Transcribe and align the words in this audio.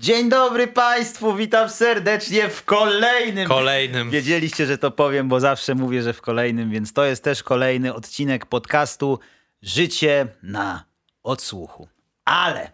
Dzień 0.00 0.28
dobry 0.28 0.66
Państwu, 0.66 1.34
witam 1.34 1.70
serdecznie 1.70 2.48
w 2.48 2.64
kolejnym. 2.64 3.48
Kolejnym. 3.48 4.10
Wiedzieliście, 4.10 4.66
że 4.66 4.78
to 4.78 4.90
powiem, 4.90 5.28
bo 5.28 5.40
zawsze 5.40 5.74
mówię, 5.74 6.02
że 6.02 6.12
w 6.12 6.20
kolejnym, 6.20 6.70
więc 6.70 6.92
to 6.92 7.04
jest 7.04 7.24
też 7.24 7.42
kolejny 7.42 7.94
odcinek 7.94 8.46
podcastu 8.46 9.18
Życie 9.62 10.28
na 10.42 10.84
odsłuchu. 11.22 11.88
Ale 12.24 12.72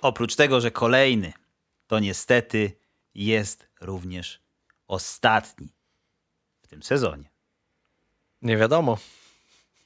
oprócz 0.00 0.36
tego, 0.36 0.60
że 0.60 0.70
kolejny, 0.70 1.32
to 1.86 1.98
niestety 1.98 2.72
jest 3.14 3.68
również 3.80 4.40
ostatni 4.88 5.68
w 6.62 6.66
tym 6.66 6.82
sezonie. 6.82 7.30
Nie 8.42 8.56
wiadomo. 8.56 8.98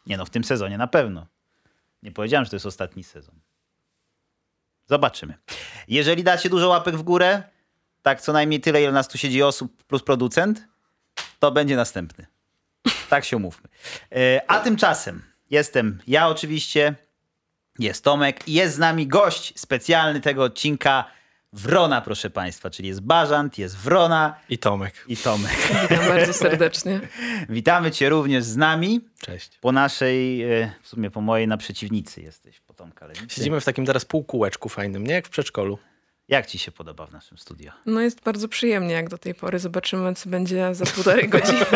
Nie 0.06 0.16
no, 0.16 0.24
w 0.24 0.30
tym 0.30 0.44
sezonie 0.44 0.78
na 0.78 0.86
pewno. 0.86 1.26
Nie 2.02 2.12
powiedziałem, 2.12 2.44
że 2.44 2.50
to 2.50 2.56
jest 2.56 2.66
ostatni 2.66 3.04
sezon. 3.04 3.45
Zobaczymy. 4.86 5.34
Jeżeli 5.88 6.24
dacie 6.24 6.48
dużo 6.48 6.68
łapek 6.68 6.96
w 6.96 7.02
górę, 7.02 7.42
tak 8.02 8.20
co 8.20 8.32
najmniej 8.32 8.60
tyle, 8.60 8.82
ile 8.82 8.92
nas 8.92 9.08
tu 9.08 9.18
siedzi 9.18 9.42
osób 9.42 9.84
plus 9.84 10.02
producent, 10.02 10.64
to 11.38 11.52
będzie 11.52 11.76
następny. 11.76 12.26
Tak 13.08 13.24
się 13.24 13.36
umówmy. 13.36 13.68
E, 14.12 14.50
A 14.50 14.60
tymczasem 14.60 15.22
jestem 15.50 16.02
ja 16.06 16.28
oczywiście, 16.28 16.94
jest 17.78 18.04
Tomek 18.04 18.48
i 18.48 18.52
jest 18.52 18.74
z 18.74 18.78
nami 18.78 19.06
gość 19.06 19.60
specjalny 19.60 20.20
tego 20.20 20.42
odcinka, 20.42 21.04
Wrona 21.56 22.00
proszę 22.00 22.30
Państwa, 22.30 22.70
czyli 22.70 22.88
jest 22.88 23.00
Bażant, 23.00 23.58
jest 23.58 23.76
Wrona 23.76 24.34
I 24.48 24.58
Tomek. 24.58 25.04
i 25.08 25.16
Tomek. 25.16 25.52
Witam 25.82 26.08
bardzo 26.08 26.32
serdecznie. 26.48 27.00
Witamy 27.48 27.90
Cię 27.90 28.08
również 28.08 28.44
z 28.44 28.56
nami. 28.56 29.00
Cześć. 29.20 29.58
Po 29.60 29.72
naszej, 29.72 30.42
e, 30.42 30.72
w 30.82 30.88
sumie 30.88 31.10
po 31.10 31.20
mojej 31.20 31.48
naprzeciwnicy 31.48 32.22
jesteś, 32.22 32.60
po 32.60 32.74
Tomka 32.74 33.06
Lewicy. 33.06 33.34
Siedzimy 33.34 33.60
w 33.60 33.64
takim 33.64 33.86
teraz 33.86 34.04
półkółeczku 34.04 34.68
fajnym, 34.68 35.06
nie 35.06 35.14
jak 35.14 35.26
w 35.26 35.30
przedszkolu. 35.30 35.78
Jak 36.28 36.46
ci 36.46 36.58
się 36.58 36.72
podoba 36.72 37.06
w 37.06 37.12
naszym 37.12 37.38
studio? 37.38 37.72
No 37.86 38.00
jest 38.00 38.22
bardzo 38.22 38.48
przyjemnie 38.48 38.94
jak 38.94 39.08
do 39.08 39.18
tej 39.18 39.34
pory. 39.34 39.58
Zobaczymy, 39.58 40.14
co 40.14 40.30
będzie 40.30 40.74
za 40.74 40.86
półtorej 40.86 41.28
godziny. 41.28 41.66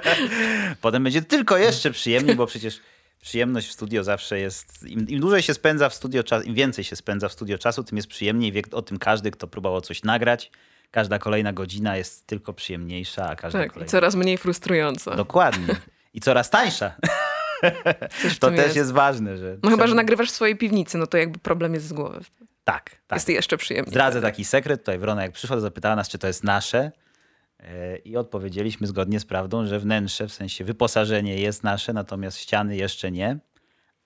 Potem 0.80 1.04
będzie 1.04 1.22
tylko 1.22 1.56
jeszcze 1.56 1.90
przyjemniej, 1.90 2.36
bo 2.36 2.46
przecież 2.46 2.80
przyjemność 3.22 3.68
w 3.68 3.72
studio 3.72 4.04
zawsze 4.04 4.38
jest. 4.38 4.82
Im, 4.86 5.08
im 5.08 5.20
dłużej 5.20 5.42
się 5.42 5.54
spędza 5.54 5.88
w 5.88 5.94
studio 5.94 6.22
czasu, 6.24 6.46
im 6.48 6.54
więcej 6.54 6.84
się 6.84 6.96
spędza 6.96 7.28
w 7.28 7.32
studio 7.32 7.58
czasu, 7.58 7.84
tym 7.84 7.96
jest 7.96 8.08
przyjemniej. 8.08 8.52
Wie 8.52 8.62
o 8.72 8.82
tym 8.82 8.98
każdy, 8.98 9.30
kto 9.30 9.46
próbował 9.46 9.80
coś 9.80 10.02
nagrać. 10.02 10.50
Każda 10.90 11.18
kolejna 11.18 11.52
godzina 11.52 11.96
jest 11.96 12.26
tylko 12.26 12.52
przyjemniejsza, 12.52 13.28
a 13.28 13.36
każda 13.36 13.58
Tak, 13.58 13.68
i 13.68 13.70
kolejna. 13.70 13.90
coraz 13.90 14.14
mniej 14.14 14.38
frustrująca. 14.38 15.16
Dokładnie. 15.16 15.76
I 16.14 16.20
coraz 16.20 16.50
tańsza. 16.50 16.94
To 18.40 18.50
też 18.50 18.58
jest. 18.58 18.76
jest 18.76 18.92
ważne, 18.92 19.38
że. 19.38 19.56
No 19.62 19.70
chyba, 19.70 19.86
że 19.86 19.94
nagrywasz 19.94 20.28
w 20.30 20.34
swojej 20.34 20.56
piwnicy, 20.56 20.98
no 20.98 21.06
to 21.06 21.16
jakby 21.16 21.38
problem 21.38 21.74
jest 21.74 21.86
z 21.86 21.92
głowy. 21.92 22.20
Tak, 22.64 22.90
tak. 23.06 23.16
Jest 23.16 23.28
jeszcze 23.28 23.56
przyjemniej. 23.56 23.90
Zdradzę 23.90 24.10
wtedy. 24.12 24.26
taki 24.26 24.44
sekret. 24.44 24.80
Tutaj 24.80 24.98
Wrona 24.98 25.22
jak 25.22 25.32
przyszła, 25.32 25.56
to 25.56 25.60
zapytała 25.60 25.96
nas, 25.96 26.08
czy 26.08 26.18
to 26.18 26.26
jest 26.26 26.44
nasze. 26.44 26.92
E, 27.62 27.96
I 27.96 28.16
odpowiedzieliśmy 28.16 28.86
zgodnie 28.86 29.20
z 29.20 29.24
prawdą, 29.24 29.66
że 29.66 29.78
wnętrze, 29.78 30.28
w 30.28 30.32
sensie 30.32 30.64
wyposażenie 30.64 31.36
jest 31.36 31.64
nasze, 31.64 31.92
natomiast 31.92 32.38
ściany 32.38 32.76
jeszcze 32.76 33.10
nie. 33.10 33.38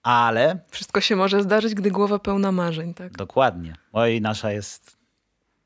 Ale 0.03 0.59
Wszystko 0.71 1.01
się 1.01 1.17
może 1.17 1.43
zdarzyć, 1.43 1.75
gdy 1.75 1.91
głowa 1.91 2.19
pełna 2.19 2.53
marzeń, 2.53 2.95
tak? 2.95 3.13
dokładnie. 3.13 3.75
Oj, 3.93 4.21
nasza 4.21 4.53
jest. 4.53 4.97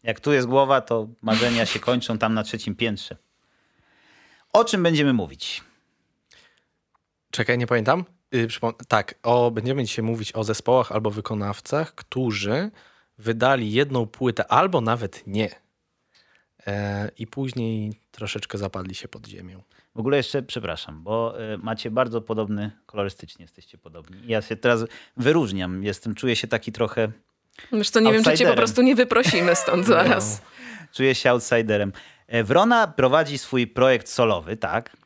Jak 0.03 0.21
tu 0.21 0.33
jest 0.33 0.47
głowa, 0.47 0.81
to 0.81 1.09
marzenia 1.23 1.67
się 1.67 1.81
kończą 1.81 2.19
tam 2.19 2.35
na 2.35 2.43
trzecim 2.43 2.75
piętrze. 2.75 3.17
O 4.53 4.65
czym 4.65 4.83
będziemy 4.83 5.13
mówić? 5.13 5.65
Czekaj, 7.31 7.59
nie 7.59 7.67
pamiętam. 7.67 8.05
Yy, 8.33 8.49
tak, 8.89 9.15
o, 9.23 9.51
będziemy 9.51 9.85
dzisiaj 9.85 10.05
mówić 10.05 10.33
o 10.33 10.45
zespołach 10.45 10.93
albo 10.93 11.11
wykonawcach, 11.11 11.95
którzy 11.95 12.71
wydali 13.19 13.73
jedną 13.73 14.07
płytę 14.07 14.53
albo 14.53 14.81
nawet 14.81 15.27
nie. 15.27 15.70
E, 16.67 17.11
I 17.19 17.27
później 17.27 17.93
troszeczkę 18.11 18.59
zapadli 18.59 18.95
się 18.95 19.09
pod 19.09 19.27
ziemią. 19.27 19.63
W 19.95 19.99
ogóle 20.01 20.17
jeszcze 20.17 20.43
przepraszam, 20.43 21.03
bo 21.03 21.41
y, 21.55 21.59
macie 21.59 21.91
bardzo 21.91 22.21
podobny, 22.21 22.71
kolorystycznie 22.87 23.43
jesteście 23.43 23.79
podobni. 23.79 24.17
Ja 24.27 24.43
się 24.43 24.57
teraz 24.57 24.85
wyróżniam. 25.17 25.85
Jestem, 25.85 26.15
czuję 26.15 26.37
się 26.37 26.49
taki 26.49 26.73
trochę. 26.73 27.13
Co, 27.85 28.01
nie 28.01 28.13
wiem, 28.13 28.25
czy 28.25 28.35
cię 28.39 28.47
po 28.49 28.55
prostu 28.55 28.83
nie 28.83 28.95
wyprosimy 28.95 29.55
stąd 29.55 29.87
zaraz. 29.87 30.43
Czuję 30.93 31.15
się 31.15 31.31
outsiderem. 31.31 31.93
E, 32.27 32.45
Wrona 32.45 32.87
prowadzi 32.87 33.39
swój 33.39 33.67
projekt 33.67 34.09
solowy, 34.09 34.57
tak? 34.57 34.97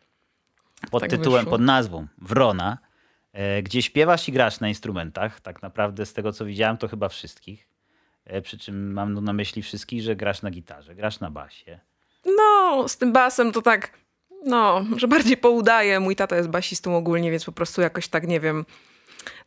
Pod 0.90 1.00
Tak 1.02 1.10
tytułem, 1.10 1.40
wyszło. 1.44 1.50
pod 1.50 1.60
nazwą 1.60 2.06
Wrona, 2.18 2.78
e, 3.32 3.62
gdzie 3.62 3.82
śpiewasz 3.82 4.28
i 4.28 4.32
grasz 4.32 4.60
na 4.60 4.68
instrumentach. 4.68 5.40
Tak 5.40 5.62
naprawdę 5.62 6.06
z 6.06 6.12
tego, 6.12 6.32
co 6.32 6.44
widziałem, 6.44 6.76
to 6.76 6.88
chyba 6.88 7.08
wszystkich. 7.08 7.68
E, 8.26 8.42
Przy 8.42 8.58
czym 8.58 8.92
mam 8.92 9.24
na 9.24 9.32
myśli 9.32 9.62
wszystkich, 9.62 10.02
że 10.02 10.16
grasz 10.16 10.42
na 10.42 10.50
gitarze, 10.50 10.94
grasz 10.94 11.20
na 11.20 11.30
basie. 11.30 11.80
No, 12.36 12.84
z 12.88 12.96
tym 12.96 13.12
basem 13.12 13.52
to 13.52 13.62
tak, 13.62 13.98
no, 14.46 14.84
że 14.96 15.08
bardziej 15.08 15.36
poudaję. 15.36 16.00
Mój 16.00 16.16
tata 16.16 16.36
jest 16.36 16.48
basistą 16.48 16.96
ogólnie, 16.96 17.30
więc 17.30 17.44
po 17.44 17.52
prostu 17.52 17.80
jakoś 17.80 18.08
tak, 18.08 18.26
nie 18.28 18.40
wiem, 18.40 18.64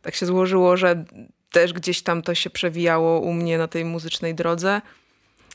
tak 0.02 0.14
się 0.14 0.26
złożyło, 0.26 0.76
że 0.76 1.04
też 1.52 1.72
gdzieś 1.72 2.02
tam 2.02 2.22
to 2.22 2.34
się 2.34 2.50
przewijało 2.50 3.20
u 3.20 3.32
mnie 3.32 3.58
na 3.58 3.68
tej 3.68 3.84
muzycznej 3.84 4.34
drodze. 4.34 4.80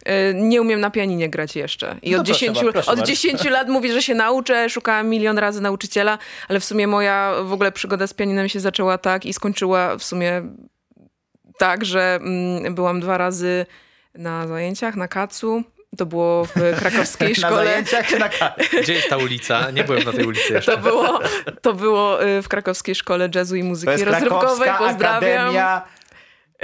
Yy, 0.05 0.33
Nie 0.33 0.61
umiem 0.61 0.79
na 0.79 0.89
pianinie 0.89 1.29
grać 1.29 1.55
jeszcze. 1.55 1.97
I 2.01 2.11
No 2.11 2.19
od, 2.19 2.25
proszę 2.25 2.39
10, 2.39 2.55
bardzo, 2.57 2.71
proszę 2.71 2.91
od 2.91 2.97
bardzo. 2.97 3.11
10 3.13 3.43
lat 3.45 3.69
mówię, 3.69 3.93
że 3.93 4.01
się 4.01 4.15
nauczę. 4.15 4.69
Szukałam 4.69 5.09
milion 5.09 5.37
razy 5.37 5.61
nauczyciela, 5.61 6.17
ale 6.47 6.59
w 6.59 6.65
sumie 6.65 6.87
moja 6.87 7.33
w 7.43 7.53
ogóle 7.53 7.71
przygoda 7.71 8.07
z 8.07 8.13
pianinem 8.13 8.49
się 8.49 8.59
zaczęła 8.59 8.97
tak 8.97 9.25
i 9.25 9.33
skończyła 9.33 9.97
w 9.97 10.03
sumie 10.03 10.41
tak, 11.57 11.85
że 11.85 12.19
mm, 12.21 12.75
byłam 12.75 12.99
dwa 12.99 13.17
razy 13.17 13.65
na 14.15 14.47
zajęciach 14.47 14.95
na 14.95 15.07
kacu. 15.07 15.63
To 15.97 16.05
było 16.05 16.45
w 16.45 16.53
krakowskiej 16.79 17.29
Na 17.29 17.35
szkole. 17.35 17.65
zajęciach 17.65 18.07
czy 18.07 18.19
na 18.19 18.29
ka- 18.29 18.55
Gdzie 18.83 18.93
jest 18.93 19.09
ta 19.09 19.17
ulica? 19.17 19.71
Nie 19.71 19.83
byłem 19.83 20.03
na 20.03 20.11
tej 20.11 20.25
ulicy 20.25 20.53
jeszcze. 20.53 20.71
To 20.71 20.77
było, 20.77 21.19
to 21.61 21.73
było 21.73 22.25
y, 22.25 22.41
w 22.41 22.47
krakowskiej 22.47 22.95
szkole 22.95 23.29
jazzu 23.35 23.55
i 23.55 23.61
To 23.61 23.65
muzyki 23.67 23.91
jest 23.91 24.03
rozrywkowej. 24.03 24.63
krakowska 24.63 24.77
Pozdrawiam. 24.87 25.21
akademia 25.41 25.81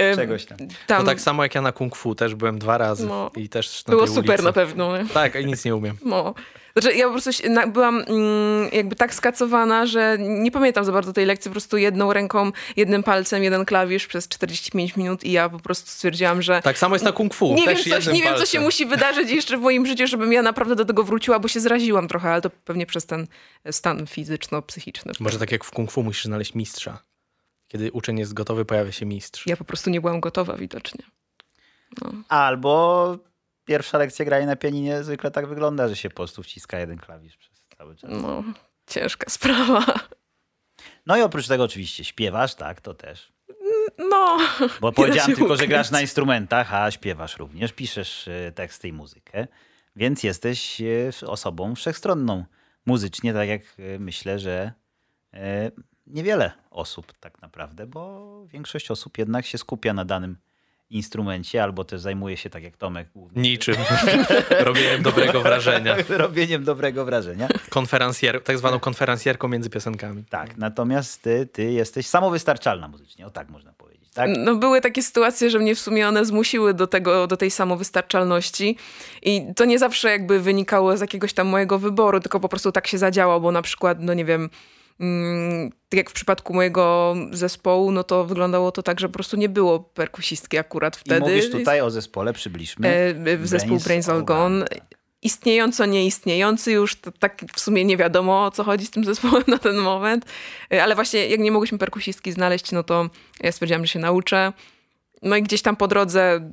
Ym, 0.00 0.16
czegoś 0.16 0.44
tam. 0.46 0.58
Tam 0.86 1.00
To 1.00 1.06
tak 1.06 1.20
samo 1.20 1.42
jak 1.42 1.54
ja 1.54 1.60
na 1.60 1.72
kung 1.72 1.96
fu 1.96 2.14
też 2.14 2.34
byłem 2.34 2.58
dwa 2.58 2.78
razy. 2.78 3.06
No. 3.06 3.30
I 3.36 3.48
też 3.48 3.86
na 3.86 3.90
było 3.90 4.04
tej 4.06 4.14
super 4.14 4.30
ulicy. 4.30 4.44
na 4.44 4.52
pewno. 4.52 4.98
nie? 4.98 5.08
Tak, 5.08 5.34
i 5.34 5.46
nic 5.46 5.64
nie 5.64 5.76
umiem. 5.76 5.96
No. 6.04 6.34
Znaczy, 6.76 6.96
ja 6.96 7.04
po 7.04 7.10
prostu 7.12 7.32
się, 7.32 7.48
na, 7.48 7.66
byłam 7.66 7.98
mm, 8.06 8.68
jakby 8.72 8.96
tak 8.96 9.14
skacowana, 9.14 9.86
że 9.86 10.16
nie 10.20 10.50
pamiętam 10.50 10.84
za 10.84 10.92
bardzo 10.92 11.12
tej 11.12 11.26
lekcji. 11.26 11.48
Po 11.48 11.52
prostu 11.52 11.76
jedną 11.76 12.12
ręką, 12.12 12.52
jednym 12.76 13.02
palcem, 13.02 13.42
jeden 13.42 13.64
klawisz 13.64 14.06
przez 14.06 14.28
45 14.28 14.96
minut 14.96 15.24
i 15.24 15.32
ja 15.32 15.48
po 15.48 15.58
prostu 15.58 15.90
stwierdziłam, 15.90 16.42
że 16.42 16.62
Tak 16.62 16.78
samo 16.78 16.94
jest 16.94 17.04
na 17.04 17.12
kung 17.12 17.34
fu. 17.34 17.54
nie, 17.54 17.66
wiem, 17.66 17.76
coś, 17.76 18.06
nie 18.06 18.22
wiem, 18.22 18.34
co 18.36 18.46
się 18.46 18.60
musi 18.60 18.86
wydarzyć 18.86 19.30
jeszcze 19.30 19.56
w 19.58 19.60
moim 19.60 19.86
życiu, 19.86 20.06
żebym 20.06 20.32
ja 20.32 20.42
naprawdę 20.42 20.74
do 20.76 20.84
tego 20.84 21.04
wróciła, 21.04 21.38
bo 21.38 21.48
się 21.48 21.60
zraziłam 21.60 22.08
trochę, 22.08 22.30
ale 22.32 22.42
to 22.42 22.50
pewnie 22.50 22.86
przez 22.86 23.06
ten 23.06 23.26
stan 23.70 24.06
fizyczno-psychiczny. 24.06 25.12
Może 25.20 25.38
tak 25.38 25.52
jak 25.52 25.64
w 25.64 25.70
kung 25.70 25.92
fu 25.92 26.02
musisz 26.02 26.24
znaleźć 26.24 26.54
mistrza. 26.54 26.98
Kiedy 27.68 27.92
uczeń 27.92 28.18
jest 28.18 28.34
gotowy, 28.34 28.64
pojawia 28.64 28.92
się 28.92 29.06
mistrz. 29.06 29.46
Ja 29.46 29.56
po 29.56 29.64
prostu 29.64 29.90
nie 29.90 30.00
byłam 30.00 30.20
gotowa 30.20 30.56
widocznie. 30.56 31.04
Albo 32.28 33.18
pierwsza 33.70 33.98
lekcja 33.98 34.24
grania 34.24 34.46
na 34.46 34.56
pianinie 34.56 35.02
zwykle 35.04 35.30
tak 35.30 35.46
wygląda, 35.46 35.88
że 35.88 35.96
się 35.96 36.10
po 36.10 36.16
prostu 36.16 36.42
wciska 36.42 36.78
jeden 36.78 36.98
klawisz 36.98 37.36
przez 37.36 37.64
cały 37.78 37.96
czas. 37.96 38.10
No, 38.12 38.44
ciężka 38.86 39.30
sprawa. 39.30 39.84
No 41.06 41.16
i 41.16 41.22
oprócz 41.22 41.48
tego 41.48 41.64
oczywiście 41.64 42.04
śpiewasz, 42.04 42.54
tak, 42.54 42.80
to 42.80 42.94
też. 42.94 43.32
No. 43.98 44.38
Bo 44.80 44.92
się 44.92 45.26
tylko, 45.26 45.46
że 45.48 45.54
ukryć. 45.54 45.68
grasz 45.68 45.90
na 45.90 46.00
instrumentach, 46.00 46.74
a 46.74 46.90
śpiewasz 46.90 47.38
również, 47.38 47.72
piszesz 47.72 48.28
e, 48.28 48.52
teksty 48.52 48.88
i 48.88 48.92
muzykę, 48.92 49.46
więc 49.96 50.22
jesteś 50.22 50.80
e, 50.80 51.26
osobą 51.26 51.74
wszechstronną 51.74 52.44
muzycznie, 52.86 53.32
tak 53.32 53.48
jak 53.48 53.62
e, 53.62 53.98
myślę, 53.98 54.38
że 54.38 54.72
niewiele 56.06 56.52
osób 56.70 57.12
tak 57.20 57.42
naprawdę, 57.42 57.86
bo 57.86 58.46
większość 58.46 58.90
osób 58.90 59.18
jednak 59.18 59.46
się 59.46 59.58
skupia 59.58 59.94
na 59.94 60.04
danym 60.04 60.36
instrumencie, 60.90 61.62
albo 61.62 61.84
też 61.84 62.00
zajmuje 62.00 62.36
się, 62.36 62.50
tak 62.50 62.62
jak 62.62 62.76
Tomek, 62.76 63.08
głównie 63.14 63.42
Niczym. 63.42 63.74
Robieniem 64.60 65.02
dobrego 65.02 65.40
wrażenia. 65.50 65.96
robieniem 66.08 66.64
dobrego 66.64 67.04
wrażenia. 67.04 67.48
Konferencjer, 67.70 68.42
tak 68.42 68.58
zwaną 68.58 68.80
konferencjerką 68.80 69.48
między 69.48 69.70
piosenkami. 69.70 70.24
Tak, 70.30 70.56
natomiast 70.56 71.22
ty, 71.22 71.46
ty 71.52 71.72
jesteś 71.72 72.06
samowystarczalna 72.06 72.88
muzycznie, 72.88 73.26
o 73.26 73.30
tak 73.30 73.48
można 73.50 73.72
powiedzieć. 73.72 74.10
Tak? 74.14 74.30
No 74.38 74.54
były 74.56 74.80
takie 74.80 75.02
sytuacje, 75.02 75.50
że 75.50 75.58
mnie 75.58 75.74
w 75.74 75.80
sumie 75.80 76.08
one 76.08 76.24
zmusiły 76.24 76.74
do 76.74 76.86
tego, 76.86 77.26
do 77.26 77.36
tej 77.36 77.50
samowystarczalności 77.50 78.76
i 79.22 79.42
to 79.56 79.64
nie 79.64 79.78
zawsze 79.78 80.10
jakby 80.10 80.40
wynikało 80.40 80.96
z 80.96 81.00
jakiegoś 81.00 81.32
tam 81.32 81.46
mojego 81.46 81.78
wyboru, 81.78 82.20
tylko 82.20 82.40
po 82.40 82.48
prostu 82.48 82.72
tak 82.72 82.86
się 82.86 82.98
zadziało, 82.98 83.40
bo 83.40 83.52
na 83.52 83.62
przykład, 83.62 83.98
no 84.00 84.14
nie 84.14 84.24
wiem, 84.24 84.50
tak 85.88 85.96
jak 85.96 86.10
w 86.10 86.12
przypadku 86.12 86.54
mojego 86.54 87.14
zespołu, 87.32 87.92
no 87.92 88.04
to 88.04 88.24
wyglądało 88.24 88.72
to 88.72 88.82
tak, 88.82 89.00
że 89.00 89.08
po 89.08 89.12
prostu 89.12 89.36
nie 89.36 89.48
było 89.48 89.80
perkusistki 89.80 90.58
akurat 90.58 90.96
I 90.96 91.00
wtedy. 91.00 91.20
mówisz 91.20 91.50
tutaj 91.50 91.80
o 91.80 91.90
zespole, 91.90 92.32
przybliżmy. 92.32 92.88
E, 92.88 93.36
w 93.36 93.46
zespół 93.46 93.78
Brains 93.78 94.08
All 94.08 94.24
Gone. 94.24 94.66
Istniejąco, 95.22 95.86
nieistniejący 95.86 96.72
już, 96.72 96.96
tak 97.18 97.42
w 97.54 97.60
sumie 97.60 97.84
nie 97.84 97.96
wiadomo 97.96 98.44
o 98.44 98.50
co 98.50 98.64
chodzi 98.64 98.86
z 98.86 98.90
tym 98.90 99.04
zespołem 99.04 99.44
na 99.46 99.58
ten 99.58 99.76
moment, 99.76 100.24
E, 100.72 100.82
ale 100.82 100.94
właśnie 100.94 101.28
jak 101.28 101.40
nie 101.40 101.52
mogłyśmy 101.52 101.78
perkusistki 101.78 102.32
znaleźć, 102.32 102.72
no 102.72 102.82
to 102.82 103.10
ja 103.40 103.52
stwierdziłam, 103.52 103.86
że 103.86 103.92
się 103.92 103.98
nauczę. 103.98 104.52
No 105.22 105.36
i 105.36 105.42
gdzieś 105.42 105.62
tam 105.62 105.76
po 105.76 105.88
drodze 105.88 106.50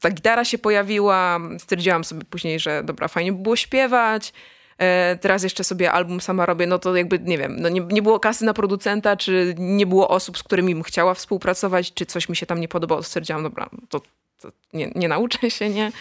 ta 0.00 0.10
gitara 0.10 0.44
się 0.44 0.58
pojawiła, 0.58 1.40
stwierdziłam 1.58 2.04
sobie 2.04 2.24
później, 2.24 2.60
że 2.60 2.82
dobra, 2.84 3.08
fajnie 3.08 3.32
by 3.32 3.42
było 3.42 3.56
śpiewać. 3.56 4.32
E, 4.78 5.18
teraz 5.20 5.42
jeszcze 5.42 5.64
sobie 5.64 5.92
album 5.92 6.20
sama 6.20 6.46
robię, 6.46 6.66
no 6.66 6.78
to 6.78 6.96
jakby 6.96 7.18
nie 7.18 7.38
wiem, 7.38 7.56
no 7.60 7.68
nie, 7.68 7.80
nie 7.80 8.02
było 8.02 8.20
kasy 8.20 8.44
na 8.44 8.54
producenta, 8.54 9.16
czy 9.16 9.54
nie 9.58 9.86
było 9.86 10.08
osób, 10.08 10.38
z 10.38 10.42
którymi 10.42 10.74
bym 10.74 10.82
chciała 10.82 11.14
współpracować, 11.14 11.94
czy 11.94 12.06
coś 12.06 12.28
mi 12.28 12.36
się 12.36 12.46
tam 12.46 12.60
nie 12.60 12.68
podobało. 12.68 13.02
Stwierdziłam, 13.02 13.42
dobra, 13.42 13.70
to, 13.88 14.00
to 14.40 14.52
nie, 14.72 14.92
nie 14.94 15.08
nauczę 15.08 15.50
się, 15.50 15.68
nie? 15.68 15.92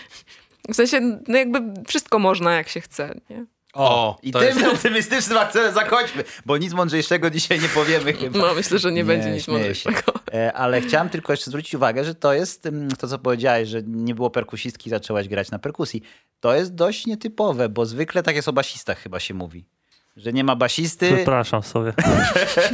W 0.70 0.76
sensie, 0.76 1.20
no 1.28 1.38
jakby 1.38 1.84
wszystko 1.88 2.20
można, 2.20 2.56
jak 2.56 2.70
się 2.70 2.82
chce, 2.82 3.16
nie? 3.30 3.46
O, 3.76 4.18
I 4.24 4.32
to 4.32 4.40
tym 4.40 4.60
jest... 4.60 4.74
optymistycznym 4.74 5.38
akcentem 5.38 5.74
zakończmy, 5.74 6.24
bo 6.46 6.58
nic 6.58 6.74
mądrzejszego 6.74 7.30
dzisiaj 7.30 7.60
nie 7.60 7.68
powiemy 7.70 8.14
chyba. 8.20 8.40
No 8.40 8.54
myślę, 8.54 8.80
że 8.80 8.92
nie, 8.92 9.04
będzie 9.04 9.30
nic 9.30 9.44
śmieję 9.44 9.76
się. 9.76 9.90
mądrzejszego. 9.92 10.20
E, 10.34 10.54
Ale 10.54 10.82
chciałem 10.82 11.10
tylko 11.10 11.34
jeszcze 11.34 11.46
zwrócić 11.52 11.76
uwagę, 11.76 12.04
że 12.06 12.16
to 12.16 12.34
jest 12.34 12.66
mm, 12.66 12.92
to, 12.92 13.08
co 13.08 13.20
powiedziałeś, 13.20 13.70
że 13.70 13.82
nie 13.84 14.16
było 14.16 14.30
perkusistki 14.30 14.88
i 14.88 14.92
zaczęłaś 14.92 15.28
grać 15.28 15.52
na 15.52 15.60
perkusji. 15.60 16.04
To 16.40 16.56
jest 16.56 16.76
dość 16.76 17.06
nietypowe, 17.06 17.70
bo 17.70 17.86
zwykle 17.86 18.24
tak 18.24 18.36
jest 18.36 18.48
o 18.48 18.54
basistach 18.54 19.00
chyba 19.00 19.20
się 19.20 19.34
mówi. 19.34 19.66
Że 20.18 20.34
nie 20.34 20.44
ma 20.44 20.56
basisty, 20.56 21.14
Przepraszam 21.16 21.64
sobie. 21.64 21.94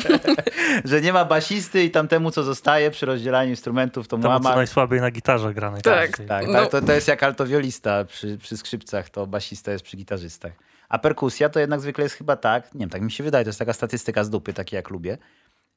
że 0.86 1.01
nie 1.01 1.13
ma 1.13 1.25
basisty 1.25 1.83
i 1.83 1.92
tamtemu, 1.92 2.31
co 2.31 2.44
zostaje 2.44 2.92
przy 2.92 3.06
rozdzielaniu 3.06 3.50
instrumentów, 3.50 4.07
to 4.07 4.18
Temu, 4.18 4.24
co 4.24 4.30
mama. 4.39 4.56
najsłabiej 4.56 5.01
na 5.01 5.12
gitarze 5.12 5.53
gra 5.53 5.71
Tak, 5.71 5.86
najczęściej. 5.86 6.27
Tak, 6.27 6.48
No. 6.48 6.53
tak 6.53 6.69
to, 6.71 6.81
to 6.81 6.92
jest 6.92 7.07
jak 7.07 7.24
altowiolista 7.24 8.06
przy, 8.06 8.38
przy 8.38 8.57
skrzypcach, 8.57 9.09
to 9.09 9.27
basista 9.27 9.71
jest 9.71 9.83
przy 9.83 9.98
gitarzystach. 9.98 10.51
A 10.92 11.00
perkusja 11.00 11.50
to 11.50 11.60
jednak 11.60 11.82
zwykle 11.82 12.04
jest 12.04 12.16
chyba 12.16 12.36
tak, 12.36 12.74
nie 12.74 12.80
wiem, 12.80 12.90
tak 12.90 13.02
mi 13.02 13.12
się 13.12 13.24
wydaje, 13.24 13.46
to 13.46 13.50
jest 13.50 13.60
taka 13.60 13.74
statystyka 13.74 14.24
z 14.24 14.30
dupy, 14.30 14.54
takie 14.54 14.76
jak 14.76 14.90
lubię. 14.90 15.18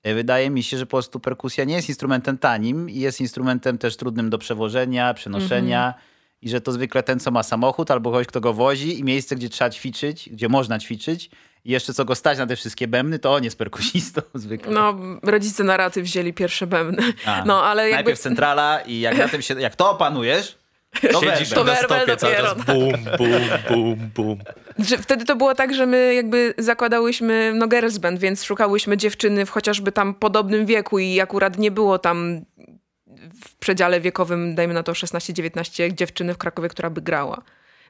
E, 0.02 0.14
Wydaje 0.14 0.50
mi 0.50 0.62
się, 0.62 0.78
że 0.78 0.86
po 0.86 0.90
prostu 0.90 1.20
perkusja 1.20 1.64
nie 1.64 1.74
jest 1.74 1.88
instrumentem 1.88 2.38
tanim 2.38 2.90
i 2.90 2.98
jest 2.98 3.20
instrumentem 3.20 3.78
też 3.78 3.96
trudnym 3.96 4.30
do 4.30 4.38
przewożenia, 4.38 5.14
przenoszenia 5.14 5.94
i 6.42 6.48
że 6.48 6.60
to 6.60 6.72
zwykle 6.72 7.02
ten, 7.02 7.20
co 7.20 7.30
ma 7.30 7.42
samochód 7.42 7.90
albo 7.90 8.10
ktoś, 8.10 8.26
kto 8.26 8.40
go 8.40 8.52
wozi 8.54 8.98
i 8.98 9.04
miejsce, 9.04 9.36
gdzie 9.36 9.48
trzeba 9.48 9.70
ćwiczyć, 9.70 10.28
gdzie 10.32 10.48
można 10.48 10.78
ćwiczyć 10.78 11.30
i 11.64 11.70
jeszcze 11.70 11.94
co 11.94 12.04
go 12.04 12.14
stać 12.14 12.38
na 12.38 12.46
te 12.46 12.56
wszystkie 12.56 12.88
bębny, 12.88 13.18
to 13.18 13.34
on 13.34 13.44
jest 13.44 13.58
perkusistą 13.58 14.20
zwykle. 14.34 14.72
No, 14.72 14.94
rodzice 15.22 15.64
na 15.64 15.76
raty 15.76 16.02
wzięli 16.02 16.32
pierwsze 16.32 16.66
bębny. 16.66 17.02
A, 17.26 17.44
No, 17.44 17.64
ale 17.64 17.82
jakby... 17.82 17.94
Najpierw 17.96 18.20
centrala 18.20 18.80
i 18.80 19.00
jak 19.00 19.18
na 19.18 19.28
tym 19.28 19.42
się, 19.42 19.60
jak 19.60 19.76
to 19.76 19.90
opanujesz, 19.90 20.63
to 21.12 21.20
Siedzisz 21.20 21.50
werbel. 21.50 21.66
na 21.66 21.76
stopie 21.76 22.16
cały 22.16 22.32
dopiero, 22.32 22.54
czas 22.54 22.64
bum, 22.64 22.92
bum, 23.18 23.40
bum, 23.68 24.10
bum. 24.14 24.38
Że 24.78 24.98
wtedy 24.98 25.24
to 25.24 25.36
było 25.36 25.54
tak, 25.54 25.74
że 25.74 25.86
my 25.86 26.14
jakby 26.14 26.54
zakładałyśmy 26.58 27.52
no 27.54 27.68
girls 27.68 27.98
band, 27.98 28.20
więc 28.20 28.44
szukałyśmy 28.44 28.96
dziewczyny 28.96 29.46
w 29.46 29.50
chociażby 29.50 29.92
tam 29.92 30.14
podobnym 30.14 30.66
wieku 30.66 30.98
i 30.98 31.20
akurat 31.20 31.58
nie 31.58 31.70
było 31.70 31.98
tam 31.98 32.44
w 33.44 33.54
przedziale 33.56 34.00
wiekowym, 34.00 34.54
dajmy 34.54 34.74
na 34.74 34.82
to 34.82 34.92
16-19 34.92 35.94
dziewczyny 35.94 36.34
w 36.34 36.38
Krakowie, 36.38 36.68
która 36.68 36.90
by 36.90 37.02
grała. 37.02 37.42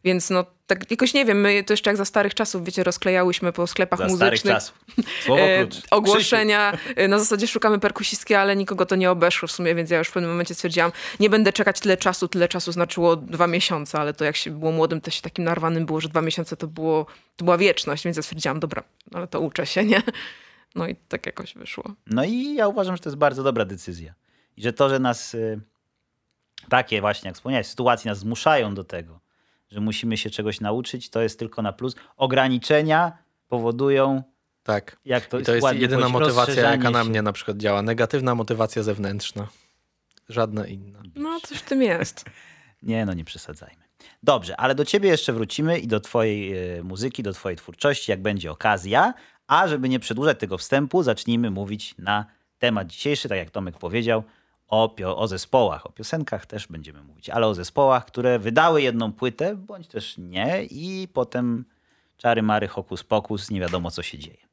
Więc 0.05 0.31
no 0.31 0.45
tak 0.67 0.91
jakoś 0.91 1.15
nie 1.15 1.25
wiem, 1.25 1.41
my 1.41 1.65
to 1.65 1.73
jeszcze 1.73 1.91
jak 1.91 1.97
za 1.97 2.05
starych 2.05 2.35
czasów, 2.35 2.65
wiecie, 2.65 2.85
rozklejałyśmy 2.85 3.53
po 3.53 3.67
sklepach 3.67 3.99
Za 3.99 4.09
starych 4.09 4.33
muzycznych 4.33 4.55
czasów. 4.55 4.85
Słowo 5.25 5.43
e, 5.43 5.67
klucz. 5.67 5.83
ogłoszenia. 5.91 6.79
E, 6.97 7.09
Na 7.09 7.19
zasadzie 7.19 7.47
szukamy 7.47 7.79
perkusistki, 7.81 8.35
ale 8.35 8.57
nikogo 8.57 8.87
to 8.87 8.97
nie 8.97 9.11
obeszło 9.11 9.49
w 9.49 9.53
sumie, 9.53 9.75
więc 9.75 9.91
ja 9.91 9.99
już 9.99 10.09
w 10.09 10.13
pewnym 10.13 10.31
momencie 10.31 10.55
stwierdziłam, 10.55 10.93
nie 11.21 11.31
będę 11.31 11.53
czekać 11.53 11.81
tyle 11.81 11.97
czasu, 11.97 12.29
tyle 12.29 12.49
czasu 12.49 12.73
znaczyło 12.73 13.17
dwa 13.17 13.47
miesiące, 13.47 13.99
ale 13.99 14.15
to 14.15 14.25
jak 14.25 14.37
się 14.37 14.51
było 14.51 14.73
młodym, 14.73 15.01
to 15.01 15.11
się 15.11 15.23
takim 15.23 15.45
narwanym 15.45 15.87
było, 15.87 16.01
że 16.01 16.09
dwa 16.09 16.23
miesiące 16.23 16.57
to, 16.57 16.67
było, 16.67 17.07
to 17.37 17.45
była 17.45 17.59
wieczność, 17.59 18.05
więc 18.05 18.17
ja 18.17 18.23
stwierdziłam, 18.23 18.61
dobra, 18.61 18.83
ale 19.15 19.27
to 19.27 19.41
uczę 19.41 19.67
się, 19.67 19.85
nie? 19.85 20.03
No 20.75 20.89
i 20.89 20.97
tak 20.97 21.27
jakoś 21.27 21.55
wyszło. 21.55 21.85
No 22.07 22.25
i 22.25 22.55
ja 22.55 22.69
uważam, 22.69 22.97
że 22.97 23.03
to 23.03 23.09
jest 23.09 23.19
bardzo 23.19 23.43
dobra 23.43 23.65
decyzja. 23.65 24.15
I 24.57 24.63
że 24.63 24.73
to, 24.73 24.89
że 24.89 24.99
nas 24.99 25.35
y, 25.35 25.61
takie 26.69 27.01
właśnie, 27.01 27.29
jak 27.29 27.35
wspomniałeś, 27.37 27.67
sytuacje 27.67 28.11
nas 28.11 28.19
zmuszają 28.19 28.75
do 28.75 28.85
tego, 28.85 29.21
że 29.75 29.81
musimy 29.81 30.17
się 30.17 30.31
czegoś 30.31 30.61
nauczyć, 30.61 31.11
to 31.11 31.23
jest 31.23 31.39
tylko 31.39 31.63
na 31.63 31.73
plus. 31.73 31.95
Ograniczenia 32.17 33.19
powodują, 33.49 34.23
Tak. 34.63 34.97
jak 35.05 35.27
to 35.27 35.39
I 35.39 35.43
to 35.43 35.55
jest 35.55 35.73
jedyna 35.75 36.09
motywacja, 36.09 36.71
jaka 36.71 36.91
na 36.91 37.03
się. 37.03 37.09
mnie 37.11 37.23
na 37.23 37.33
przykład 37.33 37.57
działa. 37.57 37.83
Negatywna 37.83 38.35
motywacja 38.35 38.83
zewnętrzna. 38.83 39.49
Żadna 40.29 40.67
inna. 40.67 40.99
No, 41.17 41.41
coś 41.41 41.59
w 41.59 41.63
tym 41.63 41.83
jest. 41.83 42.25
Nie, 42.83 43.07
no 43.07 43.15
nie 43.15 43.25
przesadzajmy. 43.25 43.83
Dobrze, 44.23 44.57
ale 44.57 44.75
do 44.75 44.85
ciebie 44.85 45.09
jeszcze 45.09 45.33
wrócimy 45.33 45.79
i 45.79 45.87
do 45.87 46.01
twojej 46.01 46.59
e, 46.79 46.83
muzyki, 46.83 47.23
do 47.23 47.33
twojej 47.33 47.57
twórczości, 47.57 48.11
jak 48.11 48.23
będzie 48.23 48.51
okazja. 48.51 49.15
A 49.47 49.69
żeby 49.69 49.89
nie 49.89 50.01
przedłużać 50.01 50.39
tego 50.39 50.59
wstępu, 50.59 51.03
zacznijmy 51.03 51.51
mówić 51.51 51.95
na 51.99 52.27
temat 52.59 52.87
dzisiejszy, 52.89 53.29
tak 53.29 53.39
jak 53.39 53.51
Tomek 53.51 53.79
powiedział, 53.79 54.23
o, 54.75 55.17
o 55.17 55.29
zespołach. 55.29 55.87
O 55.87 55.93
piosenkach 55.93 56.47
też 56.47 56.67
będziemy 56.67 57.03
mówić, 57.03 57.31
ale 57.31 57.47
o 57.47 57.55
zespołach, 57.55 58.05
które 58.05 58.39
wydały 58.39 58.83
jedną 58.83 59.13
płytę, 59.13 59.57
bądź 59.57 59.89
też 59.89 60.19
nie 60.19 60.65
i 60.71 61.09
potem 61.13 61.65
czary 62.17 62.43
mary, 62.43 62.69
hokus 62.69 63.05
pokus, 63.05 63.51
nie 63.51 63.61
wiadomo 63.61 63.91
co 63.91 64.03
się 64.03 64.19
dzieje. 64.19 64.47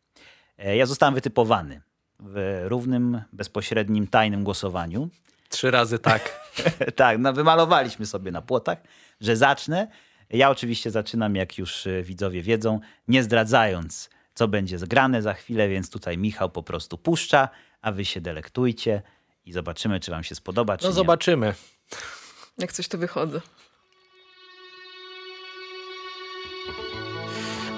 E, 0.57 0.75
Ja 0.77 0.85
zostałem 0.85 1.15
wytypowany 1.15 1.81
w 2.19 2.63
równym, 2.65 3.21
bezpośrednim, 3.33 4.07
tajnym 4.07 4.44
głosowaniu. 4.44 5.09
Trzy 5.50 5.71
razy 5.71 6.00
tak. 6.00 6.39
tak, 6.95 7.17
no 7.19 7.33
wymalowaliśmy 7.33 8.06
sobie 8.06 8.31
na 8.31 8.41
płotach, 8.41 8.77
że 9.21 9.35
zacznę. 9.35 9.88
Ja 10.29 10.50
oczywiście 10.50 10.91
zaczynam, 10.91 11.35
jak 11.35 11.57
już 11.57 11.85
y, 11.85 12.03
widzowie 12.03 12.41
wiedzą, 12.41 12.79
nie 13.07 13.24
zdradzając, 13.24 14.09
co 14.33 14.47
będzie 14.47 14.79
zgrane 14.79 15.21
za 15.21 15.33
chwilę, 15.33 15.69
więc 15.69 15.89
tutaj 15.89 16.17
Michał 16.17 16.50
po 16.50 16.63
prostu 16.63 16.97
puszcza, 16.97 17.50
a 17.81 17.91
wy 17.91 18.06
się 18.06 18.21
delektujcie 18.21 19.01
i 19.45 19.53
zobaczymy, 19.53 20.00
czy 20.00 20.12
wam 20.12 20.24
się 20.24 20.36
spodoba, 20.36 20.77
czy 20.77 20.83
No 20.83 20.89
nie. 20.89 20.95
zobaczymy. 20.95 21.53
Jak 22.57 22.71
coś 22.71 22.88
to 22.88 22.98
wychodzę. 22.98 23.41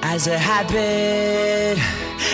As 0.01 0.27
a 0.27 0.39
habit, 0.39 1.79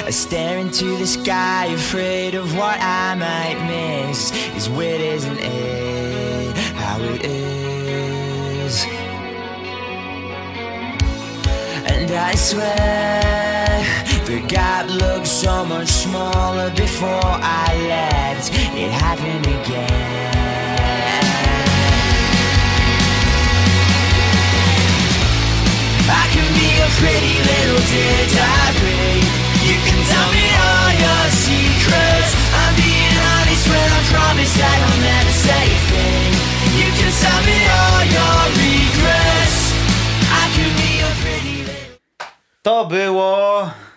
I 0.09 0.11
stare 0.13 0.59
into 0.61 0.97
the 0.97 1.07
sky, 1.07 1.73
afraid 1.75 2.35
of 2.35 2.47
what 2.55 2.77
I 2.81 3.15
might 3.15 3.59
miss. 3.67 4.31
It's 4.57 4.67
weird, 4.69 5.01
isn't 5.01 5.39
it? 5.39 6.57
How 6.75 6.99
it 7.15 7.23
is. 7.25 8.85
And 11.85 12.11
I 12.11 12.35
swear, 12.35 13.38
gap 14.49 14.89
looked 14.89 15.27
so 15.27 15.63
much 15.63 15.87
smaller 15.87 16.71
before 16.71 17.31
I 17.37 17.69
left. 17.87 18.49
It 18.73 18.91
happened 18.91 19.45
again. 19.45 20.49
I 26.09 26.25
can 26.33 26.49
be 26.57 26.69
a 26.81 26.89
pretty 26.97 27.35
little 27.45 27.83
diary. 28.33 29.21
You 29.69 29.77
can 29.85 30.01
tell 30.09 30.29
me 30.33 30.45
all 30.65 30.91
your 30.97 31.25
secrets. 31.45 32.31
I'm 32.57 32.73
being 32.73 33.17
honest 33.29 33.63
when 33.69 33.89
I 33.93 34.01
promise 34.09 34.53
that 34.57 34.77
I'll 34.81 35.01
never 35.05 35.35
say 35.45 35.65
a 35.69 35.81
thing. 35.93 36.33
You 36.73 36.89
can 36.97 37.11
tell 37.21 37.41
me 37.45 37.59
all 37.77 38.01
your 38.17 38.41
regrets. 38.57 39.77
I 40.25 40.45
can 40.57 40.71
be 40.81 40.91
a 41.05 41.11
pretty 41.21 41.57
little. 41.69 42.01
To 42.63 42.89
było... 42.89 43.88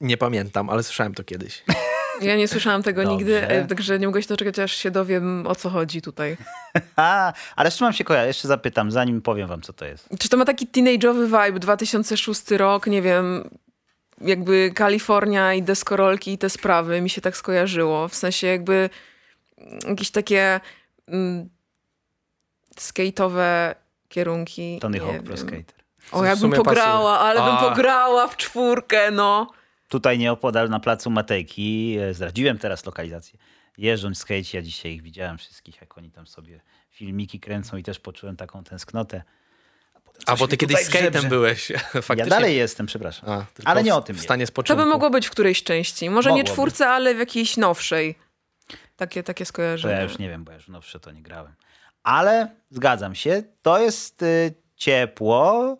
Nie 0.00 0.16
pamiętam, 0.16 0.70
ale 0.70 0.82
słyszałem 0.82 1.14
to 1.14 1.24
kiedyś. 1.24 1.62
Ja 2.20 2.36
nie 2.36 2.48
słyszałam 2.48 2.82
tego 2.82 3.02
Dobrze. 3.02 3.16
nigdy, 3.16 3.48
e, 3.48 3.66
także 3.66 3.98
nie 3.98 4.06
mogę 4.06 4.22
się 4.22 4.28
doczekać, 4.28 4.58
aż 4.58 4.72
się 4.72 4.90
dowiem, 4.90 5.46
o 5.46 5.54
co 5.54 5.70
chodzi 5.70 6.02
tutaj. 6.02 6.36
A, 6.96 7.32
ale 7.56 7.70
z 7.70 7.76
czym 7.76 7.84
mam 7.84 7.92
się 7.92 8.04
kojarzyć? 8.04 8.28
Jeszcze 8.28 8.48
zapytam, 8.48 8.90
zanim 8.90 9.22
powiem 9.22 9.48
wam, 9.48 9.60
co 9.62 9.72
to 9.72 9.84
jest. 9.84 10.08
Czy 10.18 10.28
to 10.28 10.36
ma 10.36 10.44
taki 10.44 10.66
teenage'owy 10.66 11.24
vibe, 11.26 11.58
2006 11.60 12.50
rok, 12.50 12.86
nie 12.86 13.02
wiem, 13.02 13.50
jakby 14.20 14.72
Kalifornia 14.74 15.54
i 15.54 15.62
deskorolki 15.62 16.32
i 16.32 16.38
te 16.38 16.50
sprawy 16.50 17.00
mi 17.00 17.10
się 17.10 17.20
tak 17.20 17.36
skojarzyło. 17.36 18.08
W 18.08 18.14
sensie 18.14 18.46
jakby 18.46 18.90
jakieś 19.88 20.10
takie 20.10 20.60
mm, 21.08 21.48
skate'owe 22.78 23.74
kierunki. 24.08 24.78
Tony 24.80 24.98
nie 24.98 25.04
Hawk 25.04 25.12
wiem. 25.12 25.24
Pro 25.24 25.36
Skater. 25.36 25.74
O, 26.12 26.24
jakbym 26.24 26.50
sumie 26.50 26.56
pograła, 26.56 27.18
pasuje. 27.18 27.40
ale 27.40 27.40
bym 27.50 27.58
A. 27.58 27.70
pograła 27.70 28.28
w 28.28 28.36
czwórkę, 28.36 29.10
no. 29.10 29.50
Tutaj 29.90 30.18
nieopodal 30.18 30.68
na 30.70 30.80
placu 30.80 31.10
Matejki, 31.10 31.96
e, 32.00 32.14
zdradziłem 32.14 32.58
teraz 32.58 32.86
lokalizację, 32.86 33.38
jeżdżą 33.78 34.14
skate, 34.14 34.50
ja 34.54 34.62
dzisiaj 34.62 34.92
ich 34.92 35.02
widziałem 35.02 35.38
wszystkich, 35.38 35.80
jak 35.80 35.98
oni 35.98 36.10
tam 36.10 36.26
sobie 36.26 36.60
filmiki 36.90 37.40
kręcą 37.40 37.76
i 37.76 37.82
też 37.82 37.98
poczułem 38.00 38.36
taką 38.36 38.64
tęsknotę. 38.64 39.22
A 40.26 40.36
bo 40.36 40.48
ty 40.48 40.56
kiedyś 40.56 40.78
skatem 40.78 41.28
byłeś. 41.28 41.66
Faktycznie. 41.92 42.16
Ja 42.16 42.26
dalej 42.26 42.56
jestem, 42.56 42.86
przepraszam. 42.86 43.30
A, 43.30 43.44
Ale 43.64 43.82
nie 43.82 43.94
o 43.94 44.00
tym 44.02 44.16
W 44.16 44.20
stanie 44.20 44.44
To 44.44 44.48
spoczynku. 44.48 44.82
by 44.82 44.88
mogło 44.88 45.10
być 45.10 45.26
w 45.26 45.30
którejś 45.30 45.62
części. 45.62 46.10
Może 46.10 46.28
nie 46.30 46.36
Mogłoby. 46.36 46.52
czwórce, 46.52 46.88
ale 46.88 47.14
w 47.14 47.18
jakiejś 47.18 47.56
nowszej. 47.56 48.14
Takie, 48.96 49.22
takie 49.22 49.44
To 49.44 49.48
skojarzenie. 49.48 49.94
ja 49.94 50.02
już 50.02 50.18
nie 50.18 50.28
wiem, 50.28 50.44
bo 50.44 50.52
ja 50.52 50.56
już 50.58 50.68
nowsze 50.68 51.00
to 51.00 51.10
nie 51.10 51.22
grałem. 51.22 51.54
Ale 52.02 52.48
zgadzam 52.70 53.14
się, 53.14 53.42
to 53.62 53.80
jest 53.80 54.22
y, 54.22 54.54
ciepło 54.76 55.76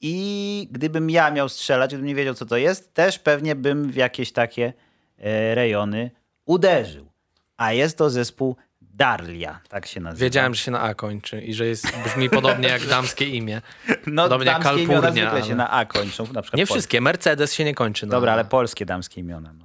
i 0.00 0.68
gdybym 0.70 1.10
ja 1.10 1.30
miał 1.30 1.48
strzelać, 1.48 1.90
gdybym 1.90 2.06
nie 2.06 2.14
wiedział, 2.14 2.34
co 2.34 2.46
to 2.46 2.56
jest, 2.56 2.94
też 2.94 3.18
pewnie 3.18 3.54
bym 3.54 3.90
w 3.90 3.96
jakieś 3.96 4.32
takie 4.32 4.72
e, 5.18 5.54
rejony 5.54 6.10
uderzył. 6.44 7.08
A 7.56 7.72
jest 7.72 7.98
to 7.98 8.10
zespół 8.10 8.56
Darlia, 8.80 9.60
tak 9.68 9.86
się 9.86 10.00
nazywa. 10.00 10.24
Wiedziałem, 10.24 10.54
że 10.54 10.62
się 10.62 10.70
na 10.70 10.80
A 10.80 10.94
kończy 10.94 11.40
i 11.40 11.54
że 11.54 11.66
jest, 11.66 11.86
brzmi 12.04 12.30
podobnie 12.30 12.68
jak 12.68 12.86
damskie 12.86 13.24
imię. 13.24 13.62
no, 14.06 14.22
podobnie 14.22 14.46
jak 14.46 14.62
damskie 14.62 14.82
imiona 14.82 15.00
Kalpurnia, 15.00 15.30
zwykle 15.30 15.40
się 15.42 15.46
ale- 15.46 15.56
na 15.56 15.70
A 15.70 15.84
kończą. 15.84 16.26
Na 16.32 16.42
Nie 16.54 16.66
wszystkie. 16.66 17.00
Mercedes 17.00 17.54
się 17.54 17.64
nie 17.64 17.74
kończy 17.74 18.06
na 18.06 18.10
Dobra, 18.10 18.32
ale 18.32 18.44
polskie 18.44 18.86
damskie 18.86 19.20
imiona. 19.20 19.52
No. 19.58 19.64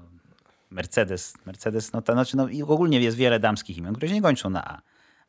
Mercedes, 0.72 1.34
Mercedes, 1.46 1.94
no 1.94 2.02
to 2.02 2.14
znaczy, 2.14 2.38
no 2.38 2.48
i 2.48 2.64
ogólnie 2.64 3.00
jest 3.00 3.18
wiele 3.18 3.40
damskich 3.40 3.78
imion, 3.78 3.94
które 3.94 4.08
się 4.08 4.14
nie 4.14 4.22
kończą 4.22 4.50
na 4.50 4.66
A. 4.68 4.82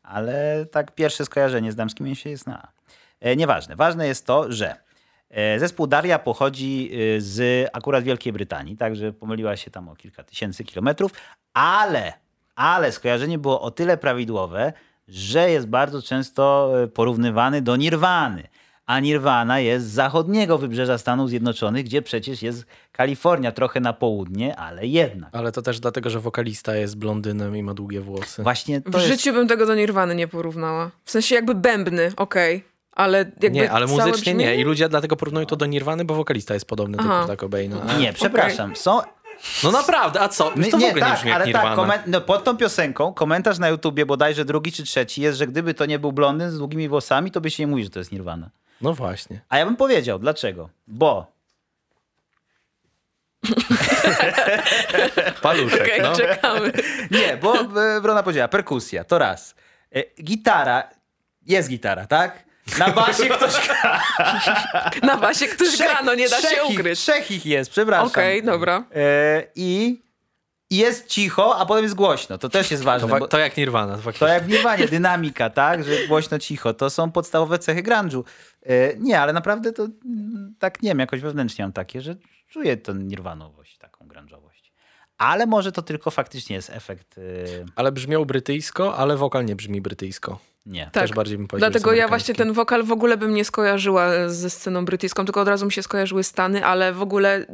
Ale 0.03 0.67
tak 0.67 0.95
pierwsze 0.95 1.25
skojarzenie 1.25 1.73
z 1.73 1.77
damskim 1.77 2.07
imioniem 2.07 2.17
się 2.17 2.31
jest 2.31 2.47
na 2.47 2.63
A. 2.63 2.69
E, 3.21 3.37
nieważne. 3.37 3.77
Ważne 3.77 4.07
jest 4.07 4.27
to, 4.27 4.53
że 4.53 4.84
zespół 5.59 5.87
Daria 5.87 6.19
pochodzi 6.19 6.91
e, 6.93 7.21
z 7.21 7.69
akurat 7.73 8.05
Wielkiej 8.05 8.33
Brytanii, 8.33 8.77
także 8.77 9.13
pomyliła 9.13 9.57
się 9.57 9.71
tam 9.71 9.89
o 9.89 9.97
kilka 9.97 10.25
tysięcy 10.25 10.65
kilometrów, 10.65 11.13
ale, 11.55 12.13
ale 12.57 12.93
skojarzenie 12.93 13.39
było 13.39 13.61
o 13.61 13.71
tyle 13.71 13.97
prawidłowe, 13.97 14.73
że 15.09 15.51
jest 15.51 15.67
bardzo 15.67 16.03
często 16.03 16.73
e, 16.83 16.87
porównywany 16.87 17.63
do 17.63 17.77
Nirwany. 17.77 18.49
A 18.87 19.01
Nirvana 19.01 19.61
jest 19.61 19.87
z 19.87 19.93
zachodniego 19.93 20.59
wybrzeża 20.59 20.99
Stanów 20.99 21.29
Zjednoczonych, 21.31 21.85
gdzie 21.85 22.03
przecież 22.03 22.43
jest 22.43 22.67
Kalifornia, 22.93 23.53
trochę 23.53 23.81
na 23.81 23.93
południe, 23.93 24.57
ale 24.57 24.87
jednak. 24.87 25.31
Ale 25.37 25.53
to 25.53 25.63
też 25.63 25.81
dlatego, 25.81 26.11
że 26.11 26.21
wokalista 26.21 26.77
jest 26.77 26.99
blondynem 26.99 27.57
i 27.57 27.63
ma 27.63 27.75
długie 27.75 28.01
włosy. 28.01 28.43
Właśnie 28.43 28.81
to 28.81 28.91
W 28.91 28.95
jest... 28.95 29.07
życiu 29.07 29.33
bym 29.33 29.49
tego 29.49 29.67
do 29.67 29.75
Nirwany 29.75 30.15
nie 30.15 30.29
porównała. 30.29 30.91
W 31.05 31.11
sensie 31.11 31.35
jakby 31.35 31.55
bębny, 31.55 32.13
okej. 32.17 32.74
Ale 32.95 33.19
jakby 33.19 33.51
Nie, 33.51 33.71
ale 33.73 33.87
muzycznie 33.87 34.11
nie. 34.13 34.13
brzmienie? 34.13 34.57
I 34.57 34.65
ludzie 34.65 34.89
dlatego 34.89 35.17
porównują 35.17 35.47
to 35.47 35.57
do 35.57 35.67
Nirwany, 35.67 36.05
bo 36.05 36.15
wokalista 36.15 36.55
jest 36.55 36.67
podobny 36.67 36.97
do 36.97 37.03
Aha. 37.05 37.19
Kurta 37.19 37.37
Cobaina. 37.37 37.77
A- 37.89 37.99
Nie, 37.99 38.13
przepraszam. 38.13 38.77
Są, 38.77 39.01
No 39.65 39.71
naprawdę, 39.73 40.21
a 40.21 40.29
co? 40.29 40.53
Nie, 40.57 40.71
to 40.71 40.77
w 40.77 40.81
nie, 40.81 40.87
ogóle 40.89 41.03
nie 41.03 41.09
tak, 41.11 41.17
brzmi 41.19 41.31
jak 41.31 41.41
ale 41.43 41.53
tak, 41.53 41.77
komen- 41.77 41.99
no, 42.07 42.21
pod 42.21 42.45
tą 42.45 42.57
piosenką 42.57 43.15
komentarz 43.15 43.59
na 43.59 43.69
YouTubie, 43.69 44.07
bodajże 44.07 44.45
drugi 44.45 44.73
czy 44.73 44.83
trzeci, 44.83 45.23
jest, 45.23 45.39
że 45.39 45.47
gdyby 45.47 45.75
to 45.75 45.87
nie 45.87 45.99
był 45.99 46.13
blondyn 46.13 46.51
z 46.51 46.59
długimi 46.59 46.89
włosami, 46.89 47.31
to 47.31 47.41
by 47.41 47.51
się 47.51 47.63
nie 47.63 47.67
mówi, 47.67 47.85
że 47.85 47.91
to 47.91 47.99
jest 47.99 48.13
Nirvana. 48.13 48.51
No 48.81 48.93
właśnie. 48.95 49.41
A 49.49 49.59
ja 49.59 49.67
bym 49.67 49.77
powiedział, 49.77 50.19
dlaczego? 50.19 50.69
Bo 50.87 51.27
Paluszek, 55.43 55.81
Okej, 55.83 56.03
no. 56.03 56.17
czekamy. 56.17 56.73
Nie, 57.11 57.37
bo 57.37 57.55
e, 57.61 58.01
Wrona 58.01 58.23
powiedziała, 58.23 58.49
perkusja, 58.49 59.05
to 59.05 59.19
raz. 59.19 59.55
E, 59.95 60.23
Gitara, 60.23 60.89
jest 61.47 61.69
gitara, 61.69 62.07
tak? 62.07 62.45
Na 62.79 62.91
basie 62.91 63.29
ktoś 63.29 63.67
gra. 63.67 64.01
Na 65.13 65.17
basie 65.17 65.47
ktoś 65.47 65.77
gra, 65.77 66.03
no 66.03 66.15
nie 66.15 66.29
da 66.29 66.37
trzech 66.39 66.51
się 66.51 66.67
ich- 66.73 66.79
ukryć. 66.81 66.99
Trzech 66.99 67.31
ich 67.31 67.47
jest, 67.47 67.71
przepraszam. 67.71 68.07
Okej, 68.07 68.43
dobra. 68.43 68.85
E, 68.95 69.47
I 69.55 70.01
jest 70.71 71.07
cicho, 71.07 71.57
a 71.59 71.67
potem 71.67 71.83
jest 71.83 71.95
głośno. 71.95 72.39
To 72.39 72.49
też 72.49 72.71
jest 72.71 72.83
To, 72.83 72.87
ważne. 72.87 73.09
wa- 73.09 73.19
bo- 73.19 73.29
to 73.29 73.39
jak 73.39 73.57
Nirvana. 73.57 73.99
To. 73.99 74.13
To 74.13 74.27
jak 74.29 74.45
w 74.45 74.49
Nirwanie, 74.49 74.89
dynamika, 74.89 75.51
tak? 75.51 75.85
Że 75.85 76.07
głośno, 76.07 76.39
cicho. 76.39 76.75
To 76.75 76.91
są 76.91 77.11
podstawowe 77.13 77.59
cechy 77.59 77.83
grunge'u. 77.83 78.23
E, 78.63 78.97
Nie, 78.97 79.21
ale 79.21 79.33
naprawdę 79.33 79.73
to 79.73 79.83
mm, 79.83 80.55
tak 80.59 80.83
nie 80.83 80.91
wiem, 80.91 80.99
jakoś 80.99 81.21
wewnętrznie 81.21 81.65
mam 81.65 81.73
takie, 81.73 82.01
że 82.01 82.17
czuję 82.49 82.77
tę 82.77 82.95
nirwanowość, 82.95 83.79
taką 83.79 84.09
grunge'owość. 84.09 84.71
Ale 85.19 85.47
może 85.47 85.73
to 85.73 85.83
tylko 85.83 86.11
faktycznie 86.11 86.57
jest 86.57 86.71
efekt... 86.71 87.19
e, 87.19 87.23
Ale 87.77 87.93
brzmiał 87.93 88.27
brytyjsko, 88.27 88.97
ale 88.97 89.17
wokal 89.17 89.45
nie 89.45 89.57
brzmi 89.57 89.81
brytyjsko. 89.81 90.39
Nie. 90.67 90.85
Tak. 90.85 90.93
Też 90.93 91.13
bardziej 91.13 91.39
bym 91.39 91.49
powiedział, 91.49 91.71
Dlatego 91.71 91.93
ja 91.93 92.09
właśnie 92.09 92.35
ten 92.35 92.53
wokal 92.53 92.85
w 92.85 92.93
ogóle 92.93 93.17
bym 93.17 93.35
nie 93.35 93.45
skojarzyła 93.45 94.29
ze 94.29 94.51
sceną 94.51 94.85
brytyjską, 94.85 95.25
tylko 95.25 95.41
od 95.41 95.49
razu 95.49 95.67
mi 95.67 95.73
się 95.73 95.83
skojarzyły 95.83 96.25
Stany, 96.25 96.65
ale 96.67 96.93
w 96.93 97.03
ogóle 97.03 97.47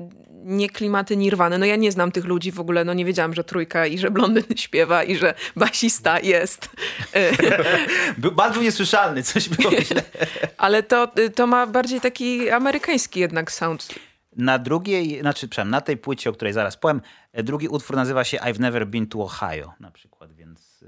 nie 0.45 0.71
klimaty 0.71 1.17
Nirwany. 1.17 1.59
No 1.59 1.67
ja 1.67 1.77
nie 1.77 1.93
znam 1.93 2.13
tych 2.13 2.25
ludzi 2.25 2.53
w 2.53 2.61
ogóle, 2.61 2.85
no 2.85 2.95
nie 2.95 3.05
wiedziałam, 3.05 3.35
że 3.35 3.45
trójka 3.45 3.87
i 3.87 3.99
że 3.99 4.11
blondyn 4.11 4.45
śpiewa 4.57 5.05
i 5.05 5.17
że 5.17 5.35
basista 5.57 6.21
jest. 6.21 6.69
E, 7.15 7.31
Był 8.19 8.33
bardzo 8.33 8.63
niesłyszalny, 8.63 9.23
coś 9.23 9.49
było 9.49 9.71
źle. 9.71 10.03
Ale 10.57 10.83
to, 10.83 11.13
to 11.35 11.47
ma 11.47 11.67
bardziej 11.67 12.01
taki 12.01 12.51
amerykański 12.51 13.21
jednak 13.21 13.53
sound. 13.53 13.89
Na 14.37 14.59
drugiej, 14.59 15.21
znaczy, 15.21 15.49
przepraszam, 15.49 15.71
na 15.71 15.81
tej 15.81 15.97
płycie, 15.97 16.31
o 16.31 16.33
której 16.33 16.53
zaraz 16.53 16.77
powiem, 16.77 17.01
e, 17.33 17.43
drugi 17.43 17.69
utwór 17.69 17.97
nazywa 17.97 18.25
się 18.25 18.39
I've 18.39 18.61
Never 18.61 18.87
Been 18.87 19.07
to 19.07 19.19
Ohio 19.19 19.73
na 19.81 19.91
przykład, 19.91 20.33
więc 20.33 20.85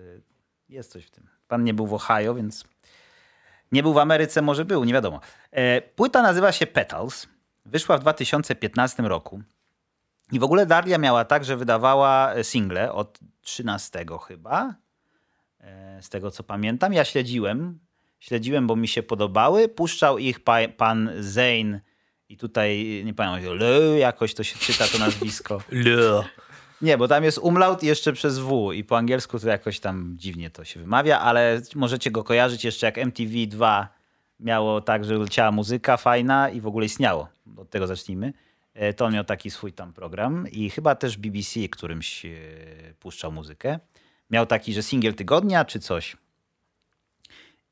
jest 0.73 0.93
coś 0.93 1.05
w 1.05 1.11
tym. 1.11 1.29
Pan 1.49 1.65
nie 1.65 1.75
był 1.75 1.87
w 1.87 1.95
Ohio, 1.95 2.35
więc 2.35 2.65
nie 3.73 3.83
był 3.83 3.93
w 3.93 3.99
Ameryce, 3.99 4.43
może 4.43 4.65
był, 4.65 4.85
nie 4.85 4.93
wiadomo. 4.93 5.21
E, 5.51 5.83
Płyta 5.83 6.23
nazywa 6.23 6.53
się 6.53 6.67
Petals. 6.67 7.27
Wyszła 7.65 7.99
w 7.99 8.01
2015 8.01 9.03
roku. 9.03 9.43
I 10.33 10.39
w 10.39 10.45
ogóle 10.45 10.67
Daria 10.67 10.99
miała 10.99 11.25
tak, 11.25 11.45
że 11.45 11.57
wydawała 11.57 12.33
e, 12.35 12.45
single 12.45 12.93
od 12.93 13.19
13 13.41 14.07
chyba, 14.29 14.75
e, 15.61 16.03
z 16.03 16.09
tego 16.09 16.31
co 16.31 16.43
pamiętam. 16.43 16.93
Ja 16.93 17.05
śledziłem, 17.05 17.79
śledziłem, 18.21 18.67
bo 18.67 18.77
mi 18.77 18.89
się 18.89 19.03
podobały. 19.03 19.69
Puszczał 19.69 20.19
ich 20.19 20.41
pa, 20.41 20.69
pan 20.77 21.11
Zane 21.19 21.81
i 22.29 22.37
tutaj, 22.37 23.03
nie 23.05 23.15
pamiętam, 23.15 23.57
Le, 23.57 23.99
jakoś 23.99 24.35
to 24.35 24.43
się 24.43 24.59
czyta 24.59 24.85
to 24.89 24.99
nazwisko. 24.99 25.63
Le. 25.71 26.25
Nie, 26.83 26.99
bo 26.99 27.09
tam 27.09 27.25
jest 27.25 27.39
umlaut 27.39 27.83
jeszcze 27.83 28.13
przez 28.13 28.39
W 28.39 28.73
i 28.73 28.85
po 28.85 28.97
angielsku 28.97 29.39
to 29.39 29.49
jakoś 29.49 29.81
tam 29.81 30.15
dziwnie 30.19 30.51
to 30.51 30.65
się 30.65 30.81
wymawia, 30.81 31.21
ale 31.21 31.61
możecie 31.75 32.11
go 32.11 32.25
kojarzyć 32.25 32.65
jeszcze 32.65 32.87
jak 32.87 32.97
MTV2 32.97 33.87
miało 34.41 34.81
tak, 34.81 35.05
że 35.05 35.19
leciała 35.19 35.53
muzyka 35.53 35.97
fajna 35.97 36.51
i 36.51 36.61
w 36.61 36.67
ogóle 36.67 36.87
istniało. 36.87 37.29
Od 37.57 37.71
tego 37.71 37.87
zacznijmy. 37.87 38.33
E, 38.75 38.95
To 38.95 39.05
on 39.05 39.13
miał 39.13 39.25
taki 39.25 39.51
swój 39.51 39.73
tam 39.73 39.93
program 39.93 40.47
i 40.53 40.71
chyba 40.71 40.95
też 40.95 41.17
BBC 41.17 41.69
którymś 41.69 42.25
e, 42.25 42.31
puszczał 43.01 43.33
muzykę. 43.33 43.79
Miał 44.31 44.47
taki, 44.47 44.73
że 44.73 44.83
singiel 44.83 45.15
tygodnia 45.15 45.65
czy 45.65 45.81
coś. 45.81 46.17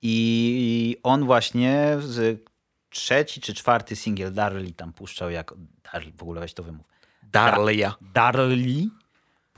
I 0.02 0.96
on 1.02 1.24
właśnie 1.24 1.96
z 2.00 2.44
trzeci 2.90 3.40
czy 3.40 3.54
czwarty 3.54 3.96
singiel 3.96 4.34
Darli 4.34 4.74
tam 4.74 4.92
puszczał 4.92 5.30
jako... 5.30 5.56
Darli, 5.92 6.12
w 6.12 6.22
ogóle 6.22 6.40
weź 6.40 6.54
to 6.54 6.62
wymów. 6.62 6.86
Darlia. 7.22 7.94
Darli 8.14 8.90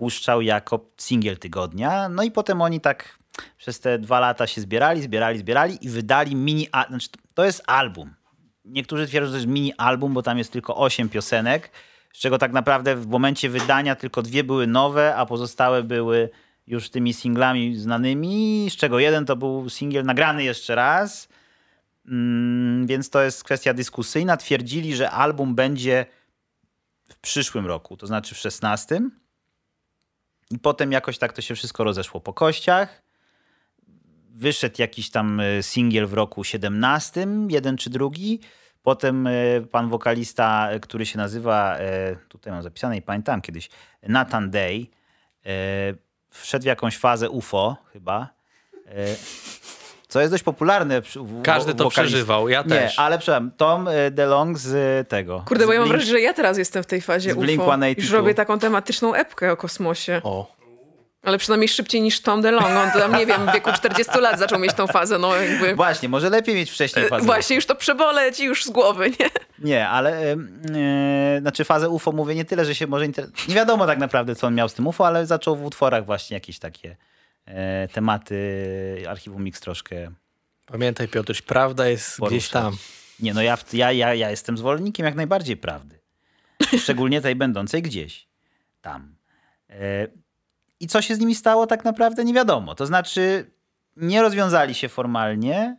puszczał 0.03 0.43
jako 0.43 0.91
singiel 0.97 1.39
tygodnia. 1.39 2.09
No 2.09 2.23
i 2.23 2.31
potem 2.31 2.63
oni 2.63 2.81
tak 2.81 3.19
przez 3.59 3.81
te 3.81 3.99
dwa 3.99 4.21
lata 4.21 4.47
się 4.47 4.61
zbierali, 4.61 5.03
zbierali, 5.03 5.39
zbierali 5.39 5.79
i 5.87 5.89
wydali 5.89 6.37
mini... 6.37 6.69
a- 6.73 6.87
Znaczy, 6.89 7.09
to 7.35 7.45
jest 7.45 7.63
album. 7.67 8.15
Niektórzy 8.65 9.07
twierdzą, 9.07 9.27
że 9.27 9.33
to 9.33 9.37
jest 9.37 9.49
mini 9.49 9.73
album, 9.75 10.15
bo 10.15 10.23
tam 10.23 10.39
jest 10.39 10.53
tylko 10.53 10.77
osiem 10.77 11.09
piosenek, 11.09 11.71
z 12.13 12.19
czego 12.19 12.39
tak 12.39 12.53
naprawdę 12.53 12.97
w 12.97 13.07
momencie 13.07 13.49
wydania 13.49 13.95
tylko 13.97 14.23
dwie 14.23 14.45
były 14.45 14.67
nowe, 14.67 15.17
a 15.17 15.27
pozostałe 15.27 15.83
były 15.83 16.31
już 16.67 16.91
tymi 16.91 17.15
singlami 17.15 17.77
znanymi, 17.77 18.67
z 18.71 18.77
czego 18.77 18.99
jeden 18.99 19.27
to 19.27 19.37
był 19.37 19.71
singiel 19.71 20.05
nagrany 20.05 20.45
jeszcze 20.45 20.75
raz. 20.75 21.29
Mm, 22.09 22.87
więc 22.87 23.11
to 23.11 23.23
jest 23.23 23.45
kwestia 23.45 23.75
dyskusyjna. 23.75 24.37
Twierdzili, 24.37 24.97
że 24.97 25.11
album 25.11 25.55
będzie 25.55 26.07
w 27.09 27.19
przyszłym 27.19 27.67
roku, 27.67 27.97
to 27.97 28.07
znaczy 28.07 28.35
w 28.35 28.39
16. 28.39 29.01
I 30.53 30.59
potem 30.59 30.93
jakoś 30.93 31.19
tak 31.19 31.33
to 31.33 31.43
się 31.43 31.55
wszystko 31.55 31.85
rozeszło 31.85 32.21
po 32.21 32.33
kościach. 32.33 33.03
Wyszedł 34.35 34.75
jakiś 34.79 35.11
tam 35.11 35.41
e, 35.41 35.63
singiel 35.63 36.07
w 36.07 36.13
roku 36.13 36.45
17, 36.45 37.27
jeden 37.49 37.77
czy 37.77 37.91
drugi. 37.91 38.41
Potem 38.83 39.27
e, 39.27 39.33
pan 39.71 39.89
wokalista, 39.89 40.71
e, 40.71 40.81
który 40.81 41.07
się 41.07 41.19
nazywa, 41.19 41.79
tutaj 42.29 42.53
mam 42.53 42.63
zapisane 42.63 42.97
i 42.97 43.03
pamiętam 43.03 43.41
kiedyś, 43.41 43.71
Nathan 44.03 44.51
Day, 44.51 44.87
wszedł 46.29 46.63
w 46.63 46.67
jakąś 46.67 46.99
fazę 46.99 47.31
UFO 47.31 47.77
chyba. 47.93 48.29
E, 50.13 50.15
Co 50.15 50.21
jest 50.21 50.33
dość 50.33 50.45
popularne. 50.45 51.03
w- 51.03 51.43
Każdy 51.43 51.73
w 51.73 51.77
to 51.77 51.85
wokalistach. 51.85 52.05
przeżywał, 52.07 52.49
ja 52.49 52.63
Nie, 52.63 52.69
też. 52.69 52.99
ale 52.99 53.19
przepraszam, 53.19 53.51
Tom 53.57 53.89
e, 53.89 54.11
DeLong 54.11 54.59
z 54.59 54.75
e, 55.01 55.05
tego. 55.05 55.45
Kurde, 55.49 55.65
z 55.65 55.67
bo 55.67 55.73
ja 55.73 55.81
mam 55.81 55.89
Blink- 55.89 55.93
wrażenie, 55.93 56.13
że 56.13 56.21
ja 56.21 56.35
teraz 56.35 56.59
jestem 56.59 56.83
w 56.83 56.87
tej 56.87 57.01
fazie 57.01 57.31
UFO. 57.35 57.43
182. 57.43 57.87
Już 58.03 58.11
robię 58.11 58.35
taką 58.35 58.59
tematyczną 58.59 59.15
epkę 59.15 59.53
o 59.53 59.57
kosmosie. 59.57 60.21
O. 60.25 60.57
Ale 61.23 61.39
przynajmniej 61.39 61.69
szybciej 61.69 62.03
niż 62.03 62.21
Tom 62.21 62.43
DeLong. 62.43 62.67
On 62.67 63.01
tam, 63.01 63.17
nie 63.19 63.27
wiem, 63.27 63.47
w 63.47 63.53
wieku 63.53 63.73
40 63.73 64.19
lat 64.21 64.39
zaczął 64.39 64.59
mieć 64.59 64.73
tą 64.73 64.87
fazę, 64.87 65.19
no 65.19 65.37
jakby... 65.37 65.75
Właśnie, 65.75 66.09
może 66.09 66.31
lepiej 66.31 66.55
mieć 66.55 66.71
wcześniej 66.71 67.09
fazę. 67.09 67.27
Właśnie, 67.27 67.57
już 67.57 67.67
to 67.67 67.75
przeboleć 67.75 68.41
i 68.41 68.45
już 68.45 68.65
z 68.65 68.71
głowy, 68.71 69.11
nie? 69.21 69.31
Nie, 69.59 69.89
ale 69.89 70.11
e, 70.11 70.37
e, 71.37 71.41
znaczy 71.41 71.65
fazę 71.65 71.89
UFO 71.89 72.13
mówię 72.13 72.35
nie 72.35 72.45
tyle, 72.45 72.65
że 72.65 72.75
się 72.75 72.87
może. 72.87 73.07
Inter... 73.07 73.27
Nie 73.49 73.55
wiadomo 73.55 73.87
tak 73.87 73.99
naprawdę, 73.99 74.35
co 74.35 74.47
on 74.47 74.55
miał 74.55 74.69
z 74.69 74.75
tym 74.75 74.87
UFO, 74.87 75.07
ale 75.07 75.27
zaczął 75.27 75.57
w 75.57 75.65
utworach 75.65 76.05
właśnie 76.07 76.35
jakieś 76.35 76.59
takie 76.59 76.89
e, 76.91 76.97
tematy 77.93 79.05
archiwum 79.09 79.45
Mix 79.45 79.61
troszkę. 79.61 80.11
Pamiętaj 80.67 81.09
Piotruś, 81.09 81.43
prawda 81.43 81.89
jest 81.89 82.17
Poruszać. 82.17 82.39
gdzieś 82.39 82.51
tam. 82.51 82.77
Nie, 83.21 83.35
no 83.35 83.43
ja, 83.43 83.59
ja, 83.73 83.93
ja, 83.93 84.15
ja 84.15 84.31
jestem 84.31 84.59
zwolennikiem 84.59 85.07
jak 85.07 85.15
najbardziej 85.15 85.57
prawdy. 85.57 85.99
Szczególnie 86.83 87.21
tej 87.21 87.37
będącej 87.37 87.83
gdzieś 87.83 88.27
tam. 88.83 89.15
E, 89.71 90.09
I 90.81 90.87
co 90.87 91.03
się 91.03 91.15
z 91.15 91.19
nimi 91.19 91.35
stało, 91.35 91.67
tak 91.67 91.85
naprawdę 91.85 92.25
nie 92.25 92.35
wiadomo. 92.35 92.75
To 92.75 92.87
znaczy, 92.87 93.51
nie 93.97 94.23
rozwiązali 94.23 94.75
się 94.75 94.89
formalnie. 94.89 95.77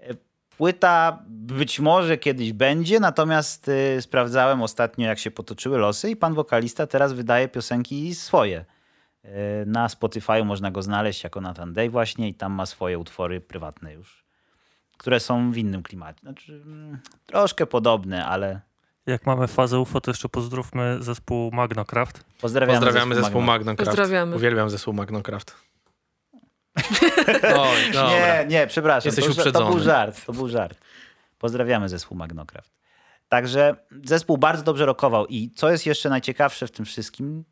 E, 0.00 0.14
Płyta 0.56 1.22
być 1.26 1.80
może 1.80 2.18
kiedyś 2.18 2.52
będzie, 2.52 3.00
natomiast 3.00 3.68
e, 3.68 4.02
sprawdzałem 4.02 4.62
ostatnio, 4.62 5.06
jak 5.06 5.18
się 5.18 5.30
potoczyły 5.30 5.78
losy, 5.78 6.10
i 6.10 6.16
pan 6.16 6.34
wokalista 6.34 6.86
teraz 6.86 7.12
wydaje 7.12 7.48
piosenki 7.48 8.14
swoje. 8.14 8.64
E, 9.26 9.66
Na 9.66 9.88
Spotify 9.88 10.44
można 10.44 10.70
go 10.70 10.82
znaleźć 10.82 11.24
jako 11.24 11.40
Nathan 11.40 11.72
Day 11.72 11.90
właśnie 11.90 12.28
i 12.28 12.34
tam 12.34 12.52
ma 12.52 12.66
swoje 12.66 12.98
utwory 12.98 13.40
prywatne 13.40 13.92
już, 13.94 14.24
które 14.96 15.20
są 15.20 15.50
w 15.52 15.56
innym 15.56 15.82
klimacie. 15.82 16.20
Znaczy, 16.20 16.52
mm, 16.66 16.98
troszkę 17.26 17.66
podobne, 17.66 18.26
ale 18.26 18.60
Jak 19.06 19.26
mamy 19.26 19.46
fazę 19.48 19.78
UFO, 19.80 20.00
to 20.00 20.10
jeszcze 20.10 20.28
pozdrówmy 20.28 20.96
zespół 21.00 21.50
Magnocraft. 21.52 22.24
pozdrawiamy, 22.40 22.80
Pozdrawiamy 22.80 23.14
zespół 23.14 23.40
Magno. 23.40 23.52
Magnocraft. 23.52 23.90
Pozdrawiamy. 23.90 24.36
Uwielbiam 24.36 24.70
zespół 24.70 24.94
Magnocraft. 24.94 25.56
Oj. 27.58 27.78
Nie, 27.92 28.46
nie, 28.48 28.66
przepraszam. 28.66 29.08
Jesteś 29.08 29.24
to, 29.24 29.32
to 29.34 29.38
uprzedzony. 29.40 29.70
był 29.70 29.80
żart, 29.80 30.24
to 30.26 30.32
był 30.32 30.48
żart. 30.48 30.78
Pozdrawiamy 31.38 31.88
zespół 31.88 32.18
Magnocraft. 32.18 32.72
Także 33.28 33.76
zespół 34.04 34.38
bardzo 34.38 34.62
dobrze 34.62 34.86
rokował 34.86 35.26
i 35.26 35.50
co 35.50 35.70
jest 35.70 35.86
jeszcze 35.86 36.08
najciekawsze 36.08 36.66
w 36.66 36.70
tym 36.70 36.84
wszystkim, 36.84 37.44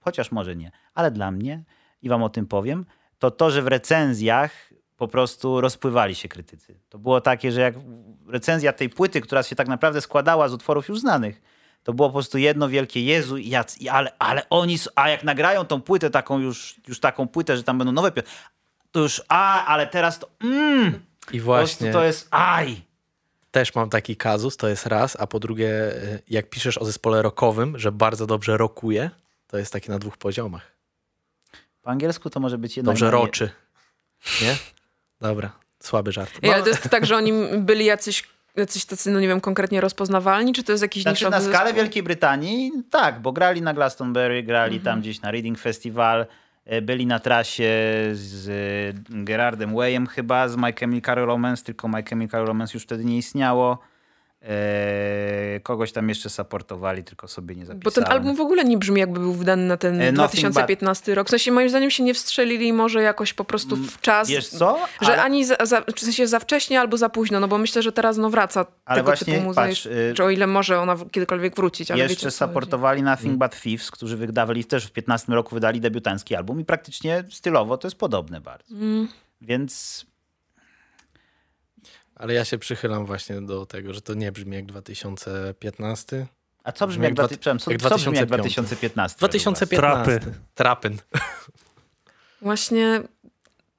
chociaż 0.00 0.32
może 0.32 0.56
nie, 0.56 0.70
ale 0.94 1.10
dla 1.10 1.30
mnie 1.30 1.64
i 2.02 2.08
wam 2.08 2.22
o 2.22 2.28
tym 2.28 2.46
powiem, 2.46 2.86
to 3.18 3.30
to, 3.30 3.50
że 3.50 3.62
w 3.62 3.66
recenzjach 3.66 4.70
po 4.96 5.08
prostu 5.08 5.60
rozpływali 5.60 6.14
się 6.14 6.28
krytycy. 6.28 6.80
To 6.88 6.98
było 6.98 7.20
takie, 7.20 7.52
że 7.52 7.60
jak 7.60 7.74
recenzja 8.26 8.72
tej 8.72 8.88
płyty, 8.88 9.20
która 9.20 9.42
się 9.42 9.56
tak 9.56 9.68
naprawdę 9.68 10.00
składała 10.00 10.48
z 10.48 10.52
utworów 10.52 10.88
już 10.88 11.00
znanych, 11.00 11.42
to 11.82 11.92
było 11.92 12.08
po 12.08 12.12
prostu 12.12 12.38
jedno 12.38 12.68
wielkie 12.68 13.02
Jezu, 13.02 13.36
i 13.36 13.48
jac, 13.48 13.78
ale, 13.90 14.18
ale 14.18 14.48
oni, 14.50 14.78
a 14.94 15.08
jak 15.08 15.24
nagrają 15.24 15.64
tą 15.64 15.80
płytę 15.80 16.10
taką 16.10 16.38
już, 16.38 16.80
już 16.88 17.00
taką 17.00 17.28
płytę, 17.28 17.56
że 17.56 17.62
tam 17.62 17.78
będą 17.78 17.92
nowe 17.92 18.12
piosenki, 18.12 18.32
to 18.92 19.00
już, 19.00 19.22
a, 19.28 19.66
ale 19.66 19.86
teraz 19.86 20.18
to, 20.18 20.28
mm, 20.44 21.00
I 21.32 21.40
właśnie 21.40 21.92
to 21.92 22.04
jest, 22.04 22.28
aj. 22.30 22.82
też 23.50 23.74
mam 23.74 23.90
taki 23.90 24.16
kazus, 24.16 24.56
to 24.56 24.68
jest 24.68 24.86
raz, 24.86 25.16
a 25.20 25.26
po 25.26 25.40
drugie, 25.40 25.68
y, 25.68 26.22
jak 26.28 26.50
piszesz 26.50 26.78
o 26.78 26.84
zespole 26.84 27.22
rockowym, 27.22 27.78
że 27.78 27.92
bardzo 27.92 28.26
dobrze 28.26 28.56
rokuje, 28.56 29.10
to 29.48 29.58
jest 29.58 29.72
taki 29.72 29.90
na 29.90 29.98
dwóch 29.98 30.16
poziomach. 30.16 30.72
Po 31.82 31.90
angielsku 31.90 32.30
to 32.30 32.40
może 32.40 32.58
być 32.58 32.76
jedno. 32.76 32.92
Dobrze 32.92 33.10
roczy. 33.10 33.50
Nie? 34.42 34.56
Dobra, 35.20 35.50
słaby 35.82 36.12
żart. 36.12 36.30
Ej, 36.42 36.52
ale 36.52 36.62
to 36.62 36.68
jest 36.68 36.90
tak, 36.90 37.06
że 37.06 37.16
oni 37.16 37.32
byli 37.58 37.84
jacyś, 37.84 38.24
jacyś 38.56 38.84
tacy, 38.84 39.10
no 39.10 39.20
nie 39.20 39.28
wiem, 39.28 39.40
konkretnie 39.40 39.80
rozpoznawalni, 39.80 40.52
czy 40.52 40.62
to 40.64 40.72
jest 40.72 40.82
jakiś 40.82 41.02
Znaczy 41.02 41.30
na 41.30 41.40
skalę 41.40 41.52
zespół? 41.58 41.74
Wielkiej 41.74 42.02
Brytanii, 42.02 42.72
tak, 42.90 43.20
bo 43.22 43.32
grali 43.32 43.62
na 43.62 43.74
Glastonbury, 43.74 44.42
grali 44.42 44.76
Mhm. 44.76 44.84
tam 44.94 45.00
gdzieś 45.00 45.20
na 45.20 45.30
Reading 45.30 45.58
Festival, 45.58 46.26
e, 46.64 46.82
byli 46.82 47.06
na 47.06 47.18
trasie 47.20 47.72
z 48.12 48.48
e, 48.48 49.24
Gerardem 49.24 49.74
Wayem 49.74 50.06
chyba, 50.06 50.48
z 50.48 50.56
My 50.56 50.72
Chemical 50.72 51.16
Romance, 51.16 51.64
tylko 51.64 51.88
My 51.88 52.02
Chemical 52.02 52.46
Romance 52.46 52.70
już 52.74 52.82
wtedy 52.82 53.04
nie 53.04 53.18
istniało. 53.18 53.78
E, 54.42 55.60
kogoś 55.62 55.92
tam 55.92 56.08
jeszcze 56.08 56.30
supportowali, 56.30 57.04
tylko 57.04 57.28
sobie 57.28 57.54
nie 57.54 57.66
zapisałem. 57.66 57.80
Bo 57.84 57.90
ten 57.90 58.04
album 58.04 58.36
w 58.36 58.40
ogóle 58.40 58.64
nie 58.64 58.78
brzmi 58.78 59.00
jakby 59.00 59.20
był 59.20 59.32
wydany 59.32 59.66
na 59.66 59.76
ten 59.76 60.00
E, 60.00 60.12
Nothing 60.12 60.40
2015 60.40 61.14
rok. 61.14 61.26
W 61.26 61.30
sensie 61.30 61.52
moim 61.52 61.68
zdaniem 61.68 61.90
się 61.90 62.02
nie 62.02 62.14
wstrzelili 62.14 62.72
może 62.72 63.02
jakoś 63.02 63.32
po 63.32 63.44
prostu 63.44 63.76
w 63.76 64.00
czas. 64.00 64.28
Wiesz 64.28 64.48
co? 64.48 64.78
Że 65.00 65.12
Ale- 65.12 65.22
ani 65.22 65.44
za, 65.44 65.56
za, 65.62 65.82
w 65.96 66.00
sensie 66.00 66.26
za 66.26 66.38
wcześnie 66.38 66.80
albo 66.80 66.96
za 66.96 67.08
późno, 67.08 67.40
no 67.40 67.48
bo 67.48 67.58
myślę, 67.58 67.82
że 67.82 67.92
teraz 67.92 68.16
no 68.16 68.30
wraca 68.30 68.66
Ale 68.84 68.98
tego 69.00 69.06
właśnie, 69.10 69.34
typu 69.34 69.44
muzyka. 69.46 69.66
patrz, 69.66 69.88
czy 70.14 70.24
o 70.24 70.30
ile 70.30 70.46
może 70.46 70.80
ona 70.80 70.96
kiedykolwiek 71.10 71.56
wrócić, 71.56 71.90
ale 71.90 72.02
Jeszcze 72.02 72.26
wiecie, 72.26 72.30
supportowali 72.30 73.02
Nothing 73.02 73.38
But 73.38 73.60
Thieves, 73.60 73.90
którzy 73.90 74.16
wydawali 74.16 74.64
też 74.64 74.86
w 74.86 74.92
15 74.92 75.32
roku 75.32 75.54
wydali 75.54 75.80
debiutancki 75.80 76.34
album 76.34 76.60
i 76.60 76.64
praktycznie 76.64 77.24
stylowo 77.30 77.78
to 77.78 77.86
jest 77.86 77.98
podobne 77.98 78.40
bardzo. 78.40 78.74
Mm. 78.74 79.08
Więc 79.40 80.06
Ale 82.18 82.34
ja 82.34 82.44
się 82.44 82.58
przychylam 82.58 83.06
właśnie 83.06 83.40
do 83.40 83.66
tego, 83.66 83.94
że 83.94 84.00
to 84.00 84.14
nie 84.14 84.32
brzmi 84.32 84.56
jak 84.56 84.66
2015. 84.66 86.26
A 86.64 86.72
co 86.72 86.86
brzmi 86.86 87.02
Jak 87.02 87.10
jak, 87.10 87.14
dwa- 87.14 87.28
dwa, 87.28 87.36
przepraszam, 87.38 87.58
co, 87.58 87.70
jak 87.70 87.80
co 87.82 87.96
brzmi 87.96 88.16
jak 88.16 88.26
2005? 88.28 88.66
2015? 88.66 89.16
według 89.20 89.44
was? 89.44 89.68
2015. 89.68 90.20
Trapy. 90.20 90.38
Trapyn. 90.54 90.98
Właśnie 92.42 93.02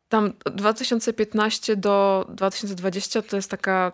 tam 0.09 0.33
2015 0.45 1.75
do 1.75 2.25
2020 2.29 3.21
to 3.21 3.35
jest 3.35 3.51
taka 3.51 3.91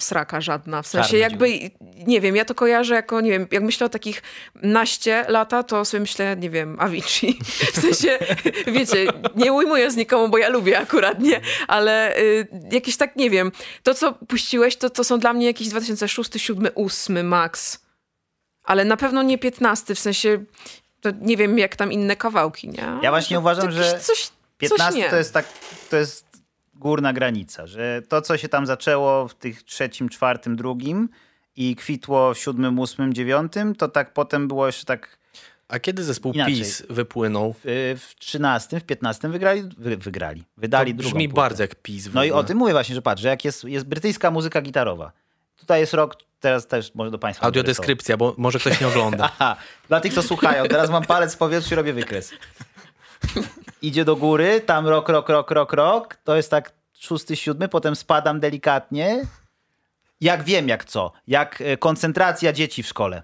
sraka 0.00 0.40
żadna. 0.40 0.82
W 0.82 0.86
sensie 0.86 1.18
jakby, 1.18 1.70
nie 2.06 2.20
wiem, 2.20 2.36
ja 2.36 2.44
to 2.44 2.54
kojarzę 2.54 2.94
jako, 2.94 3.20
nie 3.20 3.30
wiem, 3.30 3.46
jak 3.50 3.62
myślę 3.62 3.86
o 3.86 3.88
takich 3.88 4.22
naście 4.54 5.24
lata, 5.28 5.62
to 5.62 5.84
sobie 5.84 6.00
myślę, 6.00 6.36
nie 6.36 6.50
wiem, 6.50 6.76
Avicii. 6.80 7.38
W 7.72 7.80
sensie, 7.80 8.18
wiecie, 8.76 9.06
nie 9.36 9.52
ujmuję 9.52 9.90
z 9.90 9.96
nikomu, 9.96 10.28
bo 10.28 10.38
ja 10.38 10.48
lubię 10.48 10.78
akurat, 10.78 11.20
nie? 11.20 11.40
Ale 11.68 12.18
y, 12.18 12.48
jakieś 12.72 12.96
tak, 12.96 13.16
nie 13.16 13.30
wiem, 13.30 13.52
to 13.82 13.94
co 13.94 14.12
puściłeś, 14.12 14.76
to, 14.76 14.90
to 14.90 15.04
są 15.04 15.18
dla 15.18 15.32
mnie 15.32 15.46
jakieś 15.46 15.68
2006, 15.68 16.30
2007, 16.30 16.62
2008 16.62 17.28
max. 17.28 17.78
Ale 18.64 18.84
na 18.84 18.96
pewno 18.96 19.22
nie 19.22 19.38
15, 19.38 19.94
w 19.94 19.98
sensie, 19.98 20.44
to 21.00 21.10
nie 21.20 21.36
wiem 21.36 21.58
jak 21.58 21.76
tam 21.76 21.92
inne 21.92 22.16
kawałki, 22.16 22.68
nie? 22.68 22.98
Ja 23.02 23.10
właśnie 23.10 23.36
To 23.36 23.40
uważam, 23.40 23.64
jakieś 23.64 23.86
że 23.86 24.00
Coś, 24.00 24.30
15 24.58 25.00
coś 25.00 25.10
to 25.10 25.16
jest 25.16 25.34
tak, 25.34 25.46
to 25.90 25.96
jest 25.96 26.31
górna 26.82 27.12
granica, 27.12 27.66
że 27.66 28.02
to, 28.08 28.22
co 28.22 28.36
się 28.36 28.48
tam 28.48 28.66
zaczęło 28.66 29.28
w 29.28 29.34
tych 29.34 29.62
trzecim, 29.62 30.08
czwartym, 30.08 30.56
drugim 30.56 31.08
i 31.56 31.76
kwitło 31.76 32.34
w 32.34 32.38
siódmym, 32.38 32.78
ósmym, 32.78 33.14
dziewiątym, 33.14 33.74
to 33.74 33.88
tak 33.88 34.12
potem 34.12 34.48
było 34.48 34.66
jeszcze 34.66 34.84
tak 34.84 35.18
A 35.68 35.78
kiedy 35.78 36.04
zespół 36.04 36.32
Inaczej. 36.32 36.54
PiS 36.54 36.82
wypłynął? 36.90 37.54
w, 37.64 37.98
w 38.00 38.14
13, 38.14 38.80
w 38.80 38.84
15 38.84 39.28
wygrali, 39.28 39.62
wy, 39.78 39.96
wygrali, 39.96 40.44
wydali 40.56 40.92
to 40.92 40.98
drugą 40.98 41.10
brzmi 41.10 41.28
płytę. 41.28 41.40
bardzo 41.40 41.62
jak 41.62 41.74
PiS. 41.74 42.08
No 42.14 42.24
i 42.24 42.30
o 42.30 42.44
tym 42.44 42.58
mówię 42.58 42.72
właśnie, 42.72 42.94
że 42.94 43.02
patrz, 43.02 43.22
że 43.22 43.28
jak 43.28 43.44
jest, 43.44 43.64
jest 43.64 43.86
brytyjska 43.86 44.30
muzyka 44.30 44.62
gitarowa, 44.62 45.12
tutaj 45.56 45.80
jest 45.80 45.94
rok, 45.94 46.16
teraz 46.40 46.66
też 46.66 46.94
może 46.94 47.10
do 47.10 47.18
Państwa. 47.18 47.46
Audiodeskrypcja, 47.46 48.16
bo 48.16 48.34
może 48.38 48.58
ktoś 48.58 48.80
nie 48.80 48.88
ogląda. 48.88 49.24
Aha, 49.24 49.56
dla 49.88 50.00
tych, 50.00 50.14
co 50.14 50.22
słuchają, 50.22 50.64
teraz 50.66 50.90
mam 50.90 51.04
palec 51.04 51.34
w 51.34 51.38
powietrzu 51.38 51.74
i 51.74 51.76
robię 51.76 51.92
wykres. 51.92 52.32
Idzie 53.82 54.04
do 54.04 54.16
góry, 54.16 54.60
tam 54.60 54.86
rok, 54.86 55.08
rok, 55.08 55.28
rok, 55.28 55.50
rok, 55.50 55.72
rok, 55.72 56.16
to 56.24 56.36
jest 56.36 56.50
tak 56.50 56.72
szósty, 56.92 57.36
siódmy, 57.36 57.68
potem 57.68 57.96
spadam 57.96 58.40
delikatnie. 58.40 59.26
Jak 60.20 60.44
wiem, 60.44 60.68
jak 60.68 60.84
co. 60.84 61.12
Jak 61.26 61.60
e, 61.60 61.76
koncentracja 61.76 62.52
dzieci 62.52 62.82
w 62.82 62.86
szkole. 62.86 63.22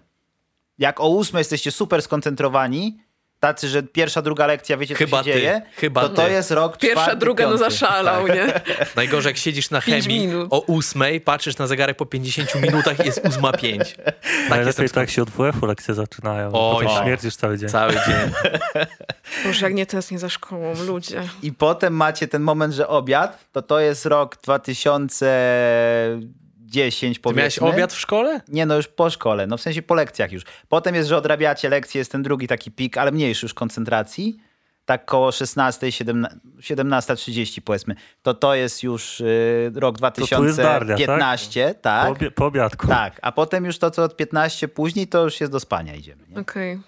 Jak 0.78 1.00
o 1.00 1.08
ósmej 1.08 1.40
jesteście 1.40 1.70
super 1.70 2.02
skoncentrowani, 2.02 2.98
tacy, 3.40 3.68
że 3.68 3.83
pierwsza, 3.83 4.22
druga 4.22 4.46
lekcja, 4.46 4.77
wiecie, 4.77 4.94
chyba 4.94 5.18
co 5.18 5.24
się 5.24 5.33
ty, 5.33 5.38
dzieje, 5.38 5.62
chyba 5.77 6.01
to 6.01 6.09
ty. 6.09 6.16
to 6.16 6.29
jest 6.29 6.51
rok 6.51 6.77
Pierwsza, 6.77 7.01
czwarty, 7.03 7.16
druga, 7.20 7.44
no 7.44 7.51
piąty. 7.51 7.64
no 7.64 7.70
zaszalał, 7.70 8.27
tak. 8.27 8.37
nie? 8.37 8.53
Najgorzej, 8.96 9.31
jak 9.31 9.37
siedzisz 9.37 9.70
na 9.70 9.81
chemii 9.81 10.29
o 10.51 10.61
ósmej, 10.61 11.20
patrzysz 11.20 11.59
na 11.59 11.66
zegarek 11.66 11.96
po 11.96 12.07
50 12.07 12.55
minutach 12.55 13.01
i 13.01 13.07
jest 13.07 13.20
ósma 13.29 13.53
pięć. 13.53 13.96
Tak 14.48 14.51
Najlepiej 14.51 14.90
tak 14.90 15.11
się 15.11 15.22
od 15.22 15.31
WF-u 15.31 15.66
lekcje 15.66 15.94
zaczynają. 15.94 16.53
O, 16.53 16.74
potem 16.74 17.03
śmierdzisz 17.03 17.37
cały 17.37 17.59
dzień. 17.59 17.68
Cały 17.68 17.92
dzień. 17.92 18.33
Boże, 19.44 19.66
jak 19.66 19.74
nie 19.74 19.87
tęsknię 19.87 20.18
za 20.18 20.29
szkołą, 20.29 20.74
ludzie. 20.87 21.22
I 21.42 21.53
potem 21.53 21.96
macie 21.96 22.29
ten 22.29 22.42
moment, 22.42 22.74
że 22.74 22.88
obiad, 22.88 23.44
to 23.53 23.62
to 23.62 23.81
jest 23.81 24.07
rok 24.07 24.37
2000... 24.42 25.27
10 26.68 27.18
powiedzmy. 27.18 27.50
Ty 27.50 27.61
miałeś 27.61 27.74
obiad 27.74 27.92
w 27.92 27.98
szkole? 27.98 28.40
Nie, 28.48 28.66
no 28.66 28.76
już 28.76 28.88
po 28.88 29.11
szkole, 29.11 29.46
no 29.46 29.57
w 29.57 29.61
sensie 29.61 29.83
po 29.83 29.94
lekcjach 29.94 30.33
już. 30.33 30.42
Potem 30.68 30.94
jest, 30.94 31.09
że 31.09 31.16
odrabiacie 31.16 31.68
lekcje, 31.68 31.98
jest 31.98 32.12
ten 32.12 32.22
drugi 32.22 32.48
taki 32.48 32.70
pik, 32.70 32.96
ale 32.96 33.12
mniejszy 33.12 33.46
już 33.46 33.54
koncentracji. 33.54 34.38
Tak 34.85 35.04
koło 35.04 35.31
16-17.30 35.31 37.61
powiedzmy. 37.61 37.94
To 38.22 38.35
to 38.35 38.54
jest 38.54 38.83
już 38.83 39.20
y, 39.20 39.72
rok 39.74 39.98
2015, 39.98 40.62
darnia, 40.62 40.96
tak? 41.74 41.81
tak? 41.81 42.18
Po, 42.18 42.31
po 42.31 42.46
obiadku. 42.46 42.87
Tak, 42.87 43.18
a 43.22 43.33
potem 43.33 43.64
już 43.64 43.78
to 43.78 43.90
co 43.90 44.02
od 44.02 44.16
15 44.16 44.68
później, 44.68 45.07
to 45.07 45.24
już 45.24 45.40
jest 45.40 45.52
do 45.52 45.61
spania 45.61 45.94
idziemy. 45.94 46.22
Okej. 46.22 46.72
Okay. 46.72 46.78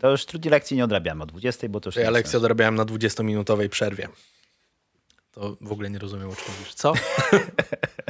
To 0.00 0.10
już 0.10 0.26
trudniej 0.26 0.50
lekcji 0.50 0.76
nie 0.76 0.84
odrabiamy 0.84 1.22
o 1.22 1.26
20, 1.26 1.68
bo 1.68 1.80
to 1.80 1.88
już... 1.88 1.96
Ja 1.96 2.10
lekcję 2.10 2.38
odrabiałem 2.38 2.74
na 2.74 2.84
20-minutowej 2.84 3.68
przerwie. 3.68 4.08
To 5.34 5.56
w 5.60 5.72
ogóle 5.72 5.90
nie 5.90 5.98
rozumiem, 5.98 6.30
o 6.30 6.36
czym 6.36 6.54
mówisz. 6.58 6.74
Co? 6.74 6.92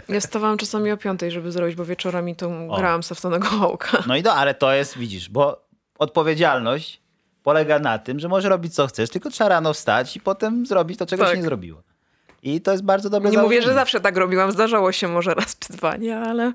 Ja 0.09 0.21
wstawałam 0.21 0.59
czasami 0.59 0.91
o 0.93 0.97
piątej, 0.97 1.31
żeby 1.31 1.53
zrobić, 1.53 1.77
bo 1.77 1.85
wieczorami 1.85 2.37
to 2.37 2.51
grałam 2.77 3.03
Saftonego 3.03 3.47
Hołka. 3.47 4.03
No 4.07 4.17
i 4.17 4.23
do, 4.23 4.35
ale 4.35 4.55
to 4.55 4.73
jest, 4.73 4.99
widzisz, 4.99 5.29
bo 5.31 5.65
odpowiedzialność 5.99 7.01
polega 7.43 7.79
na 7.79 7.99
tym, 7.99 8.21
że 8.21 8.29
możesz 8.29 8.51
robić 8.51 8.75
co 8.75 8.87
chcesz, 8.87 9.11
tylko 9.11 9.31
trzeba 9.31 9.49
rano 9.49 9.73
wstać 9.75 10.17
i 10.17 10.21
potem 10.21 10.67
zrobić 10.67 10.99
to, 10.99 11.07
czego 11.07 11.23
Tak. 11.25 11.33
się 11.33 11.39
nie 11.39 11.45
zrobiło. 11.45 11.83
I 12.43 12.61
to 12.61 12.73
jest 12.73 12.85
bardzo 12.85 13.11
dobre 13.11 13.31
Nie 13.31 13.39
mówię, 13.39 13.57
że 13.57 13.63
założenie. 13.63 13.81
zawsze 13.81 14.01
tak 14.01 14.17
robiłam, 14.17 14.53
zdarzało 14.53 14.93
się 14.93 15.09
może 15.09 15.35
raz 15.35 15.59
czy 15.59 15.73
dwa, 15.73 15.97
nie, 15.97 16.19
ale 16.19 16.53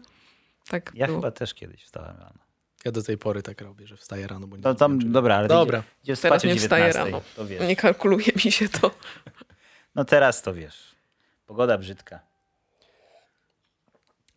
tak 0.70 0.92
Ja 0.96 1.08
było. 1.08 1.20
chyba 1.20 1.32
też 1.32 1.54
kiedyś 1.54 1.84
wstałem 1.84 2.18
rano. 2.18 2.40
Ja 2.86 2.92
do 2.92 3.04
tej 3.04 3.18
pory 3.18 3.42
tak 3.44 3.62
robię, 3.62 3.88
że 3.88 3.98
wstaję 3.98 4.28
rano, 4.28 4.48
bo 4.48 4.56
nie 4.58 4.62
No 4.66 4.76
tam, 4.76 4.92
wiem, 4.92 5.02
czy- 5.02 5.14
dobra, 5.14 5.36
ale 5.36 5.48
Dobra. 5.48 5.80
Idzie, 6.04 6.14
idzie 6.14 6.22
Teraz 6.22 6.44
o 6.46 6.48
nie 6.48 6.56
wstaję 6.56 6.84
19, 6.86 7.12
rano. 7.12 7.22
to 7.36 7.46
wiesz. 7.46 7.68
Nie 7.68 7.76
kalkuluje 7.76 8.32
mi 8.46 8.52
się 8.52 8.70
to. 8.70 8.92
No 10.00 10.06
teraz 10.06 10.42
to 10.42 10.54
wiesz. 10.54 10.96
Pogoda 11.46 11.78
brzydka. 11.78 12.20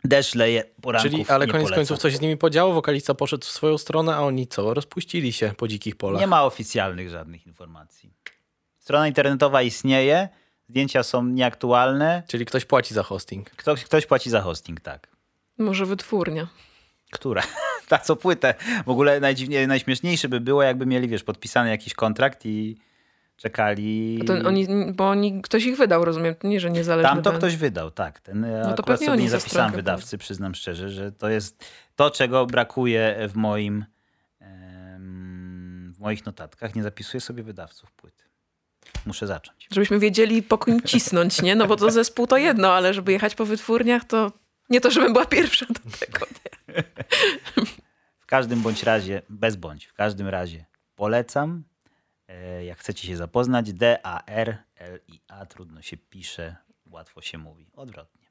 Deszcz 0.04 0.34
leje, 0.34 0.64
poranków 0.80 1.10
Czyli, 1.10 1.24
ale 1.28 1.46
nie 1.46 1.52
koniec 1.52 1.64
polecam. 1.64 1.76
końców 1.76 1.98
coś 1.98 2.16
z 2.16 2.20
nimi 2.20 2.36
podziało, 2.36 2.72
wokalista 2.72 3.14
poszedł 3.14 3.46
w 3.46 3.50
swoją 3.50 3.78
stronę, 3.78 4.14
a 4.14 4.20
oni 4.20 4.46
co? 4.46 4.74
Rozpuścili 4.74 5.32
się 5.32 5.54
po 5.56 5.68
dzikich 5.68 5.96
polach. 5.96 6.20
Nie 6.20 6.26
ma 6.26 6.44
oficjalnych 6.44 7.10
żadnych 7.10 7.46
informacji. 7.46 8.12
Strona 8.78 9.08
internetowa 9.08 9.62
istnieje, 9.62 10.28
zdjęcia 10.68 11.02
są 11.02 11.24
nieaktualne. 11.24 12.22
Czyli 12.28 12.46
ktoś 12.46 12.64
płaci 12.64 12.94
za 12.94 13.02
hosting. 13.02 13.50
Ktoś, 13.50 13.84
ktoś 13.84 14.06
płaci 14.06 14.30
za 14.30 14.40
hosting, 14.40 14.80
tak. 14.80 15.08
Może 15.58 15.86
wytwórnia. 15.86 16.46
Która? 17.10 17.42
Ta 17.88 17.98
co 17.98 18.16
płytę. 18.16 18.54
W 18.86 18.88
ogóle 18.88 19.20
najdziwniej, 19.20 19.68
najśmieszniejsze 19.68 20.28
by 20.28 20.40
było, 20.40 20.62
jakby 20.62 20.86
mieli, 20.86 21.08
wiesz, 21.08 21.24
podpisany 21.24 21.70
jakiś 21.70 21.94
kontrakt 21.94 22.46
i 22.46 22.76
czekali. 23.42 24.20
To 24.26 24.34
oni, 24.48 24.66
bo 24.94 25.08
oni, 25.08 25.42
ktoś 25.42 25.64
ich 25.64 25.76
wydał, 25.76 26.04
rozumiem. 26.04 26.34
To 26.34 26.48
Nie, 26.48 26.60
że 26.60 26.70
niezależny 26.70 27.08
Tam 27.08 27.22
to 27.22 27.30
band. 27.30 27.38
ktoś 27.42 27.56
wydał, 27.56 27.90
tak. 27.90 28.20
Ten, 28.20 28.42
ja 28.42 28.62
to 28.62 28.70
akurat 28.70 28.86
pewnie 28.86 29.06
sobie 29.06 29.22
nie 29.22 29.30
za 29.30 29.38
zapisałem 29.38 29.72
wydawcy, 29.72 30.18
przyznam 30.18 30.54
szczerze, 30.54 30.90
że 30.90 31.12
to 31.12 31.28
jest 31.28 31.64
to, 31.96 32.10
czego 32.10 32.46
brakuje 32.46 33.28
w 33.28 33.36
moim 33.36 33.84
w 35.92 35.98
moich 36.00 36.26
notatkach. 36.26 36.74
Nie 36.74 36.82
zapisuję 36.82 37.20
sobie 37.20 37.42
wydawców 37.42 37.92
płyt. 37.92 38.24
Muszę 39.06 39.26
zacząć. 39.26 39.68
Żebyśmy 39.70 39.98
wiedzieli, 39.98 40.42
po 40.42 40.58
kim 40.58 40.80
cisnąć, 40.82 41.42
nie? 41.42 41.54
No 41.56 41.66
bo 41.66 41.76
to 41.76 41.90
zespół 41.90 42.26
to 42.26 42.36
jedno, 42.36 42.72
ale 42.72 42.94
żeby 42.94 43.12
jechać 43.12 43.34
po 43.34 43.44
wytwórniach, 43.44 44.04
to 44.04 44.32
nie 44.70 44.80
to, 44.80 44.90
żebym 44.90 45.12
była 45.12 45.24
pierwsza 45.26 45.66
do 45.66 45.96
tego. 46.06 46.26
Nie? 46.68 46.84
W 48.18 48.26
każdym 48.26 48.62
bądź 48.62 48.82
razie, 48.82 49.22
bez 49.28 49.56
bądź, 49.56 49.86
w 49.86 49.94
każdym 49.94 50.28
razie 50.28 50.64
polecam. 50.94 51.64
E, 52.32 52.64
Jak 52.64 52.78
chcecie 52.78 53.06
się 53.08 53.16
zapoznać, 53.16 53.72
D-A-R-L-I-A, 53.72 55.46
trudno 55.46 55.82
się 55.82 55.96
pisze, 55.96 56.56
łatwo 56.90 57.22
się 57.22 57.38
mówi, 57.38 57.66
odwrotnie. 57.76 58.22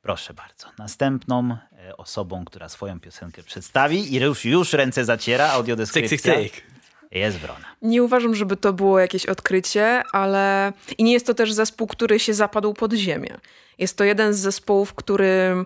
Proszę 0.00 0.34
bardzo. 0.34 0.66
Następną 0.78 1.56
e, 1.72 1.96
osobą, 1.96 2.44
która 2.44 2.68
swoją 2.68 3.00
piosenkę 3.00 3.42
przedstawi 3.42 4.14
i 4.14 4.20
już, 4.20 4.44
już 4.44 4.72
ręce 4.72 5.04
zaciera, 5.04 5.46
Cyk, 5.46 5.54
audiodeskrypcja, 5.56 6.18
cyk, 6.18 6.52
cyk. 6.52 6.62
jest 7.10 7.38
Wrona. 7.38 7.64
Nie 7.82 8.02
uważam, 8.02 8.34
żeby 8.34 8.56
to 8.56 8.72
było 8.72 8.98
jakieś 9.00 9.26
odkrycie, 9.26 10.02
ale 10.12 10.72
i 10.98 11.04
nie 11.04 11.12
jest 11.12 11.26
to 11.26 11.34
też 11.34 11.52
zespół, 11.52 11.86
który 11.86 12.18
się 12.20 12.34
zapadł 12.34 12.74
pod 12.74 12.92
ziemię. 12.92 13.36
Jest 13.78 13.96
to 13.98 14.04
jeden 14.04 14.34
z 14.34 14.38
zespołów, 14.38 14.94
który 14.94 15.64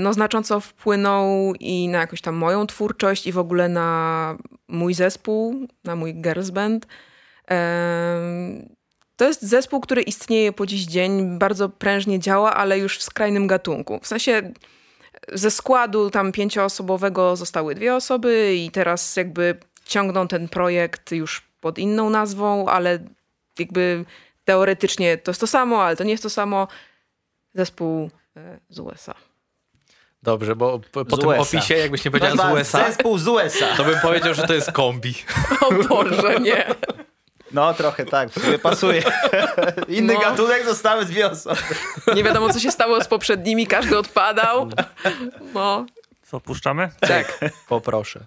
no, 0.00 0.12
znacząco 0.12 0.60
wpłynął 0.60 1.54
i 1.60 1.88
na 1.88 1.98
jakąś 1.98 2.20
tam 2.20 2.34
moją 2.34 2.66
twórczość 2.66 3.26
i 3.26 3.32
w 3.32 3.38
ogóle 3.38 3.68
na 3.68 4.36
mój 4.68 4.94
zespół, 4.94 5.66
na 5.84 5.96
mój 5.96 6.14
girls 6.14 6.50
band. 6.50 6.86
Em, 7.46 8.68
To 9.16 9.28
jest 9.28 9.42
zespół, 9.42 9.80
który 9.80 10.02
istnieje 10.02 10.52
po 10.52 10.66
dziś 10.66 10.86
dzień, 10.86 11.38
bardzo 11.38 11.68
prężnie 11.68 12.18
działa, 12.18 12.54
ale 12.54 12.78
już 12.78 12.98
w 12.98 13.02
skrajnym 13.02 13.46
gatunku. 13.46 14.00
W 14.02 14.06
sensie 14.06 14.52
ze 15.32 15.50
składu 15.50 16.10
tam 16.10 16.32
pięcioosobowego 16.32 17.36
zostały 17.36 17.74
dwie 17.74 17.94
osoby 17.94 18.54
i 18.56 18.70
teraz 18.70 19.16
jakby 19.16 19.58
ciągną 19.84 20.28
ten 20.28 20.48
projekt 20.48 21.12
już 21.12 21.42
pod 21.60 21.78
inną 21.78 22.10
nazwą, 22.10 22.66
ale 22.68 22.98
jakby 23.58 24.04
teoretycznie 24.44 25.18
to 25.18 25.30
jest 25.30 25.40
to 25.40 25.46
samo, 25.46 25.84
ale 25.84 25.96
to 25.96 26.04
nie 26.04 26.10
jest 26.10 26.22
to 26.22 26.30
samo. 26.30 26.68
Zespół 27.54 28.10
e, 28.36 28.58
z 28.68 28.78
USA. 28.78 29.29
Dobrze, 30.22 30.56
bo 30.56 30.80
po, 30.92 31.04
po 31.04 31.16
Z 31.16 31.20
tym 31.20 31.28
USA. 31.28 31.40
opisie, 31.42 31.74
jakbyś 31.74 32.04
nie 32.04 32.10
powiedział 32.10 32.30
z 32.30 32.34
Nazwa 32.36 32.52
USA, 32.52 32.84
Zespół 32.86 33.18
z 33.18 33.28
USA. 33.28 33.76
to 33.76 33.84
bym 33.84 34.00
powiedział, 34.00 34.34
że 34.34 34.42
to 34.46 34.54
jest 34.54 34.72
kombi. 34.72 35.14
O 35.60 35.72
Boże, 35.88 36.40
nie. 36.40 36.74
No 37.52 37.74
trochę 37.74 38.04
tak, 38.06 38.28
pasuje. 38.62 39.02
Inny 39.88 40.14
No. 40.14 40.20
gatunek, 40.20 40.64
zostały 40.64 41.04
dwie 41.04 41.30
osoby. 41.30 41.60
Nie 42.14 42.24
wiadomo, 42.24 42.52
co 42.52 42.58
się 42.60 42.70
stało 42.70 43.00
z 43.04 43.08
poprzednimi, 43.08 43.66
każdy 43.66 43.98
odpadał. 43.98 44.68
No, 45.54 45.86
Co, 46.22 46.40
puszczamy? 46.40 46.90
tak. 47.00 47.38
Poproszę. 47.68 48.20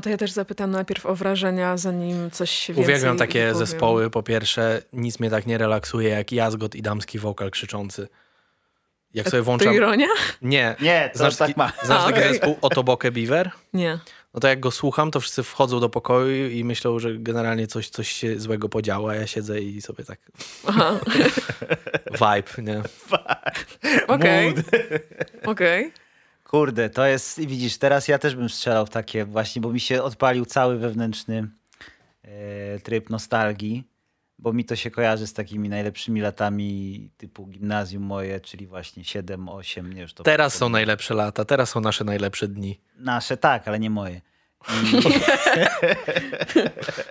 No 0.00 0.02
to 0.02 0.10
ja 0.10 0.16
też 0.16 0.30
zapytam 0.32 0.70
najpierw 0.70 1.06
o 1.06 1.14
wrażenia, 1.14 1.76
zanim 1.76 2.30
coś 2.30 2.50
się 2.50 2.74
więcej 2.74 2.94
Uwielbiam 2.94 3.16
takie 3.18 3.40
powiem. 3.40 3.56
zespoły. 3.66 4.10
Po 4.10 4.22
pierwsze, 4.22 4.82
nic 4.92 5.20
mnie 5.20 5.30
tak 5.30 5.46
nie 5.46 5.58
relaksuje 5.58 6.08
jak 6.08 6.32
jazgot 6.32 6.74
i 6.74 6.82
damski 6.82 7.18
wokal 7.18 7.50
krzyczący. 7.50 8.08
Jak 9.14 9.28
sobie 9.28 9.40
To 9.40 9.44
włączam... 9.44 9.74
ironia? 9.74 10.06
Nie. 10.42 10.76
Nie, 10.80 11.10
to 11.12 11.18
Znasz 11.18 11.36
tak 11.36 11.56
ma. 11.56 11.72
znasz 11.84 12.02
A, 12.02 12.06
taki 12.06 12.18
okej. 12.18 12.32
zespół 12.32 12.56
Otoboke 12.60 13.10
Beaver? 13.12 13.50
Nie. 13.72 13.98
No 14.34 14.40
to 14.40 14.48
jak 14.48 14.60
go 14.60 14.70
słucham, 14.70 15.10
to 15.10 15.20
wszyscy 15.20 15.42
wchodzą 15.42 15.80
do 15.80 15.88
pokoju 15.88 16.48
i 16.50 16.64
myślą, 16.64 16.98
że 16.98 17.14
generalnie 17.18 17.66
coś, 17.66 17.88
coś 17.88 18.08
się 18.12 18.40
złego 18.40 18.68
podziało, 18.68 19.10
a 19.10 19.14
ja 19.14 19.26
siedzę 19.26 19.60
i 19.60 19.82
sobie 19.82 20.04
tak 20.04 20.18
Aha, 20.66 21.00
vibe, 22.20 22.62
nie? 22.72 22.82
okej. 24.08 24.54
Okej. 25.46 25.92
Kurde, 26.50 26.90
to 26.90 27.06
jest, 27.06 27.38
i 27.38 27.46
widzisz, 27.46 27.78
teraz 27.78 28.08
ja 28.08 28.18
też 28.18 28.36
bym 28.36 28.48
strzelał 28.48 28.86
w 28.86 28.90
takie 28.90 29.24
właśnie, 29.24 29.62
bo 29.62 29.72
mi 29.72 29.80
się 29.80 30.02
odpalił 30.02 30.44
cały 30.44 30.78
wewnętrzny 30.78 31.48
e, 32.22 32.78
tryb 32.78 33.10
nostalgii, 33.10 33.84
bo 34.38 34.52
mi 34.52 34.64
to 34.64 34.76
się 34.76 34.90
kojarzy 34.90 35.26
z 35.26 35.32
takimi 35.32 35.68
najlepszymi 35.68 36.20
latami 36.20 37.10
typu 37.16 37.46
gimnazjum 37.46 38.02
moje, 38.02 38.40
czyli 38.40 38.66
właśnie 38.66 39.04
7, 39.04 39.48
8, 39.48 39.92
nie 39.92 40.02
już 40.02 40.14
to... 40.14 40.22
Teraz 40.22 40.54
są 40.54 40.68
najlepsze 40.68 41.14
lata, 41.14 41.44
teraz 41.44 41.70
są 41.70 41.80
nasze 41.80 42.04
najlepsze 42.04 42.48
dni. 42.48 42.80
Nasze 42.96 43.36
tak, 43.36 43.68
ale 43.68 43.78
nie 43.78 43.90
moje. 43.90 44.20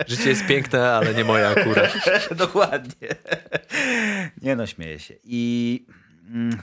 Życie 0.07 0.29
jest 0.29 0.47
piękne, 0.47 0.91
ale 0.91 1.13
nie 1.13 1.23
moje 1.23 1.47
akurat. 1.47 1.91
Dokładnie. 2.35 3.07
Nie 4.41 4.55
no, 4.55 4.67
śmieję 4.67 4.99
się. 4.99 5.13
I 5.23 5.85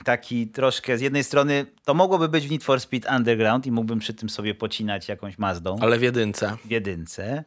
taki 0.04 0.48
troszkę, 0.48 0.98
z 0.98 1.00
jednej 1.00 1.24
strony 1.24 1.66
to 1.84 1.94
mogłoby 1.94 2.28
być 2.28 2.48
w 2.48 2.50
Need 2.50 2.64
for 2.64 2.80
Speed 2.80 3.16
Underground 3.16 3.66
i 3.66 3.72
mógłbym 3.72 3.98
przy 3.98 4.14
tym 4.14 4.28
sobie 4.28 4.54
pocinać 4.54 5.08
jakąś 5.08 5.38
Mazdą. 5.38 5.76
Ale 5.80 5.98
w 5.98 6.02
jedynce. 6.02 6.56
w 6.64 6.70
jedynce. 6.70 7.44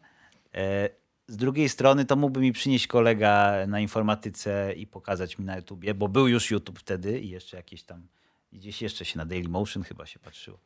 E, 0.56 0.90
Z 1.28 1.38
drugiej 1.38 1.70
strony 1.70 2.06
to 2.06 2.16
mógłby 2.16 2.40
mi 2.40 2.52
przynieść 2.52 2.88
kolega 2.88 3.54
na 3.68 3.80
informatyce 3.80 4.74
i 4.74 4.88
pokazać 4.88 5.38
mi 5.38 5.46
na 5.46 5.56
YouTubie, 5.58 5.94
bo 5.94 6.08
był 6.08 6.28
już 6.28 6.52
YouTube 6.52 6.80
wtedy 6.80 7.20
i 7.20 7.30
jeszcze 7.30 7.58
jakieś 7.58 7.84
tam, 7.84 8.08
gdzieś 8.54 8.82
jeszcze 8.82 9.06
się 9.06 9.18
na 9.18 9.26
Dailymotion 9.26 9.84
chyba 9.84 10.06
się 10.06 10.20
patrzyło. 10.20 10.60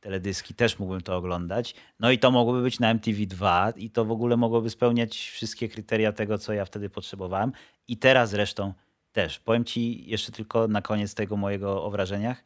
Teledyski 0.00 0.54
też 0.54 0.78
mógłbym 0.78 1.00
to 1.00 1.16
oglądać. 1.16 1.74
No 2.00 2.10
i 2.10 2.18
to 2.18 2.30
mogłoby 2.30 2.62
być 2.62 2.80
na 2.80 2.94
MTV2 2.94 3.72
i 3.76 3.90
to 3.90 4.04
w 4.04 4.10
ogóle 4.10 4.36
mogłoby 4.36 4.70
spełniać 4.70 5.30
wszystkie 5.30 5.68
kryteria 5.68 6.12
tego, 6.12 6.38
co 6.38 6.52
ja 6.52 6.64
wtedy 6.64 6.90
potrzebowałem. 6.90 7.52
I 7.88 7.96
teraz 7.96 8.30
zresztą 8.30 8.74
też. 9.12 9.38
Powiem 9.38 9.64
ci 9.64 10.10
jeszcze 10.10 10.32
tylko 10.32 10.68
na 10.68 10.82
koniec 10.82 11.14
tego 11.14 11.36
mojego 11.36 11.84
o 11.84 11.90
wrażeniach, 11.90 12.44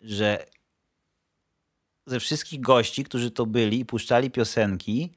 że 0.00 0.46
ze 2.06 2.20
wszystkich 2.20 2.60
gości, 2.60 3.04
którzy 3.04 3.30
to 3.30 3.46
byli 3.46 3.80
i 3.80 3.84
puszczali 3.84 4.30
piosenki, 4.30 5.12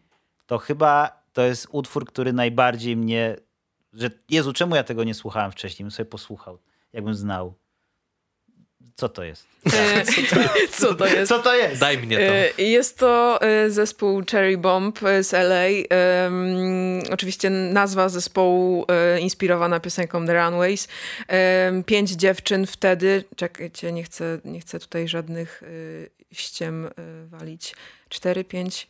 to 0.46 0.58
chyba 0.58 1.24
to 1.34 1.42
jest 1.42 1.68
utwór, 1.72 2.06
który 2.06 2.34
najbardziej 2.34 2.98
mnie. 2.98 3.36
Że 3.94 4.10
Jezu, 4.30 4.54
czemu 4.54 4.76
ja 4.76 4.84
tego 4.84 5.04
nie 5.04 5.14
słuchałem 5.14 5.52
wcześniej? 5.52 5.84
Bym 5.84 5.92
sobie 5.92 6.10
posłuchał, 6.10 6.60
jakbym 6.94 7.16
znał. 7.16 7.54
Co 8.96 9.10
to 9.10 9.24
jest? 9.24 9.48
E, 9.74 10.06
Co 10.72 10.96
to 10.96 11.06
jest? 11.08 11.30
Co 11.30 11.40
to 11.40 11.56
jest? 11.56 11.80
Daj 11.82 11.98
mnie 11.98 12.18
to. 12.18 12.24
E, 12.24 12.52
Jest 12.64 12.98
to 12.98 13.42
e, 13.42 13.70
zespół 13.70 14.24
Cherry 14.32 14.58
Bomb 14.58 15.04
e, 15.04 15.24
z 15.24 15.34
LA. 15.34 15.66
Oczywiście 17.12 17.50
nazwa 17.50 18.10
zespołu 18.10 18.86
e, 18.88 19.20
inspirowana 19.20 19.80
piosenką 19.80 20.26
The 20.26 20.34
Runways. 20.34 20.88
Pięć 21.86 22.12
dziewczyn 22.12 22.66
wtedy, 22.68 23.24
czekajcie, 23.36 23.92
nie 23.92 24.04
chcę, 24.04 24.40
nie 24.46 24.60
chcę 24.60 24.80
tutaj 24.80 25.08
żadnych 25.08 25.64
e, 25.64 26.36
ściem 26.36 26.86
e, 26.86 26.90
walić. 27.28 27.76
Cztery, 28.10 28.44
pięć, 28.44 28.88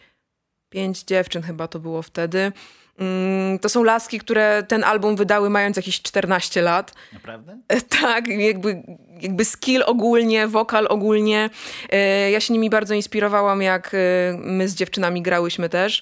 pięć 0.70 1.04
dziewczyn 1.04 1.42
chyba 1.42 1.68
to 1.68 1.80
było 1.80 2.02
wtedy. 2.02 2.52
Mm, 2.98 3.60
To 3.60 3.70
są 3.70 3.84
laski, 3.84 4.20
które 4.20 4.64
ten 4.68 4.84
album 4.84 5.16
wydały 5.16 5.50
mając 5.50 5.78
jakieś 5.78 6.02
14 6.02 6.62
lat. 6.62 6.94
Naprawdę? 7.14 7.58
E, 7.68 7.82
Tak, 7.82 8.28
jakby, 8.28 8.84
jakby 9.22 9.46
skill 9.46 9.84
ogólnie, 9.86 10.48
wokal 10.48 10.88
ogólnie. 10.90 11.50
E, 11.92 12.32
Ja 12.32 12.40
się 12.40 12.54
nimi 12.54 12.70
bardzo 12.70 12.94
inspirowałam, 12.94 13.62
jak 13.62 13.92
e, 13.94 13.98
my 14.38 14.68
z 14.68 14.76
dziewczynami 14.76 15.22
grałyśmy 15.22 15.70
też. 15.70 16.02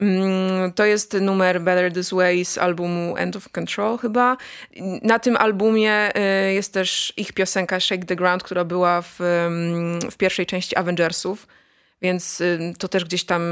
Mm, 0.00 0.72
To 0.72 0.84
jest 0.84 1.12
numer 1.20 1.60
Better 1.60 1.92
This 1.92 2.10
Way 2.10 2.44
z 2.44 2.58
albumu 2.58 3.16
End 3.16 3.36
of 3.36 3.48
Control 3.48 3.98
chyba. 3.98 4.36
Na 5.02 5.18
tym 5.18 5.36
albumie 5.36 6.10
jest 6.52 6.74
też 6.74 7.12
ich 7.16 7.32
piosenka 7.32 7.80
Shake 7.80 8.04
the 8.04 8.16
Ground, 8.16 8.42
która 8.42 8.64
była 8.64 9.02
w, 9.02 9.20
ym, 9.20 10.10
w 10.10 10.16
pierwszej 10.16 10.46
części 10.46 10.76
Avengersów, 10.76 11.46
więc 12.02 12.40
y, 12.40 12.72
to 12.78 12.88
też 12.88 13.04
gdzieś 13.04 13.24
tam 13.24 13.42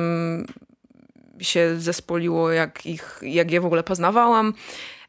się 1.40 1.76
zespoliło, 1.78 2.52
jak, 2.52 2.86
ich, 2.86 3.20
jak 3.22 3.50
je 3.50 3.60
w 3.60 3.66
ogóle 3.66 3.82
poznawałam. 3.82 4.54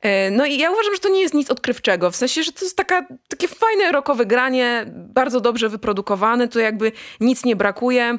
E, 0.01 0.31
No 0.31 0.45
i 0.45 0.57
ja 0.57 0.71
uważam, 0.71 0.93
że 0.93 0.99
to 0.99 1.09
nie 1.09 1.21
jest 1.21 1.33
nic 1.33 1.51
odkrywczego, 1.51 2.11
w 2.11 2.15
sensie, 2.15 2.43
że 2.43 2.51
to 2.51 2.65
jest 2.65 2.77
taka, 2.77 3.07
takie 3.27 3.47
fajne 3.47 3.91
rockowe 3.91 4.25
granie, 4.25 4.85
bardzo 4.95 5.41
dobrze 5.41 5.69
wyprodukowane, 5.69 6.47
to 6.47 6.59
jakby 6.59 6.91
nic 7.19 7.45
nie 7.45 7.55
brakuje. 7.55 8.17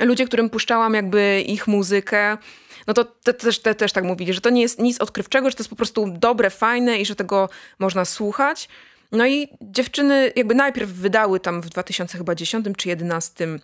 Ludzie, 0.00 0.26
którym 0.26 0.50
puszczałam 0.50 0.94
jakby 0.94 1.40
ich 1.46 1.66
muzykę, 1.66 2.38
no 2.86 2.94
to 2.94 3.04
te, 3.04 3.34
też, 3.34 3.58
te, 3.58 3.74
też 3.74 3.92
tak 3.92 4.04
mówili, 4.04 4.32
że 4.32 4.40
to 4.40 4.50
nie 4.50 4.62
jest 4.62 4.78
nic 4.78 5.00
odkrywczego, 5.00 5.50
że 5.50 5.56
to 5.56 5.60
jest 5.60 5.70
po 5.70 5.76
prostu 5.76 6.06
dobre, 6.18 6.50
fajne 6.50 6.98
i 6.98 7.06
że 7.06 7.14
tego 7.14 7.48
można 7.78 8.04
słuchać. 8.04 8.68
No 9.12 9.26
i 9.26 9.48
dziewczyny 9.60 10.32
jakby 10.36 10.54
najpierw 10.54 10.90
wydały 10.90 11.40
tam 11.40 11.62
w 11.62 11.68
2010 11.68 12.64
czy 12.64 12.68
2011 12.68 13.44
y, 13.44 13.58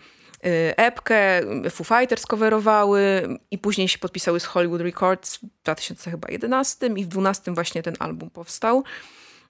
epkę, 0.76 1.40
Foo 1.70 1.84
Fighters 1.84 2.26
coverowały 2.26 3.28
i 3.50 3.58
później 3.58 3.88
się 3.88 3.98
podpisały 3.98 4.40
z 4.40 4.44
Hollywood 4.44 4.80
Records 4.80 5.36
w 5.36 5.40
2011 5.64 6.86
i 6.86 7.04
w 7.04 7.08
2012 7.08 7.52
właśnie 7.52 7.82
ten 7.82 7.94
album 7.98 8.30
powstał. 8.30 8.84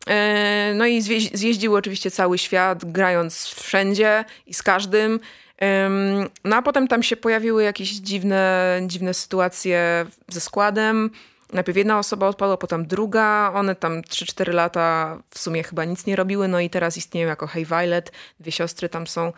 E, 0.09 0.73
No 0.75 0.87
i 0.87 1.03
zjeździły 1.35 1.79
oczywiście 1.79 2.11
cały 2.11 2.39
świat, 2.39 2.85
grając 2.93 3.47
wszędzie 3.47 4.25
i 4.47 4.55
z 4.55 4.63
każdym. 4.63 5.21
Ym, 5.63 6.29
No 6.45 6.57
a 6.57 6.63
potem 6.63 6.89
tam 6.89 7.03
się 7.03 7.17
pojawiły 7.17 7.63
jakieś 7.63 7.91
dziwne, 7.91 8.81
dziwne 8.87 9.15
sytuacje 9.15 10.07
ze 10.29 10.41
składem. 10.41 11.11
Najpierw 11.53 11.79
jedna 11.79 11.99
osoba 11.99 12.29
odpadła, 12.29 12.57
potem 12.57 12.87
druga. 12.87 13.53
One 13.55 13.75
tam 13.75 14.03
3-4 14.03 14.55
lata 14.55 15.19
w 15.31 15.39
sumie 15.39 15.63
chyba 15.63 15.85
nic 15.85 16.07
nie 16.07 16.17
robiły. 16.17 16.49
No 16.49 16.61
i 16.61 16.71
teraz 16.71 16.97
istnieją 16.97 17.29
jako 17.29 17.47
Hey 17.47 17.65
Violet. 17.65 18.13
Dwie 18.41 18.53
siostry 18.53 18.89
tam 18.89 19.07
są. 19.07 19.33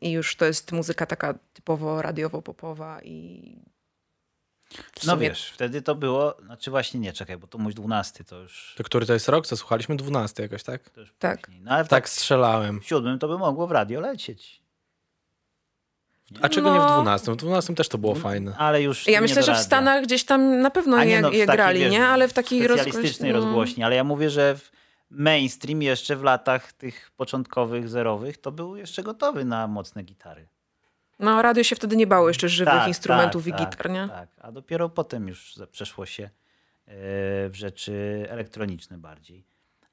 I 0.00 0.10
już 0.10 0.36
to 0.36 0.44
jest 0.44 0.72
muzyka 0.72 1.06
taka 1.06 1.34
typowo 1.52 2.02
radiowo-popowa 2.02 3.00
i 3.04 3.42
No 5.06 5.12
sumie 5.12 5.28
wiesz, 5.28 5.50
wtedy 5.54 5.82
to 5.82 5.94
było, 5.94 6.34
znaczy 6.44 6.70
właśnie 6.70 7.00
nie, 7.00 7.12
czekaj, 7.12 7.36
bo 7.36 7.46
to 7.46 7.58
mój 7.58 7.74
12 7.74 8.24
to 8.24 8.36
już, 8.40 8.74
To 8.76 8.84
który 8.84 9.06
to 9.06 9.12
jest 9.12 9.28
rok? 9.28 9.46
Co 9.46 9.56
słuchaliśmy? 9.56 9.96
12 9.96 10.42
jakoś, 10.42 10.62
tak? 10.62 10.90
to 10.90 11.00
już 11.00 11.12
Tak. 11.18 11.40
później. 11.40 11.62
No 11.62 11.70
ale 11.70 11.84
w 11.84 11.88
Tak 11.88 12.08
strzelałem. 12.08 12.80
w 12.80 12.86
siódmym 12.86 13.18
to 13.18 13.28
by 13.28 13.38
mogło 13.38 13.66
w 13.66 13.70
radio 13.70 14.00
lecieć. 14.00 14.62
A 16.42 16.48
czego 16.48 16.72
nie 16.74 16.80
w 16.80 16.82
No. 16.82 17.02
12? 17.02 17.32
W 17.32 17.36
12 17.36 17.74
też 17.74 17.88
to 17.88 17.98
było 17.98 18.14
fajne. 18.14 18.56
Ale 18.58 18.82
już 18.82 19.06
Ja 19.06 19.20
myślę, 19.20 19.42
że 19.42 19.54
w. 19.54 19.58
Stanach 19.58 20.02
gdzieś 20.04 20.24
tam 20.24 20.60
na 20.60 20.70
pewno 20.70 20.98
je, 20.98 21.06
nie, 21.06 21.20
no, 21.20 21.30
je 21.30 21.46
takiej, 21.46 21.56
grali, 21.56 21.80
wiesz, 21.80 21.92
nie? 21.92 22.06
Ale 22.06 22.28
w 22.28 22.32
takiej 22.32 22.64
specjalistycznej 22.64 23.32
rozgłoś- 23.32 23.34
no. 23.40 23.46
rozgłośni, 23.46 23.82
ale 23.84 23.96
ja 23.96 24.04
mówię, 24.04 24.30
że 24.30 24.56
w 24.56 24.70
mainstream 25.10 25.82
jeszcze 25.82 26.16
w 26.16 26.22
latach 26.22 26.72
tych 26.72 27.10
początkowych, 27.16 27.88
zerowych, 27.88 28.38
to 28.38 28.52
był 28.52 28.76
jeszcze 28.76 29.02
gotowy 29.02 29.44
na 29.44 29.66
mocne 29.66 30.02
gitary. 30.02 30.48
No, 31.18 31.42
radio 31.42 31.64
się 31.64 31.76
wtedy 31.76 31.96
nie 31.96 32.06
bało 32.06 32.28
jeszcze 32.28 32.48
żywych 32.48 32.74
Tak, 32.74 32.88
instrumentów 32.88 33.44
tak, 33.44 33.54
i 33.54 33.56
tak, 33.58 33.70
gitar, 33.70 33.90
nie? 33.90 34.08
Tak, 34.08 34.28
a 34.40 34.52
dopiero 34.52 34.88
potem 34.88 35.28
już 35.28 35.54
przeszło 35.70 36.06
się 36.06 36.22
e, 36.24 36.30
w 37.48 37.52
rzeczy 37.52 38.26
elektroniczne 38.28 38.98
bardziej. 38.98 39.44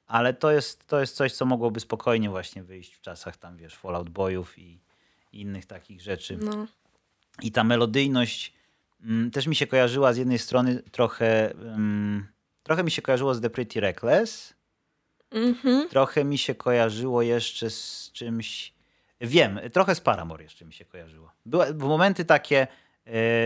Ale 0.08 0.34
to 0.34 0.52
jest, 0.52 0.86
to 0.88 1.00
jest 1.00 1.16
coś, 1.16 1.34
co 1.34 1.46
mogłoby 1.46 1.80
spokojnie 1.80 2.30
właśnie 2.30 2.64
wyjść 2.64 2.94
w 2.94 3.02
czasach 3.02 3.38
tam, 3.38 3.58
wiesz, 3.58 3.76
Fallout 3.76 4.10
Boyów 4.10 4.60
i, 4.60 4.80
i 5.32 5.42
innych 5.42 5.66
takich 5.66 6.02
rzeczy. 6.02 6.38
No. 6.38 6.68
I 7.42 7.52
ta 7.52 7.64
melodyjność 7.64 8.54
mm, 9.04 9.32
też 9.32 9.48
mi 9.48 9.56
się 9.56 9.68
kojarzyła 9.68 10.14
z 10.14 10.18
jednej 10.18 10.40
strony 10.40 10.84
trochę, 10.92 11.52
mm, 11.52 12.28
trochę 12.64 12.84
mi 12.84 12.92
się 12.92 13.02
kojarzyło 13.02 13.36
z 13.36 13.42
The 13.42 13.50
Pretty 13.50 13.80
Reckless, 13.80 14.54
Mhm. 15.34 15.90
trochę 15.90 16.24
mi 16.24 16.38
się 16.38 16.56
kojarzyło 16.56 17.22
jeszcze 17.22 17.70
z 17.70 18.10
czymś, 18.14 18.74
wiem, 19.22 19.60
trochę 19.72 19.96
z 19.96 20.02
Paramore 20.02 20.44
jeszcze 20.44 20.66
mi 20.66 20.74
się 20.74 20.86
kojarzyło. 20.86 21.32
Były 21.46 21.74
momenty 21.74 22.26
takie, 22.26 22.62
e, 22.62 22.68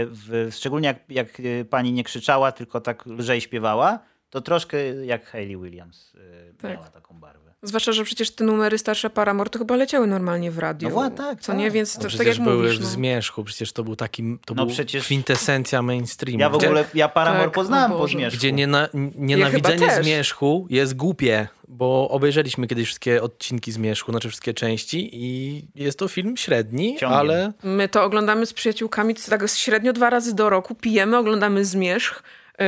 w, 0.06 0.50
szczególnie 0.52 0.88
jak, 0.88 0.98
jak 1.10 1.40
e, 1.40 1.66
pani 1.66 1.94
nie 1.94 2.04
krzyczała, 2.04 2.52
tylko 2.52 2.82
tak 2.82 3.06
lżej 3.06 3.42
śpiewała, 3.42 4.00
to 4.30 4.42
troszkę 4.42 4.78
jak 5.06 5.26
Hayley 5.26 5.58
Williams 5.58 6.14
e, 6.50 6.54
Tak. 6.54 6.72
miała 6.72 6.88
taką 6.90 7.20
barwę. 7.20 7.48
Zwłaszcza, 7.62 7.92
że 7.92 8.04
przecież 8.04 8.32
te 8.32 8.44
numery 8.44 8.78
starsze 8.78 9.10
Paramore 9.10 9.50
to 9.50 9.60
chyba 9.60 9.76
leciały 9.76 10.08
normalnie 10.08 10.52
w 10.52 10.58
radiu. 10.60 10.90
No 10.90 10.96
wła- 10.96 11.12
tak, 11.14 11.42
Co 11.42 11.52
tak. 11.52 11.60
nie? 11.62 11.72
Więc 11.72 11.96
No 11.96 12.02
to, 12.02 12.08
tak 12.08 12.10
przecież 12.16 12.38
jak 12.38 12.44
były 12.48 12.64
mówisz. 12.64 12.78
w 12.80 12.82
No. 12.82 12.88
Zmierzchu, 12.88 13.44
przecież 13.44 13.72
to 13.74 13.84
był 13.84 13.96
taki, 13.96 14.24
to 14.46 14.54
No 14.56 14.66
był 14.66 14.74
przecież- 14.74 15.04
kwintesencja 15.04 15.82
mainstreamu. 15.82 16.40
Ja 16.40 16.50
w 16.50 16.56
ogóle, 16.56 16.86
ja 16.94 17.10
Paramore 17.10 17.44
Tak, 17.44 17.54
poznałem 17.54 17.92
po 17.92 18.08
zmierzchu. 18.08 18.38
Gdzie 18.38 18.52
niena, 18.52 18.90
nienawidzenie 19.16 19.86
Ja. 19.86 20.04
Zmierzchu 20.04 20.68
jest 20.70 20.96
głupie, 20.96 21.48
bo 21.68 22.10
obejrzeliśmy 22.10 22.68
kiedyś 22.68 22.86
wszystkie 22.86 23.22
odcinki 23.24 23.72
Zmierzchu, 23.72 24.12
znaczy 24.12 24.30
wszystkie 24.30 24.54
części 24.54 25.10
i 25.14 25.62
jest 25.76 26.00
to 26.00 26.08
film 26.08 26.38
średni, 26.38 26.98
Ciągiem. 27.00 27.20
ale 27.20 27.54
My 27.64 27.90
to 27.90 28.04
oglądamy 28.04 28.46
z 28.46 28.54
przyjaciółkami 28.54 29.16
tak 29.30 29.50
średnio 29.50 29.94
dwa 29.94 30.10
razy 30.10 30.36
do 30.36 30.50
roku. 30.50 30.76
Pijemy, 30.76 31.18
oglądamy 31.18 31.66
Zmierzch. 31.66 32.24
Yy, 32.60 32.66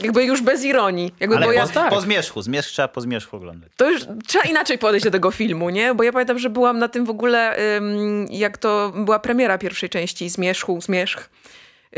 jakby 0.00 0.24
już 0.24 0.42
bez 0.42 0.64
ironii. 0.64 1.14
Jakby, 1.20 1.36
Ale 1.36 1.46
bo 1.46 1.52
po, 1.52 1.58
ja, 1.58 1.66
tak. 1.68 1.90
po 1.90 2.00
zmierzchu, 2.00 2.42
zmierzch 2.42 2.70
trzeba 2.70 2.88
po 2.88 3.00
zmierzchu 3.00 3.36
oglądać. 3.36 3.72
to 3.76 3.90
już 3.90 4.02
trzeba 4.26 4.44
inaczej 4.44 4.78
podejść 4.78 5.04
do 5.04 5.10
tego 5.10 5.30
filmu, 5.30 5.70
nie? 5.70 5.94
Bo 5.94 6.02
ja 6.02 6.12
pamiętam, 6.12 6.38
że 6.38 6.50
byłam 6.50 6.78
na 6.78 6.88
tym 6.88 7.04
w 7.04 7.10
ogóle, 7.10 7.56
ym, 7.76 8.26
jak 8.30 8.58
to 8.58 8.92
była 8.96 9.18
premiera 9.18 9.58
pierwszej 9.58 9.88
części 9.88 10.28
Zmierzchu, 10.28 10.80
Zmierzch. 10.80 11.30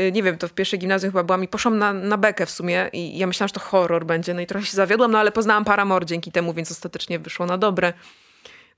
Y, 0.01 0.11
Nie 0.11 0.23
wiem, 0.23 0.37
to 0.37 0.47
w 0.47 0.53
pierwszej 0.53 0.79
gimnazjum 0.79 1.11
chyba 1.11 1.23
byłam 1.23 1.43
i 1.43 1.47
poszłam 1.47 1.77
na, 1.77 1.93
na 1.93 2.17
bekę 2.17 2.45
w 2.45 2.51
sumie 2.51 2.89
i 2.93 3.17
ja 3.17 3.27
myślałam, 3.27 3.47
że 3.47 3.53
to 3.53 3.59
horror 3.59 4.05
będzie, 4.05 4.33
no 4.33 4.41
i 4.41 4.47
trochę 4.47 4.65
się 4.65 4.71
zawiodłam, 4.75 5.11
no 5.11 5.19
ale 5.19 5.31
poznałam 5.31 5.65
Paramore 5.65 6.05
dzięki 6.05 6.31
temu, 6.31 6.53
więc 6.53 6.71
ostatecznie 6.71 7.19
wyszło 7.19 7.45
na 7.45 7.57
dobre. 7.57 7.93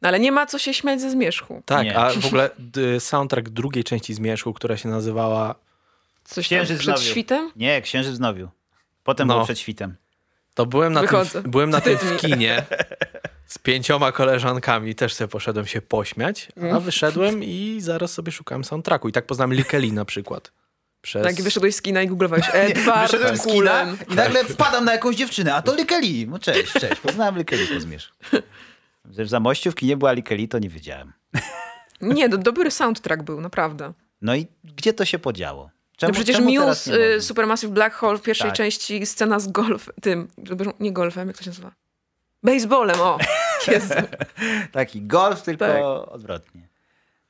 No 0.01 0.07
ale 0.09 0.19
nie 0.19 0.31
ma 0.31 0.45
co 0.45 0.59
się 0.59 0.73
śmiać 0.73 1.01
ze 1.01 1.09
Zmierzchu. 1.11 1.61
tak, 1.65 1.83
Nie. 1.83 1.97
a 1.97 2.09
w 2.21 2.25
ogóle 2.25 2.49
d- 2.59 2.99
soundtrack 2.99 3.49
drugiej 3.49 3.83
części 3.83 4.13
Zmierzchu, 4.13 4.53
która 4.53 4.77
się 4.77 4.89
nazywała 4.89 5.55
Coś 6.23 6.49
tam 6.49 6.57
Księżyc 6.57 6.77
przed 6.79 6.95
wnowił. 6.95 7.11
świtem? 7.11 7.51
Nie, 7.55 7.81
Księżyc 7.81 8.13
wznowił. 8.13 8.47
Potem 9.03 9.27
No. 9.27 9.33
było 9.33 9.45
przed 9.45 9.59
świtem. 9.59 9.95
To 10.53 10.65
byłem 10.65 10.93
na, 10.93 11.07
tym, 11.07 11.43
byłem 11.51 11.69
na 11.69 11.81
tym 11.81 11.97
w 11.97 12.17
kinie 12.17 12.65
z 13.45 13.57
pięcioma 13.57 14.11
koleżankami. 14.11 14.95
Też 14.95 15.13
sobie 15.13 15.27
poszedłem 15.27 15.65
się 15.65 15.81
pośmiać, 15.81 16.47
a 16.57 16.59
Mm. 16.59 16.81
wyszedłem 16.81 17.43
i 17.43 17.77
zaraz 17.81 18.13
sobie 18.13 18.31
szukałem 18.31 18.63
soundtracku. 18.63 19.09
I 19.09 19.11
tak 19.11 19.25
poznałem 19.25 19.53
Likeli 19.53 19.93
na 19.93 20.05
przykład. 20.05 20.51
Przez... 21.01 21.23
Tak, 21.23 21.39
i 21.39 21.43
wyszedłeś 21.43 21.75
z 21.75 21.81
kina 21.81 22.01
i 22.01 22.07
googlowałeś 22.07 22.45
Edward 22.53 23.11
Wyszedłem 23.11 23.37
z 23.37 23.41
kina 23.43 23.53
Cullen. 23.53 23.97
i 24.11 24.15
nagle 24.15 24.43
wpadam 24.43 24.85
na 24.85 24.91
jakąś 24.91 25.15
dziewczynę, 25.15 25.55
a 25.55 25.61
to 25.61 25.75
Likeli. 25.75 26.27
No 26.27 26.39
cześć, 26.39 26.73
cześć. 26.73 27.01
Poznałem 27.01 27.37
Likeli 27.37 27.67
po 27.67 27.79
zmierzchu. 27.79 28.15
Że 29.17 29.23
w 29.25 29.29
Zamościu 29.29 29.71
w 29.71 29.75
kinie 29.75 29.97
była 29.97 30.11
Likeli, 30.11 30.47
to 30.47 30.59
nie 30.59 30.69
wiedziałem. 30.69 31.13
Nie, 32.01 32.29
do, 32.29 32.37
dobry 32.37 32.71
soundtrack 32.71 33.23
był, 33.23 33.41
naprawdę. 33.41 33.93
No 34.21 34.35
i 34.35 34.47
gdzie 34.63 34.93
to 34.93 35.05
się 35.05 35.19
podziało? 35.19 35.69
Czemu, 36.01 36.09
No 36.13 36.15
przecież 36.15 36.39
Muse, 36.39 36.99
y? 37.15 37.21
Supermassive 37.21 37.73
Black 37.73 37.95
Hole 37.95 38.17
w 38.17 38.21
pierwszej 38.21 38.47
Tak. 38.49 38.57
części, 38.57 39.05
scena 39.05 39.39
z 39.39 39.47
golf, 39.47 39.89
tym, 40.01 40.27
nie 40.79 40.93
golfem, 40.93 41.27
jak 41.27 41.37
to 41.37 41.43
się 41.43 41.49
nazywa? 41.49 41.71
Baseballem, 42.43 43.01
o! 43.01 43.17
Jezu. 43.71 43.93
Taki 44.71 45.01
golf, 45.01 45.41
tylko 45.41 45.65
Tak. 45.65 46.13
odwrotnie. 46.13 46.67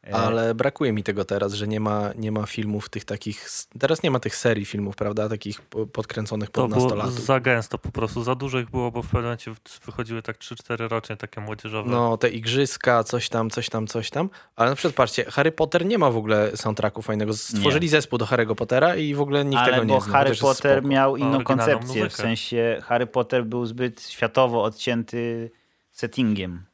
E, 0.08 0.14
Ale 0.16 0.56
brakuje 0.56 0.94
mi 0.94 1.04
tego 1.04 1.26
teraz, 1.26 1.54
że 1.54 1.68
nie 1.68 1.80
ma, 1.80 2.10
nie 2.16 2.32
ma 2.32 2.46
filmów 2.46 2.90
tych 2.90 3.06
takich. 3.06 3.50
Teraz 3.80 4.04
nie 4.04 4.12
ma 4.12 4.20
tych 4.20 4.36
serii 4.36 4.66
filmów, 4.66 4.96
prawda? 4.96 5.30
Takich 5.30 5.62
po- 5.62 5.88
podkręconych 5.88 6.50
To 6.50 6.62
pod 6.62 6.72
było 6.72 6.84
nastolatów. 6.86 7.26
za 7.26 7.40
gęsto 7.40 7.78
po 7.78 7.92
prostu, 7.92 8.24
za 8.24 8.36
dużo 8.36 8.60
ich 8.60 8.70
było, 8.70 8.92
bo 8.92 9.02
w 9.02 9.06
pewnym 9.06 9.24
momencie 9.24 9.52
wychodziły 9.86 10.22
tak 10.22 10.38
3-4 10.38 10.88
rocznie 10.90 11.18
takie 11.18 11.42
młodzieżowe. 11.42 11.92
No, 11.92 12.18
te 12.18 12.30
igrzyska, 12.30 13.04
coś 13.04 13.30
tam, 13.30 13.50
coś 13.50 13.70
tam, 13.70 13.88
coś 13.88 14.10
tam. 14.10 14.30
Ale 14.56 14.70
na 14.70 14.76
przykład 14.76 14.96
patrzcie, 14.96 15.26
Harry 15.26 15.52
Potter 15.52 15.86
nie 15.86 15.98
ma 15.98 16.12
w 16.12 16.18
ogóle 16.18 16.58
soundtracku 16.58 17.02
fajnego. 17.02 17.34
Stworzyli 17.34 17.88
zespół 17.88 18.20
do 18.20 18.26
Harry'ego 18.26 18.56
Pottera 18.56 18.96
i 18.96 19.14
w 19.16 19.22
ogóle 19.22 19.46
nikt 19.46 19.62
Ale 19.62 19.72
tego 19.72 19.84
nie 19.84 19.94
bo 19.94 20.02
zna. 20.02 20.14
Harry 20.14 20.36
Potter 20.36 20.78
spoko. 20.78 20.88
miał 20.88 21.18
inną 21.18 21.44
koncepcję. 21.44 21.78
W 21.78 21.88
muzykę. 21.88 22.10
sensie 22.10 22.82
Harry 22.86 23.08
Potter 23.08 23.46
był 23.46 23.66
zbyt 23.66 24.02
światowo 24.02 24.64
odcięty 24.64 25.52
settingiem. 25.92 26.66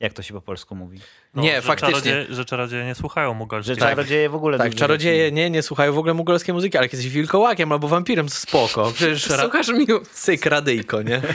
Jak 0.00 0.12
to 0.12 0.22
się 0.22 0.34
po 0.34 0.40
polsku 0.40 0.74
mówi? 0.76 1.00
No, 1.34 1.42
nie, 1.42 1.54
że 1.56 1.62
faktycznie. 1.62 1.92
Czarodzieje, 1.92 2.26
że 2.34 2.44
czarodzieje 2.44 2.84
nie 2.84 2.94
słuchają 2.94 3.28
Że 3.30 3.34
mugolskiej. 3.34 3.76
czarodzieje 3.76 4.28
w 4.30 4.34
ogóle... 4.34 4.58
Tak, 4.58 4.74
czarodzieje 4.74 5.32
nie, 5.32 5.50
nie 5.50 5.62
słuchają 5.62 5.92
w 5.92 5.98
ogóle 5.98 6.14
mugolskiej 6.14 6.54
muzyki, 6.54 6.76
ale 6.78 6.84
jak 6.84 6.92
jesteś 6.92 7.10
wilkołakiem 7.10 7.72
albo 7.72 7.88
wampirem, 7.88 8.28
to 8.28 8.34
spoko. 8.34 8.92
Przecież 8.94 9.24
Słuchasz 9.24 9.68
Muse. 9.68 10.00
syk 10.12 10.46
radyjko, 10.46 11.02
nie? 11.02 11.22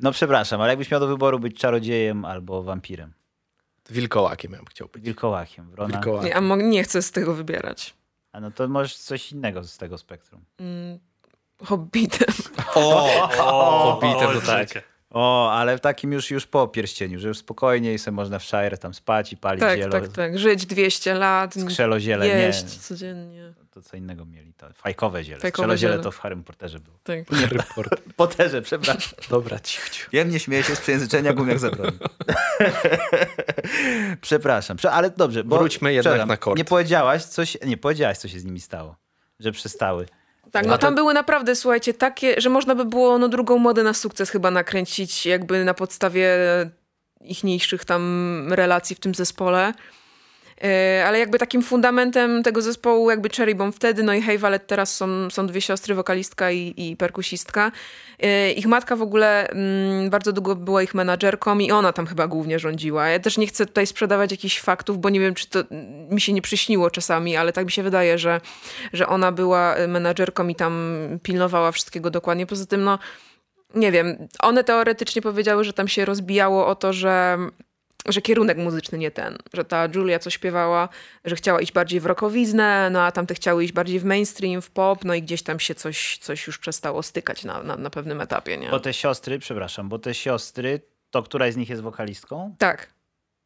No 0.00 0.12
przepraszam, 0.12 0.60
ale 0.60 0.72
jakbyś 0.72 0.90
miał 0.90 1.00
do 1.00 1.06
wyboru 1.06 1.38
być 1.38 1.58
czarodziejem 1.58 2.24
albo 2.24 2.62
wampirem. 2.62 3.12
Wilkołakiem 3.90 4.52
ja 4.52 4.58
bym 4.58 4.66
chciał 4.66 4.88
być. 4.88 5.04
Wilkołakiem. 5.04 5.70
Wrona. 5.70 5.92
Wilkołakiem. 5.94 6.28
Nie, 6.28 6.36
a 6.36 6.40
mo- 6.40 6.56
nie 6.56 6.82
chcę 6.84 7.02
z 7.02 7.10
tego 7.10 7.34
wybierać. 7.34 7.94
A 8.32 8.40
no 8.40 8.50
to 8.50 8.68
możesz 8.68 8.96
coś 8.96 9.32
innego 9.32 9.64
z 9.64 9.78
tego 9.78 9.98
spektrum. 9.98 10.44
Mm, 10.60 10.98
Hobbitem. 11.64 12.34
O, 12.74 13.08
O, 13.38 13.92
Hobbitem 13.92 14.28
o, 14.28 14.32
to 14.32 14.40
tak. 14.46 14.68
życie. 14.68 14.82
O, 15.14 15.52
ale 15.52 15.78
w 15.78 15.80
takim 15.80 16.12
już, 16.12 16.30
już 16.30 16.46
po 16.46 16.68
pierścieniu, 16.68 17.18
że 17.18 17.28
już 17.28 17.38
spokojnie 17.38 17.94
i 17.94 17.98
sobie 17.98 18.14
można 18.14 18.38
w 18.38 18.44
Shire 18.44 18.78
tam 18.78 18.94
spać 18.94 19.32
i 19.32 19.36
palić 19.36 19.60
Tak, 19.60 19.78
zielo. 19.78 19.92
tak, 19.92 20.08
tak. 20.08 20.38
Żyć 20.38 20.66
200 20.66 21.14
lat, 21.14 21.54
Skrzelo 21.54 22.00
ziele, 22.00 22.28
jeść 22.28 22.62
nie. 22.62 22.68
codziennie. 22.80 23.52
To 23.70 23.82
co 23.82 23.96
innego 23.96 24.24
mieli, 24.24 24.54
to 24.54 24.66
fajkowe 24.74 25.24
ziele. 25.24 25.40
Fajkowe 25.40 25.62
Skrzelo 25.66 25.76
ziele 25.76 25.92
ziele. 25.92 26.02
to 26.04 26.10
w 26.10 26.18
Harrym 26.18 26.44
Potterze 26.44 26.80
było. 26.80 26.96
Tak. 27.04 27.18
Report. 27.52 28.00
Potterze, 28.16 28.62
przepraszam. 28.62 29.18
Dobra, 29.30 29.58
cichciu. 29.60 30.08
Wiem, 30.12 30.30
nie 30.30 30.40
śmieję 30.40 30.62
się 30.62 30.76
z 30.76 30.80
przejęzyczenia 30.80 31.32
gumiak 31.32 31.58
zabroni. 31.58 31.98
przepraszam, 34.20 34.76
prze- 34.76 34.90
ale 34.90 35.10
dobrze. 35.10 35.44
Bo, 35.44 35.58
Wróćmy 35.58 35.92
jednak 35.92 36.26
na 36.26 36.36
kort. 36.36 36.58
Nie 36.58 36.64
powiedziałaś, 36.64 37.24
coś, 37.24 37.56
nie 37.66 37.76
powiedziałaś, 37.76 38.18
co 38.18 38.28
się 38.28 38.40
z 38.40 38.44
nimi 38.44 38.60
stało. 38.60 38.96
Że 39.40 39.52
przestały. 39.52 40.06
Tak, 40.54 40.66
no 40.66 40.72
to- 40.72 40.78
tam 40.78 40.94
były 40.94 41.14
naprawdę, 41.14 41.56
słuchajcie, 41.56 41.94
takie, 41.94 42.40
że 42.40 42.50
można 42.50 42.74
by 42.74 42.84
było 42.84 43.18
no, 43.18 43.28
drugą 43.28 43.58
modę 43.58 43.82
na 43.82 43.94
sukces 43.94 44.30
chyba 44.30 44.50
nakręcić 44.50 45.26
jakby 45.26 45.64
na 45.64 45.74
podstawie 45.74 46.28
ichniejszych 47.20 47.84
tam 47.84 48.46
relacji 48.52 48.96
w 48.96 49.00
tym 49.00 49.14
zespole. 49.14 49.74
E, 50.64 51.04
Ale 51.06 51.18
jakby 51.18 51.38
takim 51.38 51.62
fundamentem 51.62 52.42
tego 52.42 52.62
zespołu 52.62 53.10
jakby 53.10 53.28
Cherry 53.28 53.54
Bomb 53.54 53.76
wtedy, 53.76 54.02
no 54.02 54.14
i 54.14 54.22
Hey 54.22 54.38
Valet 54.38 54.66
teraz 54.66 54.96
są, 54.96 55.30
są 55.30 55.46
dwie 55.46 55.60
siostry, 55.60 55.94
wokalistka 55.94 56.50
i, 56.50 56.74
i 56.76 56.96
perkusistka. 56.96 57.72
E, 58.20 58.52
Ich 58.52 58.66
matka 58.66 58.96
w 58.96 59.02
ogóle 59.02 59.48
mm, 59.48 60.10
bardzo 60.10 60.32
długo 60.32 60.56
była 60.56 60.82
ich 60.82 60.94
menadżerką 60.94 61.58
i 61.58 61.70
ona 61.70 61.92
tam 61.92 62.06
chyba 62.06 62.26
głównie 62.26 62.58
rządziła. 62.58 63.08
Ja 63.08 63.18
też 63.18 63.38
nie 63.38 63.46
chcę 63.46 63.66
tutaj 63.66 63.86
sprzedawać 63.86 64.30
jakichś 64.30 64.60
faktów, 64.60 64.98
bo 64.98 65.10
nie 65.10 65.20
wiem, 65.20 65.34
czy 65.34 65.48
to 65.48 65.60
mm, 65.60 66.08
mi 66.14 66.20
się 66.20 66.32
nie 66.32 66.42
przyśniło 66.42 66.90
czasami, 66.90 67.36
ale 67.36 67.52
tak 67.52 67.64
mi 67.64 67.72
się 67.72 67.82
wydaje, 67.82 68.18
że, 68.18 68.40
że 68.92 69.06
ona 69.06 69.32
była 69.32 69.78
y, 69.78 69.88
menadżerką 69.88 70.48
i 70.48 70.54
tam 70.54 71.00
pilnowała 71.22 71.72
wszystkiego 71.72 72.10
dokładnie. 72.10 72.46
Poza 72.46 72.66
tym, 72.66 72.84
no 72.84 72.98
nie 73.74 73.92
wiem, 73.92 74.28
one 74.40 74.64
teoretycznie 74.64 75.22
powiedziały, 75.22 75.64
że 75.64 75.72
tam 75.72 75.88
się 75.88 76.04
rozbijało 76.04 76.66
o 76.66 76.74
to, 76.74 76.92
że, 76.92 77.38
że 78.06 78.22
kierunek 78.22 78.58
muzyczny 78.58 78.98
nie 78.98 79.10
ten, 79.10 79.38
że 79.54 79.64
ta 79.64 79.88
Julia 79.94 80.18
co 80.18 80.30
śpiewała, 80.30 80.88
że 81.24 81.36
chciała 81.36 81.60
iść 81.60 81.72
bardziej 81.72 82.00
w 82.00 82.06
rockowiznę, 82.06 82.90
no 82.90 83.02
a 83.02 83.12
tamte 83.12 83.34
chciały 83.34 83.64
iść 83.64 83.72
bardziej 83.72 84.00
w 84.00 84.04
mainstream, 84.04 84.62
w 84.62 84.70
pop, 84.70 85.04
no 85.04 85.14
i 85.14 85.22
gdzieś 85.22 85.42
tam 85.42 85.60
się 85.60 85.74
coś, 85.74 86.18
coś 86.18 86.46
już 86.46 86.58
przestało 86.58 87.02
stykać 87.02 87.44
na, 87.44 87.62
na, 87.62 87.76
na 87.76 87.90
pewnym 87.90 88.20
etapie, 88.20 88.56
nie? 88.58 88.70
Bo 88.70 88.80
te 88.80 88.92
siostry, 88.92 89.38
przepraszam, 89.38 89.88
bo 89.88 89.98
te 89.98 90.14
siostry, 90.14 90.80
to 91.10 91.22
któraś 91.22 91.52
z 91.54 91.56
nich 91.56 91.68
jest 91.68 91.82
wokalistką? 91.82 92.54
Tak, 92.58 92.88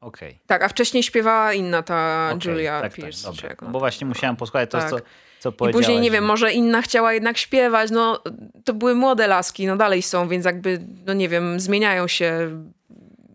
Okej. 0.00 0.38
tak, 0.46 0.62
a 0.62 0.68
wcześniej 0.68 1.02
śpiewała 1.02 1.52
inna 1.52 1.82
ta 1.82 2.30
Okej, 2.34 2.52
Julia 2.52 2.80
tak, 2.80 2.92
tak, 2.92 3.00
Pierce. 3.04 3.22
dobra. 3.22 3.40
czy 3.40 3.46
jak 3.46 3.62
ona 3.62 3.72
Bo 3.72 3.78
właśnie 3.78 4.06
musiałem 4.06 4.36
posłuchać 4.36 4.70
to, 4.70 4.78
Tak. 4.78 4.90
co, 4.90 4.96
co 5.40 5.66
I 5.68 5.72
później, 5.72 6.00
nie 6.00 6.10
wiem, 6.10 6.24
że- 6.24 6.28
może 6.28 6.52
inna 6.52 6.82
chciała 6.82 7.12
jednak 7.12 7.38
śpiewać, 7.38 7.90
no 7.90 8.22
to 8.64 8.74
były 8.74 8.94
młode 8.94 9.26
laski, 9.26 9.66
no 9.66 9.76
dalej 9.76 10.02
są, 10.02 10.28
więc 10.28 10.44
jakby, 10.44 10.80
no 11.06 11.12
nie 11.12 11.28
wiem, 11.28 11.60
zmieniają 11.60 12.08
się 12.08 12.50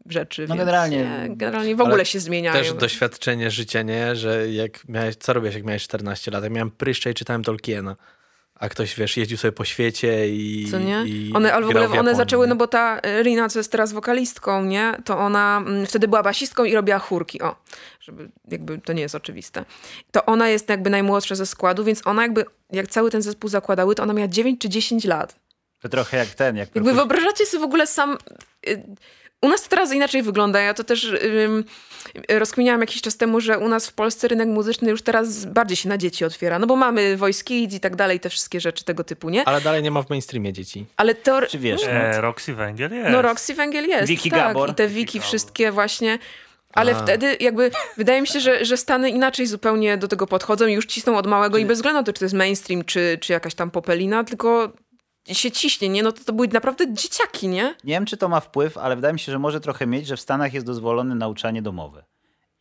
rzeczy. 0.09 0.41
No 0.41 0.47
więc 0.47 0.59
generalnie- 0.59 0.97
Nie, 0.97 1.35
generalnie 1.35 1.75
w 1.75 1.81
ogóle 1.81 2.05
się 2.05 2.19
zmieniają. 2.19 2.57
Też 2.63 2.73
doświadczenie 2.73 3.51
życia, 3.51 3.81
nie? 3.81 4.15
Że 4.15 4.51
jak 4.51 4.87
miałeś, 4.87 5.15
co 5.15 5.33
robiłeś 5.33 5.55
jak 5.55 5.63
miałeś 5.63 5.83
14 5.83 6.31
lat? 6.31 6.43
Ja 6.43 6.49
miałem 6.49 6.71
pryszcze 6.71 7.11
i 7.11 7.13
czytałem 7.13 7.43
Tolkiena. 7.43 7.95
A 8.55 8.69
ktoś, 8.69 8.95
wiesz, 8.95 9.17
jeździł 9.17 9.37
sobie 9.37 9.51
po 9.51 9.65
świecie 9.65 10.29
i 10.29 10.67
Co 10.71 10.79
nie? 10.79 11.03
I 11.05 11.31
One, 11.33 11.53
ale 11.53 11.65
w 11.65 11.69
ogóle 11.69 11.85
one 11.85 11.95
Japonii, 11.95 12.17
zaczęły, 12.17 12.45
nie? 12.45 12.49
no 12.49 12.55
bo 12.55 12.67
ta 12.67 12.99
e, 12.99 13.23
Rina, 13.23 13.49
co 13.49 13.59
jest 13.59 13.71
teraz 13.71 13.93
wokalistką, 13.93 14.63
nie? 14.63 14.93
To 15.05 15.17
ona 15.17 15.63
mm, 15.67 15.85
wtedy 15.85 16.07
była 16.07 16.23
basistką 16.23 16.63
i 16.63 16.75
robiła 16.75 16.99
chórki. 16.99 17.41
O, 17.41 17.55
żeby 17.99 18.29
jakby 18.51 18.77
to 18.77 18.93
nie 18.93 19.01
jest 19.01 19.15
oczywiste. 19.15 19.65
To 20.11 20.25
ona 20.25 20.49
jest 20.49 20.69
jakby 20.69 20.89
najmłodsza 20.89 21.35
ze 21.35 21.45
składu, 21.45 21.83
więc 21.83 22.07
ona 22.07 22.21
jakby, 22.21 22.45
jak 22.71 22.87
cały 22.87 23.11
ten 23.11 23.21
zespół 23.21 23.49
zakładały, 23.49 23.95
to 23.95 24.03
ona 24.03 24.13
miała 24.13 24.27
9 24.27 24.61
czy 24.61 24.69
10 24.69 25.05
lat. 25.05 25.35
To 25.81 25.89
trochę 25.89 26.17
jak 26.17 26.27
ten, 26.29 26.55
jak 26.57 26.75
Jakby 26.75 26.93
wyobrażacie 26.93 27.45
sobie 27.45 27.61
w 27.61 27.65
ogóle 27.65 27.87
sam... 27.87 28.17
y, 28.67 28.83
U 29.43 29.49
nas 29.49 29.63
to 29.63 29.69
teraz 29.69 29.93
inaczej 29.93 30.23
wygląda. 30.23 30.61
Ja 30.61 30.73
to 30.73 30.83
też 30.83 31.03
ym, 31.03 31.63
rozkminiałam 32.29 32.81
jakiś 32.81 33.01
czas 33.01 33.17
temu, 33.17 33.41
że 33.41 33.59
u 33.59 33.67
nas 33.67 33.87
w 33.87 33.93
Polsce 33.93 34.27
rynek 34.27 34.47
muzyczny 34.47 34.89
już 34.89 35.01
teraz 35.01 35.45
bardziej 35.45 35.77
się 35.77 35.89
na 35.89 35.97
dzieci 35.97 36.25
otwiera. 36.25 36.59
No 36.59 36.67
bo 36.67 36.75
mamy 36.75 37.17
Voice 37.17 37.43
Kids 37.43 37.75
i 37.75 37.79
tak 37.79 37.95
dalej, 37.95 38.19
te 38.19 38.29
wszystkie 38.29 38.59
rzeczy 38.59 38.83
tego 38.83 39.03
typu, 39.03 39.29
nie? 39.29 39.45
Ale 39.47 39.61
dalej 39.61 39.83
nie 39.83 39.91
ma 39.91 40.01
w 40.01 40.09
mainstreamie 40.09 40.53
dzieci. 40.53 40.85
Ale 40.97 41.15
to... 41.15 41.41
Czy 41.41 41.59
wiesz, 41.59 41.81
E, 41.87 42.21
Roxy 42.21 42.53
Węgiel 42.53 42.93
jest. 42.93 43.09
No 43.11 43.21
Roxy 43.21 43.53
Węgiel 43.53 43.87
jest, 43.87 44.07
Wiki 44.07 44.29
tak. 44.31 44.39
Gabor. 44.39 44.69
I 44.69 44.73
te 44.75 44.87
wiki 44.87 45.19
wszystkie 45.19 45.71
właśnie. 45.71 46.19
Ale 46.73 46.95
A. 46.95 47.03
wtedy 47.03 47.37
jakby 47.39 47.71
wydaje 47.97 48.21
mi 48.21 48.27
się, 48.27 48.39
że, 48.39 48.65
że 48.65 48.77
Stany 48.77 49.09
inaczej 49.09 49.47
zupełnie 49.47 49.97
do 49.97 50.07
tego 50.07 50.27
podchodzą 50.27 50.67
i 50.67 50.73
już 50.73 50.85
cisną 50.85 51.17
od 51.17 51.27
małego 51.27 51.57
i 51.57 51.65
bez 51.65 51.77
względu 51.77 51.99
na 51.99 52.03
to, 52.03 52.13
czy 52.13 52.19
to 52.19 52.25
jest 52.25 52.35
mainstream, 52.35 52.83
czy, 52.83 53.17
czy 53.21 53.33
jakaś 53.33 53.55
tam 53.55 53.71
popelina, 53.71 54.23
tylko 54.23 54.71
się 55.31 55.51
ciśnie, 55.51 55.89
nie? 55.89 56.03
No 56.03 56.11
to, 56.11 56.23
to 56.23 56.33
były 56.33 56.47
naprawdę 56.47 56.93
dzieciaki, 56.93 57.47
nie? 57.47 57.75
Nie 57.83 57.93
wiem, 57.93 58.05
czy 58.05 58.17
to 58.17 58.29
ma 58.29 58.39
wpływ, 58.39 58.77
ale 58.77 58.95
wydaje 58.95 59.13
mi 59.13 59.19
się, 59.19 59.31
że 59.31 59.39
może 59.39 59.59
trochę 59.59 59.87
mieć, 59.87 60.07
że 60.07 60.17
w 60.17 60.21
Stanach 60.21 60.53
jest 60.53 60.65
dozwolone 60.65 61.15
nauczanie 61.15 61.61
domowe. 61.61 62.03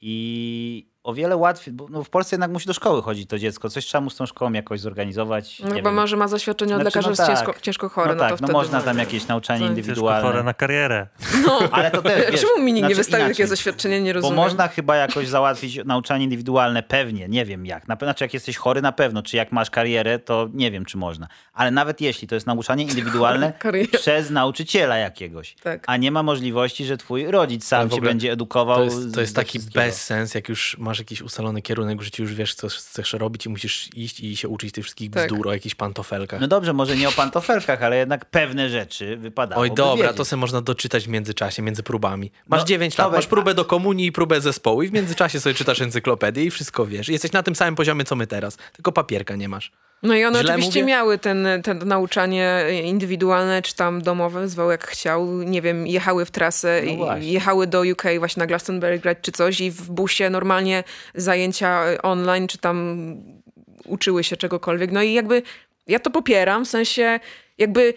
I 0.01 0.92
o 1.05 1.15
wiele 1.15 1.37
łatwiej, 1.37 1.75
bo 1.75 1.87
no 1.91 2.05
w 2.05 2.11
Polsce 2.11 2.37
jednak 2.37 2.51
musi 2.51 2.67
do 2.67 2.73
szkoły 2.75 3.03
chodzić 3.03 3.29
to 3.29 3.39
dziecko. 3.39 3.69
Coś 3.71 3.87
trzeba 3.87 4.01
mu 4.05 4.11
z 4.11 4.17
tą 4.17 4.27
szkołą 4.27 4.53
jakoś 4.53 4.81
zorganizować. 4.81 5.61
No 5.61 5.69
nie 5.69 5.75
chyba 5.75 5.91
wiem. 5.91 5.95
może 5.97 6.17
ma 6.17 6.29
zaświadczenie 6.29 6.75
od 6.77 6.83
Znaczy, 6.83 6.99
lekarza, 6.99 7.11
no 7.11 7.15
że 7.17 7.23
jest 7.23 7.37
tak. 7.41 7.47
ciężko, 7.47 7.61
ciężko 7.63 7.89
chory, 7.89 8.09
No 8.09 8.15
no, 8.15 8.21
tak, 8.21 8.29
to 8.29 8.33
no 8.35 8.37
wtedy 8.39 8.53
można 8.53 8.79
no. 8.79 8.85
tam 8.85 8.99
jakieś 8.99 9.27
nauczanie 9.27 9.61
Co, 9.61 9.67
Ciężko 9.67 9.81
indywidualne. 9.81 10.23
chore 10.29 10.43
na 10.43 10.55
karierę. 10.55 11.07
Ale 11.73 11.91
to 11.91 12.03
też, 12.03 12.27
wiesz, 12.33 12.41
Czemu 12.41 12.65
mi 12.65 12.73
nikt 12.73 12.75
nie 12.75 12.81
znaczy 12.81 12.95
wystawił 12.95 13.27
inaczej. 13.27 13.35
takie 13.37 13.47
zaświadczenie, 13.49 14.01
nie 14.01 14.11
Bo 14.11 14.15
rozumiem. 14.15 14.37
można 14.37 14.69
chyba 14.69 14.97
jakoś 14.97 15.29
załatwić 15.29 15.81
nauczanie 15.85 16.25
indywidualne, 16.25 16.83
pewnie, 16.83 17.29
nie 17.29 17.45
wiem 17.45 17.67
jak. 17.67 17.89
Na 17.89 17.97
pewno, 17.97 18.11
znaczy 18.11 18.25
jak 18.25 18.35
jesteś 18.35 18.57
chory, 18.57 18.83
na 18.83 18.93
pewno. 18.93 19.23
Czy 19.23 19.37
jak 19.37 19.53
masz 19.53 19.71
karierę, 19.71 20.19
to 20.19 20.49
nie 20.53 20.71
wiem, 20.71 20.85
czy 20.85 20.97
można. 20.99 21.27
Ale 21.53 21.71
nawet 21.71 22.01
jeśli 22.01 22.29
to 22.29 22.35
jest 22.35 22.47
nauczanie 22.47 22.85
indywidualne 22.85 23.53
przez 24.01 24.31
nauczyciela 24.31 24.97
jakiegoś, 24.97 25.55
Tak. 25.55 25.85
a 25.87 25.97
nie 25.97 26.11
ma 26.11 26.23
możliwości, 26.23 26.85
że 26.85 26.97
twój 26.97 27.27
rodzic 27.27 27.65
sam 27.67 27.91
cię 27.91 28.01
będzie 28.01 28.33
edukował. 28.33 28.77
To 28.79 28.85
jest, 28.85 29.15
to 29.15 29.21
jest 29.21 29.37
taki 29.37 29.59
bezsens, 29.75 30.35
jak 30.35 30.49
już 30.49 30.77
masz 30.79 30.92
jakiś 30.99 31.23
ustalony 31.23 31.63
kierunek 31.63 31.99
w 31.99 32.03
życiu, 32.03 32.23
już 32.23 32.35
wiesz, 32.35 32.55
co 32.55 32.69
chcesz 32.69 33.13
robić 33.13 33.47
i 33.47 33.49
musisz 33.49 33.89
iść 33.97 34.21
i 34.21 34.37
się 34.37 34.49
uczyć 34.49 34.73
tych 34.73 34.85
wszystkich 34.85 35.11
Tak. 35.11 35.27
bzdur 35.31 35.49
o 35.49 35.53
jakichś 35.53 35.75
pantofelkach. 35.75 36.41
No 36.41 36.49
dobrze, 36.49 36.73
może 36.73 36.97
nie 36.97 37.09
o 37.09 37.13
pantofelkach, 37.13 37.83
ale 37.83 37.97
jednak 37.97 38.25
pewne 38.25 38.69
rzeczy 38.71 39.17
wypadało. 39.17 39.63
Oj, 39.63 39.71
dobra, 39.75 40.13
to 40.13 40.25
se 40.25 40.37
można 40.37 40.61
doczytać 40.61 41.05
w 41.05 41.09
międzyczasie, 41.09 41.63
między 41.63 41.83
próbami. 41.83 42.31
Masz 42.49 42.61
No, 42.61 42.67
9 42.67 42.95
to 42.97 43.03
lat, 43.03 43.13
masz 43.13 43.27
próbę 43.27 43.55
do 43.55 43.65
komunii 43.65 44.07
i 44.07 44.13
próbę 44.13 44.41
zespołu 44.41 44.83
i 44.83 44.89
w 44.89 44.93
międzyczasie 44.93 45.41
sobie 45.41 45.55
czytasz 45.55 45.81
encyklopedię 45.81 46.45
i 46.45 46.51
wszystko 46.51 46.87
wiesz. 46.87 47.09
I 47.09 47.13
Jesteś 47.13 47.33
na 47.33 47.43
tym 47.43 47.55
samym 47.57 47.75
poziomie, 47.75 48.05
co 48.05 48.17
my 48.17 48.27
teraz, 48.27 48.57
tylko 48.73 48.93
papierka 48.93 49.37
nie 49.37 49.49
masz. 49.49 49.73
No 50.03 50.15
i 50.15 50.25
one 50.25 50.41
Źle 50.41 50.53
oczywiście 50.55 50.81
mówię? 50.81 50.93
miały 50.95 51.19
ten, 51.19 51.49
ten 51.65 51.79
nauczanie 51.89 52.65
indywidualne, 52.85 53.63
czy 53.63 53.75
tam 53.77 54.03
domowe, 54.03 54.49
zwał 54.49 54.71
jak 54.71 54.87
chciał. 54.87 55.27
Nie 55.43 55.63
wiem, 55.63 55.87
jechały 55.87 56.25
w 56.25 56.31
trasę, 56.31 56.83
No 56.99 57.17
jechały 57.17 57.67
do 57.67 57.81
UK 57.93 58.03
właśnie 58.19 58.41
na 58.41 58.47
Glastonbury 58.47 58.99
grać 58.99 59.19
czy 59.23 59.33
coś 59.33 59.61
i 59.61 59.71
w 59.71 59.91
busie 59.91 60.31
normalnie 60.31 60.82
zajęcia 61.15 61.85
online, 62.03 62.49
czy 62.49 62.59
tam 62.59 63.17
uczyły 63.85 64.25
się 64.25 64.37
czegokolwiek. 64.37 64.93
No 64.93 65.03
i 65.03 65.13
jakby 65.13 65.43
ja 65.87 65.99
to 65.99 66.11
popieram, 66.11 66.65
w 66.65 66.69
sensie 66.69 67.21
jakby 67.59 67.95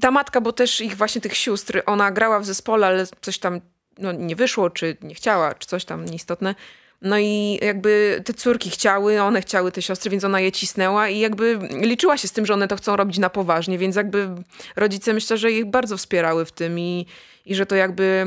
ta 0.00 0.10
matka, 0.10 0.40
bo 0.40 0.52
też 0.52 0.80
ich 0.80 0.96
właśnie 0.96 1.20
tych 1.20 1.36
sióstr, 1.36 1.82
ona 1.86 2.10
grała 2.10 2.40
w 2.40 2.44
zespole, 2.44 2.86
ale 2.86 3.06
coś 3.20 3.38
tam 3.38 3.60
no, 3.98 4.12
nie 4.12 4.36
wyszło, 4.36 4.70
czy 4.70 4.96
nie 5.02 5.14
chciała, 5.14 5.54
czy 5.54 5.68
coś 5.68 5.84
tam 5.84 6.04
nieistotne. 6.04 6.54
No 7.02 7.18
i 7.18 7.58
jakby 7.62 8.22
te 8.24 8.34
córki 8.34 8.70
chciały, 8.70 9.20
one 9.22 9.40
chciały 9.40 9.72
te 9.72 9.82
siostry, 9.82 10.10
więc 10.10 10.24
ona 10.24 10.40
je 10.40 10.52
cisnęła 10.52 11.08
i 11.08 11.18
jakby 11.18 11.58
liczyła 11.80 12.16
się 12.16 12.28
z 12.28 12.32
tym, 12.32 12.46
że 12.46 12.54
one 12.54 12.68
to 12.68 12.76
chcą 12.76 12.96
robić 12.96 13.18
na 13.18 13.30
poważnie, 13.30 13.78
więc 13.78 13.96
jakby 13.96 14.28
rodzice 14.76 15.12
myślę, 15.14 15.38
że 15.38 15.52
ich 15.52 15.66
bardzo 15.66 15.96
wspierały 15.96 16.44
w 16.44 16.52
tym 16.52 16.78
i, 16.78 17.06
i 17.46 17.54
że 17.54 17.66
to 17.66 17.76
jakby 17.76 18.26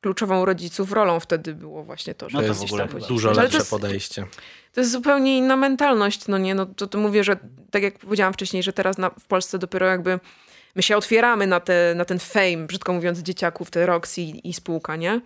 kluczową 0.00 0.44
rodziców 0.44 0.92
rolą 0.92 1.20
wtedy 1.20 1.54
było 1.54 1.84
właśnie 1.84 2.14
to, 2.14 2.28
że 2.30 2.38
No 2.38 2.44
to 2.48 2.54
gdzieś 2.54 2.70
w 2.70 2.74
ogóle. 2.74 2.88
Dużo 3.08 3.32
lepsze 3.32 3.58
jest- 3.58 3.70
podejście. 3.70 4.26
to 4.72 4.80
jest 4.80 4.92
zupełnie 4.92 5.38
inna 5.38 5.56
mentalność, 5.56 6.28
no 6.28 6.38
nie, 6.38 6.54
no 6.54 6.66
to, 6.66 6.86
to 6.86 6.98
mówię, 6.98 7.24
że 7.24 7.36
tak 7.70 7.82
jak 7.82 7.98
powiedziałam 7.98 8.32
wcześniej, 8.32 8.62
że 8.62 8.72
teraz 8.72 8.98
na, 8.98 9.10
w 9.10 9.24
Polsce 9.26 9.58
dopiero 9.58 9.86
jakby 9.86 10.20
my 10.74 10.82
się 10.82 10.96
otwieramy 10.96 11.46
na, 11.46 11.60
te, 11.60 11.94
na 11.96 12.04
ten 12.04 12.18
fame, 12.18 12.66
brzydko 12.66 12.92
mówiąc, 12.92 13.18
dzieciaków, 13.18 13.70
te 13.70 13.86
Roxy 13.86 14.22
i, 14.22 14.48
i 14.48 14.52
spółka, 14.52 14.96
nie? 14.96 15.20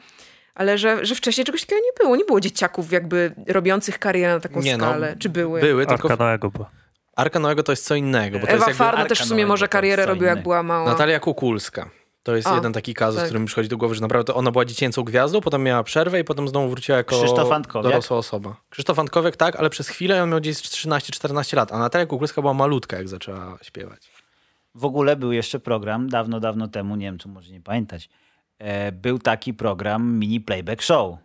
Ale 0.59 0.79
że, 0.79 1.07
że 1.07 1.15
wcześniej 1.15 1.45
czegoś 1.45 1.61
takiego 1.61 1.81
nie 1.81 1.93
było. 2.05 2.17
Nie 2.17 2.25
było 2.25 2.41
dzieciaków 2.41 2.93
jakby 2.93 3.35
robiących 3.47 3.99
karierę 3.99 4.35
na 4.35 4.41
taką 4.41 4.61
Nie, 4.61 4.77
no, 4.77 4.89
skalę. 4.89 5.17
Czy 5.19 5.29
były? 5.29 5.61
Były, 5.61 5.87
tylko 5.87 6.11
Arka 6.11 6.25
Noego 6.25 6.51
była. 6.51 6.71
Arka 7.17 7.39
Noego 7.39 7.63
to 7.63 7.73
jest 7.73 7.85
co 7.85 7.95
innego, 7.95 8.39
bo 8.39 8.47
to 8.47 8.53
Ewa 8.53 8.75
Farna 8.75 9.05
też 9.05 9.21
w 9.21 9.25
sumie 9.25 9.37
Noego 9.37 9.49
może 9.49 9.69
karierę 9.69 10.07
robiła, 10.07 10.31
jak 10.31 10.43
była 10.43 10.63
mała. 10.63 10.91
Natalia 10.91 11.21
Kukulska. 11.21 11.91
To 12.23 12.37
jest 12.37 12.49
A, 12.49 12.55
jeden 12.55 12.73
taki 12.73 12.95
kazus, 12.95 13.19
tak. 13.21 13.27
który 13.27 13.41
mi 13.41 13.47
przychodzi 13.47 13.69
do 13.69 13.77
głowy, 13.77 13.95
że 13.95 14.01
naprawdę 14.01 14.35
ona 14.35 14.51
była 14.51 14.65
dziecięcą 14.65 15.03
gwiazdą, 15.03 15.41
potem 15.41 15.63
miała 15.63 15.83
przerwę 15.83 16.21
i 16.21 16.25
potem 16.25 16.49
znowu 16.49 16.69
wróciła 16.69 16.99
jako 16.99 17.25
dorosła 17.83 18.19
osoba. 18.19 18.57
Krzysztof 18.71 18.99
Antkowiak 18.99 19.37
tak, 19.37 19.57
ale 19.57 19.71
przez 19.71 19.89
chwilę 19.89 20.23
on 20.23 20.31
miał 20.31 20.41
gdzieś 20.41 20.57
13-14 20.57 21.57
lat, 21.57 21.73
a 21.73 21.79
Natalia 21.79 22.07
Kukulska 22.07 22.41
była 22.41 22.55
malutka, 22.55 22.97
jak 22.97 23.09
zaczęła 23.09 23.59
śpiewać. 23.63 24.11
W 24.75 24.85
ogóle 24.85 25.17
był 25.17 25.33
jeszcze 25.33 25.61
program 25.61 26.09
dawno, 26.09 26.41
dawno 26.41 26.69
temu, 26.69 26.97
nie 26.97 27.07
wiem, 27.07 27.19
czy 27.19 27.29
może 27.29 27.53
nie 27.53 27.61
pamiętać. 27.61 28.09
E, 28.59 28.93
był 28.93 29.19
taki 29.19 29.55
program 29.55 30.19
Mini 30.19 30.41
Playback 30.41 30.83
Show 30.83 31.19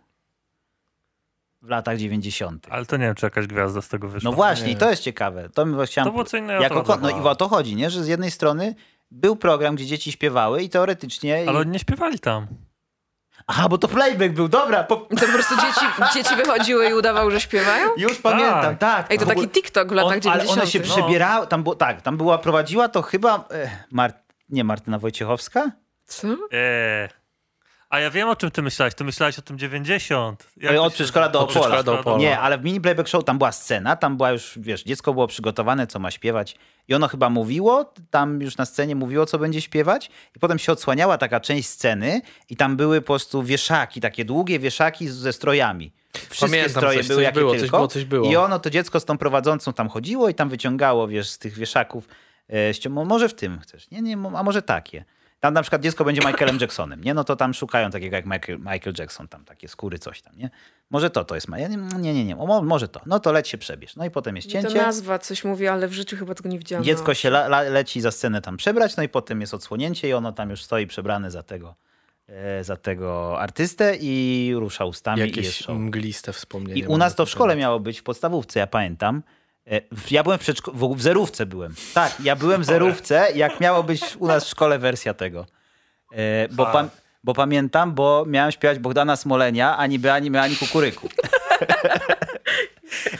w 1.62 1.68
latach 1.68 1.96
90. 1.98 2.66
Ale 2.70 2.86
to 2.86 2.96
nie 2.96 3.04
wiem, 3.06 3.14
czy 3.14 3.26
jakaś 3.26 3.46
gwiazda 3.46 3.82
z 3.82 3.88
tego 3.88 4.08
wyszła. 4.08 4.30
No 4.30 4.36
właśnie, 4.36 4.70
i 4.70 4.76
to 4.76 4.90
jest 4.90 5.02
ciekawe. 5.02 5.48
To 5.48 5.66
mi 5.66 5.86
chciałem. 5.86 6.06
To 6.06 6.12
było 6.12 6.24
co 6.24 6.36
innego 6.36 6.62
jako, 6.62 6.82
ko- 6.82 6.96
no 6.96 7.10
i 7.10 7.14
o 7.14 7.34
to 7.34 7.48
chodzi, 7.48 7.76
nie? 7.76 7.90
że 7.90 8.04
z 8.04 8.08
jednej 8.08 8.30
strony 8.30 8.74
był 9.10 9.36
program, 9.36 9.74
gdzie 9.74 9.86
dzieci 9.86 10.12
śpiewały 10.12 10.62
i 10.62 10.68
teoretycznie... 10.68 11.44
Ale 11.48 11.58
oni 11.58 11.70
nie 11.70 11.78
śpiewali 11.78 12.18
tam. 12.18 12.46
Aha, 13.46 13.68
bo 13.68 13.78
to 13.78 13.88
playback 13.88 14.34
był, 14.34 14.48
dobra, 14.48 14.84
po... 14.84 14.96
Co, 14.96 15.26
po 15.26 15.32
prostu 15.32 15.54
dzieci, 15.56 16.14
dzieci 16.14 16.36
wychodziły 16.36 16.88
i 16.88 16.94
udawały, 16.94 17.30
że 17.30 17.40
śpiewają? 17.40 17.88
już 17.96 18.18
pamiętam, 18.18 18.76
tak. 18.76 19.06
Ej, 19.10 19.18
to 19.18 19.26
taki 19.26 19.48
TikTok 19.48 19.88
w 19.88 19.92
latach 19.92 20.12
On, 20.24 20.30
ale 20.32 20.42
90. 20.46 20.58
one 20.58 20.66
się 20.70 20.78
No. 20.78 20.84
przebierały, 20.84 21.46
tam 21.46 21.62
było, 21.62 21.74
tak, 21.74 22.02
tam 22.02 22.16
była, 22.16 22.38
prowadziła 22.38 22.88
to 22.88 23.02
chyba, 23.02 23.44
e, 23.50 23.70
Mar- 23.90 24.12
nie 24.48 24.64
Martyna 24.64 24.98
Wojciechowska? 24.98 25.70
Co? 26.04 26.28
Eee. 26.28 27.08
A 27.94 28.00
ja 28.00 28.10
wiem, 28.10 28.28
o 28.28 28.36
czym 28.36 28.50
ty 28.50 28.62
myślałeś. 28.62 28.94
Ty 28.94 29.04
myślałeś 29.04 29.38
o 29.38 29.42
tym 29.42 29.58
90. 29.58 30.46
Jak 30.56 30.72
Ej, 30.72 30.78
to 30.78 30.84
od 30.84 30.94
przedszkola 30.94 31.28
do 31.28 31.40
Opola. 31.40 31.82
do 31.82 32.00
Opola. 32.00 32.18
Nie, 32.18 32.38
ale 32.38 32.58
w 32.58 32.64
mini 32.64 32.80
playback 32.80 33.08
show 33.08 33.24
tam 33.24 33.38
była 33.38 33.52
scena, 33.52 33.96
tam 33.96 34.16
była 34.16 34.30
już, 34.30 34.52
wiesz, 34.56 34.84
dziecko 34.84 35.14
było 35.14 35.26
przygotowane, 35.26 35.86
co 35.86 35.98
ma 35.98 36.10
śpiewać 36.10 36.56
i 36.88 36.94
ono 36.94 37.08
chyba 37.08 37.30
mówiło, 37.30 37.92
tam 38.10 38.40
już 38.40 38.56
na 38.56 38.66
scenie 38.66 38.96
mówiło, 38.96 39.26
co 39.26 39.38
będzie 39.38 39.60
śpiewać 39.60 40.10
i 40.36 40.38
potem 40.38 40.58
się 40.58 40.72
odsłaniała 40.72 41.18
taka 41.18 41.40
część 41.40 41.68
sceny 41.68 42.20
i 42.50 42.56
tam 42.56 42.76
były 42.76 43.00
po 43.00 43.06
prostu 43.06 43.42
wieszaki, 43.42 44.00
takie 44.00 44.24
długie 44.24 44.58
wieszaki 44.58 45.08
ze 45.08 45.32
strojami. 45.32 45.92
Wszystkie 46.12 46.40
Pamiętam, 46.46 46.70
stroje 46.70 46.98
coś- 46.98 47.08
były 47.08 47.18
coś 47.18 47.24
jakie 47.24 47.40
było, 47.40 47.52
coś 47.52 47.60
tylko. 47.60 47.76
było, 47.76 47.88
coś 47.88 48.04
było. 48.04 48.30
I 48.30 48.36
ono, 48.36 48.58
to 48.58 48.70
dziecko 48.70 49.00
z 49.00 49.04
tą 49.04 49.18
prowadzącą 49.18 49.72
tam 49.72 49.88
chodziło 49.88 50.28
i 50.28 50.34
tam 50.34 50.48
wyciągało, 50.48 51.08
wiesz, 51.08 51.28
z 51.28 51.38
tych 51.38 51.54
wieszaków. 51.58 52.08
E, 52.86 52.90
może 53.04 53.28
w 53.28 53.34
tym 53.34 53.60
chcesz, 53.60 53.90
nie, 53.90 54.02
nie, 54.02 54.16
a 54.36 54.42
może 54.42 54.62
takie. 54.62 55.04
Tam 55.44 55.54
na 55.54 55.62
przykład 55.62 55.82
dziecko 55.82 56.04
będzie 56.04 56.20
Michaelem 56.26 56.58
Jacksonem, 56.60 57.00
nie? 57.04 57.14
No 57.14 57.24
to 57.24 57.36
tam 57.36 57.54
szukają 57.54 57.90
takiego 57.90 58.16
jak 58.16 58.24
Michael, 58.26 58.58
Michael 58.58 58.94
Jackson, 58.98 59.28
tam 59.28 59.44
takie 59.44 59.68
skóry, 59.68 59.98
coś 59.98 60.22
tam, 60.22 60.36
nie? 60.36 60.50
Może 60.90 61.10
to 61.10 61.24
to 61.24 61.34
jest. 61.34 61.48
ma- 61.48 61.58
ja 61.58 61.68
Nie, 61.68 61.76
nie, 61.76 62.14
nie, 62.14 62.24
nie. 62.24 62.36
O, 62.36 62.46
mo- 62.46 62.62
może 62.62 62.88
to. 62.88 63.00
No 63.06 63.20
to 63.20 63.32
leć 63.32 63.48
się 63.48 63.58
przebierz. 63.58 63.96
No 63.96 64.04
i 64.04 64.10
potem 64.10 64.36
jest 64.36 64.48
To 64.48 64.52
cięcie. 64.52 64.74
nazwa 64.74 65.18
coś 65.18 65.44
mówi, 65.44 65.66
ale 65.68 65.88
w 65.88 65.92
życiu 65.92 66.16
chyba 66.16 66.34
tego 66.34 66.48
nie 66.48 66.58
widziałam. 66.58 66.84
Dziecko 66.84 67.14
się 67.14 67.28
la, 67.28 67.46
la, 67.46 67.62
leci 67.62 68.00
za 68.00 68.10
scenę 68.10 68.40
tam 68.42 68.56
przebrać, 68.56 68.96
no 68.96 69.02
i 69.02 69.08
potem 69.08 69.40
jest 69.40 69.54
odsłonięcie 69.54 70.08
i 70.08 70.12
ono 70.12 70.32
tam 70.32 70.50
już 70.50 70.62
stoi 70.62 70.86
przebrane 70.86 71.30
za 71.30 71.42
tego, 71.42 71.74
e, 72.28 72.64
za 72.64 72.76
tego 72.76 73.40
artystę 73.40 73.96
i 74.00 74.52
rusza 74.56 74.84
ustami 74.84 75.18
i 75.22 75.24
jest 75.24 75.36
Jakieś 75.36 75.56
show. 75.56 75.76
mgliste 75.78 76.32
wspomnienie. 76.32 76.80
I 76.80 76.86
u 76.86 76.96
nas 76.96 77.12
na 77.12 77.16
to 77.16 77.26
w 77.26 77.30
szkole 77.30 77.56
miało 77.56 77.80
być, 77.80 78.00
w 78.00 78.02
podstawówce, 78.02 78.60
ja 78.60 78.66
pamiętam. 78.66 79.22
E, 79.72 79.80
Ja 80.10 80.22
byłem 80.22 80.38
w, 80.38 80.44
w, 80.74 81.02
zerówce 81.02 81.46
byłem. 81.46 81.74
Tak, 81.94 82.12
ja 82.22 82.36
byłem 82.36 82.62
w 82.62 82.64
zerówce, 82.64 83.26
jak 83.34 83.60
miało 83.60 83.82
być 83.82 84.16
u 84.18 84.26
nas 84.26 84.44
w 84.44 84.48
szkole 84.48 84.78
wersja 84.78 85.14
tego. 85.14 85.46
E, 86.12 86.48
Bo, 86.50 86.66
pam- 86.66 86.88
bo 87.24 87.34
pamiętam, 87.34 87.94
bo 87.94 88.24
miałem 88.26 88.52
śpiewać 88.52 88.78
Bogdana 88.78 89.16
Smolenia, 89.16 89.76
ani 89.76 89.98
by, 89.98 90.12
ani 90.12 90.30
my, 90.30 90.40
ani 90.40 90.56
kukuryku. 90.56 91.08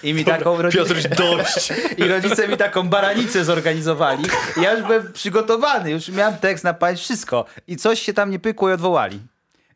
I 0.02 0.14
mi 0.14 0.24
taką 0.24 0.62
rodzicę, 0.62 0.84
Piotruś, 0.84 1.02
dość. 1.18 1.72
I 1.98 2.04
rodzice 2.04 2.48
mi 2.48 2.56
taką 2.56 2.88
baranicę 2.88 3.44
zorganizowali. 3.44 4.24
Ja 4.62 4.72
już 4.72 4.82
byłem 4.82 5.12
przygotowany, 5.12 5.90
już 5.90 6.08
miałem 6.08 6.36
tekst 6.36 6.64
na 6.64 6.74
pamięć, 6.74 7.00
wszystko. 7.00 7.44
I 7.66 7.76
coś 7.76 8.00
się 8.02 8.12
tam 8.12 8.30
nie 8.30 8.38
pykło 8.38 8.70
i 8.70 8.72
odwołali. 8.72 9.20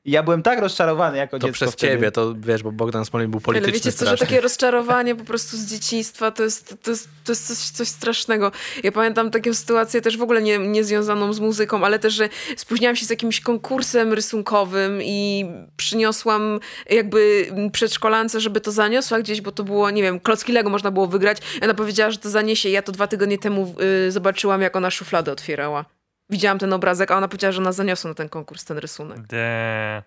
I 0.08 0.10
ja 0.10 0.22
byłem 0.22 0.42
tak 0.42 0.58
rozczarowany 0.58 1.18
jako 1.18 1.38
To 1.38 1.46
dziecko 1.46 1.54
przez 1.54 1.72
wtedy. 1.72 1.92
ciebie, 1.92 2.10
to 2.10 2.34
wiesz, 2.38 2.62
bo 2.62 2.72
Bogdan 2.72 3.04
Smolin 3.04 3.30
był 3.30 3.38
Ale 3.38 3.44
polityczny 3.44 3.72
wiecie 3.72 3.92
co, 3.92 4.06
że 4.06 4.16
takie 4.16 4.40
rozczarowanie 4.40 5.14
po 5.14 5.24
prostu 5.24 5.56
z 5.56 5.66
dzieciństwa 5.66 6.30
to 6.30 6.42
jest, 6.42 6.76
to 6.82 6.90
jest, 6.90 7.08
to 7.24 7.32
jest 7.32 7.46
coś, 7.46 7.58
coś 7.58 7.88
strasznego. 7.88 8.52
Ja 8.82 8.92
pamiętam 8.92 9.30
taką 9.30 9.54
sytuację 9.54 10.00
też 10.00 10.16
w 10.18 10.22
ogóle 10.22 10.42
nie, 10.42 10.58
nie 10.58 10.84
związaną 10.84 11.32
z 11.32 11.40
muzyką, 11.40 11.84
ale 11.84 11.98
też, 11.98 12.14
że 12.14 12.28
spóźniałam 12.56 12.96
się 12.96 13.06
z 13.06 13.10
jakimś 13.10 13.40
konkursem 13.40 14.12
rysunkowym 14.12 15.02
i 15.02 15.46
przyniosłam 15.76 16.60
jakby 16.90 17.46
przedszkolance, 17.72 18.40
żeby 18.40 18.60
to 18.60 18.72
zaniosła 18.72 19.18
gdzieś, 19.18 19.40
bo 19.40 19.52
to 19.52 19.64
było, 19.64 19.90
nie 19.90 20.02
wiem, 20.02 20.20
klocki 20.20 20.52
Lego 20.52 20.70
można 20.70 20.90
było 20.90 21.06
wygrać. 21.06 21.38
I 21.60 21.64
Ona 21.64 21.74
powiedziała, 21.74 22.10
że 22.10 22.18
to 22.18 22.30
zaniesie. 22.30 22.68
Ja 22.68 22.82
to 22.82 22.92
dwa 22.92 23.06
tygodnie 23.06 23.38
temu 23.38 23.74
y, 24.06 24.10
zobaczyłam, 24.12 24.62
jak 24.62 24.76
ona 24.76 24.90
szufladę 24.90 25.32
otwierała. 25.32 25.97
Widziałam 26.30 26.58
ten 26.58 26.72
obrazek, 26.72 27.10
a 27.10 27.16
ona 27.16 27.28
powiedziała, 27.28 27.52
że 27.52 27.60
ona 27.60 27.72
zaniosła 27.72 28.08
na 28.10 28.14
ten 28.14 28.28
konkurs 28.28 28.64
ten 28.64 28.78
rysunek. 28.78 29.20
De... 29.20 30.02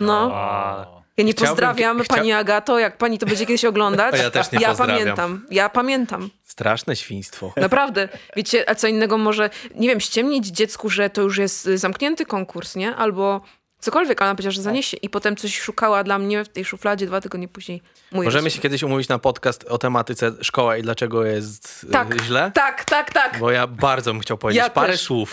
No. 0.00 0.30
O. 0.32 1.02
Ja 1.16 1.24
nie 1.24 1.32
Chciałbym- 1.32 1.50
pozdrawiam 1.50 1.98
chcia- 1.98 2.06
pani 2.16 2.32
Agato, 2.32 2.78
jak 2.78 2.96
pani 2.98 3.18
to 3.18 3.26
będzie 3.26 3.46
kiedyś 3.46 3.64
oglądać. 3.64 4.14
Ja 4.22 4.30
też 4.30 4.52
nie 4.52 4.58
Ja 4.60 4.68
pozdrawiam. 4.68 4.98
pamiętam, 4.98 5.46
ja 5.50 5.68
pamiętam. 5.68 6.30
Straszne 6.44 6.96
świństwo. 6.96 7.52
Naprawdę. 7.56 8.08
Wiecie, 8.36 8.70
a 8.70 8.74
co 8.74 8.88
innego 8.88 9.18
może, 9.18 9.50
nie 9.74 9.88
wiem, 9.88 10.00
ściemnić 10.00 10.46
dziecku, 10.46 10.90
że 10.90 11.10
to 11.10 11.22
już 11.22 11.38
jest 11.38 11.64
zamknięty 11.74 12.26
konkurs, 12.26 12.76
nie? 12.76 12.96
Albo 12.96 13.40
cokolwiek, 13.80 14.22
ale 14.22 14.30
ona 14.30 14.34
powiedziała, 14.34 14.52
że 14.52 14.62
zaniesie. 14.62 14.96
I 14.96 15.08
potem 15.08 15.36
coś 15.36 15.58
szukała 15.60 16.04
dla 16.04 16.18
mnie 16.18 16.44
w 16.44 16.48
tej 16.48 16.64
szufladzie 16.64 17.06
dwa 17.06 17.20
tygodnie 17.20 17.48
później. 17.48 17.82
Mój 18.12 18.24
Możemy 18.24 18.50
się 18.50 18.60
kiedyś 18.60 18.82
umówić 18.82 19.08
na 19.08 19.18
podcast 19.18 19.64
o 19.64 19.78
tematyce 19.78 20.32
szkoła 20.42 20.76
i 20.76 20.82
dlaczego 20.82 21.24
jest 21.24 21.84
y, 21.88 21.92
Tak, 21.92 22.22
źle? 22.22 22.50
tak, 22.54 22.84
tak, 22.84 23.12
tak. 23.12 23.38
Bo 23.38 23.50
ja 23.50 23.66
bardzo 23.66 24.12
bym 24.12 24.20
chciał 24.20 24.38
powiedzieć 24.38 24.62
Ja 24.64 24.70
parę 24.70 24.92
też. 24.92 25.00
słów. 25.00 25.30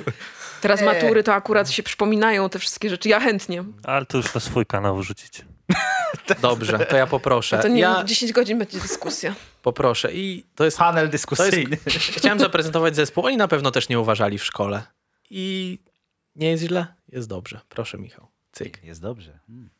Teraz 0.60 0.82
matury 0.82 1.22
to 1.22 1.34
akurat 1.34 1.70
się 1.70 1.82
przypominają 1.82 2.48
te 2.48 2.58
wszystkie 2.58 2.90
rzeczy. 2.90 3.08
Ja 3.08 3.20
chętnie. 3.20 3.64
Ale 3.84 4.06
to 4.06 4.16
już 4.16 4.34
na 4.34 4.40
swój 4.40 4.66
kanał 4.66 4.96
wrzucić. 4.98 5.44
Dobrze, 6.42 6.78
to 6.78 6.96
ja 6.96 7.06
poproszę. 7.06 7.58
To 7.58 7.68
nie 7.68 7.80
ja 7.80 8.04
10 8.04 8.32
godzin 8.32 8.58
będzie 8.58 8.78
dyskusja. 8.80 9.34
poproszę 9.62 10.12
i 10.12 10.44
to 10.54 10.64
jest... 10.64 10.78
Panel 10.78 11.06
To 11.06 11.12
dyskusyjny. 11.12 11.78
jest 11.86 11.98
chciałem 11.98 12.38
zaprezentować 12.38 12.96
zespół. 12.96 13.26
Oni 13.26 13.36
na 13.36 13.48
pewno 13.48 13.70
też 13.70 13.88
nie 13.88 14.00
uważali 14.00 14.38
w 14.38 14.44
szkole. 14.44 14.82
I 15.30 15.78
nie 16.38 16.50
jest 16.50 16.64
źle? 16.64 16.86
Jest 17.08 17.28
dobrze. 17.28 17.60
Proszę 17.68 17.98
Michał. 17.98 18.28
Cyk. 18.52 18.84
Jest 18.84 19.02
dobrze. 19.02 19.38
Mm. 19.48 19.70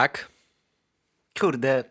Jak? 0.00 0.28
Kurde, 1.40 1.84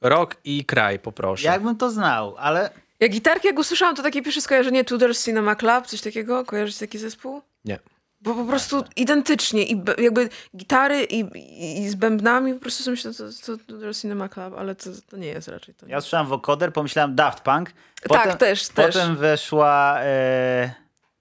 Rok 0.00 0.36
i 0.44 0.64
kraj, 0.64 0.98
poproszę. 0.98 1.48
jakbym 1.48 1.76
to 1.76 1.90
znał, 1.90 2.34
ale 2.38 2.70
Ja 3.00 3.08
gitarki, 3.08 3.46
jak 3.46 3.58
usłyszałam, 3.58 3.96
to 3.96 4.02
takie 4.02 4.22
pierwsze 4.22 4.40
skojarzenie 4.40 4.84
Tudor 4.84 5.16
Cinema 5.16 5.56
Club, 5.56 5.86
coś 5.86 6.00
takiego. 6.00 6.44
Kojarzysz 6.44 6.76
taki 6.76 6.98
zespół? 6.98 7.42
Nie. 7.64 7.78
Bo 8.20 8.34
po 8.34 8.44
prostu 8.44 8.84
identycznie 8.96 9.62
i 9.66 9.82
jakby 9.98 10.28
gitary 10.56 11.04
i, 11.04 11.20
i, 11.38 11.82
i 11.82 11.88
z 11.88 11.94
bębnami 11.94 12.54
po 12.54 12.60
prostu 12.60 12.82
sobie 12.82 12.92
myślę, 12.92 13.12
to, 13.14 13.24
to, 13.46 13.80
to 13.80 13.94
Cinema 13.94 14.28
Club, 14.28 14.54
ale 14.58 14.74
to, 14.74 14.90
to 15.10 15.16
nie 15.16 15.26
jest 15.26 15.48
raczej 15.48 15.74
to. 15.74 15.86
ja 15.86 15.98
usłyszałem 15.98 16.26
wokoder, 16.26 16.72
pomyślałem 16.72 17.14
Daft 17.14 17.40
Punk. 17.40 17.72
Tak, 18.08 18.38
też, 18.38 18.68
też. 18.68 18.94
Potem 18.94 19.16
weszła... 19.16 19.96
E, 20.00 20.74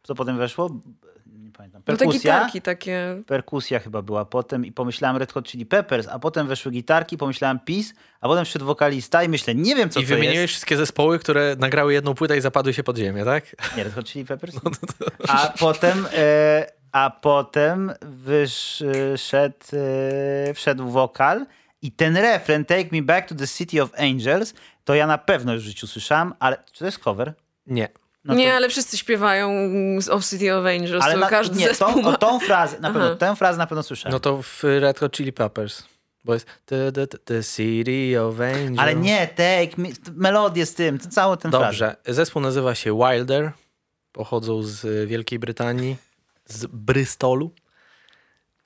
co 0.03 0.15
potem 0.15 0.37
weszło? 0.37 0.69
Pamiętam. 1.53 1.81
no 1.87 1.93
te 1.93 1.97
Perkusja. 1.97 2.19
gitarki 2.19 2.61
takie. 2.61 3.21
Perkusja 3.27 3.79
chyba 3.79 4.01
była 4.01 4.25
potem 4.25 4.65
i 4.65 4.71
pomyślałem 4.71 5.17
Red 5.17 5.31
Hot 5.33 5.47
Chili 5.47 5.65
Peppers, 5.65 6.07
a 6.07 6.19
potem 6.19 6.47
weszły 6.47 6.71
gitarki, 6.71 7.17
pomyślałem 7.17 7.59
Peace, 7.59 7.93
a 8.21 8.27
potem 8.27 8.45
wszedł 8.45 8.65
wokalista 8.65 9.23
i 9.23 9.29
myślę, 9.29 9.55
nie 9.55 9.75
wiem 9.75 9.89
co 9.89 9.99
I 9.99 10.03
to 10.03 10.09
wymieniłeś 10.09 10.37
jest. 10.37 10.51
wszystkie 10.53 10.77
zespoły, 10.77 11.19
które 11.19 11.55
nagrały 11.59 11.93
jedną 11.93 12.13
płytę 12.15 12.37
i 12.37 12.41
zapadły 12.41 12.73
się 12.73 12.83
pod 12.83 12.97
ziemię, 12.97 13.25
tak? 13.25 13.55
Nie, 13.77 13.83
Red 13.83 13.93
Hot 13.93 14.05
Chili 14.09 14.25
Peppers? 14.25 14.55
No 14.63 14.71
A 15.27 15.53
potem, 15.59 16.07
e, 16.17 16.65
a 16.91 17.09
potem 17.21 17.91
wyszedł, 18.01 19.55
e, 20.49 20.53
wszedł 20.53 20.89
wokal 20.89 21.45
i 21.81 21.91
ten 21.91 22.17
refren 22.17 22.65
Take 22.65 22.85
Me 22.91 23.01
Back 23.01 23.29
to 23.29 23.35
the 23.35 23.47
City 23.47 23.83
of 23.83 23.89
Angels, 23.99 24.53
to 24.83 24.95
ja 24.95 25.07
na 25.07 25.17
pewno 25.17 25.53
już 25.53 25.63
w 25.63 25.65
życiu 25.65 25.87
słyszałem, 25.87 26.33
ale 26.39 26.57
czy 26.71 26.79
to 26.79 26.85
jest 26.85 26.99
cover? 26.99 27.33
Nie. 27.67 27.87
No 28.25 28.33
nie, 28.33 28.49
to, 28.49 28.55
ale 28.55 28.69
wszyscy 28.69 28.97
śpiewają 28.97 29.49
z 30.01 30.09
Of 30.09 30.25
City 30.29 30.55
of 30.55 30.65
Angels, 30.65 31.03
ale 31.03 31.13
to 31.13 31.19
na, 31.19 31.29
każdy 31.29 31.59
nie, 31.59 31.67
zespół 31.67 31.93
tą, 31.93 32.01
ma. 32.01 32.09
o, 32.09 32.17
tą 32.17 32.39
frazę, 32.39 32.79
na 32.79 32.87
pewno, 32.87 33.05
Aha. 33.05 33.15
tę 33.15 33.35
frazę 33.35 33.57
na 33.57 33.67
pewno 33.67 33.83
słyszałem. 33.83 34.13
No 34.13 34.19
to 34.19 34.41
w 34.41 34.63
Red 34.63 34.99
Hot 34.99 35.17
Chili 35.17 35.33
Peppers. 35.33 35.83
Bo 36.25 36.33
jest 36.33 36.47
the, 36.65 36.91
the, 36.91 37.07
the, 37.07 37.43
City 37.43 38.21
of 38.21 38.39
Angels. 38.39 38.79
ale 38.79 38.95
nie, 38.95 39.27
Take 39.27 39.77
Me, 39.77 39.89
melodię 40.13 40.65
z 40.65 40.73
tym, 40.73 40.99
to 40.99 41.09
całą 41.09 41.37
tę 41.37 41.49
frazę. 41.49 41.65
Dobrze. 41.65 41.95
Zespół 42.07 42.41
nazywa 42.41 42.75
się 42.75 42.97
Wilder. 42.97 43.51
Pochodzą 44.11 44.63
z 44.63 45.09
Wielkiej 45.09 45.39
Brytanii, 45.39 45.97
z 46.45 46.65
Bristolu. 46.65 47.51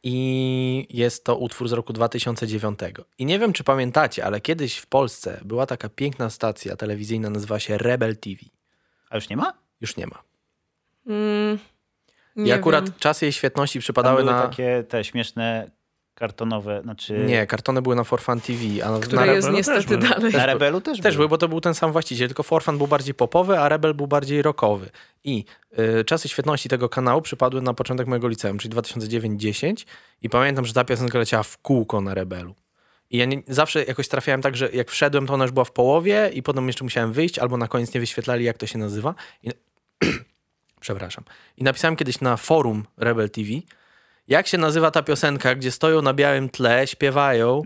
I 0.04 0.88
jest 0.90 1.24
to 1.24 1.36
utwór 1.38 1.70
z 1.70 1.72
roku 1.72 1.94
2009. 1.94 2.80
I 3.18 3.26
nie 3.26 3.40
wiem, 3.40 3.54
czy 3.54 3.64
pamiętacie, 3.64 4.26
ale 4.26 4.42
kiedyś 4.42 4.78
w 4.78 4.88
Polsce 4.88 5.42
była 5.46 5.66
taka 5.66 5.90
piękna 5.90 6.30
stacja 6.30 6.76
telewizyjna, 6.76 7.30
nazywa 7.30 7.60
się 7.60 7.78
Rebel 7.78 8.18
TV. 8.18 8.38
A 9.10 9.16
już 9.16 9.30
nie 9.30 9.38
ma? 9.38 9.54
Już 9.82 9.98
nie 9.98 10.08
ma. 10.08 10.24
Mm, 11.08 11.60
I 12.36 12.42
Nie 12.42 12.56
akurat 12.56 12.86
wiem. 12.86 12.94
czasy 13.00 13.26
jej 13.26 13.32
świetności 13.32 13.80
przypadały 13.80 14.22
były 14.24 14.34
na... 14.36 14.42
takie 14.48 14.84
te 14.84 15.04
śmieszne 15.04 15.72
kartonowe, 16.14 16.82
znaczy... 16.82 17.26
Nie, 17.28 17.48
kartony 17.48 17.82
były 17.82 17.96
na 17.96 18.04
For 18.04 18.22
Fun 18.22 18.42
TV, 18.42 18.60
a 18.86 19.00
Które 19.00 19.26
na, 19.26 19.26
jest 19.26 19.48
Rebelu 19.48 19.58
niestety 19.58 19.98
też 19.98 20.10
dalej. 20.10 20.34
Na 20.34 20.46
Rebelu 20.46 20.82
też, 20.82 21.02
Też 21.02 21.16
były. 21.16 21.24
był, 21.28 21.30
bo 21.30 21.38
to 21.38 21.48
był 21.48 21.62
ten 21.62 21.74
sam 21.74 21.92
właściciel, 21.92 22.28
tylko 22.28 22.44
Forfan 22.44 22.78
był 22.78 22.88
bardziej 22.88 23.14
popowy, 23.14 23.60
a 23.60 23.70
Rebel 23.70 23.94
był 23.94 24.08
bardziej 24.08 24.42
rockowy. 24.42 24.90
I 25.24 25.46
y, 26.00 26.04
czasy 26.06 26.30
świetności 26.30 26.70
tego 26.70 26.90
kanału 26.90 27.22
przypadły 27.22 27.62
na 27.62 27.74
początek 27.74 28.08
mojego 28.08 28.28
liceum, 28.28 28.58
czyli 28.58 28.76
2009-10 28.76 29.86
i 30.22 30.30
pamiętam, 30.30 30.66
że 30.66 30.74
ta 30.74 30.84
piosenka 30.84 31.20
leciała 31.20 31.44
w 31.44 31.58
kółko 31.58 32.02
na 32.02 32.14
Rebelu. 32.14 32.56
I 33.10 33.18
ja 33.18 33.26
nie, 33.26 33.42
zawsze 33.48 33.84
jakoś 33.84 34.08
trafiałem 34.08 34.42
tak, 34.42 34.58
że 34.58 34.70
jak 34.74 34.92
wszedłem, 34.92 35.28
to 35.28 35.34
ona 35.34 35.44
już 35.44 35.52
była 35.52 35.66
w 35.66 35.72
połowie 35.72 36.32
i 36.34 36.44
potem 36.44 36.68
jeszcze 36.68 36.84
musiałem 36.84 37.14
wyjść, 37.14 37.40
albo 37.40 37.58
na 37.58 37.68
koniec 37.68 37.94
nie 37.94 38.00
wyświetlali, 38.00 38.46
jak 38.46 38.58
to 38.58 38.68
się 38.68 38.78
nazywa. 38.80 39.16
I... 39.44 39.50
Przepraszam. 40.80 41.24
I 41.58 41.64
napisałem 41.64 41.96
kiedyś 41.96 42.22
na 42.22 42.38
forum 42.38 42.86
Rebel 42.98 43.30
TV, 43.30 43.50
jak 44.28 44.48
się 44.48 44.58
nazywa 44.58 44.92
ta 44.92 45.04
piosenka, 45.04 45.56
gdzie 45.56 45.72
stoją 45.72 46.02
na 46.02 46.14
białym 46.14 46.50
tle, 46.50 46.88
śpiewają 46.88 47.62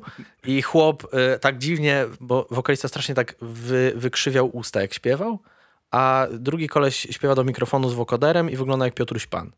i 0.45 0.61
chłop 0.61 1.03
y, 1.03 1.39
tak 1.39 1.57
dziwnie, 1.57 2.05
bo 2.19 2.47
wokalista 2.51 2.87
strasznie 2.87 3.15
tak 3.15 3.35
wy, 3.41 3.93
wykrzywiał 3.95 4.57
usta, 4.57 4.81
jak 4.81 4.93
śpiewał, 4.93 5.39
a 5.91 6.27
drugi 6.31 6.67
koleś 6.67 7.07
śpiewa 7.11 7.35
do 7.35 7.43
mikrofonu 7.43 7.89
z 7.89 7.93
wokoderem 7.93 8.49
i 8.49 8.55
wygląda 8.55 8.85
jak 8.85 8.93
Piotruś 8.93 9.27
Pan. 9.27 9.51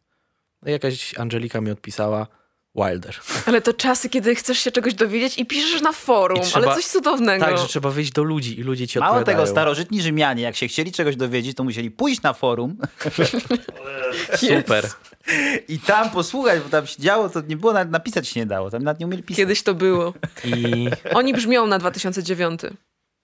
No 0.61 0.71
jakaś 0.71 1.17
Angelika 1.17 1.61
mi 1.61 1.71
odpisała 1.71 2.27
Wilder. 2.75 3.15
Ale 3.45 3.61
to 3.61 3.73
czasy, 3.73 4.09
kiedy 4.09 4.35
chcesz 4.35 4.59
się 4.59 4.71
czegoś 4.71 4.93
dowiedzieć 4.93 5.37
i 5.37 5.45
piszesz 5.45 5.81
na 5.81 5.91
forum, 5.93 6.41
trzeba- 6.41 6.65
ale 6.67 6.75
coś 6.75 6.85
cudownego. 6.85 7.45
Tak, 7.45 7.57
że 7.57 7.67
trzeba 7.67 7.89
wyjść 7.89 8.11
do 8.11 8.23
ludzi 8.23 8.59
i 8.59 8.63
ludzie 8.63 8.87
ci 8.87 8.99
Mało 8.99 9.11
odpowiadają. 9.11 9.37
tego, 9.37 9.51
starożytni 9.51 10.01
Rzymianie, 10.01 10.43
jak 10.43 10.55
się 10.55 10.67
chcieli 10.67 10.91
czegoś 10.91 11.15
dowiedzieć, 11.15 11.57
to 11.57 11.63
musieli 11.63 11.91
pójść 11.91 12.21
na 12.21 12.33
forum 12.33 12.77
Super. 14.37 14.87
i 15.67 15.79
tam 15.79 16.09
posłuchać, 16.09 16.59
bo 16.59 16.69
tam 16.69 16.87
się 16.87 17.01
działo, 17.01 17.29
to 17.29 17.41
nie 17.41 17.57
było, 17.57 17.73
nawet 17.73 17.91
napisać 17.91 18.27
się 18.27 18.39
nie 18.39 18.45
dało, 18.45 18.69
tam 18.69 18.83
nawet 18.83 18.99
nie 18.99 19.05
umieli 19.05 19.23
pisać. 19.23 19.37
Kiedyś 19.37 19.63
to 19.63 19.73
było. 19.73 20.13
I 20.43 20.87
Oni 21.13 21.33
brzmią 21.33 21.67
na 21.67 21.79
2009. 21.79 22.61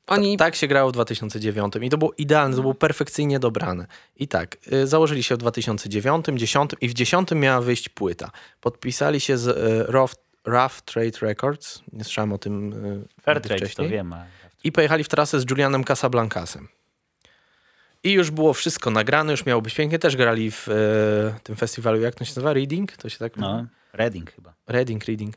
Oni 0.09 0.37
tak 0.37 0.55
się 0.55 0.67
grało 0.67 0.89
w 0.89 0.93
2009 0.93 1.73
i 1.81 1.89
to 1.89 1.97
było 1.97 2.13
idealne, 2.17 2.55
to 2.55 2.61
było 2.61 2.73
perfekcyjnie 2.73 3.39
dobrane. 3.39 3.85
I 4.15 4.27
tak, 4.27 4.57
y, 4.73 4.87
założyli 4.87 5.23
się 5.23 5.35
w 5.35 5.37
2009, 5.37 6.25
10 6.35 6.71
i 6.81 6.87
w 6.89 6.93
10 6.93 7.31
miała 7.35 7.61
wyjść 7.61 7.89
płyta. 7.89 8.31
Podpisali 8.61 9.19
się 9.19 9.37
z 9.37 9.47
y, 9.47 9.83
Rough, 9.91 10.11
Rough 10.45 10.81
Trade 10.85 11.19
Records, 11.21 11.81
nie 11.93 12.03
słyszałem 12.03 12.33
o 12.33 12.37
tym 12.37 12.73
y, 12.85 13.21
Fair 13.21 13.41
trade, 13.41 13.59
to 13.59 13.65
wcześniej. 13.65 13.89
wiem. 13.89 14.13
a- 14.13 14.25
I 14.63 14.71
pojechali 14.71 15.03
w 15.03 15.09
trasę 15.09 15.39
z 15.39 15.49
Julianem 15.49 15.83
Casablancasem. 15.83 16.67
I 18.03 18.11
już 18.11 18.31
było 18.31 18.53
wszystko 18.53 18.91
nagrane, 18.91 19.31
już 19.31 19.45
miało 19.45 19.61
być 19.61 19.75
pięknie. 19.75 19.99
Też 19.99 20.15
grali 20.15 20.51
w 20.51 20.67
e, 20.69 21.39
tym 21.43 21.55
festiwalu, 21.55 22.01
jak 22.01 22.15
to 22.15 22.25
się 22.25 22.31
nazywa? 22.31 22.53
Reading? 22.53 22.91
To 22.97 23.09
się 23.09 23.17
tak 23.17 23.37
No, 23.37 23.65
Reading 23.93 24.31
chyba. 24.31 24.53
Reading, 24.67 25.05
Reading. 25.05 25.35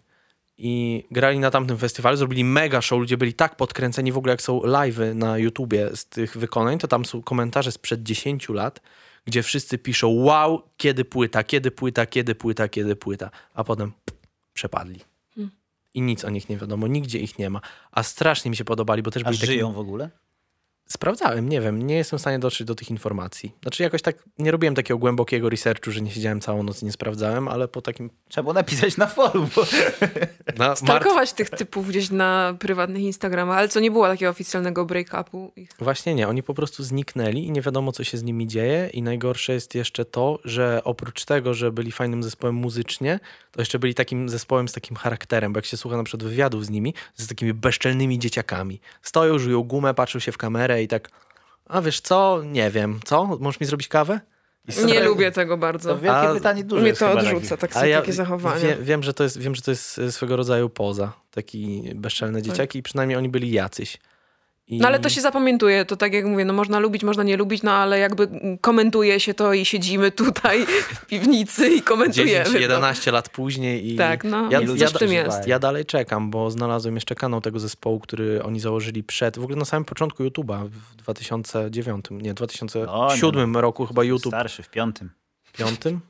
I 0.64 1.04
grali 1.10 1.38
na 1.38 1.50
tamtym 1.50 1.78
festiwalu, 1.78 2.16
zrobili 2.16 2.44
mega 2.44 2.82
show, 2.82 3.00
ludzie 3.00 3.16
byli 3.16 3.34
tak 3.34 3.56
podkręceni, 3.56 4.12
w 4.12 4.18
ogóle 4.18 4.30
jak 4.30 4.42
są 4.42 4.60
live'y 4.60 5.14
na 5.14 5.38
YouTubie 5.38 5.96
z 5.96 6.06
tych 6.06 6.36
wykonań, 6.36 6.78
to 6.78 6.88
tam 6.88 7.04
są 7.04 7.22
komentarze 7.22 7.72
sprzed 7.72 8.02
10 8.02 8.48
lat, 8.48 8.80
gdzie 9.24 9.42
wszyscy 9.42 9.78
piszą 9.78 10.08
wow, 10.08 10.62
kiedy 10.76 11.04
płyta, 11.04 11.44
kiedy 11.44 11.70
płyta, 11.70 12.06
kiedy 12.06 12.34
płyta, 12.34 12.68
kiedy 12.68 12.96
płyta, 12.96 13.30
a 13.54 13.64
potem 13.64 13.92
pff, 14.04 14.20
przepadli. 14.54 15.00
I 15.94 16.02
nic 16.02 16.24
o 16.24 16.30
nich 16.30 16.48
nie 16.48 16.56
wiadomo, 16.56 16.86
nigdzie 16.86 17.18
ich 17.18 17.38
nie 17.38 17.50
ma. 17.50 17.60
A 17.90 18.02
strasznie 18.02 18.50
mi 18.50 18.56
się 18.56 18.64
podobali, 18.64 19.02
bo 19.02 19.10
też 19.10 19.22
A 19.22 19.26
byli 19.26 19.46
żyją 19.46 19.72
w 19.72 19.78
ogóle? 19.78 20.10
Sprawdzałem, 20.92 21.48
nie 21.48 21.60
wiem, 21.60 21.82
nie 21.82 21.94
jestem 21.94 22.18
w 22.18 22.22
stanie 22.22 22.38
dotrzeć 22.38 22.66
do 22.66 22.74
tych 22.74 22.90
informacji. 22.90 23.52
Znaczy 23.62 23.82
jakoś 23.82 24.02
tak 24.02 24.16
nie 24.38 24.50
robiłem 24.50 24.74
takiego 24.74 24.98
głębokiego 24.98 25.48
researchu, 25.48 25.90
że 25.90 26.00
nie 26.00 26.10
siedziałem 26.10 26.40
całą 26.40 26.62
noc 26.62 26.82
i 26.82 26.84
nie 26.84 26.92
sprawdzałem, 26.92 27.48
ale 27.48 27.68
po 27.68 27.82
takim... 27.82 28.10
Trzeba 28.28 28.42
było 28.42 28.54
napisać 28.54 28.96
na 28.96 29.06
forum, 29.06 29.48
bo 29.56 29.66
Na 30.58 30.76
stalkować 30.76 31.32
tych 31.32 31.50
typów 31.50 31.88
gdzieś 31.88 32.10
na 32.10 32.56
prywatnych 32.58 33.02
Instagramach, 33.02 33.58
ale 33.58 33.68
co 33.68 33.80
nie 33.80 33.90
było 33.90 34.08
takiego 34.08 34.30
oficjalnego 34.30 34.86
break-upu. 34.86 35.50
Ich. 35.56 35.70
Właśnie 35.78 36.14
nie, 36.14 36.28
oni 36.28 36.42
po 36.42 36.54
prostu 36.54 36.84
zniknęli 36.84 37.46
i 37.46 37.50
nie 37.50 37.62
wiadomo, 37.62 37.92
co 37.92 38.04
się 38.04 38.18
z 38.18 38.22
nimi 38.22 38.46
dzieje. 38.46 38.90
I 38.92 39.02
najgorsze 39.02 39.52
jest 39.52 39.74
jeszcze 39.74 40.04
to, 40.04 40.38
że 40.44 40.80
oprócz 40.84 41.24
tego, 41.24 41.54
że 41.54 41.72
byli 41.72 41.92
fajnym 41.92 42.22
zespołem 42.22 42.54
muzycznie, 42.54 43.20
to 43.50 43.60
jeszcze 43.60 43.78
byli 43.78 43.94
takim 43.94 44.28
zespołem 44.28 44.68
z 44.68 44.72
takim 44.72 44.96
charakterem, 44.96 45.52
bo 45.52 45.58
jak 45.58 45.66
się 45.66 45.76
słucha 45.76 45.96
na 45.96 46.04
przykład 46.04 46.28
wywiadów 46.28 46.66
z 46.66 46.70
nimi, 46.70 46.94
z 47.14 47.26
takimi 47.26 47.54
bezczelnymi 47.54 48.18
dzieciakami. 48.18 48.80
Stoją, 49.02 49.38
żują 49.38 49.62
gumę, 49.62 49.94
patrzą 49.94 50.18
się 50.18 50.32
w 50.32 50.38
kamerę 50.38 50.81
i 50.82 50.88
tak, 50.88 51.08
a 51.66 51.80
wiesz 51.82 52.00
co, 52.00 52.42
nie 52.44 52.70
wiem, 52.70 53.00
co, 53.04 53.26
możesz 53.40 53.60
mi 53.60 53.66
zrobić 53.66 53.88
kawę? 53.88 54.20
I 54.82 54.84
Nie 54.84 55.04
lubię 55.04 55.32
tego 55.32 55.56
bardzo. 55.56 55.88
to 55.94 56.00
wielkie 56.00 56.18
A- 56.18 56.34
pytanie 56.34 56.64
dużo 56.64 56.82
Mnie 56.82 56.92
to 56.92 57.10
odrzuca, 57.12 57.56
tak 57.56 57.74
są 57.74 57.84
ja 57.84 58.00
takie 58.00 58.12
zachowania. 58.12 58.60
Wie, 58.60 58.76
wiem, 58.76 59.02
że 59.02 59.14
to 59.14 59.24
jest, 59.24 59.38
wiem, 59.38 59.54
że 59.54 59.62
to 59.62 59.70
jest 59.70 60.00
swego 60.10 60.36
rodzaju 60.36 60.68
poza, 60.68 61.12
taki 61.30 61.92
bezczelne 61.94 62.42
dzieciaki 62.42 62.78
i 62.78 62.82
przynajmniej 62.82 63.18
oni 63.18 63.28
byli 63.28 63.52
jacyś. 63.52 63.98
I... 64.66 64.78
No 64.78 64.86
ale 64.88 64.98
to 64.98 65.08
się 65.08 65.20
zapamiętuje, 65.20 65.84
to 65.84 65.96
tak 65.96 66.12
jak 66.12 66.24
mówię, 66.24 66.44
no 66.44 66.52
można 66.52 66.78
lubić, 66.78 67.04
można 67.04 67.22
nie 67.22 67.36
lubić, 67.36 67.62
no 67.62 67.72
ale 67.72 67.98
jakby 67.98 68.28
komentuje 68.60 69.20
się 69.20 69.34
to 69.34 69.52
i 69.52 69.64
siedzimy 69.64 70.10
tutaj 70.10 70.66
w 70.66 71.06
piwnicy 71.06 71.68
i 71.68 71.82
komentujemy 71.82 72.30
10, 72.44 72.52
to. 72.52 72.58
11 72.58 73.12
lat 73.12 73.28
później 73.28 73.92
i 73.92 73.96
Tak, 73.96 74.24
no, 74.24 74.50
ja, 74.50 74.60
ja, 74.76 74.88
w 74.88 74.92
tym 74.92 75.12
jest. 75.12 75.46
ja 75.46 75.58
dalej 75.58 75.84
czekam, 75.84 76.30
bo 76.30 76.50
znalazłem 76.50 76.94
jeszcze 76.94 77.14
kanał 77.14 77.40
tego 77.40 77.58
zespołu, 77.60 78.00
który 78.00 78.42
oni 78.42 78.60
założyli 78.60 79.04
przed, 79.04 79.38
w 79.38 79.42
ogóle 79.42 79.58
na 79.58 79.64
samym 79.64 79.84
początku 79.84 80.24
YouTube'a 80.24 80.68
w 80.68 80.96
2009, 80.96 82.04
nie, 82.10 82.34
2007 82.34 83.56
roku 83.56 83.86
chyba 83.86 84.04
YouTube 84.04 84.32
Starszy, 84.32 84.62
w 84.62 84.70
piątym. 84.70 85.10
piątym. 85.52 86.00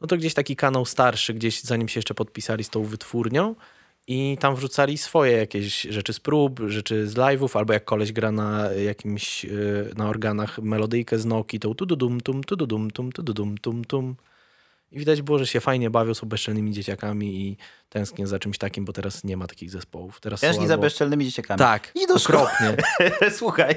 No 0.00 0.06
to 0.06 0.16
gdzieś 0.16 0.34
taki 0.34 0.56
kanał 0.56 0.84
starszy, 0.84 1.34
gdzieś 1.34 1.60
zanim 1.60 1.88
się 1.88 1.98
jeszcze 1.98 2.14
podpisali 2.14 2.64
z 2.64 2.70
tą 2.70 2.82
wytwórnią 2.84 3.54
i 4.06 4.36
tam 4.40 4.56
wrzucali 4.56 4.98
swoje 4.98 5.32
jakieś 5.32 5.82
rzeczy 5.82 6.12
z 6.12 6.20
prób, 6.20 6.60
rzeczy 6.66 7.08
z 7.08 7.14
live'ów, 7.14 7.58
albo 7.58 7.72
jak 7.72 7.84
koleś 7.84 8.12
gra 8.12 8.32
na 8.32 8.72
jakimś, 8.72 9.44
y, 9.44 9.90
na 9.96 10.08
organach 10.08 10.58
melodyjkę 10.58 11.18
z 11.18 11.24
Noki, 11.24 11.60
tą 11.60 11.74
tududum, 11.74 12.20
tum, 12.20 12.44
tududum, 12.44 12.90
tum, 12.90 13.12
tududum, 13.12 13.58
tum, 13.58 13.84
tum. 13.84 14.16
I 14.92 14.98
widać 14.98 15.22
było, 15.22 15.38
że 15.38 15.46
się 15.46 15.60
fajnie 15.60 15.90
bawią, 15.90 16.14
są 16.14 16.26
bezczelnymi 16.26 16.72
dzieciakami 16.72 17.40
i 17.40 17.56
tęsknię 17.88 18.26
za 18.26 18.38
czymś 18.38 18.58
takim, 18.58 18.84
bo 18.84 18.92
teraz 18.92 19.24
nie 19.24 19.36
ma 19.36 19.46
takich 19.46 19.70
zespołów. 19.70 20.20
Teraz 20.20 20.40
są 20.40 20.46
Tęskni 20.46 20.66
za 20.66 20.74
albo... 20.74 20.82
bezczelnymi 20.82 21.24
dzieciakami. 21.24 21.58
Tak, 21.58 21.92
Idź 21.94 22.06
do 22.08 22.14
okropnie. 22.14 22.76
Słuchaj, 23.38 23.76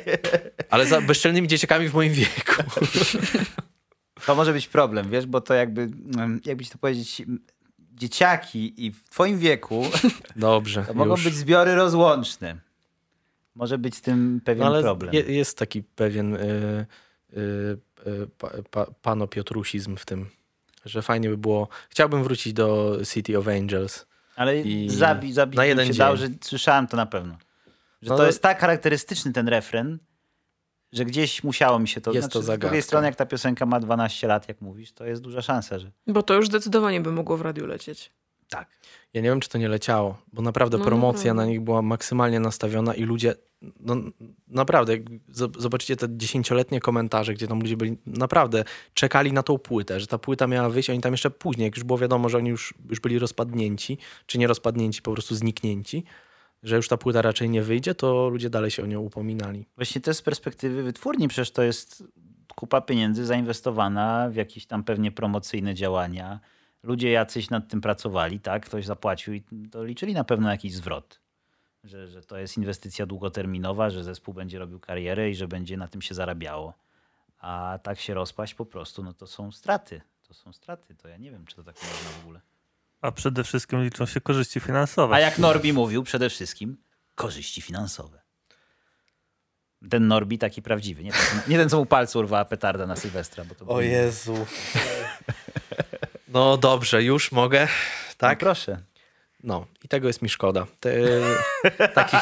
Ale 0.69 0.85
za 0.85 1.01
bezczelnymi 1.01 1.47
dzieciakami 1.47 1.89
w 1.89 1.93
moim 1.93 2.13
wieku. 2.13 2.63
to 4.25 4.35
może 4.35 4.53
być 4.53 4.67
problem, 4.67 5.09
wiesz, 5.09 5.25
bo 5.25 5.41
to 5.41 5.53
jakby, 5.53 5.81
mm, 5.81 6.41
jakby 6.45 6.65
ci 6.65 6.71
to 6.71 6.77
powiedzieć, 6.77 7.21
dzieciaki 7.97 8.85
i 8.85 8.91
w 8.91 9.09
twoim 9.09 9.37
wieku 9.39 9.83
Dobrze, 10.35 10.83
to 10.83 10.93
mogą 10.93 11.11
już. 11.11 11.23
być 11.23 11.35
zbiory 11.35 11.75
rozłączne. 11.75 12.55
Może 13.55 13.77
być 13.77 13.95
z 13.95 14.01
tym 14.01 14.41
pewien 14.45 14.59
No 14.59 14.65
ale 14.67 14.81
problem. 14.81 15.13
je, 15.13 15.21
jest 15.21 15.57
taki 15.57 15.83
pewien 15.83 16.35
y, 16.35 16.39
y, 16.39 17.39
y, 18.07 18.27
pa, 18.37 18.49
pa, 18.71 18.85
panopiotrusizm 19.01 19.97
w 19.97 20.05
tym, 20.05 20.29
że 20.85 21.01
fajnie 21.01 21.29
by 21.29 21.37
było. 21.37 21.67
Chciałbym 21.89 22.23
wrócić 22.23 22.53
do 22.53 22.97
City 23.13 23.37
of 23.37 23.47
Angels. 23.47 24.05
Ale 24.35 24.61
I 24.61 24.89
zabi, 24.89 25.33
zabić 25.33 25.57
na 25.57 25.65
jeden 25.65 25.87
się 25.87 25.93
dzień. 25.93 25.97
dał, 25.99 26.17
że 26.17 26.27
słyszałem 26.41 26.87
to 26.87 26.97
na 26.97 27.05
pewno. 27.05 27.37
Że 28.01 28.09
No 28.09 28.17
to 28.17 28.25
jest 28.25 28.41
tak 28.41 28.59
charakterystyczny 28.59 29.33
ten 29.33 29.47
refren, 29.47 29.97
że 30.91 31.05
gdzieś 31.05 31.43
musiało 31.43 31.79
mi 31.79 31.87
się 31.87 32.01
to... 32.01 32.11
Jest 32.11 32.23
znaczy, 32.25 32.33
to 32.33 32.41
Z 32.41 32.45
drugiej 32.45 32.61
zagadka. 32.61 32.81
strony, 32.81 33.07
jak 33.07 33.15
ta 33.15 33.25
piosenka 33.25 33.65
ma 33.65 33.79
12 33.79 34.27
lat, 34.27 34.47
jak 34.47 34.61
mówisz, 34.61 34.91
to 34.91 35.05
jest 35.05 35.21
duża 35.21 35.41
szansa, 35.41 35.79
że 35.79 35.91
Bo 36.07 36.23
to 36.23 36.33
już 36.33 36.47
zdecydowanie 36.47 37.01
by 37.01 37.11
mogło 37.11 37.37
w 37.37 37.41
radiu 37.41 37.65
lecieć. 37.67 38.11
tak. 38.49 38.67
Ja 39.13 39.21
nie 39.21 39.29
wiem, 39.29 39.39
czy 39.39 39.49
to 39.49 39.57
nie 39.57 39.69
leciało, 39.69 40.17
bo 40.33 40.41
naprawdę 40.41 40.77
No, 40.77 40.85
promocja 40.85 41.17
naprawdę. 41.33 41.33
na 41.33 41.45
nich 41.45 41.61
była 41.61 41.81
maksymalnie 41.81 42.39
nastawiona 42.39 42.93
i 42.95 43.03
ludzie, 43.03 43.35
no 43.79 43.95
naprawdę, 44.47 44.93
jak 44.93 45.01
zobaczycie 45.57 45.95
te 45.95 46.07
dziesięcioletnie 46.09 46.79
komentarze, 46.79 47.33
gdzie 47.33 47.47
tam 47.47 47.59
ludzie 47.59 47.77
byli, 47.77 47.97
naprawdę 48.05 48.63
czekali 48.93 49.33
na 49.33 49.43
tą 49.43 49.57
płytę, 49.57 49.99
że 49.99 50.07
ta 50.07 50.17
płyta 50.17 50.47
miała 50.47 50.69
wyjść, 50.69 50.89
oni 50.89 51.01
tam 51.01 51.13
jeszcze 51.13 51.29
później, 51.31 51.65
jak 51.65 51.75
już 51.75 51.83
było 51.83 51.97
wiadomo, 51.99 52.29
że 52.29 52.37
oni 52.37 52.49
już, 52.49 52.73
już 52.89 52.99
byli 52.99 53.19
rozpadnięci, 53.19 53.97
czy 54.25 54.37
nie 54.37 54.47
rozpadnięci, 54.47 55.01
po 55.01 55.13
prostu 55.13 55.35
zniknięci, 55.35 56.03
że 56.63 56.75
już 56.75 56.87
ta 56.87 56.97
płyta 56.97 57.21
raczej 57.21 57.49
nie 57.49 57.61
wyjdzie, 57.61 57.95
to 57.95 58.29
ludzie 58.29 58.49
dalej 58.49 58.71
się 58.71 58.83
o 58.83 58.85
nią 58.85 58.99
upominali. 58.99 59.65
Właśnie 59.75 60.01
też 60.01 60.17
z 60.17 60.21
perspektywy 60.21 60.83
wytwórni, 60.83 61.27
przecież 61.27 61.51
to 61.51 61.63
jest 61.63 62.03
kupa 62.55 62.81
pieniędzy 62.81 63.25
zainwestowana 63.25 64.29
w 64.29 64.35
jakieś 64.35 64.65
tam 64.65 64.83
pewnie 64.83 65.11
promocyjne 65.11 65.73
działania. 65.73 66.39
Ludzie 66.83 67.11
jacyś 67.11 67.49
nad 67.49 67.67
tym 67.67 67.81
pracowali, 67.81 68.39
tak? 68.39 68.65
Ktoś 68.65 68.85
zapłacił 68.85 69.33
i 69.33 69.43
to 69.71 69.83
liczyli 69.83 70.13
na 70.13 70.23
pewno 70.23 70.51
jakiś 70.51 70.73
zwrot. 70.73 71.19
Że, 71.83 72.07
że 72.07 72.21
to 72.21 72.37
jest 72.37 72.57
inwestycja 72.57 73.05
długoterminowa, 73.05 73.89
że 73.89 74.03
zespół 74.03 74.33
będzie 74.33 74.59
robił 74.59 74.79
karierę 74.79 75.29
i 75.29 75.35
że 75.35 75.47
będzie 75.47 75.77
na 75.77 75.87
tym 75.87 76.01
się 76.01 76.15
zarabiało. 76.15 76.73
A 77.39 77.79
tak 77.83 77.99
się 77.99 78.13
rozpaść 78.13 78.53
po 78.53 78.65
prostu, 78.65 79.03
no 79.03 79.13
to 79.13 79.27
są 79.27 79.51
straty. 79.51 80.01
To 80.27 80.33
są 80.33 80.53
straty. 80.53 80.95
To 80.95 81.07
ja 81.07 81.17
nie 81.17 81.31
wiem, 81.31 81.45
czy 81.45 81.55
to 81.55 81.63
tak 81.63 81.75
można 81.75 82.09
w 82.09 82.21
ogóle. 82.23 82.41
A 83.01 83.11
przede 83.11 83.43
wszystkim 83.43 83.83
liczą 83.83 84.05
się 84.05 84.21
korzyści 84.21 84.59
finansowe. 84.59 85.15
A 85.15 85.19
jak 85.19 85.37
Norbi 85.37 85.73
mówił, 85.73 86.03
przede 86.03 86.29
wszystkim 86.29 86.77
korzyści 87.15 87.61
finansowe. 87.61 88.21
Ten 89.89 90.07
Norbi 90.07 90.37
taki 90.37 90.61
prawdziwy. 90.61 91.03
Nie 91.03 91.11
ten, 91.11 91.21
co- 91.21 91.49
nie 91.51 91.57
ten 91.57 91.69
co 91.69 91.77
mu 91.77 91.85
palcu 91.85 92.19
urwała 92.19 92.45
petarda 92.45 92.87
na 92.87 92.95
Sylwestra. 92.95 93.45
Bo 93.45 93.55
to 93.55 93.65
był- 93.65 93.81
Jezu. 93.81 94.45
No 96.27 96.57
dobrze, 96.57 97.03
już 97.03 97.31
mogę. 97.31 97.65
No, 97.65 98.13
Tak? 98.17 98.39
proszę. 98.39 98.81
No 99.43 99.65
i 99.83 99.87
tego 99.87 100.07
jest 100.07 100.21
mi 100.21 100.29
szkoda. 100.29 100.67
Te, 100.79 100.93
takich 101.93 102.19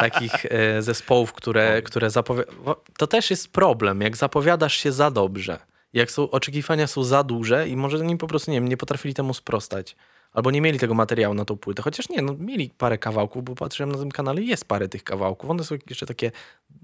takich 0.00 0.32
e, 0.46 0.82
zespołów, 0.82 1.32
które, 1.32 1.82
które 1.82 2.10
zapowiadają. 2.10 2.74
To 2.98 3.06
też 3.06 3.30
jest 3.30 3.52
problem, 3.52 4.00
jak 4.00 4.16
zapowiadasz 4.16 4.74
się 4.76 4.92
za 4.92 5.10
dobrze. 5.10 5.58
Jak 5.96 6.10
są, 6.10 6.30
oczekiwania 6.30 6.86
są 6.86 7.04
za 7.04 7.22
duże 7.24 7.68
i 7.68 7.76
może 7.76 7.98
oni 7.98 8.16
po 8.16 8.26
prostu 8.26 8.50
nie, 8.50 8.56
wiem, 8.56 8.68
nie 8.68 8.76
potrafili 8.76 9.14
temu 9.14 9.34
sprostać. 9.34 9.96
Albo 10.32 10.50
nie 10.50 10.60
mieli 10.60 10.78
tego 10.78 10.94
materiału 10.94 11.34
na 11.34 11.44
tą 11.44 11.56
płytę. 11.56 11.82
Chociaż 11.82 12.08
nie, 12.08 12.22
no 12.22 12.34
mieli 12.38 12.70
parę 12.70 12.98
kawałków, 12.98 13.44
bo 13.44 13.54
patrzyłem 13.54 13.92
na 13.92 13.98
tym 13.98 14.10
kanale, 14.10 14.42
jest 14.42 14.64
parę 14.64 14.88
tych 14.88 15.04
kawałków. 15.04 15.50
One 15.50 15.64
są 15.64 15.74
jeszcze 15.90 16.06
takie 16.06 16.32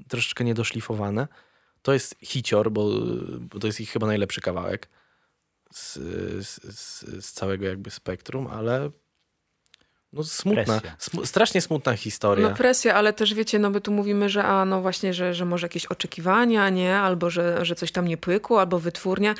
troszeczkę 0.08 0.44
niedoszlifowane. 0.44 1.28
To 1.82 1.92
jest 1.92 2.14
hicior, 2.22 2.70
bo, 2.70 2.90
bo 3.40 3.58
to 3.58 3.66
jest 3.66 3.80
ich 3.80 3.90
chyba 3.90 4.06
najlepszy 4.06 4.40
kawałek 4.40 4.88
z, 5.72 5.94
z, 6.46 6.78
z, 6.78 7.00
z 7.24 7.32
całego 7.32 7.66
jakby 7.66 7.90
spektrum, 7.90 8.46
ale 8.46 8.90
no 10.12 10.24
smutna, 10.24 10.80
smu, 10.98 11.26
strasznie 11.26 11.60
smutna 11.60 11.96
historia. 11.96 12.48
No 12.48 12.56
presja, 12.56 12.94
ale 12.94 13.12
też 13.12 13.34
wiecie, 13.34 13.58
no 13.58 13.70
my 13.70 13.80
tu 13.80 13.92
mówimy, 13.92 14.28
że 14.28 14.44
a 14.44 14.64
no 14.64 14.80
właśnie, 14.80 15.14
że, 15.14 15.34
że 15.34 15.44
może 15.44 15.64
jakieś 15.64 15.86
oczekiwania, 15.86 16.68
nie? 16.68 16.96
Albo 16.96 17.30
że, 17.30 17.64
że 17.64 17.74
coś 17.74 17.92
tam 17.92 18.08
nie 18.08 18.16
pykło, 18.16 18.60
albo 18.60 18.78
wytwórnia. 18.78 19.34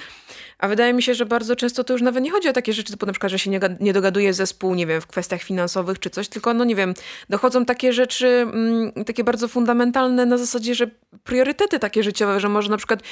A 0.58 0.68
wydaje 0.68 0.92
mi 0.92 1.02
się, 1.02 1.14
że 1.14 1.26
bardzo 1.26 1.56
często 1.56 1.84
to 1.84 1.92
już 1.92 2.02
nawet 2.02 2.24
nie 2.24 2.30
chodzi 2.30 2.48
o 2.48 2.52
takie 2.52 2.72
rzeczy, 2.72 2.92
typu 2.92 3.06
na 3.06 3.12
przykład, 3.12 3.32
że 3.32 3.38
się 3.38 3.50
nie, 3.50 3.60
nie 3.80 3.92
dogaduje 3.92 4.34
zespół, 4.34 4.74
nie 4.74 4.86
wiem, 4.86 5.00
w 5.00 5.06
kwestiach 5.06 5.42
finansowych 5.42 5.98
czy 5.98 6.10
coś, 6.10 6.28
tylko 6.28 6.54
no 6.54 6.64
nie 6.64 6.74
wiem, 6.74 6.94
dochodzą 7.28 7.64
takie 7.64 7.92
rzeczy, 7.92 8.26
mm, 8.26 8.92
takie 9.06 9.24
bardzo 9.24 9.48
fundamentalne 9.48 10.26
na 10.26 10.38
zasadzie, 10.38 10.74
że 10.74 10.86
priorytety 11.24 11.78
takie 11.78 12.02
życiowe, 12.02 12.40
że 12.40 12.48
może 12.48 12.70
na 12.70 12.76
przykład 12.76 13.02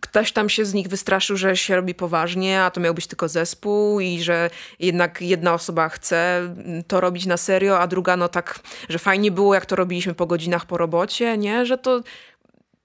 ktoś 0.00 0.32
tam 0.32 0.48
się 0.48 0.64
z 0.64 0.74
nich 0.74 0.88
wystraszył, 0.88 1.36
że 1.36 1.56
się 1.56 1.76
robi 1.76 1.94
poważnie, 1.94 2.62
a 2.62 2.70
to 2.70 2.80
miał 2.80 2.94
być 2.94 3.06
tylko 3.06 3.28
zespół 3.28 4.00
i 4.00 4.20
że 4.20 4.50
jednak 4.78 5.22
jedna 5.22 5.54
osoba 5.54 5.88
chce 5.88 6.38
mm, 6.38 6.84
to 6.88 7.00
robić 7.00 7.26
na 7.26 7.36
serio, 7.36 7.78
a 7.80 7.86
druga 7.86 8.16
no 8.16 8.28
tak, 8.28 8.58
że 8.88 8.98
fajnie 8.98 9.30
było, 9.30 9.54
jak 9.54 9.66
to 9.66 9.76
robiliśmy 9.76 10.14
po 10.14 10.26
godzinach 10.26 10.66
po 10.66 10.78
robocie, 10.78 11.38
nie? 11.38 11.66
Że 11.66 11.78
to, 11.78 12.00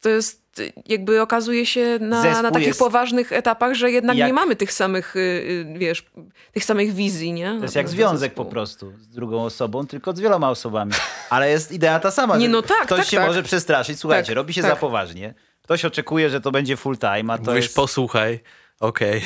to 0.02 0.10
jest 0.10 0.42
jakby 0.86 1.22
okazuje 1.22 1.66
się 1.66 1.98
na, 2.02 2.22
Zespół 2.22 2.44
na 2.44 2.52
takich 2.52 2.68
jest- 2.68 2.80
poważnych 2.80 3.32
etapach, 3.32 3.74
że 3.74 3.92
jednak 3.92 4.18
Jak- 4.18 4.28
nie 4.28 4.34
mamy 4.34 4.56
tych 4.56 4.74
samych, 4.74 5.16
y, 5.16 5.20
y, 5.20 5.66
wiesz, 5.78 6.06
tych 6.52 6.66
samych 6.66 6.94
wizji, 6.94 7.34
nie? 7.34 7.56
To 7.58 7.64
jest 7.64 7.76
jak 7.76 7.90
związek 7.90 8.34
po 8.34 8.46
prostu 8.46 8.94
z 9.00 9.08
drugą 9.08 9.44
osobą, 9.44 9.88
tylko 9.88 10.14
z 10.16 10.20
wieloma 10.20 10.50
osobami. 10.50 10.92
Ale 11.30 11.50
jest 11.50 11.72
idea 11.72 12.00
ta 12.00 12.12
sama. 12.12 12.38
Nie, 12.38 12.46
że 12.46 12.52
no 12.52 12.62
tak, 12.62 12.86
Ktoś 12.86 12.98
tak, 13.00 13.08
się 13.08 13.18
tak. 13.18 13.28
może 13.28 13.44
przestraszyć. 13.44 14.00
Słuchajcie, 14.00 14.28
Tak, 14.28 14.36
robi 14.36 14.54
się 14.54 14.62
tak. 14.62 14.72
za 14.72 14.76
poważnie. 14.76 15.34
Ktoś 15.62 15.86
oczekuje, 15.86 16.30
że 16.30 16.42
to 16.42 16.52
będzie 16.52 16.78
full 16.78 16.98
time, 16.98 17.34
a 17.34 17.38
to 17.38 17.44
Mówisz, 17.52 17.64
jest... 17.66 17.76
posłuchaj, 17.76 18.40
okej. 18.82 19.22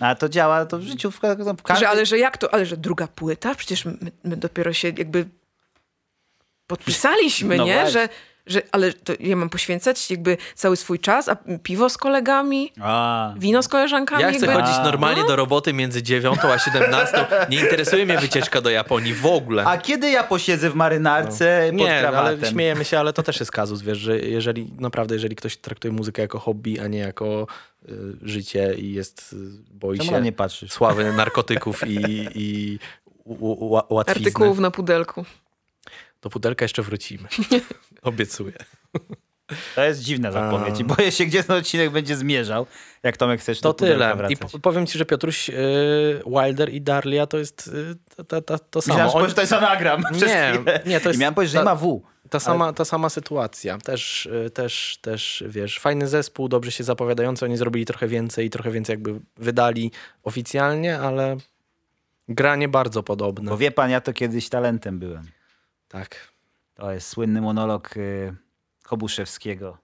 A 0.00 0.14
to 0.14 0.28
działa 0.28 0.66
to 0.66 0.78
w 0.78 0.82
życiu 0.82 1.10
w, 1.10 1.20
ka- 1.20 1.34
w 1.34 1.62
każdym... 1.62 1.80
Że, 1.80 1.88
ale 1.88 2.06
że 2.06 2.18
jak 2.18 2.38
to? 2.38 2.54
Ale 2.54 2.66
że 2.66 2.76
druga 2.76 3.06
płyta? 3.06 3.54
Przecież 3.54 3.84
my, 3.84 3.96
my 4.24 4.36
dopiero 4.36 4.72
się 4.72 4.88
jakby 4.88 5.26
podpisaliśmy, 6.66 7.56
No 7.56 7.64
nie? 7.64 7.74
właśnie. 7.74 7.90
Że, 7.92 8.08
że, 8.46 8.62
ale 8.72 8.92
to 8.92 9.12
ja 9.20 9.36
mam 9.36 9.48
poświęcać 9.50 10.10
jakby 10.10 10.36
cały 10.54 10.76
swój 10.76 10.98
czas, 10.98 11.28
a 11.28 11.36
piwo 11.62 11.90
z 11.90 11.98
kolegami, 11.98 12.72
A, 12.80 13.34
wino 13.38 13.62
z 13.62 13.68
koleżankami. 13.68 14.22
Ja 14.22 14.32
chcę 14.32 14.46
jakby... 14.46 14.62
chodzić 14.62 14.76
A. 14.78 14.84
normalnie 14.84 15.24
do 15.24 15.36
roboty 15.36 15.72
między 15.72 16.02
9 16.02 16.38
a 16.44 16.58
17. 16.58 17.26
Nie 17.50 17.60
interesuje 17.60 18.06
mnie 18.06 18.18
wycieczka 18.18 18.60
do 18.60 18.70
Japonii 18.70 19.14
w 19.14 19.26
ogóle. 19.26 19.64
a 19.64 19.78
kiedy 19.78 20.10
ja 20.10 20.22
posiedzę 20.24 20.70
w 20.70 20.74
marynarce 20.74 21.66
pod 21.70 21.78
Nie, 21.80 22.00
krawatem? 22.00 22.38
ale 22.40 22.50
śmiejemy 22.50 22.84
się, 22.84 22.98
ale 22.98 23.12
to 23.12 23.22
też 23.22 23.40
jest 23.40 23.52
kazus, 23.52 23.82
wiesz, 23.82 23.98
że 23.98 24.18
jeżeli 24.18 24.72
naprawdę, 24.80 25.14
jeżeli 25.14 25.36
ktoś 25.36 25.56
traktuje 25.56 25.92
muzykę 25.92 26.22
jako 26.22 26.38
hobby, 26.38 26.80
a 26.80 26.86
nie 26.88 26.98
jako 26.98 27.46
y, 27.88 27.92
życie 28.22 28.74
i 28.74 28.92
jest, 28.92 29.32
y, 29.32 29.36
boi 29.74 29.98
Czemu 29.98 30.24
się 30.24 30.32
patrzysz? 30.32 30.72
sławy 30.72 31.12
narkotyków 31.12 31.86
i, 31.86 32.28
i 32.34 32.78
u, 33.24 33.46
u, 33.46 33.70
ła- 33.76 33.82
łatwizny, 33.90 34.20
Artykułów 34.26 34.58
na 34.58 34.70
pudelku. 34.70 35.24
do 36.22 36.30
pudelka 36.30 36.64
jeszcze 36.64 36.82
wrócimy. 36.82 37.28
Obiecuję. 38.02 38.52
To 39.74 39.84
jest 39.84 40.00
dziwna 40.02 40.32
zapowiedź. 40.32 40.80
i 40.80 40.84
Boję 40.84 41.12
się, 41.12 41.24
gdzie 41.24 41.44
ten 41.44 41.56
odcinek 41.56 41.90
będzie 41.90 42.16
zmierzał. 42.16 42.66
Jak 43.02 43.16
Tomek 43.16 43.40
chcesz 43.40 43.60
To 43.60 43.68
do 43.68 43.74
tyle. 43.74 44.12
I 44.14 44.16
wracać. 44.16 44.52
po- 44.52 44.58
powiem 44.58 44.86
ci, 44.86 44.98
że 44.98 45.04
Piotruś 45.06 45.48
y, 45.50 45.54
Wilder 46.26 46.68
i 46.74 46.80
Darlia 46.80 47.26
to 47.26 47.38
jest 47.38 47.66
y, 47.68 48.24
to, 48.24 48.42
to, 48.42 48.58
to, 48.58 48.82
samo. 48.82 49.04
Myślałem, 49.04 49.28
że 49.28 49.34
to 49.34 49.40
jest 49.40 49.52
anagram 49.52 50.02
Nie, 50.12 50.52
nie, 50.86 51.00
to 51.00 51.08
jest- 51.08 51.18
I 51.18 51.20
miałem 51.20 51.34
powiedzieć, 51.34 51.52
że 51.52 51.58
nie 51.58 51.64
ta- 51.64 51.70
ma 51.70 51.76
W. 51.76 52.02
Ta 52.30 52.40
sama, 52.40 52.72
ta 52.72 52.84
sama 52.84 53.08
sytuacja. 53.08 53.78
Też, 53.78 54.26
y, 54.26 54.50
też, 54.50 54.98
też, 55.02 55.44
wiesz, 55.46 55.78
fajny 55.78 56.08
zespół, 56.08 56.48
dobrze 56.48 56.70
się 56.72 56.84
zapowiadający. 56.84 57.44
Oni 57.44 57.56
zrobili 57.56 57.86
trochę 57.86 58.08
więcej 58.08 58.46
i 58.46 58.50
trochę 58.50 58.70
więcej 58.70 58.92
jakby 58.92 59.20
wydali 59.36 59.90
oficjalnie, 60.22 60.98
ale 60.98 61.36
granie 62.28 62.68
bardzo 62.68 63.02
podobne. 63.02 63.50
Bo 63.50 63.56
wie 63.56 63.70
pan, 63.70 63.90
ja 63.90 64.00
to 64.00 64.12
kiedyś 64.12 64.48
talentem 64.48 64.98
byłem. 64.98 65.24
Tak. 65.88 66.31
To 66.74 66.92
jest 66.92 67.08
słynny 67.08 67.40
monolog 67.40 67.96
y, 67.96 68.34
Kobuszewskiego 68.82 69.78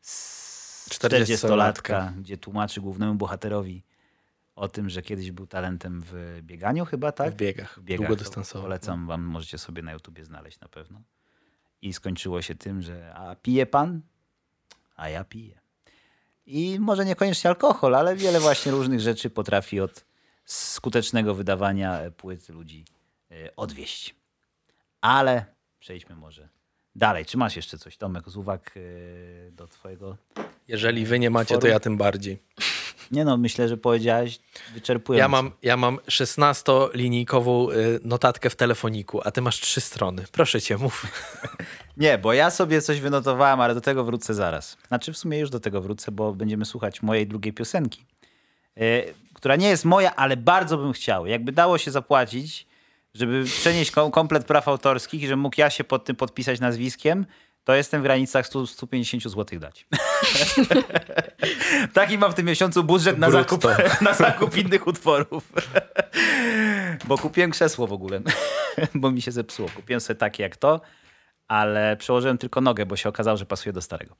z 0.00 0.88
40-latka. 0.90 1.36
40-latka, 1.48 2.12
gdzie 2.20 2.36
tłumaczy 2.36 2.80
głównemu 2.80 3.14
bohaterowi 3.14 3.82
o 4.56 4.68
tym, 4.68 4.90
że 4.90 5.02
kiedyś 5.02 5.30
był 5.30 5.46
talentem 5.46 6.02
w 6.06 6.38
bieganiu 6.42 6.84
chyba, 6.84 7.12
tak? 7.12 7.32
W 7.32 7.36
biegach, 7.36 7.78
W 7.78 7.82
biegach. 7.82 8.06
długodystansowych. 8.06 8.64
Polecam 8.64 9.06
wam, 9.06 9.22
możecie 9.22 9.58
sobie 9.58 9.82
na 9.82 9.92
YouTubie 9.92 10.24
znaleźć 10.24 10.60
na 10.60 10.68
pewno. 10.68 11.02
I 11.82 11.92
skończyło 11.92 12.42
się 12.42 12.54
tym, 12.54 12.82
że 12.82 13.14
a 13.14 13.36
pije 13.36 13.66
pan? 13.66 14.00
A 14.96 15.08
ja 15.08 15.24
piję. 15.24 15.60
I 16.46 16.78
może 16.80 17.04
niekoniecznie 17.04 17.50
alkohol, 17.50 17.94
ale 17.94 18.16
wiele 18.16 18.40
właśnie 18.40 18.72
różnych 18.72 19.00
rzeczy 19.00 19.30
potrafi 19.30 19.80
od 19.80 20.04
skutecznego 20.44 21.34
wydawania 21.34 22.00
płyt 22.16 22.48
ludzi 22.48 22.84
e, 23.30 23.56
odwieść. 23.56 24.14
Ale 25.00 25.44
przejdźmy 25.82 26.16
może 26.16 26.48
dalej. 26.96 27.26
Czy 27.26 27.36
masz 27.38 27.56
jeszcze 27.56 27.78
coś, 27.78 27.96
Tomek, 27.96 28.28
z 28.30 28.36
uwag 28.36 28.74
e, 28.76 29.50
do 29.50 29.66
twojego... 29.66 30.16
Jeżeli 30.68 31.06
wy 31.06 31.18
nie 31.18 31.30
macie, 31.30 31.54
to 31.54 31.60
Forum. 31.60 31.70
ja 31.70 31.80
tym 31.80 31.96
bardziej. 31.96 32.38
Nie 33.10 33.24
no, 33.24 33.36
myślę, 33.36 33.68
że 33.68 33.76
powiedziałeś 33.76 34.40
wyczerpująco. 34.74 35.20
Ja 35.20 35.28
mam, 35.28 35.50
ja 35.62 35.76
mam 35.76 35.96
16-linijkową 35.96 37.72
y, 37.72 38.00
notatkę 38.04 38.50
w 38.50 38.56
telefoniku, 38.56 39.20
a 39.24 39.30
ty 39.30 39.42
masz 39.42 39.60
trzy 39.60 39.80
strony. 39.80 40.24
Proszę 40.32 40.60
cię, 40.60 40.78
mów. 40.78 41.06
Nie, 41.96 42.18
bo 42.18 42.32
ja 42.32 42.50
sobie 42.50 42.82
coś 42.82 43.00
wynotowałem, 43.00 43.60
ale 43.60 43.74
do 43.74 43.80
tego 43.80 44.04
wrócę 44.04 44.34
zaraz. 44.34 44.76
Znaczy 44.88 45.12
w 45.12 45.18
sumie 45.18 45.38
już 45.38 45.50
do 45.50 45.60
tego 45.60 45.82
wrócę, 45.82 46.12
bo 46.12 46.34
będziemy 46.34 46.64
słuchać 46.64 47.02
mojej 47.02 47.26
drugiej 47.26 47.52
piosenki, 47.52 48.04
e, 48.76 49.02
która 49.34 49.56
nie 49.56 49.68
jest 49.68 49.84
moja, 49.84 50.16
ale 50.16 50.36
bardzo 50.36 50.78
bym 50.78 50.92
chciał. 50.92 51.26
Jakby 51.26 51.52
dało 51.52 51.78
się 51.78 51.90
zapłacić, 51.90 52.66
żeby 53.14 53.44
przenieść 53.44 53.90
kom 53.90 54.10
komplet 54.10 54.44
praw 54.44 54.68
autorskich 54.68 55.22
i 55.22 55.26
żebym 55.26 55.40
mógł 55.40 55.56
ja 55.58 55.70
się 55.70 55.84
pod 55.84 56.04
tym 56.04 56.16
podpisać 56.16 56.60
nazwiskiem, 56.60 57.26
to 57.64 57.74
jestem 57.74 58.00
w 58.00 58.04
granicach 58.04 58.46
100, 58.46 58.66
150 58.66 59.22
zł 59.22 59.58
dać. 59.58 59.86
Taki 61.94 62.18
mam 62.18 62.32
w 62.32 62.34
tym 62.34 62.46
miesiącu 62.46 62.84
budżet 62.84 63.18
na 63.18 63.30
zakup, 63.30 63.64
na 64.00 64.14
zakup 64.14 64.56
innych 64.56 64.86
utworów. 64.86 65.52
Bo 67.08 67.18
kupiłem 67.18 67.50
krzesło 67.50 67.86
w 67.86 67.92
ogóle, 67.92 68.20
bo 68.94 69.10
mi 69.10 69.22
się 69.22 69.32
zepsuło. 69.32 69.68
Kupiłem 69.68 70.00
sobie 70.00 70.18
takie 70.18 70.42
jak 70.42 70.56
to, 70.56 70.80
ale 71.48 71.96
przełożyłem 71.96 72.38
tylko 72.38 72.60
nogę, 72.60 72.86
bo 72.86 72.96
się 72.96 73.08
okazało, 73.08 73.36
że 73.36 73.46
pasuje 73.46 73.72
do 73.72 73.82
starego. 73.82 74.16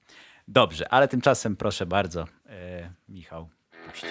Dobrze, 0.49 0.88
ale 0.88 1.09
tymczasem 1.09 1.57
proszę 1.57 1.86
bardzo, 1.86 2.24
e, 2.47 2.90
Michał, 3.09 3.49
puść. 3.86 4.05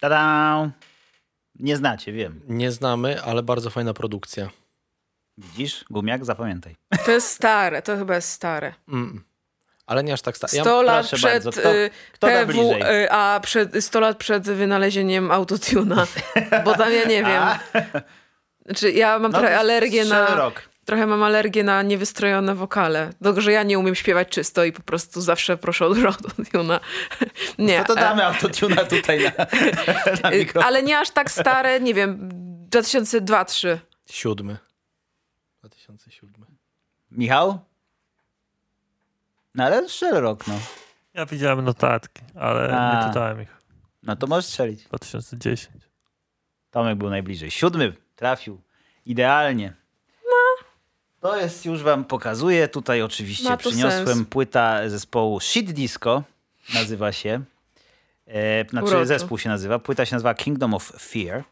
Tada! 0.00 0.70
Nie 1.58 1.76
znacie, 1.76 2.12
wiem. 2.12 2.40
Nie 2.48 2.72
znamy, 2.72 3.22
ale 3.22 3.42
bardzo 3.42 3.70
fajna 3.70 3.94
produkcja. 3.94 4.48
Widzisz? 5.38 5.84
Gumiak, 5.90 6.24
zapamiętaj. 6.24 6.76
To 7.04 7.10
jest 7.10 7.28
stare, 7.28 7.82
to 7.82 7.96
chyba 7.96 8.14
jest 8.14 8.28
stare. 8.30 8.74
Mm. 8.88 9.24
Ale 9.86 10.04
nie 10.04 10.12
aż 10.12 10.22
tak 10.22 10.36
stary. 10.36 10.60
100 10.60 10.82
lat 10.82 10.98
proszę 11.08 11.16
przed 11.16 11.32
bardzo, 11.44 11.50
kto- 11.50 11.74
y, 11.74 11.90
kto 12.12 12.26
da 12.26 12.46
PW, 12.46 12.72
y, 12.74 13.10
a 13.10 13.40
przed, 13.42 13.84
100 13.84 14.00
lat 14.00 14.16
przed 14.18 14.44
wynalezieniem 14.44 15.30
autotuna. 15.30 16.06
Bo 16.64 16.74
tam 16.74 16.92
ja 16.92 17.04
nie 17.04 17.24
wiem. 17.24 17.42
Znaczy, 18.66 18.92
ja 18.92 19.18
mam 19.18 19.32
No, 19.32 19.38
trochę 19.38 19.58
alergię 19.58 20.04
na. 20.04 20.34
rok. 20.34 20.69
Trochę 20.84 21.06
mam 21.06 21.22
alergię 21.22 21.64
na 21.64 21.82
niewystrojone 21.82 22.54
wokale. 22.54 23.12
Dlatego, 23.20 23.40
że 23.40 23.52
ja 23.52 23.62
nie 23.62 23.78
umiem 23.78 23.94
śpiewać 23.94 24.28
czysto 24.28 24.64
i 24.64 24.72
po 24.72 24.82
prostu 24.82 25.20
zawsze 25.20 25.56
proszę 25.56 25.86
o 25.86 25.94
dużo 25.94 26.08
autotuna. 26.18 26.80
Nie. 27.58 27.78
No 27.78 27.84
to 27.84 27.92
e, 27.92 27.96
damy 27.96 28.26
autotuna 28.26 28.84
tutaj 28.84 29.24
na, 29.24 29.46
na 30.22 30.32
y, 30.32 30.38
mikrofon. 30.38 30.68
Ale 30.68 30.82
nie 30.82 30.98
aż 30.98 31.10
tak 31.10 31.30
stare, 31.30 31.80
nie 31.80 31.94
wiem, 31.94 32.28
2002-2003. 32.70 33.78
Siódmy. 34.10 34.56
2007. 35.60 36.34
Michał? 37.10 37.58
No 39.54 39.64
ale 39.64 39.88
strzel 39.88 40.14
rok, 40.14 40.46
no. 40.46 40.54
Ja 41.14 41.26
widziałem 41.26 41.64
notatki, 41.64 42.22
ale 42.34 42.78
A. 42.78 43.00
nie 43.00 43.08
czytałem 43.08 43.42
ich. 43.42 43.60
No 44.02 44.16
to 44.16 44.26
możesz 44.26 44.46
strzelić. 44.46 44.84
2010. 44.84 45.76
Tomek 46.70 46.98
był 46.98 47.10
najbliżej. 47.10 47.50
Siódmy 47.50 47.92
trafił. 48.16 48.60
Idealnie. 49.06 49.79
To 51.20 51.40
jest, 51.40 51.66
już 51.66 51.82
wam 51.82 52.04
pokazuję. 52.04 52.68
Tutaj 52.68 53.02
oczywiście 53.02 53.56
przyniosłem 53.56 54.06
sens. 54.06 54.28
płyta 54.28 54.88
zespołu 54.88 55.40
Shit 55.40 55.72
Disco. 55.72 56.22
Nazywa 56.74 57.12
się. 57.12 57.42
E, 58.26 58.68
znaczy 58.68 59.06
zespół 59.06 59.38
się 59.38 59.48
nazywa. 59.48 59.78
Płyta 59.78 60.06
się 60.06 60.16
nazywa 60.16 60.34
Kingdom 60.34 60.74
of 60.74 60.92
Fear. 60.98 61.44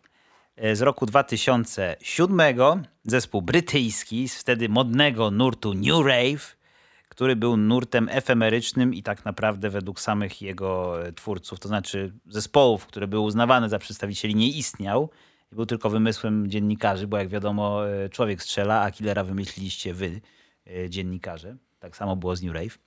E, 0.57 0.77
z 0.77 0.83
roku 0.83 1.07
2007. 1.07 2.85
Zespół 3.05 3.43
brytyjski 3.43 4.29
z 4.29 4.39
wtedy 4.39 4.69
modnego 4.69 5.31
nurtu 5.31 5.75
New 5.75 6.07
Rave, 6.07 6.57
który 7.09 7.37
był 7.37 7.57
nurtem 7.57 8.09
efemerycznym 8.11 8.95
i 8.95 9.03
tak 9.03 9.25
naprawdę 9.25 9.71
według 9.71 10.01
samych 10.01 10.43
jego 10.43 11.03
e, 11.07 11.13
twórców, 11.13 11.61
to 11.61 11.69
znaczy 11.69 12.13
zespołów, 12.27 12.87
które 12.87 13.07
były 13.07 13.23
uznawane 13.23 13.69
za 13.69 13.79
przedstawicieli, 13.79 14.35
nie 14.35 14.49
istniał. 14.49 15.11
I 15.53 15.55
był 15.55 15.67
tylko 15.67 15.91
wymysłem 15.91 16.51
dziennikarzy, 16.51 17.07
bo 17.07 17.17
jak 17.17 17.29
wiadomo, 17.29 17.89
e, 17.89 18.09
człowiek 18.09 18.43
strzela, 18.43 18.83
a 18.83 18.91
killera 18.91 19.25
wymyśliliście 19.25 19.95
wy, 19.95 20.21
e, 20.67 20.91
dziennikarze. 20.91 21.57
Tak 21.79 21.97
samo 21.97 22.17
było 22.17 22.37
z 22.37 22.43
New 22.43 22.55
Rave. 22.55 22.79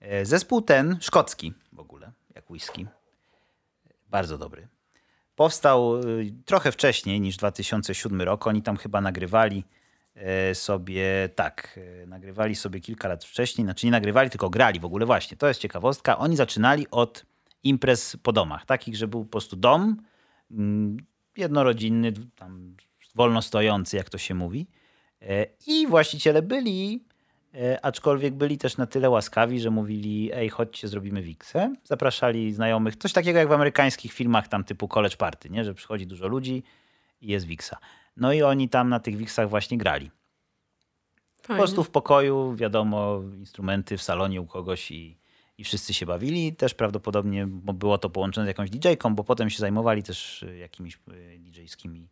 E, 0.00 0.24
Zespół 0.24 0.62
ten, 0.62 0.98
szkocki 1.00 1.52
w 1.72 1.80
ogóle, 1.80 2.12
jak 2.34 2.50
whisky, 2.50 2.86
bardzo 4.08 4.38
dobry. 4.38 4.68
Powstał 5.36 5.94
trochę 6.44 6.72
wcześniej 6.72 7.20
niż 7.20 7.36
2007 7.36 8.22
rok. 8.22 8.46
Oni 8.46 8.62
tam 8.62 8.76
chyba 8.76 9.00
nagrywali 9.00 9.64
sobie, 10.54 11.28
tak, 11.34 11.80
nagrywali 12.06 12.54
sobie 12.54 12.80
kilka 12.80 13.08
lat 13.08 13.24
wcześniej. 13.24 13.64
Znaczy 13.64 13.86
nie 13.86 13.92
nagrywali, 13.92 14.30
tylko 14.30 14.50
grali 14.50 14.80
w 14.80 14.84
ogóle 14.84 15.06
właśnie. 15.06 15.36
To 15.36 15.48
jest 15.48 15.60
ciekawostka. 15.60 16.18
Oni 16.18 16.36
zaczynali 16.36 16.86
od 16.90 17.26
imprez 17.62 18.16
po 18.22 18.32
domach. 18.32 18.66
Takich, 18.66 18.96
że 18.96 19.08
był 19.08 19.24
po 19.24 19.30
prostu 19.30 19.56
dom 19.56 19.96
jednorodzinny, 21.36 22.12
tam 22.36 22.76
wolno 23.14 23.42
stojący, 23.42 23.96
jak 23.96 24.10
to 24.10 24.18
się 24.18 24.34
mówi. 24.34 24.66
E, 25.22 25.46
I 25.66 25.86
właściciele 25.86 26.42
byli, 26.42 27.04
e, 27.54 27.84
aczkolwiek 27.84 28.34
byli 28.34 28.58
też 28.58 28.76
na 28.76 28.86
tyle 28.86 29.10
łaskawi, 29.10 29.60
że 29.60 29.70
mówili, 29.70 30.30
ej, 30.32 30.48
chodźcie, 30.48 30.88
zrobimy 30.88 31.22
wiksę. 31.22 31.74
Zapraszali 31.84 32.52
znajomych, 32.52 32.96
coś 32.96 33.12
takiego 33.12 33.38
jak 33.38 33.48
w 33.48 33.52
amerykańskich 33.52 34.12
filmach 34.12 34.48
tam 34.48 34.64
typu 34.64 34.88
college 34.88 35.16
party, 35.16 35.50
nie? 35.50 35.64
że 35.64 35.74
przychodzi 35.74 36.06
dużo 36.06 36.28
ludzi 36.28 36.62
i 37.20 37.28
jest 37.28 37.46
wiksa. 37.46 37.78
No 38.16 38.32
i 38.32 38.42
oni 38.42 38.68
tam 38.68 38.88
na 38.88 39.00
tych 39.00 39.16
wiksach 39.16 39.48
właśnie 39.48 39.78
grali. 39.78 40.10
Po 41.42 41.46
Fajnie. 41.46 41.58
prostu 41.58 41.84
w 41.84 41.90
pokoju, 41.90 42.54
wiadomo, 42.54 43.20
instrumenty 43.38 43.96
w 43.96 44.02
salonie 44.02 44.40
u 44.40 44.46
kogoś 44.46 44.90
i, 44.90 45.18
i 45.58 45.64
wszyscy 45.64 45.94
się 45.94 46.06
bawili. 46.06 46.56
Też 46.56 46.74
prawdopodobnie 46.74 47.46
było 47.46 47.98
to 47.98 48.10
połączone 48.10 48.46
z 48.46 48.48
jakąś 48.48 48.70
DJ-ką, 48.70 49.14
bo 49.14 49.24
potem 49.24 49.50
się 49.50 49.58
zajmowali 49.58 50.02
też 50.02 50.42
y, 50.42 50.58
jakimiś 50.58 50.94
y, 50.94 51.38
DJ-skimi 51.38 52.08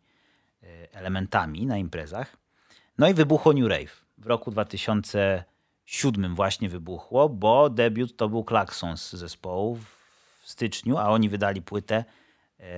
y, 0.63 0.67
elementami 0.91 1.65
na 1.65 1.77
imprezach. 1.77 2.37
No 2.97 3.09
i 3.09 3.13
wybuchło 3.13 3.53
New 3.53 3.69
Rave. 3.69 4.05
W 4.17 4.25
roku 4.25 4.51
2007 4.51 6.35
właśnie 6.35 6.69
wybuchło, 6.69 7.29
bo 7.29 7.69
debiut 7.69 8.17
to 8.17 8.29
był 8.29 8.43
Klaxons 8.43 9.13
zespołu 9.13 9.75
w 9.75 10.51
styczniu, 10.51 10.97
a 10.97 11.09
oni 11.09 11.29
wydali 11.29 11.61
płytę 11.61 11.95
e, 11.95 12.03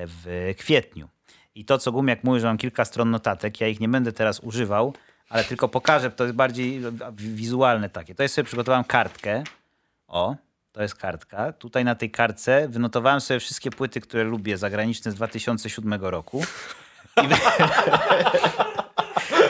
w 0.08 0.54
kwietniu. 0.58 1.10
I 1.56 1.66
to, 1.66 1.78
co 1.78 1.92
Gumiak 1.92 2.24
mówi, 2.24 2.40
że 2.40 2.48
mam 2.48 2.58
kilka 2.58 2.86
stron 2.86 3.12
notatek, 3.12 3.62
ja 3.62 3.68
ich 3.68 3.80
nie 3.80 3.90
będę 3.90 4.14
teraz 4.14 4.40
używał, 4.40 4.94
ale 5.30 5.44
tylko 5.44 5.70
pokażę, 5.70 6.12
to 6.12 6.24
jest 6.24 6.36
bardziej 6.36 6.82
wizualne 7.18 7.90
takie. 7.90 8.16
To 8.16 8.24
jest 8.24 8.36
sobie 8.36 8.46
przygotowałem 8.46 8.84
kartkę. 8.84 9.44
O, 10.08 10.36
to 10.80 10.84
jest 10.84 10.96
kartka. 10.96 11.54
Tutaj 11.54 11.86
na 11.86 11.96
tej 11.96 12.12
kartce 12.12 12.68
wynotowałem 12.70 13.22
sobie 13.22 13.40
wszystkie 13.40 13.72
płyty, 13.72 14.02
które 14.02 14.24
lubię, 14.24 14.58
zagraniczne 14.58 15.12
z 15.12 15.16
2007 15.16 15.94
roku. 16.02 16.44
I, 17.24 17.28
wy... 17.28 17.36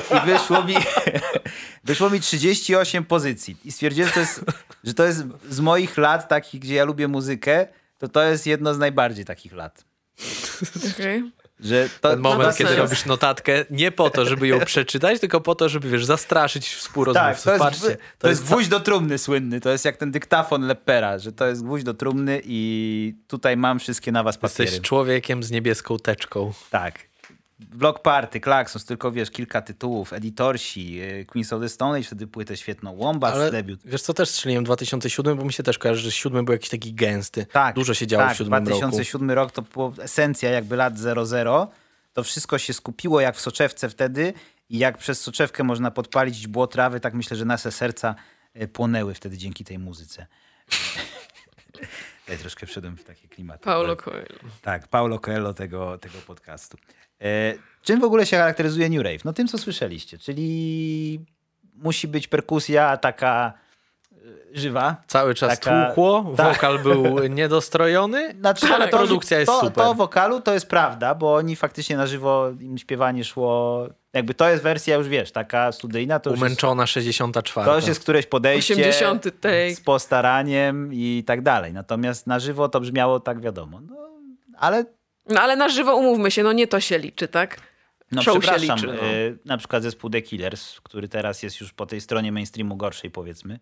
I 0.18 0.26
wyszło 0.26 0.64
mi, 0.64 0.76
wyszło 1.84 2.10
mi 2.10 2.20
38 2.20 3.06
pozycji. 3.06 3.58
I 3.66 3.72
stwierdziłem, 3.72 4.08
że 4.08 4.14
to, 4.14 4.20
jest, 4.20 4.46
że 4.84 4.94
to 4.94 5.06
jest 5.06 5.24
z 5.50 5.60
moich 5.60 5.98
lat 5.98 6.28
takich, 6.28 6.62
gdzie 6.62 6.76
ja 6.76 6.84
lubię 6.84 7.08
muzykę, 7.08 7.68
to 7.98 8.08
to 8.08 8.24
jest 8.24 8.48
jedno 8.48 8.74
z 8.74 8.78
najbardziej 8.78 9.26
takich 9.26 9.54
lat. 9.54 9.86
Okej. 10.94 11.32
Że 11.60 11.90
to, 12.02 12.10
Ten 12.10 12.20
moment, 12.20 12.52
to 12.52 12.58
kiedy 12.58 12.76
robisz 12.76 13.06
notatkę 13.06 13.66
nie 13.70 13.92
po 13.92 14.10
to, 14.10 14.26
żeby 14.26 14.48
ją 14.48 14.60
przeczytać, 14.60 15.20
tylko 15.20 15.42
po 15.42 15.56
to, 15.56 15.70
żeby, 15.70 15.90
wiesz, 15.90 16.06
zastraszyć 16.06 16.70
współrozmówców. 16.70 17.44
Tak, 17.44 17.44
to 17.44 17.52
jest, 17.52 17.64
Patrzcie, 17.64 17.98
to 18.18 18.30
jest 18.30 18.44
gwóźdź 18.44 18.70
do 18.70 18.80
trumny 18.80 19.18
słynny. 19.18 19.62
To 19.62 19.70
jest 19.70 19.86
jak 19.86 19.98
ten 19.98 20.12
dyktafon 20.12 20.62
Lepera, 20.62 21.18
że 21.18 21.32
to 21.32 21.48
jest 21.48 21.64
gwóźdź 21.64 21.86
do 21.86 21.94
trumny 21.94 22.42
i 22.44 23.14
tutaj 23.28 23.58
mam 23.58 23.80
wszystkie 23.80 24.12
na 24.12 24.24
was 24.24 24.38
papiery. 24.38 24.64
Jesteś 24.64 24.82
człowiekiem 24.82 25.44
z 25.44 25.52
niebieską 25.52 25.98
teczką. 25.98 26.54
Tak. 26.70 27.09
Block 27.60 28.00
Party, 28.02 28.40
Klaxons, 28.40 28.86
tylko 28.86 29.12
wiesz, 29.12 29.32
kilka 29.32 29.62
tytułów, 29.62 30.14
Editorsi, 30.14 31.02
y, 31.02 31.26
Queens 31.26 31.54
of 31.54 31.62
the 31.62 31.70
Stone 31.70 31.98
Age, 31.98 32.04
wtedy 32.04 32.28
płytę 32.28 32.58
świetną, 32.58 32.96
Wombats, 32.96 33.36
Ale 33.36 33.52
debiut. 33.52 33.80
wiesz 33.86 34.02
co, 34.02 34.14
też 34.14 34.30
strzeliłem 34.30 34.64
2007, 34.64 35.38
bo 35.38 35.46
mi 35.46 35.54
się 35.54 35.64
też 35.64 35.78
kojarzy, 35.78 36.02
że 36.02 36.12
siódmy 36.12 36.44
był 36.44 36.54
jakiś 36.54 36.70
taki 36.70 36.94
gęsty. 36.94 37.46
Tak, 37.46 37.76
Dużo 37.76 37.94
się 37.94 38.08
działo 38.08 38.24
tak, 38.26 38.34
w 38.34 38.38
siódmym 38.38 38.68
roku. 38.68 38.80
2007 38.80 39.32
rok 39.32 39.52
to 39.52 39.62
była 39.62 39.92
esencja 40.00 40.50
jakby 40.50 40.76
lat 40.76 40.98
00. 40.98 41.72
To 42.14 42.24
wszystko 42.24 42.58
się 42.58 42.74
skupiło 42.74 43.22
jak 43.22 43.36
w 43.36 43.42
soczewce 43.42 43.90
wtedy 43.90 44.34
i 44.70 44.78
jak 44.78 44.98
przez 44.98 45.22
soczewkę 45.22 45.64
można 45.64 45.92
podpalić 45.92 46.36
źdźbło 46.36 46.68
trawy, 46.68 47.00
tak 47.00 47.14
myślę, 47.14 47.38
że 47.38 47.46
nasze 47.46 47.72
serca 47.72 48.16
e, 48.54 48.68
płonęły 48.68 49.14
wtedy 49.14 49.38
dzięki 49.38 49.64
tej 49.66 49.80
muzyce. 49.80 50.28
Ja 52.30 52.38
troszkę 52.38 52.66
wszedłem 52.66 52.98
w 52.98 53.04
takie 53.04 53.28
klimaty. 53.28 53.64
Paulo 53.64 53.96
Coelho. 53.96 54.40
Tak, 54.62 54.88
Paulo 54.88 55.20
Coelho 55.20 55.54
tego, 55.54 55.98
tego 55.98 56.18
podcastu. 56.28 56.78
E, 57.22 57.54
czym 57.82 58.00
w 58.00 58.04
ogóle 58.04 58.26
się 58.26 58.38
charakteryzuje 58.38 58.90
New 58.90 59.04
Rave? 59.04 59.26
No 59.26 59.34
tym, 59.34 59.48
co 59.48 59.58
słyszeliście, 59.58 60.18
czyli 60.18 61.20
musi 61.76 62.08
być 62.08 62.28
perkusja 62.28 62.98
taka 62.98 63.54
e, 64.12 64.18
żywa. 64.54 64.96
Cały 65.08 65.34
czas 65.36 65.60
Taka- 65.60 65.86
tłukło, 65.86 66.34
tak. 66.38 66.54
wokal 66.54 66.80
był 66.80 67.20
niedostrojony, 67.30 68.36
Znaczy, 68.40 68.68
ale 68.68 68.88
to, 68.88 68.98
produkcja 68.98 69.40
jest 69.40 69.52
to, 69.52 69.60
super. 69.60 69.84
To 69.84 69.94
wokalu 69.94 70.42
to 70.42 70.54
jest 70.54 70.68
prawda, 70.70 71.16
bo 71.16 71.36
oni 71.36 71.56
faktycznie 71.56 71.98
na 71.98 72.08
żywo 72.08 72.50
im 72.60 72.78
śpiewanie 72.78 73.24
szło. 73.24 73.88
Jakby 74.14 74.34
to 74.34 74.50
jest 74.50 74.64
wersja 74.64 74.96
już 74.96 75.08
wiesz, 75.08 75.32
taka 75.32 75.72
studyjna, 75.72 76.20
to 76.20 76.30
już, 76.30 76.40
jest, 76.40 76.48
Umęczona 76.48 76.88
64. 76.88 77.66
to 77.66 77.76
już 77.76 77.88
jest 77.88 78.00
któreś 78.00 78.26
podejście 78.26 78.74
80 78.74 79.24
take. 79.42 79.76
z 79.76 79.82
postaraniem 79.82 80.90
i 80.94 81.24
tak 81.28 81.42
dalej. 81.42 81.74
Natomiast 81.74 82.28
na 82.28 82.40
żywo 82.40 82.70
to 82.70 82.80
brzmiało 82.80 83.20
tak 83.20 83.42
wiadomo. 83.42 83.82
No, 83.82 83.96
ale 84.58 84.86
No 85.30 85.42
ale 85.42 85.56
na 85.56 85.70
żywo 85.70 85.96
umówmy 85.96 86.32
się, 86.32 86.44
no 86.44 86.54
nie 86.54 86.68
to 86.68 86.80
się 86.80 86.98
liczy, 87.00 87.28
tak? 87.28 87.62
No 88.12 88.22
Show 88.22 88.40
przepraszam, 88.40 88.76
liczy, 88.76 88.88
no. 88.88 88.94
e, 88.94 89.36
na 89.46 89.58
przykład 89.58 89.84
zespół 89.84 90.10
The 90.10 90.22
Killers, 90.22 90.82
który 90.82 91.08
teraz 91.08 91.44
jest 91.44 91.62
już 91.62 91.74
po 91.74 91.86
tej 91.86 92.02
stronie 92.02 92.32
mainstreamu 92.32 92.76
gorszej 92.76 93.12
powiedzmy, 93.12 93.60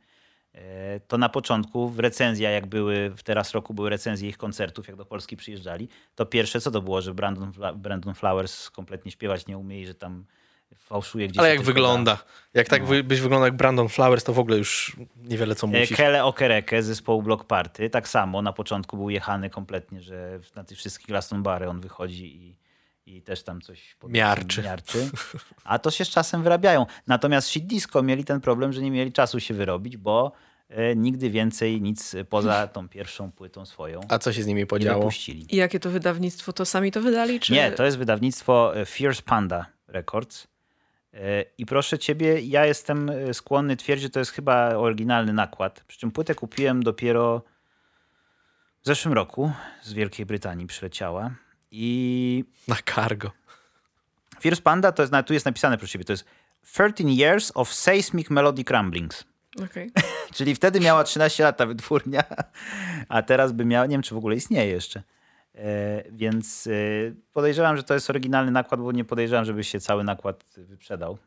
e, 0.53 0.99
to 0.99 1.18
na 1.18 1.30
początku 1.30 1.89
w 1.89 1.99
recenzjach, 1.99 2.53
jak 2.53 2.65
były, 2.65 3.09
w 3.18 3.24
teraz 3.24 3.51
roku 3.51 3.74
były 3.74 3.89
recenzje 3.89 4.30
ich 4.30 4.38
koncertów, 4.38 4.88
jak 4.88 4.95
do 4.95 5.05
Polski 5.05 5.38
przyjeżdżali, 5.38 5.89
to 6.15 6.26
pierwsze 6.26 6.61
co 6.61 6.72
to 6.72 6.82
było, 6.82 7.01
że 7.01 7.13
Brandon, 7.13 7.51
Brandon 7.76 8.13
Flowers 8.13 8.70
kompletnie 8.70 9.11
śpiewać 9.11 9.47
nie 9.47 9.57
umie 9.57 9.82
i 9.82 9.86
że 9.86 9.95
tam 9.95 10.26
fałszuje 10.76 11.28
gdzieś. 11.28 11.39
Ale 11.39 11.49
jak 11.49 11.61
wygląda. 11.61 12.18
Jak 12.53 12.68
tak 12.68 12.86
wy- 12.86 13.03
byś 13.03 13.20
wyglądał 13.20 13.45
jak 13.47 13.55
Brandon 13.55 13.89
Flowers, 13.89 14.24
to 14.24 14.34
w 14.34 14.39
ogóle 14.39 14.57
już 14.57 14.97
niewiele 15.24 15.55
co. 15.55 15.68
E, 15.68 15.70
musisz. 15.70 15.97
Kele 15.97 16.26
Okereke 16.26 16.84
z 16.84 16.86
zespołu 16.86 17.24
Block 17.24 17.43
Party, 17.43 17.89
tak 17.89 18.07
samo 18.07 18.41
na 18.41 18.53
początku 18.53 18.97
był 18.97 19.09
jechany 19.09 19.49
kompletnie, 19.49 20.01
że 20.01 20.39
na 20.55 20.63
tych 20.63 20.78
wszystkich 20.78 21.07
Glastonbury 21.07 21.70
on 21.70 21.82
wychodzi 21.82 22.36
i, 22.36 22.57
i 23.05 23.22
też 23.22 23.43
tam 23.43 23.61
coś 23.61 23.95
Miarczy. 24.07 24.63
miarczy. 24.63 25.09
A 25.63 25.80
to 25.80 25.91
się 25.91 26.05
z 26.05 26.09
czasem 26.09 26.43
wyrabiają. 26.43 26.86
Natomiast 27.07 27.47
Shit 27.47 27.68
Disco 27.68 28.03
mieli 28.03 28.24
ten 28.24 28.41
problem, 28.41 28.74
że 28.74 28.82
nie 28.82 28.91
mieli 28.91 29.11
czasu 29.11 29.39
się 29.39 29.53
wyrobić, 29.53 29.97
bo 29.97 30.32
e, 30.70 30.95
nigdy 30.95 31.30
więcej 31.30 31.82
nic 31.82 32.15
poza 32.30 32.68
tą 32.68 32.89
pierwszą 32.89 33.32
płytą 33.32 33.65
swoją 33.65 34.01
A 34.09 34.20
co 34.20 34.34
się 34.34 34.43
z 34.43 34.47
nimi 34.47 34.61
nie 34.61 34.65
podziało? 34.68 35.09
I 35.49 35.55
jakie 35.55 35.80
to 35.80 35.89
wydawnictwo? 35.89 36.53
To 36.53 36.65
sami 36.65 36.91
to 36.91 37.01
wydali? 37.01 37.39
Czy... 37.39 37.53
Nie, 37.53 37.72
to 37.72 37.86
jest 37.86 37.97
wydawnictwo 37.97 38.78
e, 38.78 38.86
Fierce 38.86 39.22
Panda 39.22 39.65
Records. 39.88 40.47
E, 41.14 41.45
I 41.58 41.66
proszę 41.66 41.99
ciebie, 41.99 42.41
ja 42.41 42.66
jestem 42.66 43.10
e, 43.10 43.34
skłonny 43.34 43.78
twierdzić, 43.78 44.03
że 44.03 44.10
to 44.10 44.20
jest 44.20 44.32
chyba 44.32 44.76
oryginalny 44.76 45.34
nakład. 45.34 45.84
Przy 45.88 45.99
czym 45.99 46.12
płytę 46.12 46.36
kupiłem 46.36 46.84
dopiero 46.84 47.41
w 48.82 48.86
zeszłym 48.88 49.14
roku. 49.14 49.51
Z 49.82 49.93
Wielkiej 49.93 50.26
Brytanii 50.26 50.68
przyleciała. 50.68 51.32
I 51.72 52.43
Na 52.68 52.76
cargo. 52.95 53.32
Fierce 54.39 54.62
Panda 54.62 54.91
to 54.91 55.03
jest, 55.03 55.14
tu 55.26 55.34
jest 55.34 55.45
napisane 55.45 55.78
proszę 55.78 55.91
ciebie, 55.91 56.05
to 56.05 56.14
jest 56.14 56.26
13 56.74 57.03
Years 57.03 57.51
of 57.55 57.74
Seismic 57.74 58.30
Melodic 58.30 58.70
Rumblings. 58.70 59.24
Okej. 59.64 59.91
Czyli 60.36 60.55
wtedy 60.55 60.80
miała 60.80 61.03
13 61.03 61.43
lat 61.43 61.58
ta 61.58 61.66
wytwórnia, 61.66 62.24
a 63.10 63.22
teraz 63.22 63.51
by 63.51 63.66
miała, 63.66 63.86
nie 63.86 63.91
wiem 63.91 64.01
czy 64.01 64.16
w 64.16 64.18
ogóle 64.18 64.36
istnieje 64.36 64.72
jeszcze. 64.72 65.03
E, 65.58 66.03
więc 66.12 66.68
e, 66.68 66.72
podejrzewam, 67.34 67.78
że 67.78 67.84
to 67.84 67.93
jest 67.93 68.10
oryginalny 68.10 68.51
nakład, 68.51 68.82
bo 68.82 68.91
nie 68.91 69.05
podejrzewam, 69.05 69.45
żeby 69.45 69.64
się 69.64 69.80
cały 69.80 70.03
nakład 70.03 70.43
wyprzedał. 70.58 71.18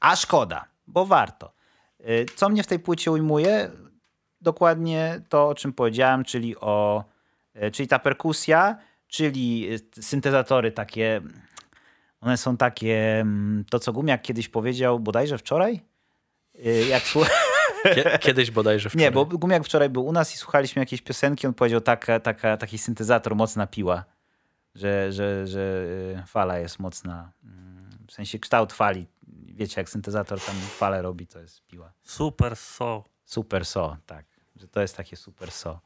A 0.00 0.16
szkoda, 0.16 0.64
bo 0.86 1.06
warto. 1.06 1.52
E, 2.00 2.24
co 2.24 2.48
mnie 2.48 2.62
w 2.62 2.66
tej 2.66 2.78
płycie 2.78 3.10
ujmuje? 3.10 3.70
Dokładnie 4.40 5.20
to, 5.28 5.48
o 5.48 5.54
czym 5.54 5.72
powiedziałem, 5.72 6.24
czyli, 6.24 6.56
o, 6.56 7.04
czyli 7.72 7.88
ta 7.88 7.98
perkusja, 7.98 8.78
czyli 9.08 9.68
syntezatory 10.00 10.72
takie, 10.72 11.20
one 12.20 12.36
są 12.36 12.56
takie, 12.56 13.20
mm, 13.20 13.64
to 13.70 13.78
co 13.78 13.92
Gumiak 13.92 14.22
kiedyś 14.22 14.48
powiedział, 14.48 15.00
bodajże 15.00 15.38
wczoraj, 15.38 15.80
jak 16.90 17.02
słuchałem. 17.02 17.45
Kie- 17.94 18.18
Kiedyś 18.18 18.50
bodajże 18.50 18.88
wczoraj. 18.90 19.04
Nie, 19.04 19.10
bo 19.12 19.24
Gumiak 19.24 19.64
wczoraj 19.64 19.88
był 19.90 20.06
u 20.06 20.12
nas 20.12 20.34
i 20.34 20.38
słuchaliśmy 20.38 20.80
jakiejś 20.82 21.02
piosenki, 21.02 21.46
on 21.46 21.54
powiedział 21.54 21.80
taka, 21.80 22.20
taka, 22.20 22.56
taki 22.56 22.78
syntezator, 22.78 23.36
mocna 23.36 23.66
piła, 23.66 24.04
że, 24.74 25.12
że, 25.12 25.46
że 25.46 25.60
y, 26.22 26.26
fala 26.26 26.58
jest 26.58 26.78
mocna, 26.78 27.32
mm, 27.44 27.90
w 28.08 28.12
sensie 28.12 28.38
kształt 28.38 28.72
fali. 28.72 29.06
Wiecie, 29.54 29.80
jak 29.80 29.88
syntezator 29.88 30.40
tam 30.40 30.56
falę 30.56 31.02
robi, 31.02 31.26
to 31.26 31.38
jest 31.40 31.66
piła. 31.66 31.92
Super 32.02 32.56
so. 32.56 33.04
Super 33.24 33.64
so, 33.66 33.96
tak, 34.06 34.24
że 34.56 34.68
to 34.68 34.80
jest 34.80 34.96
takie 34.96 35.16
super 35.16 35.50
so. 35.50 35.80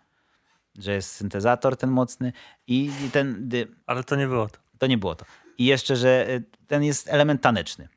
Że 0.79 0.93
jest 0.93 1.13
syntezator 1.13 1.77
ten 1.77 1.91
mocny 1.91 2.33
i, 2.67 2.91
ten, 3.13 3.49
Ale 3.87 4.05
to 4.05 4.17
nie 4.17 4.27
było 4.27 4.49
to. 4.49 4.59
to 4.79 4.87
nie 4.87 4.99
było 4.99 5.15
to. 5.15 5.25
I 5.59 5.65
jeszcze, 5.65 5.97
że 5.97 6.27
y, 6.31 6.43
ten 6.67 6.83
jest 6.85 7.09
element 7.09 7.43
taneczny. 7.43 7.89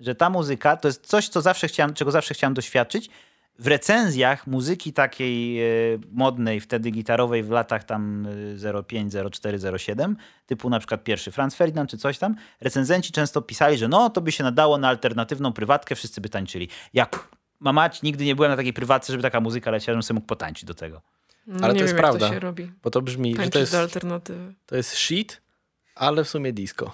Że 0.00 0.14
ta 0.14 0.30
muzyka 0.30 0.76
to 0.76 0.88
jest 0.88 1.06
coś, 1.06 1.28
co 1.28 1.40
zawsze 1.40 1.68
chciałem, 1.68 1.94
czego 1.94 2.10
zawsze 2.10 2.34
chciałem 2.34 2.54
doświadczyć. 2.54 3.10
W 3.60 3.66
recenzjach 3.66 4.46
muzyki 4.46 4.92
takiej 4.92 5.62
y, 5.94 5.98
modnej, 6.12 6.60
wtedy 6.60 6.90
gitarowej 6.90 7.42
w 7.42 7.50
latach 7.50 7.84
tam 7.84 8.26
y, 8.26 8.84
05, 8.88 9.14
04, 9.32 9.58
07, 9.78 10.16
typu 10.46 10.70
na 10.70 10.78
przykład 10.78 11.04
pierwszy 11.04 11.30
Franz 11.30 11.54
Ferdinand 11.54 11.90
czy 11.90 11.98
coś 11.98 12.18
tam, 12.18 12.36
recenzenci 12.60 13.12
często 13.12 13.42
pisali, 13.42 13.78
że 13.78 13.88
no 13.88 14.10
to 14.10 14.20
by 14.20 14.32
się 14.32 14.44
nadało 14.44 14.78
na 14.78 14.88
alternatywną 14.88 15.52
prywatkę, 15.52 15.94
wszyscy 15.94 16.20
by 16.20 16.28
tańczyli. 16.28 16.68
Jak 16.92 17.28
mamać, 17.60 18.02
nigdy 18.02 18.24
nie 18.24 18.36
byłem 18.36 18.50
na 18.50 18.56
takiej 18.56 18.72
prywatce, 18.72 19.12
żeby 19.12 19.22
taka 19.22 19.40
muzyka 19.40 19.70
leciała, 19.70 19.94
żebym 19.94 20.02
sobie 20.02 20.14
mógł 20.14 20.26
potańczyć 20.26 20.64
do 20.64 20.74
tego. 20.74 21.02
No, 21.46 21.54
Ale 21.54 21.60
nie 21.62 21.68
to 21.68 21.74
wiem, 21.74 21.76
jest 21.82 21.92
jak 21.92 22.00
prawda. 22.00 22.28
to 22.28 22.34
się 22.34 22.40
robi. 22.40 22.72
Bo 22.82 22.90
to 22.90 23.02
brzmi, 23.02 23.30
że 23.30 23.36
Tańczyć 23.36 23.52
to 23.52 23.58
jest, 23.58 23.72
do 23.72 23.78
alternatywy. 23.78 24.54
to 24.66 24.76
jest 24.76 24.94
shit, 24.94 25.42
ale 25.94 26.24
w 26.24 26.28
sumie 26.28 26.52
disco. 26.52 26.92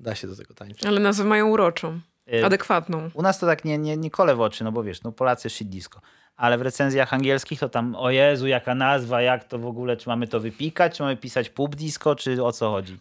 Da 0.00 0.14
się 0.14 0.26
do 0.26 0.36
tego 0.36 0.54
tańczyć. 0.54 0.86
Ale 0.86 1.00
nazwę 1.00 1.24
mają 1.24 1.48
uroczą. 1.48 2.00
Y, 2.28 2.46
Adekwatną. 2.46 3.10
U 3.14 3.22
nas 3.22 3.38
to 3.38 3.46
tak 3.46 3.64
nie, 3.64 3.78
nie, 3.78 3.96
nie 3.96 4.10
kole 4.10 4.36
w 4.36 4.40
oczy, 4.40 4.64
no 4.64 4.72
bo 4.72 4.82
wiesz, 4.82 5.02
no 5.02 5.12
Polacy 5.12 5.50
shit 5.50 5.68
disco. 5.68 6.00
Ale 6.36 6.58
w 6.58 6.62
recenzjach 6.62 7.14
angielskich 7.14 7.60
to 7.60 7.68
tam, 7.68 7.94
o 7.94 8.10
Jezu, 8.10 8.46
jaka 8.46 8.74
nazwa, 8.74 9.22
jak 9.22 9.44
to 9.44 9.58
w 9.58 9.66
ogóle, 9.66 9.96
czy 9.96 10.08
mamy 10.08 10.26
to 10.26 10.40
wypikać, 10.40 10.96
czy 10.96 11.02
mamy 11.02 11.16
pisać 11.16 11.50
pub 11.50 11.76
disco, 11.76 12.14
czy 12.14 12.44
o 12.44 12.52
co 12.52 12.70
chodzi? 12.70 12.98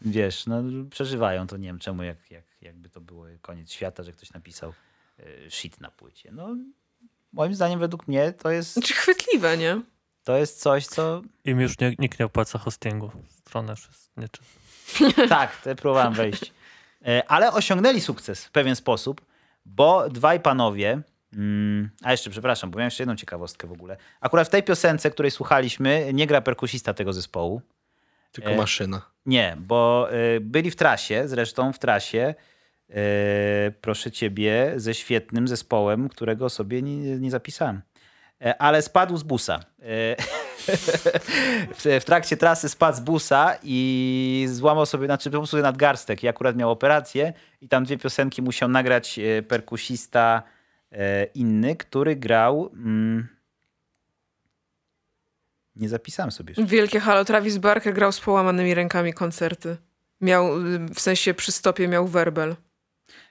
Wiesz, 0.00 0.46
no 0.46 0.62
przeżywają 0.90 1.46
to, 1.46 1.56
nie 1.56 1.66
wiem 1.66 1.78
czemu, 1.78 2.02
jak, 2.02 2.30
jak, 2.30 2.44
jakby 2.62 2.88
to 2.88 3.00
było 3.00 3.26
koniec 3.42 3.72
świata, 3.72 4.02
że 4.02 4.12
ktoś 4.12 4.32
napisał 4.32 4.72
e, 5.18 5.50
shit 5.50 5.80
na 5.80 5.90
płycie. 5.90 6.30
No, 6.32 6.56
moim 7.32 7.54
zdaniem, 7.54 7.80
według 7.80 8.08
mnie, 8.08 8.32
to 8.32 8.50
jest, 8.50 8.72
Znaczy 8.72 8.94
chwytliwe, 8.94 9.56
nie? 9.56 9.80
to 10.24 10.36
jest 10.36 10.60
coś, 10.60 10.86
co... 10.86 11.22
Im 11.44 11.60
już 11.60 11.78
nie, 11.78 11.94
nikt 11.98 12.18
nie 12.18 12.26
opłaca 12.26 12.58
hostingu. 12.58 13.10
Stronę 13.28 13.76
wszyscy 13.76 14.10
nie 14.16 14.28
czy... 14.28 14.42
Tak, 15.28 15.56
te 15.56 15.74
próbowałem 15.74 16.12
wejść. 16.12 16.52
E, 17.06 17.22
Ale 17.28 17.52
osiągnęli 17.52 18.00
sukces 18.00 18.44
w 18.44 18.50
pewien 18.50 18.76
sposób, 18.76 19.20
bo 19.64 20.08
dwaj 20.08 20.40
panowie. 20.40 21.00
Mm, 21.34 21.90
a 22.02 22.12
jeszcze, 22.12 22.30
przepraszam, 22.30 22.70
bo 22.70 22.78
miałem 22.78 22.86
jeszcze 22.86 23.02
jedną 23.02 23.16
ciekawostkę 23.16 23.66
w 23.66 23.72
ogóle. 23.72 23.96
Akurat 24.20 24.46
w 24.48 24.50
tej 24.50 24.62
piosence, 24.62 25.10
której 25.10 25.30
słuchaliśmy, 25.30 26.10
nie 26.14 26.26
gra 26.26 26.40
perkusista 26.40 26.94
tego 26.94 27.12
zespołu. 27.12 27.62
Tylko 28.32 28.50
E, 28.50 28.56
maszyna. 28.56 29.02
Nie, 29.26 29.56
bo 29.60 30.08
y, 30.36 30.40
byli 30.40 30.70
w 30.70 30.76
trasie, 30.76 31.28
zresztą 31.28 31.72
w 31.72 31.78
trasie, 31.78 32.34
proszę 33.80 34.10
ciebie, 34.10 34.72
ze 34.76 34.94
świetnym 34.94 35.48
zespołem, 35.48 36.08
którego 36.08 36.50
sobie 36.50 36.82
nie, 36.82 37.18
nie 37.18 37.30
zapisałem. 37.30 37.82
E, 38.40 38.62
Ale 38.62 38.82
spadł 38.82 39.16
z 39.16 39.22
busa. 39.22 39.60
W, 41.74 42.00
w 42.00 42.04
trakcie 42.04 42.36
trasy 42.36 42.68
spadł 42.68 42.98
z 42.98 43.00
busa 43.00 43.56
i 43.62 44.46
złamał 44.48 44.86
sobie, 44.86 45.06
znaczy 45.06 45.30
po 45.30 45.38
prostu 45.38 45.56
nadgarstek 45.56 46.22
i 46.22 46.28
akurat 46.28 46.56
miał 46.56 46.70
operację 46.70 47.32
i 47.60 47.68
tam 47.68 47.84
dwie 47.84 47.98
piosenki 47.98 48.42
musiał 48.42 48.68
nagrać 48.68 49.18
e, 49.18 49.42
perkusista 49.42 50.42
e, 50.92 51.24
inny, 51.24 51.76
który 51.76 52.16
grał... 52.16 52.70
Mm, 52.74 53.28
nie 55.76 55.88
zapisałem 55.88 56.32
sobie. 56.32 56.54
Wielkie 56.58 57.00
halo. 57.00 57.24
Travis 57.24 57.58
Barker 57.58 57.94
grał 57.94 58.12
z 58.12 58.20
połamanymi 58.20 58.74
rękami 58.74 59.12
koncerty. 59.12 59.76
Miał, 60.20 60.48
w 60.94 61.00
sensie 61.00 61.34
przy 61.34 61.52
stopie 61.52 61.88
miał 61.88 62.08
werbel. 62.08 62.56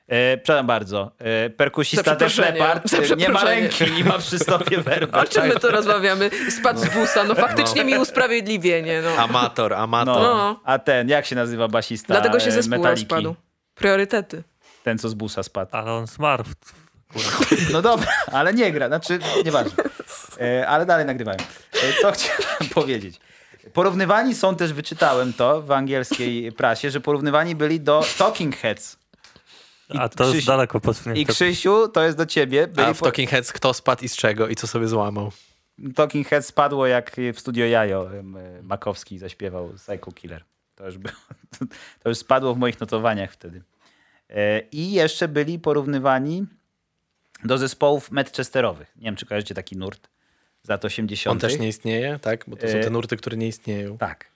E, 0.07 0.37
przepraszam 0.37 0.67
bardzo. 0.67 1.11
E, 1.19 1.49
perkusista. 1.49 2.17
Leppard 2.37 2.89
Za 2.89 2.97
e, 2.97 3.15
nie 3.15 3.29
ma 3.29 3.43
ręki 3.43 3.83
i 3.99 4.03
ma 4.03 4.17
przy 4.17 4.39
stopie 4.39 4.81
werbel. 4.89 5.21
O 5.21 5.25
czym 5.27 5.47
my 5.47 5.55
to 5.59 5.71
rozmawiamy? 5.71 6.29
Spadł 6.59 6.79
z 6.79 6.89
busa. 6.89 7.23
No 7.23 7.35
faktycznie 7.35 7.83
mi 7.83 7.97
usprawiedliwienie. 7.97 9.01
No. 9.01 9.23
Amator, 9.23 9.73
amator. 9.73 10.15
No, 10.21 10.21
No. 10.33 10.59
a 10.65 10.79
ten, 10.79 11.09
jak 11.09 11.25
się 11.25 11.35
nazywa 11.35 11.67
basista 11.67 12.13
Dlatego 12.13 12.39
się 12.39 12.51
zespół 12.51 12.77
Metaliki? 12.77 13.01
rozpadł. 13.01 13.35
Priorytety. 13.75 14.43
Ten, 14.83 14.97
co 14.97 15.09
z 15.09 15.13
busa 15.13 15.43
spadł. 15.43 15.69
Ale 15.75 15.91
on 15.91 16.07
zmarł. 16.07 16.43
No 17.71 17.81
dobra, 17.81 18.11
ale 18.31 18.53
nie 18.53 18.71
gra, 18.71 18.87
znaczy 18.87 19.19
nieważne. 19.45 19.83
E, 20.41 20.67
ale 20.67 20.85
dalej 20.85 21.05
nagrywają. 21.05 21.37
E, 21.73 22.01
co 22.01 22.11
chciałem 22.11 22.69
powiedzieć? 22.73 23.19
Porównywani 23.73 24.35
są 24.35 24.55
też, 24.55 24.73
wyczytałem 24.73 25.33
to 25.33 25.61
w 25.61 25.71
angielskiej 25.71 26.51
prasie, 26.51 26.91
że 26.91 26.99
porównywani 27.01 27.55
byli 27.55 27.79
do 27.81 28.05
Talking 28.17 28.57
Heads. 28.57 28.97
A 29.89 30.09
to 30.09 30.23
jest 30.23 30.35
Krzyś- 30.37 30.47
daleko 30.47 30.77
I 30.77 30.81
posunięte. 30.81 31.33
Krzysiu, 31.33 31.87
to 31.87 32.03
jest 32.03 32.17
do 32.17 32.25
ciebie. 32.25 32.67
Byli 32.67 32.87
A 32.87 32.93
w 32.93 32.99
po- 32.99 33.05
Talking 33.05 33.29
Heads 33.29 33.51
kto 33.53 33.73
spadł 33.73 34.03
i 34.05 34.09
z 34.09 34.15
czego 34.15 34.47
i 34.47 34.55
co 34.55 34.67
sobie 34.67 34.87
złamał? 34.87 35.31
Talking 35.95 36.27
Heads 36.27 36.47
spadło 36.47 36.87
jak 36.87 37.15
w 37.33 37.39
studio 37.39 37.65
Jajo 37.65 38.09
e, 38.13 38.23
Makowski 38.63 39.17
zaśpiewał 39.19 39.69
Psycho 39.73 40.11
Killer. 40.11 40.43
To 40.75 40.85
już, 40.85 40.97
było, 40.97 41.13
to 42.03 42.09
już 42.09 42.17
spadło 42.17 42.53
w 42.53 42.57
moich 42.57 42.79
notowaniach 42.79 43.31
wtedy. 43.31 43.61
E, 44.29 44.59
I 44.71 44.91
jeszcze 44.91 45.27
byli 45.27 45.59
porównywani 45.59 46.45
do 47.43 47.57
zespołów 47.57 48.11
Manchesterowych. 48.11 48.93
Nie 48.95 49.03
wiem, 49.05 49.15
czy 49.15 49.25
kojarzycie 49.25 49.55
taki 49.55 49.77
nurt 49.77 50.09
z 50.63 50.69
lat 50.69 50.85
80. 50.85 51.31
On 51.31 51.39
też 51.39 51.59
nie 51.59 51.67
istnieje, 51.67 52.19
tak? 52.21 52.43
Bo 52.47 52.55
to 52.55 52.67
są 52.67 52.77
E, 52.77 52.83
te 52.83 52.89
nurty, 52.89 53.17
które 53.17 53.37
nie 53.37 53.47
istnieją. 53.47 53.97
Tak. 53.97 54.32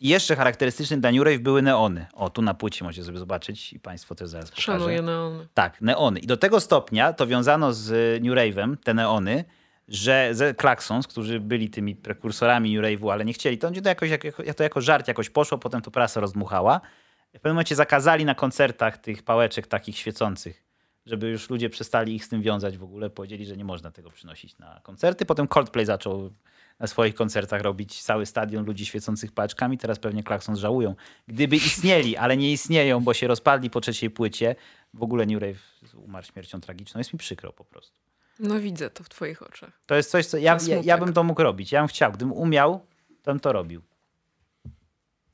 I 0.00 0.08
jeszcze 0.08 0.36
charakterystyczny 0.36 1.00
dla 1.00 1.10
New 1.12 1.22
Rave 1.22 1.38
były 1.38 1.62
neony. 1.62 2.06
O, 2.12 2.30
tu 2.30 2.42
na 2.42 2.54
płycie 2.54 2.84
możecie 2.84 3.04
sobie 3.04 3.18
zobaczyć 3.18 3.72
i 3.72 3.80
państwo 3.80 4.14
też 4.14 4.28
zaraz 4.28 4.50
pokażę. 4.50 4.62
Szanuję 4.62 5.02
neony. 5.02 5.48
Tak, 5.54 5.80
neony. 5.80 6.20
I 6.20 6.26
do 6.26 6.36
tego 6.36 6.60
stopnia 6.60 7.12
to 7.12 7.26
wiązano 7.26 7.72
z 7.72 7.90
New 8.22 8.34
Rave'em, 8.34 8.76
te 8.76 8.94
neony, 8.94 9.44
że 9.88 10.34
Klaxons, 10.56 11.06
którzy 11.06 11.40
byli 11.40 11.70
tymi 11.70 11.96
prekursorami 11.96 12.74
New 12.74 12.84
Rave'u, 12.84 13.12
ale 13.12 13.24
nie 13.24 13.32
chcieli, 13.32 13.58
to, 13.58 13.70
to, 13.70 13.88
jakoś, 13.88 14.10
jako, 14.10 14.42
to 14.56 14.62
jako 14.62 14.80
żart 14.80 15.08
jakoś 15.08 15.30
poszło, 15.30 15.58
potem 15.58 15.82
to 15.82 15.90
prasa 15.90 16.20
rozdmuchała. 16.20 16.80
W 17.28 17.32
pewnym 17.32 17.54
momencie 17.54 17.74
zakazali 17.74 18.24
na 18.24 18.34
koncertach 18.34 18.98
tych 18.98 19.22
pałeczek 19.22 19.66
takich 19.66 19.98
świecących, 19.98 20.62
żeby 21.06 21.28
już 21.28 21.50
ludzie 21.50 21.70
przestali 21.70 22.14
ich 22.14 22.24
z 22.24 22.28
tym 22.28 22.42
wiązać 22.42 22.78
w 22.78 22.82
ogóle. 22.82 23.10
Powiedzieli, 23.10 23.46
że 23.46 23.56
nie 23.56 23.64
można 23.64 23.90
tego 23.90 24.10
przynosić 24.10 24.58
na 24.58 24.80
koncerty. 24.82 25.26
Potem 25.26 25.48
Coldplay 25.48 25.86
zaczął 25.86 26.30
na 26.78 26.86
swoich 26.86 27.14
koncertach 27.14 27.62
robić 27.62 28.02
cały 28.02 28.26
stadion 28.26 28.64
ludzi 28.64 28.86
świecących 28.86 29.32
paczkami. 29.32 29.78
Teraz 29.78 29.98
pewnie 29.98 30.22
Klaxons 30.22 30.58
żałują. 30.58 30.94
Gdyby 31.28 31.56
istnieli, 31.56 32.16
ale 32.16 32.36
nie 32.36 32.52
istnieją, 32.52 33.00
bo 33.00 33.14
się 33.14 33.26
rozpadli 33.26 33.70
po 33.70 33.80
trzeciej 33.80 34.10
płycie, 34.10 34.56
w 34.94 35.02
ogóle 35.02 35.26
New 35.26 35.42
Rave 35.42 35.58
umarł 35.96 36.26
śmiercią 36.26 36.60
tragiczną. 36.60 36.98
Jest 36.98 37.12
mi 37.12 37.18
przykro 37.18 37.52
po 37.52 37.64
prostu. 37.64 38.00
No 38.38 38.60
widzę 38.60 38.90
to 38.90 39.04
w 39.04 39.08
twoich 39.08 39.42
oczach. 39.42 39.80
To 39.86 39.94
jest 39.94 40.10
coś, 40.10 40.26
co 40.26 40.36
ja, 40.36 40.58
ja, 40.66 40.80
ja 40.84 40.98
bym 40.98 41.12
to 41.12 41.22
mógł 41.22 41.42
robić. 41.42 41.72
Ja 41.72 41.80
bym 41.80 41.88
chciał. 41.88 42.12
Gdybym 42.12 42.32
umiał, 42.32 42.86
to 43.22 43.30
bym 43.30 43.40
to 43.40 43.52
robił. 43.52 43.82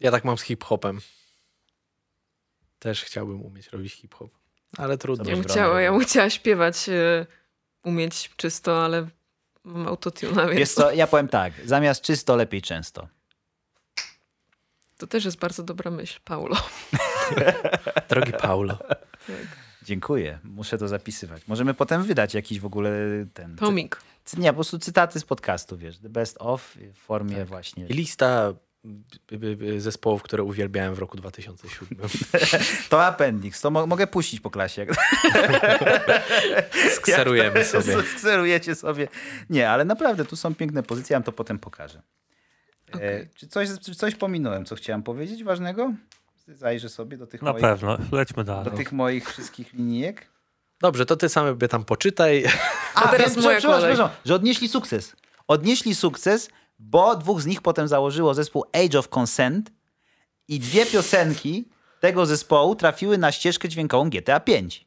Ja 0.00 0.10
tak 0.10 0.24
mam 0.24 0.38
z 0.38 0.42
hip-hopem. 0.42 1.00
Też 2.78 3.04
chciałbym 3.04 3.42
umieć 3.42 3.68
robić 3.68 3.92
hip-hop. 3.92 4.30
Ale 4.76 4.98
trudno. 4.98 5.30
Ja 5.30 5.36
bym 5.36 5.44
chciała, 5.44 5.80
ja 5.80 5.92
bym 5.92 6.00
chciała 6.00 6.30
śpiewać, 6.30 6.88
e, 6.88 7.26
umieć 7.84 8.30
czysto, 8.36 8.84
ale 8.84 9.06
mam 9.64 9.88
autotuna, 9.88 10.46
więc 10.46 10.58
Wiesz 10.58 10.72
co, 10.72 10.92
ja 10.92 11.06
powiem 11.06 11.28
tak. 11.28 11.52
Zamiast 11.64 12.02
czysto, 12.02 12.36
lepiej 12.36 12.62
często. 12.62 13.08
to 14.98 15.06
też 15.06 15.24
jest 15.24 15.38
bardzo 15.38 15.62
dobra 15.62 15.90
myśl, 15.90 16.20
Paulo. 16.24 16.56
Drogi 18.10 18.32
Paulo. 18.32 18.74
Tak. 19.26 19.36
Dziękuję. 19.84 20.38
Muszę 20.44 20.78
to 20.78 20.88
zapisywać. 20.88 21.42
Możemy 21.48 21.74
potem 21.74 22.02
wydać 22.02 22.34
jakiś 22.34 22.60
w 22.60 22.66
ogóle 22.66 22.90
ten... 23.34 23.56
Tomik. 23.56 24.00
Cy- 24.24 24.40
Nie, 24.40 24.48
po 24.48 24.54
prostu 24.54 24.78
cytaty 24.78 25.20
z 25.20 25.24
podcastu, 25.24 25.76
wiesz. 25.78 25.98
The 25.98 26.08
best 26.08 26.36
of 26.40 26.74
w 26.92 26.96
formie 26.98 27.44
właśnie. 27.44 27.86
I 27.86 27.92
lista 27.92 28.52
zespołów, 29.78 30.22
które 30.22 30.42
uwielbiałem 30.42 30.94
w 30.94 30.98
roku 30.98 31.16
2007. 31.16 31.98
To 32.88 33.04
appendix. 33.06 33.60
To 33.60 33.70
mo 33.70 33.86
mogę 33.86 34.06
puścić 34.06 34.40
po 34.40 34.50
klasie. 34.50 34.86
Skserujemy 36.96 37.64
sobie. 37.64 38.02
Skserujecie 38.16 38.74
sobie. 38.74 39.08
Nie, 39.50 39.70
ale 39.70 39.84
naprawdę 39.84 40.24
tu 40.24 40.36
są 40.36 40.54
piękne 40.54 40.82
pozycje, 40.82 41.14
ja 41.14 41.18
wam 41.18 41.24
to 41.24 41.32
potem 41.32 41.58
pokażę. 41.58 42.02
E, 42.88 42.96
Okej. 42.96 43.28
czy, 43.34 43.48
coś, 43.48 43.68
czy 43.84 43.94
coś 43.94 44.14
pominąłem, 44.14 44.64
co 44.64 44.74
chciałem 44.74 45.02
powiedzieć 45.02 45.44
ważnego? 45.44 45.92
Zajrzę 46.48 46.88
sobie 46.88 47.16
do 47.16 47.26
tych, 47.26 47.42
Na 47.42 47.50
moich, 47.52 47.62
pewno, 47.62 47.98
lećmy 48.12 48.44
dalej. 48.44 48.64
do 48.64 48.70
tych 48.70 48.92
moich 48.92 49.30
wszystkich 49.30 49.72
linijek. 49.72 50.26
Dobrze, 50.80 51.06
to 51.06 51.16
ty 51.16 51.28
sam 51.28 51.46
sobie 51.46 51.68
tam 51.68 51.84
poczytaj. 51.84 52.44
A 52.94 53.08
teraz 53.08 53.34
wiem, 53.34 53.44
moja 53.44 53.58
przepraszam, 53.58 53.88
przepraszam, 53.90 54.16
że 54.24 54.34
odnieśli 54.34 54.68
sukces. 54.68 55.16
Odnieśli 55.48 55.94
sukces, 55.94 56.50
bo 56.82 57.16
dwóch 57.16 57.40
z 57.40 57.46
nich 57.46 57.62
potem 57.62 57.88
założyło 57.88 58.34
zespół 58.34 58.64
Age 58.72 58.98
of 58.98 59.08
Consent 59.08 59.72
i 60.48 60.60
dwie 60.60 60.86
piosenki 60.86 61.68
tego 62.00 62.26
zespołu 62.26 62.74
trafiły 62.74 63.18
na 63.18 63.32
ścieżkę 63.32 63.68
dźwiękową 63.68 64.10
GTA 64.10 64.40
5. 64.40 64.86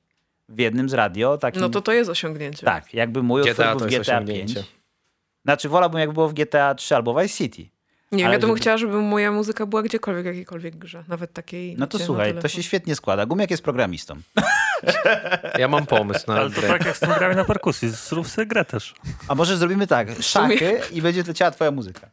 W 0.49 0.59
jednym 0.59 0.89
z 0.89 0.93
radio. 0.93 1.37
Takim, 1.37 1.61
No 1.61 1.69
to 1.69 1.81
to 1.81 1.93
jest 1.93 2.09
osiągnięcie. 2.09 2.65
Tak, 2.65 2.93
jakby 2.93 3.23
mój 3.23 3.41
utwór 3.41 3.55
GTA 3.55 3.75
był 3.75 3.79
w 3.79 3.89
GTA 3.89 3.97
5. 3.97 4.07
osiągnięcie. 4.07 4.63
Znaczy 5.45 5.69
wolałbym 5.69 5.99
jakby 5.99 6.13
było 6.13 6.29
w 6.29 6.33
GTA 6.33 6.75
3 6.75 6.95
albo 6.95 7.21
Vice 7.21 7.37
City. 7.37 7.69
Nie 8.11 8.17
wiem, 8.17 8.27
Ale 8.27 8.35
ja 8.35 8.39
bym 8.39 8.49
żeby- 8.49 8.59
chciała, 8.59 8.77
żeby 8.77 9.01
moja 9.01 9.31
muzyka 9.31 9.65
była 9.65 9.83
gdziekolwiek, 9.83 10.23
w 10.23 10.27
jakiejkolwiek 10.27 10.75
grze. 10.75 11.03
Nawet 11.07 11.33
takiej. 11.33 11.75
No 11.77 11.87
to 11.87 11.99
słuchaj, 11.99 12.39
to 12.41 12.47
się 12.47 12.63
świetnie 12.63 12.95
składa. 12.95 13.25
Gumiak 13.25 13.51
jest 13.51 13.63
programistą. 13.63 14.15
Ja 15.59 15.67
mam 15.67 15.85
pomysł 15.85 16.23
na 16.27 16.35
Ale 16.35 16.49
to 16.51 16.59
grę. 16.61 16.67
tak 16.69 16.85
jak 16.85 16.97
z 16.97 16.99
tym 16.99 17.13
grami 17.13 17.35
na 17.35 17.45
perkusji, 17.45 17.89
zrób 17.89 18.27
sobie 18.27 18.45
grę 18.47 18.65
też. 18.65 18.95
A 19.27 19.35
może 19.35 19.57
zrobimy 19.57 19.87
tak, 19.87 20.07
szachy 20.21 20.81
i 20.91 21.01
będzie 21.01 21.23
leciała 21.23 21.51
twoja 21.51 21.71
muzyka. 21.71 22.09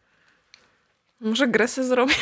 Może 1.20 1.48
grę 1.48 1.68
sobie 1.68 1.86
zrobię. 1.86 2.14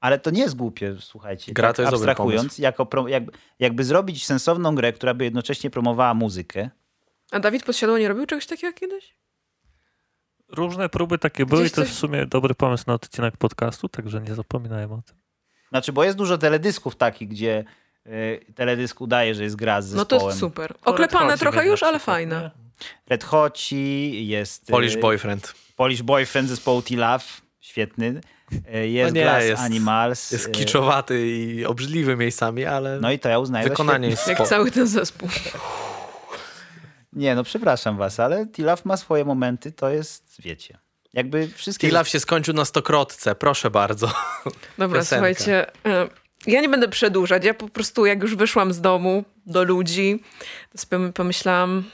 Ale 0.00 0.18
to 0.18 0.30
nie 0.30 0.40
jest 0.40 0.56
głupie, 0.56 0.96
słuchajcie. 1.00 1.52
Gra 1.52 1.68
tak 1.68 1.76
to 1.76 1.82
jest 1.82 1.92
dobry 1.92 2.10
abstrahując, 2.10 2.58
jako 2.58 2.86
pro, 2.86 3.08
jakby, 3.08 3.32
jakby 3.58 3.84
zrobić 3.84 4.26
sensowną 4.26 4.74
grę, 4.74 4.92
która 4.92 5.14
by 5.14 5.24
jednocześnie 5.24 5.70
promowała 5.70 6.14
muzykę. 6.14 6.70
A 7.30 7.40
Dawid 7.40 7.64
Podsiadło 7.64 7.98
nie 7.98 8.08
robił 8.08 8.26
czegoś 8.26 8.46
takiego 8.46 8.72
kiedyś? 8.78 9.14
Różne 10.48 10.88
próby 10.88 11.18
takie 11.18 11.46
były 11.46 11.66
i 11.66 11.70
to 11.70 11.80
jest 11.80 11.92
w 11.92 11.98
sumie 11.98 12.26
dobry 12.26 12.54
pomysł 12.54 12.84
na 12.86 12.94
odcinek 12.94 13.36
podcastu, 13.36 13.88
także 13.88 14.20
nie 14.20 14.34
zapominajmy 14.34 14.94
o 14.94 15.02
tym. 15.06 15.16
Znaczy, 15.68 15.92
bo 15.92 16.04
jest 16.04 16.16
dużo 16.18 16.38
teledysków 16.38 16.96
takich, 16.96 17.28
gdzie 17.28 17.64
y, 18.06 18.44
teledysk 18.54 19.00
udaje, 19.00 19.34
że 19.34 19.42
jest 19.42 19.56
gra 19.56 19.82
z 19.82 19.92
No 19.92 19.98
zespołem. 19.98 20.20
to 20.22 20.26
jest 20.28 20.38
super. 20.40 20.74
Oklepane 20.84 21.38
trochę 21.38 21.66
już, 21.66 21.82
ale 21.82 21.98
fajne. 21.98 22.50
Red 23.06 23.24
Hoci, 23.24 24.26
jest... 24.28 24.62
y, 24.70 24.72
Polish 24.72 24.96
Boyfriend. 24.96 25.54
Polish 25.76 26.02
Boyfriend 26.02 26.48
zespołu 26.48 26.82
T-Love, 26.82 27.24
świetny. 27.60 28.20
Y, 28.74 28.88
Jest 28.88 29.14
No 29.14 29.18
nie, 29.20 29.22
Glass 29.24 29.44
jest- 29.44 29.62
Animals. 29.62 30.32
Jest 30.32 30.46
y, 30.46 30.50
kiczowaty 30.50 31.26
i 31.28 31.64
obrzydliwy 31.64 32.16
miejscami, 32.16 32.64
ale 32.64 33.00
No 33.00 33.10
i 33.12 33.18
to 33.18 33.28
ja 33.28 33.38
uznaję 33.38 33.68
wykonanie 33.68 34.08
jest 34.08 34.26
Jak 34.28 34.48
cały 34.48 34.70
ten 34.70 34.86
zespół. 34.86 35.28
Nie, 37.12 37.34
no 37.34 37.44
przepraszam 37.44 37.96
was, 37.96 38.20
ale 38.20 38.46
T-Love 38.46 38.82
ma 38.84 38.96
swoje 38.96 39.24
momenty, 39.24 39.72
to 39.72 39.90
jest, 39.90 40.36
wiecie, 40.38 40.78
jakby 41.12 41.48
wszystkie... 41.48 41.88
Tilaf 41.88 42.08
się 42.08 42.20
skończył 42.20 42.54
na 42.54 42.64
stokrotce, 42.64 43.34
proszę 43.34 43.70
bardzo. 43.70 44.06
Dobra, 44.78 45.00
Piosenka. 45.00 45.04
słuchajcie. 45.04 45.66
e, 45.86 46.08
Ja 46.46 46.60
nie 46.60 46.68
będę 46.68 46.88
przedłużać. 46.88 47.44
Ja 47.44 47.54
po 47.54 47.68
prostu, 47.68 48.06
jak 48.06 48.22
już 48.22 48.36
wyszłam 48.36 48.72
z 48.72 48.80
domu 48.80 49.24
do 49.46 49.64
ludzi, 49.64 50.22
to 50.72 50.78
sobie 50.78 51.12
pomyślałam, 51.12 51.84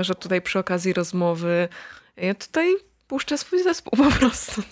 że 0.00 0.14
tutaj 0.14 0.42
przy 0.42 0.58
okazji 0.58 0.92
rozmowy 0.92 1.68
ja 2.16 2.34
tutaj 2.34 2.74
puszczę 3.08 3.38
swój 3.38 3.62
zespół 3.62 4.04
po 4.04 4.18
prostu. 4.18 4.62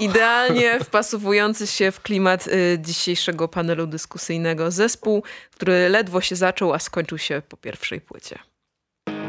Idealnie 0.00 0.80
wpasowujący 0.80 1.66
się 1.66 1.92
w 1.92 2.00
klimat 2.00 2.46
y, 2.46 2.78
dzisiejszego 2.80 3.48
panelu 3.48 3.86
dyskusyjnego 3.86 4.70
zespół, 4.70 5.22
który 5.50 5.88
ledwo 5.88 6.20
się 6.20 6.36
zaczął, 6.36 6.72
a 6.72 6.78
skończył 6.78 7.18
się 7.18 7.42
po 7.48 7.56
pierwszej 7.56 8.00
płycie. 8.00 8.38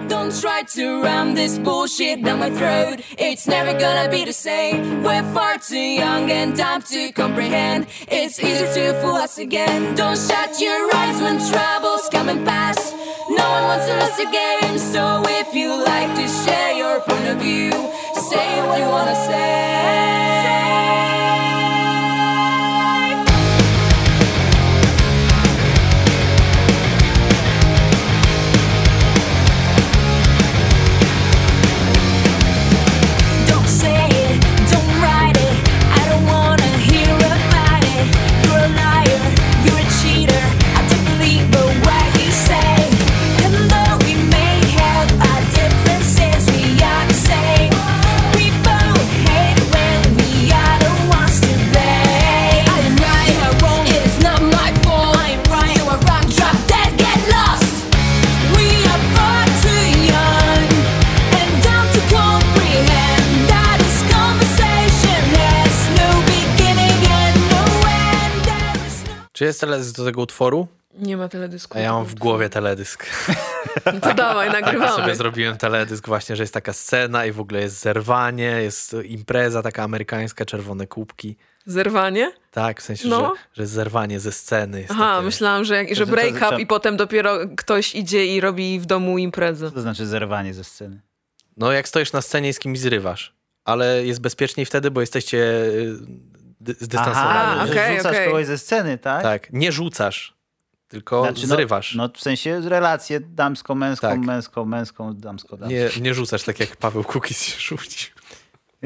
Don't 0.08 0.32
try 0.40 0.62
to 0.62 1.02
ram 1.04 1.34
this 1.34 1.58
bullshit 1.58 2.24
down 2.24 2.40
my 2.40 2.50
throat. 2.50 3.00
It's 3.18 3.48
never 3.48 3.78
gonna 3.78 4.10
be 4.10 4.24
the 4.24 4.34
same. 4.34 5.04
We're 5.04 5.24
far 5.34 5.58
too 5.58 5.78
young 5.78 6.30
and 6.30 6.56
dumb 6.56 6.82
to 6.84 7.12
comprehend. 7.12 7.88
It's 8.08 8.40
easy 8.40 8.82
to 8.82 8.94
fool 9.02 9.16
us 9.16 9.38
again. 9.38 9.96
Don't 9.96 10.18
shut 10.18 10.62
your 10.62 10.96
eyes 10.96 11.22
when 11.22 11.38
trouble's 11.50 12.08
coming 12.10 12.46
past. 12.46 12.96
No 13.30 13.50
one 13.56 13.64
wants 13.64 13.88
to 13.88 13.94
lose 14.02 14.18
the 14.18 14.30
game. 14.32 14.78
So 14.78 15.24
if 15.26 15.56
you 15.56 15.70
like 15.84 16.16
to 16.16 16.28
share 16.44 16.74
your 16.74 17.00
point 17.02 17.28
of 17.28 17.38
view, 17.38 17.72
say 18.30 18.62
what 18.68 18.80
you 18.80 18.86
wanna 18.86 19.16
say. 19.16 20.15
Czy 69.36 69.46
jest 69.46 69.60
teledysk 69.62 69.96
do 69.98 70.06
tego 70.06 70.22
utworu? 70.22 70.68
Nie 71.00 71.18
ma 71.18 71.28
teledysku. 71.30 71.78
A 71.78 71.82
ja 71.82 71.94
mam 71.94 72.06
w 72.06 72.16
głowie 72.16 72.50
teledysk. 72.50 73.06
To 74.02 74.14
dawaj, 74.14 74.48
Ja 74.48 74.54
nagrywamy. 74.54 74.92
sobie 75.02 75.16
zrobiłem 75.16 75.58
teledysk 75.58 76.08
właśnie, 76.08 76.36
że 76.36 76.44
jest 76.44 76.54
taka 76.54 76.74
scena 76.74 77.26
i 77.26 77.32
w 77.32 77.40
ogóle 77.40 77.62
jest 77.62 77.80
zerwanie, 77.82 78.44
jest 78.62 78.96
impreza 79.06 79.62
taka 79.62 79.84
amerykańska, 79.84 80.46
czerwone 80.46 80.88
kubki. 80.88 81.38
Zerwanie? 81.66 82.32
Tak, 82.52 82.82
w 82.82 82.84
sensie, 82.84 83.08
No. 83.08 83.34
że, 83.36 83.42
że 83.54 83.64
jest 83.64 83.74
zerwanie 83.74 84.20
ze 84.20 84.32
sceny. 84.32 84.80
Jest 84.82 84.92
Aha, 84.92 85.14
takie... 85.16 85.26
myślałam, 85.26 85.64
że, 85.66 85.76
jak, 85.76 85.96
że 85.96 86.06
to- 86.06 86.12
break 86.12 86.36
up 86.36 86.62
i 86.62 86.68
potem 86.68 86.98
dopiero 86.98 87.38
ktoś 87.58 87.96
idzie 87.96 88.26
i 88.26 88.42
robi 88.42 88.80
w 88.80 88.86
domu 88.86 89.18
imprezę. 89.18 89.70
Co 89.70 89.76
to 89.76 89.82
znaczy 89.82 90.06
zerwanie 90.08 90.54
ze 90.54 90.64
sceny? 90.64 91.02
No 91.58 91.72
jak 91.72 91.88
stoisz 91.88 92.12
na 92.14 92.22
scenie 92.22 92.50
i 92.50 92.54
z 92.54 92.60
kimś 92.60 92.80
zrywasz, 92.80 93.36
ale 93.66 94.06
jest 94.06 94.22
bezpieczniej 94.22 94.66
wtedy, 94.66 94.92
bo 94.92 95.02
jesteście 95.02 95.46
y, 96.62 96.64
dy- 96.64 96.74
zdystansowani. 96.80 97.60
A, 97.62 97.68
że 97.68 97.74
okej, 97.74 97.98
rzucasz 97.98 98.12
okej. 98.12 98.26
kogoś 98.28 98.46
ze 98.46 98.58
sceny, 98.58 98.98
tak? 98.98 99.24
Tak, 99.24 99.54
nie 99.54 99.72
rzucasz, 99.72 100.36
tylko 100.88 101.22
Znaczy, 101.24 101.48
no- 101.48 101.56
zrywasz. 101.56 101.96
No, 101.96 102.10
w 102.16 102.22
sensie 102.22 102.62
relację 102.70 103.20
damsko-męską, 103.20 104.08
Tak. 104.08 104.20
męską, 104.20 104.66
męską, 104.66 105.14
damsko-damską. 105.14 105.70
Nie, 105.70 105.90
nie 106.02 106.14
rzucasz 106.14 106.44
tak 106.44 106.60
jak 106.60 106.76
Paweł 106.78 107.04
Kukiz 107.04 107.44
się 107.44 107.60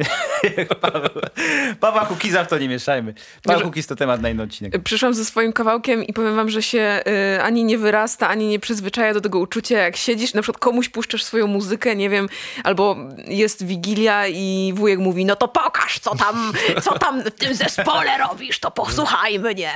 rzucił. 0.44 1.76
Pawła 1.80 2.06
Kukiza 2.06 2.44
w 2.44 2.48
to 2.48 2.58
nie 2.58 2.70
mieszajmy. 2.70 3.14
Paweł 3.44 3.62
Kukiz 3.62 3.88
to 3.88 3.96
temat 3.96 4.22
na 4.22 4.30
inny 4.30 4.44
odcinek. 4.44 4.84
Przyszłam 4.84 5.14
ze 5.14 5.26
swoim 5.26 5.54
kawałkiem 5.54 6.04
i 6.04 6.14
powiem 6.14 6.36
wam, 6.36 6.50
że 6.50 6.62
się 6.62 7.02
y, 7.38 7.42
ani 7.42 7.64
nie 7.64 7.78
wyrasta, 7.78 8.28
ani 8.28 8.48
nie 8.48 8.60
przyzwyczaja 8.60 9.14
do 9.14 9.22
tego 9.22 9.40
uczucia, 9.40 9.78
jak 9.78 9.96
siedzisz, 9.96 10.34
na 10.34 10.42
przykład 10.42 10.62
komuś 10.62 10.90
puszczasz 10.90 11.24
swoją 11.24 11.48
muzykę, 11.48 11.96
nie 11.96 12.10
wiem, 12.10 12.30
albo 12.64 12.96
jest 13.28 13.66
wigilia 13.66 14.28
i 14.28 14.74
wujek 14.76 15.00
mówi, 15.00 15.26
no 15.26 15.36
to 15.36 15.48
pokaż, 15.48 16.00
co 16.00 16.16
tam, 16.16 16.54
co 16.82 17.00
tam 17.00 17.22
w 17.24 17.32
tym 17.32 17.56
zespole 17.56 18.18
robisz, 18.18 18.60
to 18.60 18.72
posłuchaj 18.72 19.40
mnie. 19.40 19.72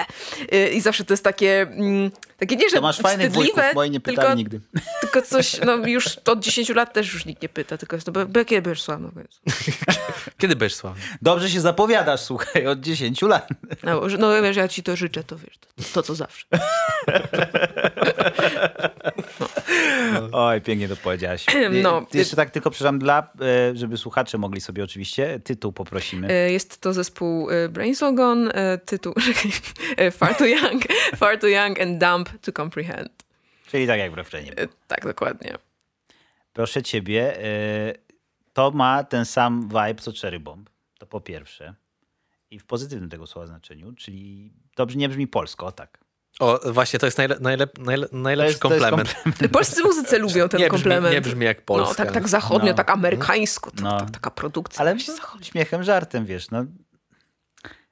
Y, 0.54 0.70
I 0.70 0.82
zawsze 0.82 1.06
to 1.06 1.14
jest 1.14 1.24
takie, 1.24 1.62
mm, 1.62 2.12
takie 2.38 2.56
nie, 2.56 2.70
że 2.70 2.76
To 2.76 2.82
masz 2.82 3.00
fajnych 3.00 3.32
wujków, 3.32 3.64
moi 3.76 3.90
nie 3.90 4.00
pytali 4.00 4.18
tylko, 4.18 4.34
nigdy. 4.34 4.60
tylko 5.02 5.22
coś, 5.22 5.60
no 5.66 5.76
już 5.76 6.18
od 6.18 6.40
10 6.40 6.70
lat 6.70 6.94
też 6.94 7.14
już 7.14 7.26
nikt 7.26 7.42
nie 7.42 7.50
pyta, 7.50 7.78
tylko 7.78 7.96
jest 7.96 8.06
to, 8.06 8.12
bo, 8.12 8.26
bo 8.26 8.32
będziesz 8.34 8.82
sławny? 8.82 9.10
Kiedy 10.38 10.56
będziesz 10.56 10.76
sławny? 10.78 11.02
Dobrze 11.22 11.50
się 11.50 11.62
zapowiadasz, 11.62 12.20
słuchaj, 12.22 12.68
od 12.68 12.80
10 12.80 13.22
lat. 13.22 13.48
No, 13.84 14.10
że- 14.10 14.18
no 14.18 14.42
wiesz, 14.42 14.58
ja 14.58 14.68
ci 14.68 14.84
to 14.84 14.96
życzę, 14.96 15.24
to 15.24 15.38
wiesz, 15.38 15.58
to, 15.58 15.84
to 15.94 16.04
co 16.04 16.16
zawsze. 16.16 16.46
Oj, 20.32 20.62
pięknie 20.62 20.88
to 20.88 20.96
powiedziałaś. 20.96 21.46
No. 21.84 22.06
Ty 22.10 22.18
jeszcze 22.18 22.36
tak 22.36 22.50
tylko, 22.52 22.72
przepraszam, 22.72 23.00
dla, 23.00 23.28
e, 23.42 23.76
żeby 23.78 23.98
słuchacze 23.98 24.38
mogli 24.38 24.62
sobie 24.62 24.84
oczywiście, 24.84 25.40
tytuł 25.40 25.72
poprosimy. 25.74 26.28
E, 26.28 26.52
Jest 26.52 26.82
to 26.82 26.94
zespół 26.94 27.48
Brains 27.70 28.04
All 28.04 28.16
Gone, 28.16 28.52
e, 28.54 28.78
tytuł 28.78 29.14
Far 30.18 30.36
Too 30.36 30.48
Young, 30.48 30.84
Far 31.20 31.38
Too 31.40 31.50
Young 31.50 31.82
and 31.82 31.98
Dumb 32.00 32.14
jump 32.30 32.42
to 32.46 32.52
comprehend. 32.54 33.12
Czyli 33.68 33.88
tak 33.88 34.00
jak 34.00 34.12
w 34.12 34.14
refrenie. 34.14 34.52
Tak, 34.88 35.04
dokładnie. 35.06 35.56
Proszę 36.54 36.84
ciebie, 36.84 37.38
y, 37.46 37.94
to 38.54 38.72
ma 38.72 39.04
ten 39.04 39.26
sam 39.26 39.62
vibe 39.70 39.96
co 40.02 40.12
Cherry 40.22 40.40
Bomb. 40.40 40.70
To 41.00 41.06
po 41.06 41.22
pierwsze. 41.22 41.76
I 42.52 42.60
w 42.60 42.66
pozytywnym 42.66 43.10
tego 43.10 43.28
słowa 43.28 43.48
znaczeniu, 43.48 43.94
czyli 43.94 44.54
dobrze 44.76 44.98
nie 44.98 45.10
brzmi 45.10 45.28
polsko, 45.28 45.66
o 45.66 45.72
tak. 45.72 46.04
O, 46.40 46.60
właśnie, 46.72 47.00
to 47.00 47.06
jest 47.08 47.18
najle, 47.18 47.38
najle, 47.40 47.68
najle, 47.80 48.08
najlepszy 48.12 48.60
to 48.60 48.74
jest 48.74 48.86
komplement. 48.90 49.16
Polscy 49.54 49.84
muzycy 49.84 50.20
lubią 50.20 50.50
ten 50.50 50.60
nie, 50.60 50.68
brzmi, 50.68 50.78
komplement. 50.78 51.14
nie 51.14 51.22
brzmi 51.22 51.46
jak 51.46 51.66
polska. 51.66 51.90
No, 51.90 51.96
tak, 51.96 52.12
tak 52.14 52.30
zachodnio, 52.30 52.70
No. 52.72 52.74
tak 52.74 52.90
amerykańsko. 52.90 53.72
Tak, 53.72 53.82
No. 53.82 54.00
tak, 54.00 54.12
taka 54.12 54.32
produkcja. 54.32 54.80
Ale 54.82 54.94
właśnie 54.96 55.14
no, 55.14 55.18
zachodnia. 55.20 55.46
śmiechem, 55.46 55.84
żartem, 55.84 56.26
wiesz, 56.26 56.52
no. 56.52 56.66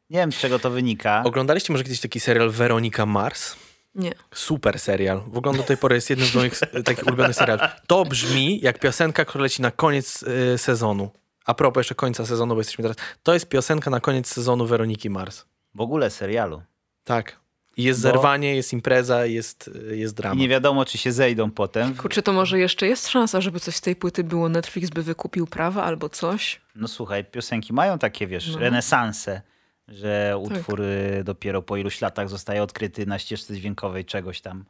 Nie 0.10 0.20
wiem, 0.20 0.32
z 0.32 0.38
czego 0.38 0.60
to 0.60 0.70
wynika. 0.70 1.24
Oglądaliście 1.26 1.74
może 1.74 1.84
kiedyś 1.84 2.00
taki 2.02 2.20
serial 2.20 2.50
Weronika 2.50 3.06
Mars? 3.06 3.56
Nie. 3.96 4.12
Super 4.34 4.80
serial. 4.80 5.22
W 5.28 5.38
ogóle 5.38 5.58
do 5.58 5.64
tej 5.64 5.78
pory 5.78 5.96
jest 5.96 6.10
jednym 6.10 6.28
z 6.28 6.36
moich 6.36 6.60
takich 6.86 7.08
ulubionych 7.08 7.36
seriali. 7.36 7.62
To 7.88 8.06
brzmi 8.06 8.60
jak 8.62 8.80
piosenka, 8.80 9.26
która 9.26 9.42
leci 9.42 9.62
na 9.62 9.72
koniec 9.72 10.24
e, 10.54 10.58
sezonu. 10.58 11.10
A 11.46 11.54
propos 11.54 11.80
jeszcze 11.80 11.96
końca 11.96 12.26
sezonu, 12.26 12.56
bo 12.56 12.60
jesteśmy 12.60 12.82
teraz. 12.82 12.98
To 13.24 13.34
jest 13.34 13.50
piosenka 13.50 13.90
na 13.90 14.00
koniec 14.00 14.28
sezonu 14.28 14.66
Weroniki 14.66 15.10
Mars. 15.10 15.46
W 15.76 15.82
ogóle 15.82 16.10
serialu. 16.10 16.62
Tak. 17.04 17.40
I 17.78 17.84
jest 17.84 18.00
Bo- 18.00 18.02
zerwanie, 18.04 18.56
jest 18.56 18.74
impreza, 18.74 19.26
jest, 19.26 19.70
e, 19.92 19.96
jest 19.96 20.14
I 20.14 20.18
drama. 20.18 20.36
nie 20.42 20.50
wiadomo, 20.50 20.86
czy 20.86 20.98
się 20.98 21.12
zejdą 21.12 21.52
potem. 21.52 21.96
Kurczę, 21.96 22.22
to 22.22 22.34
może 22.34 22.60
jeszcze 22.60 22.88
jest 22.88 23.08
szansa, 23.08 23.42
żeby 23.42 23.60
coś 23.60 23.76
z 23.76 23.82
tej 23.82 23.96
płyty 23.96 24.24
było. 24.24 24.50
Netflix 24.50 24.90
by 24.90 25.04
wykupił 25.04 25.48
prawa 25.48 25.84
albo 25.84 26.10
coś. 26.10 26.62
No 26.76 26.88
słuchaj, 26.88 27.26
piosenki 27.26 27.74
mają 27.74 28.00
takie, 28.00 28.28
wiesz, 28.28 28.52
No. 28.54 28.60
renesanse, 28.60 29.42
że 29.88 30.38
utwór 30.40 30.82
y, 30.82 31.24
dopiero 31.24 31.62
po 31.62 31.78
iluś 31.78 32.02
latach 32.02 32.30
zostaje 32.30 32.64
odkryty 32.64 33.06
na 33.06 33.20
ścieżce 33.20 33.56
dźwiękowej 33.56 34.06
czegoś 34.06 34.42
tam. 34.42 34.66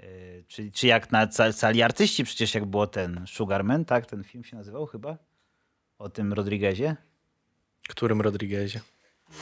Y, 0.00 0.44
Czy, 0.48 0.70
czy 0.72 0.86
jak 0.86 1.12
na 1.12 1.26
ca- 1.26 1.52
cali 1.52 1.82
artyści, 1.82 2.24
przecież 2.24 2.54
jak 2.54 2.64
było 2.64 2.86
ten 2.86 3.24
Sugarman, 3.26 3.84
tak? 3.84 4.06
Ten 4.06 4.24
film 4.24 4.44
się 4.44 4.56
nazywał 4.56 4.86
chyba? 4.86 5.16
O 5.98 6.08
tym 6.08 6.32
Rodriguezie? 6.32 6.96
Którym 7.88 8.20
Rodriguezie? 8.20 8.80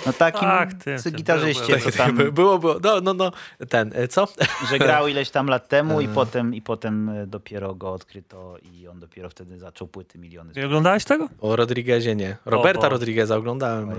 No 0.06 0.12
takim 0.12 0.40
Tak, 0.40 0.74
tym, 0.74 0.98
co 0.98 1.04
tym, 1.04 1.12
gitarzyście, 1.12 1.66
było, 1.78 1.90
co 1.90 1.98
tam, 1.98 2.16
Było, 2.32 2.58
było. 2.58 2.76
No, 2.82 3.00
no, 3.00 3.14
no. 3.14 3.32
Ten, 3.68 3.90
e, 3.94 4.08
co? 4.08 4.28
że 4.70 4.78
grał 4.78 5.08
ileś 5.08 5.30
tam 5.30 5.46
lat 5.46 5.68
temu 5.68 6.00
i 6.00 6.04
E. 6.04 6.08
potem, 6.08 6.54
i 6.54 6.62
potem 6.62 7.08
y, 7.08 7.26
dopiero 7.26 7.74
go 7.74 7.92
odkryto 7.92 8.56
i 8.72 8.88
on 8.88 9.00
dopiero 9.00 9.30
wtedy 9.30 9.58
zaczął 9.58 9.88
płyty 9.88 10.18
miliony. 10.18 10.52
Nie 10.56 10.66
oglądałeś 10.66 11.04
tego? 11.04 11.28
O 11.40 11.56
Rodriguezie 11.56 12.16
nie. 12.16 12.36
Roberta 12.44 12.82
bo- 12.82 12.88
Rodrigueza 12.88 13.36
oglądałem. 13.36 13.88
O. 13.90 13.94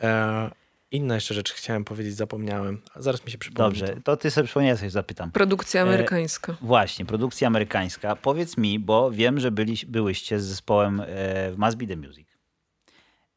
E, 0.00 0.50
inne 0.90 1.14
jeszcze 1.14 1.34
rzeczy 1.34 1.54
chciałem 1.54 1.84
powiedzieć, 1.84 2.14
zapomniałem. 2.14 2.80
A 2.94 3.00
Zaraz 3.02 3.24
mi 3.26 3.30
się 3.32 3.38
przypomni. 3.38 3.78
Dobrze, 3.80 3.96
to 4.04 4.16
ty 4.16 4.30
sobie 4.30 4.44
przypomniałeś, 4.44 4.80
coś 4.80 4.92
zapytam. 4.92 5.30
Produkcja 5.30 5.80
E, 5.80 5.84
amerykańska. 5.84 6.54
Właśnie, 6.60 7.04
produkcja 7.04 7.46
amerykańska. 7.46 8.16
Powiedz 8.16 8.56
mi, 8.56 8.78
bo 8.78 9.10
wiem, 9.10 9.40
że 9.40 9.50
byli, 9.50 9.76
byłyście 9.88 10.40
z 10.40 10.44
zespołem 10.44 11.00
e, 11.00 11.04
w 11.50 11.54
Must 11.58 11.76
Be 11.76 11.86
The 11.86 11.96
Music. 11.96 12.31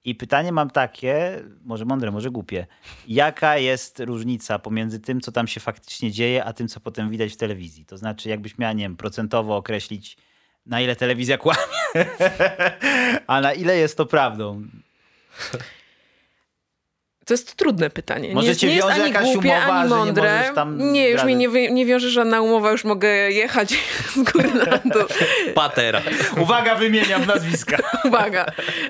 I 0.05 0.15
pytanie 0.15 0.51
mam 0.51 0.69
takie, 0.69 1.43
może 1.63 1.85
mądre, 1.85 2.11
może 2.11 2.31
głupie. 2.31 2.67
Jaka 3.07 3.57
jest 3.57 3.99
różnica 3.99 4.59
pomiędzy 4.59 4.99
tym, 4.99 5.21
co 5.21 5.31
tam 5.31 5.47
się 5.47 5.59
faktycznie 5.59 6.11
dzieje, 6.11 6.45
a 6.45 6.53
tym, 6.53 6.67
co 6.67 6.79
potem 6.79 7.09
widać 7.09 7.33
w 7.33 7.37
telewizji? 7.37 7.85
To 7.85 7.97
znaczy, 7.97 8.29
jakbyś 8.29 8.57
miała, 8.57 8.73
nie 8.73 8.83
wiem, 8.83 8.97
procentowo 8.97 9.55
określić, 9.57 10.17
na 10.65 10.81
ile 10.81 10.95
telewizja 10.95 11.37
kłamie, 11.37 11.59
a 13.27 13.41
na 13.41 13.53
ile 13.53 13.77
jest 13.77 13.97
to 13.97 14.05
prawdą. 14.05 14.63
To 17.25 17.33
jest 17.33 17.55
trudne 17.55 17.89
pytanie. 17.89 18.33
Może 18.33 18.47
nie 18.47 18.55
cię 18.55 18.67
nie 18.67 18.75
jest 18.75 18.87
wiąże 18.87 19.01
ani 19.03 19.13
jakaś 19.13 19.33
głupie, 19.33 19.49
umowa, 19.49 19.73
ani 19.73 19.89
że 19.89 19.95
nie 19.95 20.05
mądre. 20.05 20.37
możesz 20.37 20.55
tam 20.55 20.91
nie, 20.93 21.09
już 21.09 21.19
zdradzać? 21.21 21.39
nie, 21.39 21.49
wy, 21.49 21.71
nie 21.71 21.85
wiąże 21.85 22.09
żadna 22.09 22.41
umowa, 22.41 22.71
już 22.71 22.83
mogę 22.83 23.31
jechać 23.31 23.69
z 24.15 24.31
góry 24.31 24.53
na 24.53 24.77
dół. 24.93 25.03
Patera. 25.55 26.01
Uwaga, 26.37 26.75
wymieniam 26.75 27.25
nazwiska. 27.25 27.77
Uwaga. 28.07 28.45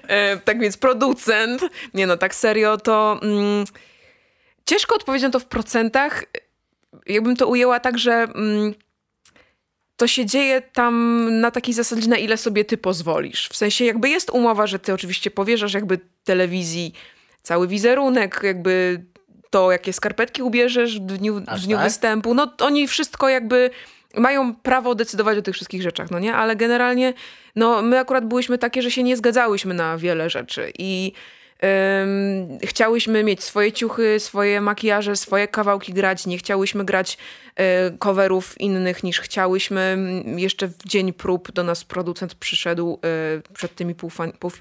E, 0.07 0.37
tak 0.37 0.59
więc 0.59 0.77
producent, 0.77 1.61
nie 1.93 2.07
no, 2.07 2.17
tak 2.17 2.35
serio, 2.35 2.77
to 2.77 3.19
mm, 3.21 3.65
ciężko 4.65 4.95
odpowiedzieć 4.95 5.23
na 5.23 5.29
to 5.29 5.39
w 5.39 5.45
procentach. 5.45 6.23
Jakbym 7.07 7.35
to 7.35 7.47
ujęła 7.47 7.79
tak, 7.79 7.97
że 7.97 8.13
mm, 8.13 8.73
to 9.95 10.07
się 10.07 10.25
dzieje 10.25 10.61
tam 10.61 11.27
na 11.39 11.51
takiej 11.51 11.73
zasadzie, 11.73 12.07
na 12.07 12.17
ile 12.17 12.37
sobie 12.37 12.65
ty 12.65 12.77
pozwolisz. 12.77 13.49
W 13.49 13.55
sensie 13.55 13.85
jakby 13.85 14.09
jest 14.09 14.29
umowa, 14.29 14.67
że 14.67 14.79
ty 14.79 14.93
oczywiście 14.93 15.31
powierzasz 15.31 15.73
jakby 15.73 15.99
telewizji 16.23 16.93
cały 17.45 17.67
wizerunek, 17.67 18.39
jakby 18.43 19.05
to, 19.49 19.71
jakie 19.71 19.93
skarpetki 19.93 20.43
ubierzesz 20.43 20.99
w 20.99 21.05
dniu, 21.05 21.35
w 21.35 21.59
dniu 21.59 21.77
tak? 21.77 21.85
występu. 21.85 22.33
No 22.33 22.53
oni 22.59 22.87
wszystko 22.87 23.29
jakby 23.29 23.69
mają 24.17 24.55
prawo 24.55 24.95
decydować 24.95 25.37
o 25.37 25.41
tych 25.41 25.55
wszystkich 25.55 25.81
rzeczach, 25.81 26.11
no 26.11 26.19
nie? 26.19 26.35
Ale 26.35 26.55
generalnie 26.55 27.13
no 27.55 27.81
my 27.81 27.99
akurat 27.99 28.25
byłyśmy 28.25 28.57
takie, 28.57 28.81
że 28.81 28.91
się 28.91 29.03
nie 29.03 29.17
zgadzałyśmy 29.17 29.73
na 29.73 29.97
wiele 29.97 30.29
rzeczy 30.29 30.71
i 30.79 31.11
chciałyśmy 32.63 33.23
mieć 33.23 33.43
swoje 33.43 33.71
ciuchy, 33.71 34.19
swoje 34.19 34.61
makijaże, 34.61 35.15
swoje 35.15 35.47
kawałki 35.47 35.93
grać, 35.93 36.25
nie 36.25 36.37
chciałyśmy 36.37 36.85
grać 36.85 37.17
coverów 37.99 38.61
innych 38.61 39.03
niż 39.03 39.19
chciałyśmy. 39.19 39.97
Jeszcze 40.35 40.67
w 40.67 40.77
dzień 40.85 41.13
prób 41.13 41.51
do 41.51 41.63
nas 41.63 41.83
producent 41.83 42.35
przyszedł 42.35 42.99
y, 43.49 43.53
przed 43.53 43.75
tymi 43.75 43.95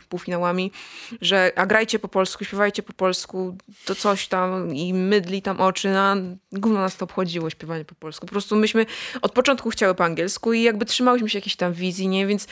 półfinałami, 0.08 0.72
że 1.20 1.52
a 1.56 1.66
grajcie 1.66 1.98
po 1.98 2.08
polsku, 2.08 2.44
śpiewajcie 2.44 2.82
po 2.82 2.92
polsku, 2.92 3.56
to 3.84 3.94
coś 3.94 4.28
tam 4.28 4.74
i 4.74 4.94
mydli 4.94 5.42
tam 5.42 5.60
oczy, 5.60 5.88
na 5.88 6.16
gówno 6.52 6.80
nas 6.80 6.96
to 6.96 7.04
obchodziło 7.04 7.50
śpiewanie 7.50 7.84
po 7.84 7.94
polsku. 7.94 8.26
Po 8.26 8.32
prostu 8.32 8.56
myśmy 8.56 8.86
od 9.22 9.32
początku 9.32 9.70
chciały 9.70 9.94
po 9.94 10.04
angielsku 10.04 10.52
i 10.52 10.62
jakby 10.62 10.84
trzymałyśmy 10.84 11.28
się 11.28 11.38
jakiejś 11.38 11.56
tam 11.56 11.72
wizji, 11.72 12.08
nie? 12.08 12.26
Więc 12.26 12.46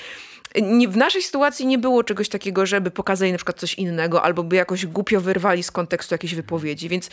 nie, 0.63 0.89
w 0.89 0.97
naszej 0.97 1.23
sytuacji 1.23 1.67
nie 1.67 1.79
było 1.79 2.05
czegoś 2.05 2.29
takiego, 2.29 2.67
żeby 2.67 2.91
pokazali 2.91 3.33
na 3.33 3.39
przykład 3.39 3.59
coś 3.59 3.75
innego 3.75 4.23
albo 4.23 4.43
by 4.43 4.57
jakoś 4.57 4.87
głupio 4.87 5.21
wyrwali 5.21 5.63
z 5.63 5.71
kontekstu 5.71 6.15
jakieś 6.15 6.35
wypowiedzi, 6.35 6.89
więc 6.89 7.11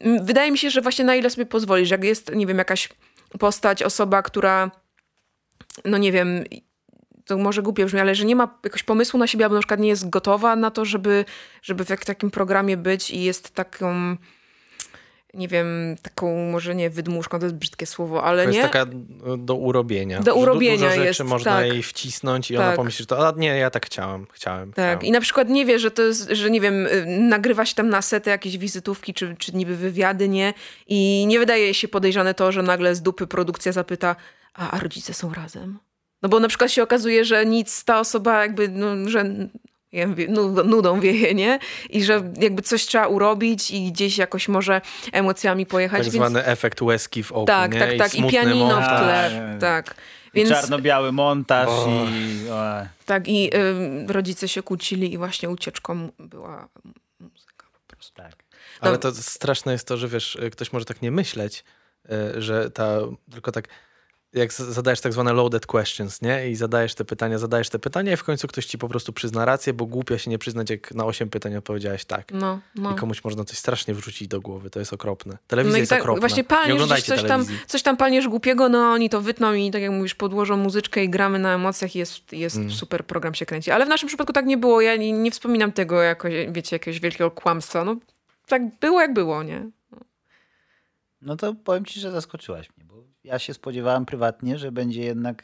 wydaje 0.00 0.50
mi 0.50 0.58
się, 0.58 0.70
że 0.70 0.80
właśnie 0.80 1.04
na 1.04 1.14
ile 1.14 1.30
sobie 1.30 1.46
pozwolisz, 1.46 1.90
jak 1.90 2.04
jest, 2.04 2.34
nie 2.34 2.46
wiem, 2.46 2.58
jakaś 2.58 2.88
postać, 3.38 3.82
osoba, 3.82 4.22
która 4.22 4.70
no 5.84 5.98
nie 5.98 6.12
wiem, 6.12 6.44
to 7.24 7.38
może 7.38 7.62
głupio 7.62 7.84
brzmi, 7.86 8.00
ale 8.00 8.14
że 8.14 8.24
nie 8.24 8.36
ma 8.36 8.58
jakiegoś 8.64 8.82
pomysłu 8.82 9.18
na 9.18 9.26
siebie, 9.26 9.44
albo 9.44 9.54
na 9.54 9.60
przykład 9.60 9.80
nie 9.80 9.88
jest 9.88 10.10
gotowa 10.10 10.56
na 10.56 10.70
to, 10.70 10.84
żeby, 10.84 11.24
żeby 11.62 11.84
w 11.84 12.04
takim 12.04 12.30
programie 12.30 12.76
być 12.76 13.10
i 13.10 13.22
jest 13.22 13.50
taką, 13.50 14.16
nie 15.34 15.48
wiem, 15.48 15.96
taką 16.02 16.50
może 16.50 16.74
nie 16.74 16.90
wydmuszką, 16.90 17.38
to 17.38 17.44
jest 17.46 17.56
brzydkie 17.56 17.86
słowo, 17.86 18.24
ale 18.24 18.42
To 18.42 18.48
jest 18.48 18.56
nie. 18.58 18.62
taka 18.62 18.82
e, 18.82 18.86
do 19.38 19.54
urobienia. 19.54 20.20
Do 20.20 20.34
urobienia 20.34 20.76
Dużo 20.76 20.90
rzeczy 20.90 21.04
jest, 21.04 21.20
można 21.20 21.50
tak. 21.52 21.66
jej 21.66 21.82
wcisnąć 21.82 22.50
i 22.50 22.56
ona 22.56 22.66
Tak. 22.66 22.76
pomyśli, 22.76 23.02
że 23.02 23.06
to, 23.06 23.28
a 23.28 23.32
nie, 23.36 23.56
ja 23.56 23.70
tak 23.70 23.86
chciałam, 23.86 24.26
chciałem. 24.32 24.72
Tak, 24.72 24.74
chciałem. 24.74 25.02
i 25.02 25.10
na 25.10 25.20
przykład 25.20 25.48
nie 25.48 25.66
wie, 25.66 25.78
że 25.78 25.90
to 25.90 26.02
jest, 26.02 26.30
że 26.30 26.50
nie 26.50 26.60
wiem, 26.60 26.86
y, 26.86 27.06
nagrywa 27.06 27.64
się 27.66 27.74
tam 27.74 27.88
na 27.88 28.02
setę 28.02 28.30
jakieś 28.30 28.58
wizytówki, 28.58 29.14
czy, 29.14 29.36
czy 29.38 29.52
niby 29.56 29.76
wywiady, 29.76 30.28
nie? 30.28 30.54
I 30.86 31.24
nie 31.28 31.38
wydaje 31.38 31.74
się 31.74 31.88
podejrzane 31.88 32.34
to, 32.34 32.52
że 32.52 32.62
nagle 32.62 32.94
z 32.94 33.02
dupy 33.02 33.26
produkcja 33.26 33.72
zapyta, 33.72 34.16
a, 34.54 34.70
a 34.70 34.78
rodzice 34.80 35.14
są 35.14 35.34
razem? 35.34 35.78
No 36.22 36.28
bo 36.28 36.40
na 36.40 36.48
przykład 36.48 36.70
się 36.70 36.82
okazuje, 36.82 37.24
że 37.24 37.46
nic 37.46 37.84
ta 37.84 38.00
osoba 38.00 38.42
jakby, 38.42 38.68
no, 38.68 39.08
że 39.08 39.24
nudą, 40.64 41.00
wieje, 41.00 41.34
nie? 41.34 41.58
I 41.90 42.04
że 42.04 42.22
jakby 42.40 42.62
coś 42.62 42.86
trzeba 42.86 43.06
urobić 43.06 43.70
i 43.70 43.92
gdzieś 43.92 44.18
jakoś 44.18 44.48
może 44.48 44.80
emocjami 45.12 45.66
pojechać. 45.66 45.98
Tak 45.98 46.12
więc... 46.12 46.14
zwany 46.14 46.44
efekt 46.44 46.82
łezki 46.82 47.22
w 47.22 47.32
oku, 47.32 47.46
Tak, 47.46 47.74
nie? 47.74 47.80
tak, 47.80 47.98
tak. 47.98 48.14
I 48.14 48.18
smutny 48.18 48.32
pianino 48.38 48.66
w 48.66 48.70
montaż. 48.70 49.02
tle. 49.02 49.40
montaż. 49.40 49.60
Tak. 49.60 49.94
I 50.34 50.36
Więc 50.36 50.48
czarno-biały 50.50 51.12
montaż 51.12 51.68
i... 51.88 52.48
O. 52.50 52.86
tak, 53.06 53.28
i 53.28 53.50
y, 53.56 54.12
rodzice 54.12 54.48
się 54.48 54.62
kłócili 54.62 55.12
i 55.12 55.18
właśnie 55.18 55.50
ucieczką 55.50 56.08
była 56.18 56.68
muzyka 57.20 57.66
po 57.72 57.96
prostu. 57.96 58.14
Tak. 58.14 58.32
Ale 58.80 58.92
No. 58.92 58.98
to 58.98 59.14
straszne 59.14 59.72
jest 59.72 59.88
to, 59.88 59.96
że 59.96 60.08
wiesz, 60.08 60.38
ktoś 60.52 60.72
może 60.72 60.84
tak 60.84 61.02
nie 61.02 61.10
myśleć, 61.10 61.64
y, 62.36 62.42
że 62.42 62.70
ta, 62.70 62.98
tylko 63.32 63.52
tak, 63.52 63.68
jak 64.34 64.52
zadajesz 64.52 65.00
tak 65.00 65.12
zwane 65.12 65.32
loaded 65.32 65.66
questions, 65.66 66.22
nie? 66.22 66.50
I 66.50 66.56
zadajesz 66.56 66.94
te 66.94 67.04
pytania, 67.04 67.38
zadajesz 67.38 67.68
te 67.68 67.78
pytania 67.78 68.12
i 68.12 68.16
w 68.16 68.24
końcu 68.24 68.48
ktoś 68.48 68.66
ci 68.66 68.78
po 68.78 68.88
prostu 68.88 69.12
przyzna 69.12 69.44
rację, 69.44 69.72
bo 69.72 69.86
głupio 69.86 70.18
się 70.18 70.30
nie 70.30 70.38
przyznać, 70.38 70.70
jak 70.70 70.94
na 70.94 71.04
osiem 71.04 71.30
pytań 71.30 71.56
odpowiedziałeś 71.56 72.04
tak. 72.04 72.32
No, 72.32 72.60
no. 72.74 72.92
I 72.92 72.94
komuś 72.94 73.24
można 73.24 73.44
coś 73.44 73.58
strasznie 73.58 73.94
wrzucić 73.94 74.28
do 74.28 74.40
głowy. 74.40 74.70
To 74.70 74.78
jest 74.78 74.92
okropne. 74.92 75.32
No 75.32 75.38
Telewizja 75.46 75.78
i 75.78 75.80
jest 75.80 75.90
tak 75.90 76.00
okropna. 76.00 76.20
właśnie 76.20 76.36
nie 76.36 76.44
palniesz 76.44 77.02
coś 77.02 77.06
tam, 77.06 77.16
telewizji. 77.28 77.58
coś 77.66 77.82
tam 77.82 77.96
palniesz 77.96 78.28
głupiego, 78.28 78.68
no 78.68 78.78
oni 78.92 79.10
to 79.10 79.20
wytną 79.20 79.52
i 79.52 79.70
tak 79.70 79.82
jak 79.82 79.90
mówisz, 79.90 80.14
podłożą 80.14 80.56
muzyczkę 80.56 81.04
i 81.04 81.08
gramy 81.08 81.38
na 81.38 81.54
emocjach 81.54 81.96
i 81.96 81.98
jest, 81.98 82.32
jest 82.32 82.56
Mm. 82.56 82.70
super, 82.70 83.06
program 83.06 83.34
się 83.34 83.46
kręci. 83.46 83.70
Ale 83.70 83.86
w 83.86 83.88
naszym 83.88 84.08
przypadku 84.08 84.32
tak 84.32 84.46
nie 84.46 84.56
było, 84.56 84.80
ja 84.80 84.96
nie, 84.96 85.12
nie 85.12 85.30
wspominam 85.30 85.72
tego 85.72 86.02
jako, 86.02 86.28
wiecie, 86.48 86.76
jakiegoś 86.76 87.00
wielkiego 87.00 87.30
kłamstwa. 87.30 87.84
No 87.84 87.96
tak 88.46 88.62
było 88.80 89.00
jak 89.00 89.14
było, 89.14 89.42
nie? 89.42 89.70
No 91.22 91.36
to 91.36 91.54
powiem 91.64 91.84
ci, 91.84 92.00
że 92.00 92.10
zaskoczyłaś 92.10 92.68
ja 93.24 93.38
się 93.38 93.54
spodziewałem 93.54 94.06
prywatnie, 94.06 94.58
że 94.58 94.72
będzie 94.72 95.02
jednak, 95.02 95.42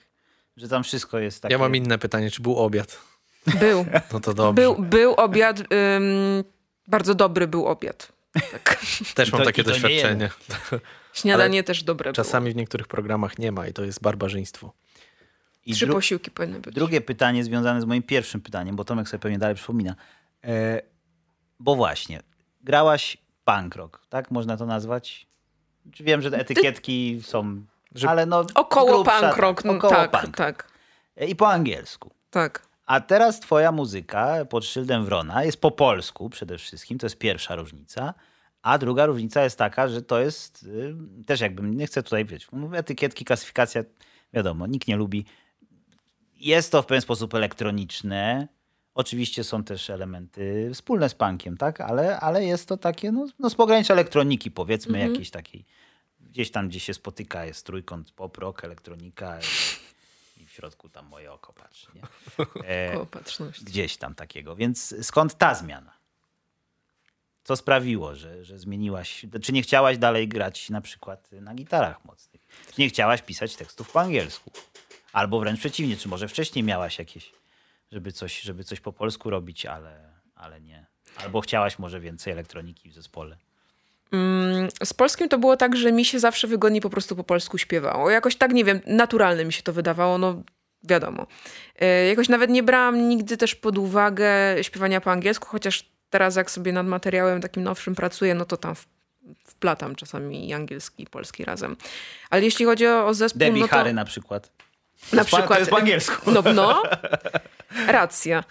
że 0.57 0.69
tam 0.69 0.85
wszystko 0.85 1.19
jest 1.19 1.43
takie... 1.43 1.53
Ja 1.53 1.59
mam 1.59 1.77
inne 1.77 1.99
pytanie, 1.99 2.31
czy 2.31 2.43
był 2.43 2.57
obiad? 2.59 2.99
Był, 3.61 3.87
No 4.13 4.21
to 4.21 4.35
dobrze. 4.35 4.63
był, 4.63 4.75
był 4.79 5.15
obiad, 5.15 5.61
ym, 5.61 5.65
bardzo 6.87 7.15
dobry 7.15 7.49
był 7.49 7.67
obiad. 7.67 8.13
Tak. 8.53 8.81
Też 9.15 9.33
mam 9.33 9.41
to- 9.41 9.45
takie 9.47 9.63
doświadczenie. 9.65 10.31
Śniadanie 11.13 11.63
też 11.63 11.83
dobre 11.83 12.13
Czasami 12.13 12.53
w 12.53 12.57
niektórych 12.57 12.89
programach 12.89 13.39
nie 13.39 13.53
ma 13.53 13.67
i 13.67 13.73
to 13.73 13.85
jest 13.85 14.01
barbarzyństwo. 14.03 14.73
I 15.67 15.71
było. 15.71 15.77
Trzy 15.77 15.87
dru- 15.87 15.93
posiłki 15.93 16.31
powinny 16.31 16.61
być. 16.61 16.75
Drugie 16.75 17.01
pytanie 17.01 17.45
związane 17.45 17.81
z 17.81 17.85
moim 17.85 18.03
pierwszym 18.03 18.41
pytaniem, 18.41 18.77
bo 18.77 18.85
Tomek 18.85 19.09
sobie 19.09 19.19
pewnie 19.21 19.39
dalej 19.39 19.57
przypomina. 19.57 19.95
E, 20.45 20.83
bo 21.59 21.77
właśnie, 21.77 22.23
grałaś 22.61 23.17
punk 23.45 23.77
rock, 23.77 24.07
tak 24.09 24.31
można 24.31 24.57
to 24.57 24.67
nazwać? 24.67 25.27
Czy 25.93 26.05
Wiem, 26.05 26.23
że 26.23 26.29
etykietki 26.29 27.21
są, 27.23 27.63
ale 28.09 28.27
no... 28.27 28.45
Około 28.55 29.03
grubsza, 29.03 29.21
punk 29.21 29.37
rock, 29.37 29.65
no, 29.65 29.73
około 29.73 29.93
tak, 29.93 30.11
punk. 30.11 30.37
tak, 30.37 30.73
I 31.29 31.37
po 31.37 31.49
angielsku. 31.49 32.11
tak. 32.31 32.71
A 32.87 33.01
teraz 33.01 33.41
twoja 33.41 33.73
muzyka 33.73 34.45
pod 34.45 34.65
szyldem 34.65 35.05
Wrona 35.05 35.45
jest 35.45 35.61
po 35.61 35.71
polsku 35.71 36.31
przede 36.31 36.59
wszystkim, 36.59 36.99
to 36.99 37.07
jest 37.07 37.19
pierwsza 37.19 37.55
różnica. 37.55 38.15
A 38.63 38.79
druga 38.79 39.07
różnica 39.07 39.45
jest 39.45 39.59
taka, 39.59 39.89
że 39.89 40.03
to 40.03 40.21
jest 40.21 40.63
y, 40.63 40.95
też 41.27 41.41
jakby, 41.41 41.63
nie 41.63 41.87
chcę 41.87 42.03
tutaj 42.03 42.25
wiedzieć, 42.25 42.49
etykietki, 42.73 43.25
klasyfikacja, 43.25 43.83
wiadomo, 44.33 44.67
nikt 44.67 44.89
nie 44.89 44.97
lubi. 44.97 45.25
Jest 46.37 46.73
to 46.73 46.83
w 46.83 46.87
pewien 46.87 47.03
sposób 47.03 47.35
elektroniczne. 47.35 48.49
Oczywiście 48.95 49.45
są 49.45 49.65
też 49.65 49.91
elementy 49.91 50.71
wspólne 50.75 51.09
z 51.09 51.15
punkiem, 51.15 51.57
tak? 51.57 51.81
Ale, 51.81 52.21
ale 52.21 52.45
jest 52.45 52.69
to 52.69 52.77
takie, 52.77 53.13
no, 53.13 53.27
no 53.39 53.51
z 53.51 53.55
pogranicza 53.55 53.95
elektroniki 53.95 54.51
powiedzmy, 54.51 54.99
jakiejś 54.99 55.31
takiej, 55.31 55.65
gdzieś 56.31 56.51
tam, 56.51 56.69
gdzie 56.69 56.81
się 56.81 56.95
spotyka, 56.95 57.45
jest 57.45 57.67
trójkąt 57.67 58.11
pop, 58.13 58.39
rock, 58.39 58.65
elektronika 58.65 59.39
i, 59.41 60.43
i 60.43 60.47
w 60.47 60.51
środku 60.53 60.89
tam 60.89 61.07
moje 61.07 61.33
oko 61.33 61.53
patrzy, 61.53 61.87
nie? 61.95 62.03
E, 62.69 63.01
Opatrzność. 63.01 63.65
gdzieś 63.65 63.97
tam 63.97 64.15
takiego. 64.15 64.57
Więc 64.57 64.95
skąd 65.07 65.39
ta 65.39 65.55
zmiana? 65.55 66.01
Co 67.45 67.57
sprawiło, 67.57 68.15
że, 68.15 68.45
że 68.45 68.59
zmieniłaś? 68.59 69.27
Czy 69.43 69.53
nie 69.53 69.63
chciałaś 69.63 69.99
dalej 69.99 70.29
grać 70.29 70.71
na 70.71 70.81
przykład 70.81 71.33
na 71.33 71.55
gitarach 71.55 72.05
mocnych? 72.05 72.47
Czy 72.75 72.81
nie 72.81 72.89
chciałaś 72.89 73.23
pisać 73.23 73.57
tekstów 73.57 73.93
po 73.93 74.01
angielsku? 74.01 74.51
Albo 75.13 75.41
wręcz 75.41 75.61
przeciwnie, 75.61 75.97
czy 75.97 76.09
może 76.09 76.29
wcześniej 76.29 76.65
miałaś 76.65 76.99
jakieś, 76.99 77.33
żeby 77.93 78.13
coś, 78.13 78.41
żeby 78.41 78.65
coś 78.65 78.81
po 78.81 78.93
polsku 78.93 79.31
robić, 79.31 79.67
ale, 79.67 80.13
ale 80.35 80.61
nie. 80.61 80.87
Albo 81.17 81.41
chciałaś 81.41 81.79
może 81.79 82.01
więcej 82.01 82.33
elektroniki 82.33 82.91
w 82.91 82.95
zespole. 82.95 83.39
Mm, 84.13 84.69
Z 84.85 84.93
polskim 84.95 85.29
to 85.29 85.39
było 85.39 85.57
tak, 85.57 85.77
że 85.77 85.93
mi 85.93 86.05
się 86.05 86.19
zawsze 86.21 86.47
wygodniej 86.49 86.81
po 86.81 86.91
prostu 86.91 87.17
po 87.17 87.25
polsku 87.25 87.59
śpiewało. 87.59 88.11
Jakoś 88.11 88.37
tak, 88.37 88.53
nie 88.53 88.65
wiem, 88.65 88.81
naturalne 88.87 89.45
mi 89.45 89.53
się 89.53 89.63
to 89.63 89.73
wydawało, 89.73 90.19
no 90.19 90.43
wiadomo. 90.83 91.27
E, 91.81 92.07
Jakoś 92.07 92.29
nawet 92.29 92.51
nie 92.51 92.63
brałam 92.63 93.09
nigdy 93.09 93.37
też 93.37 93.55
pod 93.55 93.79
uwagę 93.79 94.29
śpiewania 94.63 95.01
po 95.01 95.11
angielsku, 95.13 95.49
chociaż 95.49 95.85
teraz 96.11 96.37
jak 96.37 96.51
sobie 96.51 96.73
nad 96.73 96.87
materiałem 96.87 97.41
takim 97.41 97.63
nowszym 97.63 97.95
pracuję, 97.95 98.35
no 98.35 98.45
to 98.45 98.57
tam 98.57 98.75
w- 98.75 98.87
wplatam 99.47 99.95
czasami 99.97 100.49
i 100.49 100.53
angielski 100.55 101.03
i 101.03 101.07
polski 101.07 101.45
razem. 101.45 101.77
Ale 102.31 102.43
jeśli 102.43 102.65
chodzi 102.65 102.87
o, 102.87 103.07
o 103.07 103.15
zespół, 103.15 103.39
Debbie 103.39 103.61
no 103.61 103.69
to... 103.69 103.75
Harry 103.75 103.93
na 103.93 104.05
przykład. 104.05 104.51
Na 105.13 105.25
to 105.25 105.37
przykład. 105.37 105.59
jest 105.59 105.71
po 105.71 105.79
angielsku. 105.79 106.31
No, 106.31 106.43
no. 106.55 106.83
Racja. 107.87 108.45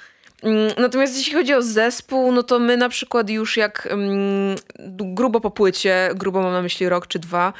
Mm, 0.43 0.71
Natomiast 0.77 1.17
jeśli 1.17 1.33
chodzi 1.33 1.53
o 1.53 1.61
zespół, 1.61 2.31
no 2.31 2.43
to 2.43 2.59
my 2.59 2.77
na 2.77 2.89
przykład 2.89 3.29
już 3.29 3.57
jak 3.57 3.87
mm, 3.91 4.55
grubo 4.89 5.41
po 5.41 5.51
płycie, 5.51 6.09
grubo 6.15 6.41
mam 6.41 6.53
na 6.53 6.61
myśli 6.61 6.89
rok 6.89 7.07
czy 7.07 7.19
dwa, 7.19 7.53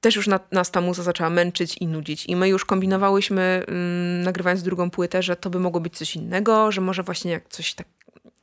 też 0.00 0.16
już 0.16 0.26
na, 0.26 0.40
nas 0.52 0.70
ta 0.70 0.80
muza 0.80 1.02
zaczęła 1.02 1.30
męczyć 1.30 1.76
i 1.76 1.86
nudzić. 1.86 2.26
I 2.26 2.36
my 2.36 2.48
już 2.48 2.64
kombinowałyśmy, 2.64 3.64
mm, 3.68 4.20
nagrywając 4.22 4.62
drugą 4.62 4.90
płytę, 4.90 5.22
że 5.22 5.36
to 5.36 5.50
by 5.50 5.60
mogło 5.60 5.80
być 5.80 5.96
coś 5.96 6.16
innego, 6.16 6.72
że 6.72 6.80
może 6.80 7.02
właśnie 7.02 7.30
jak 7.32 7.48
coś 7.48 7.74
tak 7.74 7.86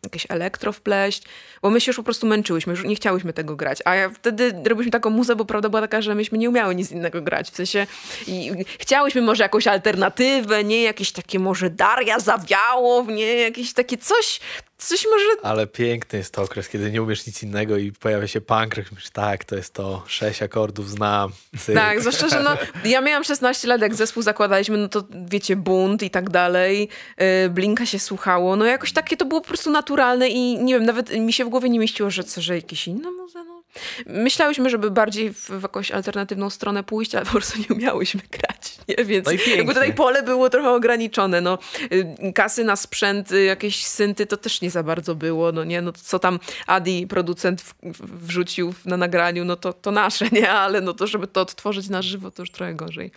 jakieś 0.06 0.26
elektro 0.30 0.72
wpleść, 0.72 1.24
bo 1.62 1.70
my 1.70 1.82
się 1.82 1.90
już 1.90 1.98
po 1.98 2.04
prostu 2.04 2.28
męczyłyśmy, 2.28 2.72
już 2.72 2.84
nie 2.84 2.96
chciałyśmy 2.96 3.34
tego 3.34 3.56
grać. 3.56 3.80
A 3.86 3.96
ja 3.96 4.10
wtedy 4.10 4.52
robiliśmy 4.66 4.92
taką 4.92 5.10
muzę, 5.10 5.36
bo 5.36 5.46
prawda 5.46 5.70
była 5.70 5.82
taka, 5.82 6.02
że 6.02 6.16
myśmy 6.16 6.38
nie 6.38 6.50
umiały 6.50 6.76
nic 6.76 6.92
innego 6.92 7.22
grać. 7.22 7.50
W 7.50 7.56
sensie 7.56 7.88
i 8.28 8.52
chciałyśmy 8.80 9.22
może 9.22 9.44
jakąś 9.44 9.68
alternatywę, 9.68 10.64
nie? 10.64 10.84
Jakieś 10.84 11.12
takie 11.12 11.40
może 11.40 11.70
Daria 11.70 12.20
Zawiałow, 12.20 13.08
nie? 13.08 13.36
Jakieś 13.36 13.74
takie 13.74 13.98
coś, 13.98 14.40
coś 14.78 15.06
może... 15.12 15.26
Ale 15.44 15.68
piękny 15.68 16.20
jest 16.20 16.34
to 16.34 16.42
okres, 16.42 16.70
kiedy 16.70 16.92
nie 16.92 17.02
umiesz 17.02 17.28
nic 17.28 17.44
innego 17.44 17.78
i 17.78 17.92
pojawia 17.92 18.28
się 18.28 18.42
punk 18.42 18.76
rock. 18.76 18.92
Myślisz, 18.92 19.10
tak, 19.10 19.44
to 19.44 19.56
jest 19.56 19.74
to, 19.74 20.04
sześć 20.08 20.42
akordów 20.42 20.90
znam. 20.90 21.32
Tak, 21.74 22.00
zwłaszcza, 22.00 22.30
że 22.30 22.44
no, 22.44 22.58
ja 22.90 23.02
miałam 23.02 23.24
16 23.24 23.68
lat, 23.68 23.82
jak 23.82 23.96
zespół 23.96 24.24
zakładaliśmy, 24.24 24.78
no 24.78 24.88
to 24.88 25.04
wiecie, 25.28 25.56
bunt 25.56 26.04
i 26.04 26.10
tak 26.10 26.30
dalej, 26.30 26.90
yy, 27.18 27.50
Blinka 27.50 27.86
się 27.86 28.00
słuchało, 28.00 28.56
no 28.56 28.66
jakoś 28.66 28.94
takie 28.94 29.18
to 29.18 29.26
było 29.26 29.42
po 29.42 29.48
prostu 29.48 29.72
naturalne 29.72 30.30
i 30.30 30.64
nie 30.64 30.74
wiem, 30.74 30.86
nawet 30.86 31.20
mi 31.20 31.34
się 31.34 31.46
w 31.46 31.50
głowie 31.50 31.70
nie 31.70 31.80
mieściło, 31.80 32.10
że 32.10 32.24
co, 32.24 32.42
że 32.42 32.56
jakieś 32.56 32.88
inne 32.88 33.12
muze, 33.12 33.44
no. 33.44 33.65
Myślałyśmy, 34.06 34.70
żeby 34.70 34.92
bardziej 34.92 35.34
w, 35.34 35.50
w 35.50 35.62
jakąś 35.62 35.92
alternatywną 35.92 36.50
stronę 36.50 36.84
pójść, 36.84 37.16
ale 37.16 37.26
po 37.26 37.32
prostu 37.32 37.60
nie 37.60 37.76
umiałyśmy 37.76 38.22
grać, 38.38 38.78
nie? 38.88 39.06
Więc 39.06 39.26
No 39.26 39.32
jakby 39.56 39.74
tutaj 39.74 39.94
pole 39.94 40.24
było 40.24 40.50
trochę 40.50 40.70
ograniczone, 40.70 41.42
no. 41.42 41.58
Y, 41.92 42.34
Kasy 42.34 42.64
na 42.64 42.76
sprzęt, 42.76 43.32
y, 43.32 43.44
jakieś 43.44 43.86
synty, 43.86 44.26
to 44.26 44.38
też 44.38 44.62
nie 44.62 44.72
za 44.72 44.84
bardzo 44.84 45.16
było, 45.16 45.52
no 45.52 45.64
nie? 45.64 45.82
No 45.82 45.92
co 45.92 46.20
tam 46.20 46.40
Adi, 46.68 47.08
producent, 47.08 47.62
w, 47.62 47.74
w, 47.84 48.26
wrzucił 48.26 48.74
na 48.86 48.98
nagraniu, 48.98 49.46
no 49.46 49.56
to, 49.56 49.74
to 49.74 49.92
nasze, 49.92 50.26
nie? 50.32 50.52
Ale 50.52 50.82
no 50.82 50.94
to, 50.94 51.08
żeby 51.08 51.28
to 51.28 51.42
odtworzyć 51.42 51.90
na 51.90 52.02
żywo, 52.02 52.32
to 52.32 52.42
już 52.42 52.52
trochę 52.52 52.76
gorzej. 52.76 53.12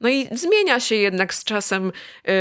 No 0.00 0.08
i 0.08 0.28
zmienia 0.32 0.80
się 0.80 0.94
jednak 0.94 1.34
z 1.34 1.44
czasem... 1.44 1.92
y, 2.28 2.32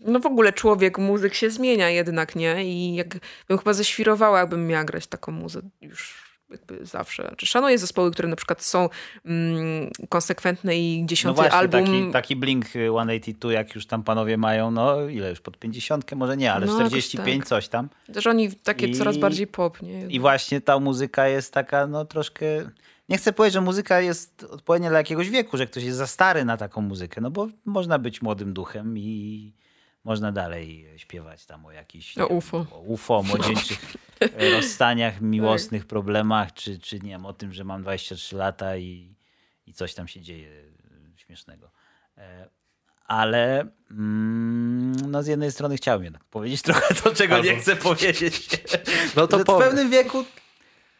no 0.00 0.20
w 0.20 0.26
ogóle 0.26 0.52
człowiek, 0.52 0.98
muzyk 0.98 1.34
się 1.34 1.50
zmienia 1.50 1.90
jednak, 1.90 2.36
nie? 2.36 2.64
I 2.64 2.94
jakbym 2.94 3.58
chyba 3.58 3.72
ześwirowała, 3.72 4.38
jakbym 4.38 4.66
miała 4.66 4.84
grać 4.84 5.06
taką 5.06 5.32
muzę 5.32 5.60
już 5.80 6.27
jakby 6.50 6.86
zawsze. 6.86 7.34
Czy 7.36 7.46
szanuję 7.46 7.78
zespoły, 7.78 8.10
które 8.10 8.28
na 8.28 8.36
przykład 8.36 8.62
są 8.62 8.88
mm, 9.24 9.90
konsekwentne 10.08 10.76
i 10.78 11.00
No 11.02 11.06
dziesiąty 11.08 11.36
właśnie, 11.36 11.52
album... 11.58 11.84
taki, 11.84 12.12
taki 12.12 12.36
Blink 12.36 12.66
182, 12.68 13.52
jak 13.52 13.74
już 13.74 13.86
tam 13.86 14.02
panowie 14.02 14.36
mają, 14.36 14.70
no 14.70 15.08
ile 15.08 15.30
już, 15.30 15.40
pod 15.40 15.58
50, 15.58 16.12
może 16.14 16.36
nie, 16.36 16.52
ale 16.52 16.66
No, 16.66 16.72
jakoś 16.72 16.88
45, 16.88 17.38
tak. 17.40 17.48
coś 17.48 17.68
tam. 17.68 17.88
Że 18.16 18.30
oni 18.30 18.52
takie 18.52 18.86
I- 18.86 18.94
coraz 18.94 19.18
bardziej 19.18 19.46
pop, 19.46 19.82
nie? 19.82 20.06
I 20.06 20.20
właśnie 20.20 20.60
ta 20.60 20.78
muzyka 20.80 21.28
jest 21.28 21.52
taka, 21.54 21.86
no 21.86 22.04
troszkę. 22.04 22.46
Nie 23.08 23.16
chcę 23.18 23.32
powiedzieć, 23.32 23.54
że 23.54 23.60
muzyka 23.60 24.00
jest 24.00 24.44
odpowiednia 24.50 24.88
dla 24.88 24.98
jakiegoś 24.98 25.30
wieku, 25.30 25.56
że 25.56 25.66
ktoś 25.66 25.82
jest 25.84 25.98
za 25.98 26.06
stary 26.06 26.44
na 26.44 26.56
taką 26.56 26.80
muzykę, 26.80 27.20
no 27.20 27.30
bo 27.30 27.48
można 27.64 27.98
być 27.98 28.22
młodym 28.22 28.52
duchem 28.52 28.98
i 28.98 29.52
można 30.04 30.32
dalej 30.32 30.88
śpiewać 30.96 31.46
tam 31.46 31.66
o 31.66 31.70
jakichś. 31.72 32.18
O 32.18 32.26
UFO. 32.26 32.66
O 32.70 32.80
UFO, 32.80 33.16
o 33.18 33.22
młodzieńczych 33.22 33.96
e, 34.20 34.50
rozstaniach, 34.56 35.20
miłosnych 35.20 35.86
problemach, 35.86 36.52
czy, 36.52 36.78
czy 36.78 37.00
nie 37.00 37.10
wiem, 37.10 37.26
o 37.26 37.32
tym, 37.32 37.52
że 37.52 37.64
mam 37.64 37.82
23 37.82 38.36
lata 38.36 38.76
i, 38.76 39.14
i 39.66 39.72
coś 39.72 39.94
tam 39.94 40.08
się 40.08 40.20
dzieje 40.20 40.48
e, 40.50 41.18
śmiesznego. 41.18 41.70
E, 42.18 42.48
Ale 43.04 43.66
mm, 43.90 45.10
no 45.10 45.22
z 45.22 45.26
jednej 45.26 45.52
strony 45.52 45.76
chciałbym 45.76 46.04
jednak 46.04 46.24
powiedzieć 46.24 46.62
trochę 46.68 46.94
to, 46.94 47.14
czego 47.14 47.34
Albo- 47.34 47.44
nie 47.46 47.56
chcę 47.56 47.76
powiedzieć. 47.76 48.48
No 49.16 49.26
to 49.26 49.38
w 49.38 49.44
pewnym 49.44 49.90
wieku 49.90 50.24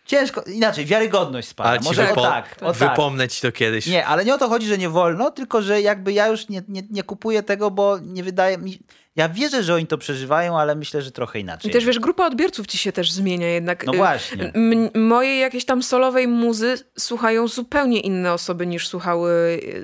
ciężko, 0.08 0.42
inaczej, 0.42 0.86
wiarygodność 0.86 1.48
spada. 1.48 1.70
Ale 1.70 1.80
Może 1.80 2.06
wypo- 2.06 2.18
o 2.20 2.22
tak, 2.22 2.56
o 2.62 2.72
tak. 2.72 2.90
wypomnę 2.90 3.28
ci 3.28 3.42
to 3.42 3.52
kiedyś. 3.52 3.86
Nie, 3.86 4.06
ale 4.06 4.24
nie 4.24 4.34
o 4.34 4.38
to 4.38 4.48
chodzi, 4.48 4.66
że 4.66 4.78
nie 4.78 4.88
wolno, 4.88 5.30
tylko 5.30 5.62
że 5.62 5.80
jakby 5.82 6.12
ja 6.12 6.26
już 6.26 6.48
nie, 6.48 6.62
nie, 6.68 6.82
nie 6.90 7.02
kupuję 7.02 7.42
tego, 7.42 7.70
bo 7.70 7.98
nie 8.02 8.24
wydaje 8.24 8.58
mi... 8.58 8.78
Ja 9.18 9.28
wierzę, 9.28 9.62
że 9.62 9.74
oni 9.74 9.86
to 9.86 9.98
przeżywają, 9.98 10.58
ale 10.58 10.74
myślę, 10.74 11.02
że 11.02 11.10
trochę 11.12 11.40
inaczej. 11.40 11.70
I 11.70 11.72
też 11.72 11.84
wiesz, 11.84 11.98
grupa 11.98 12.26
odbiorców 12.26 12.66
ci 12.66 12.78
się 12.78 12.92
też 12.92 13.12
zmienia 13.12 13.48
jednak. 13.48 13.86
No 13.86 13.92
Y, 13.94 13.96
właśnie. 13.96 14.52
m- 14.54 14.90
mojej 14.94 15.40
jakiejś 15.40 15.64
tam 15.64 15.82
solowej 15.82 16.28
muzy 16.28 16.78
słuchają 16.98 17.48
zupełnie 17.48 18.00
inne 18.00 18.32
osoby 18.32 18.66
niż 18.66 18.88
słuchały 18.88 19.30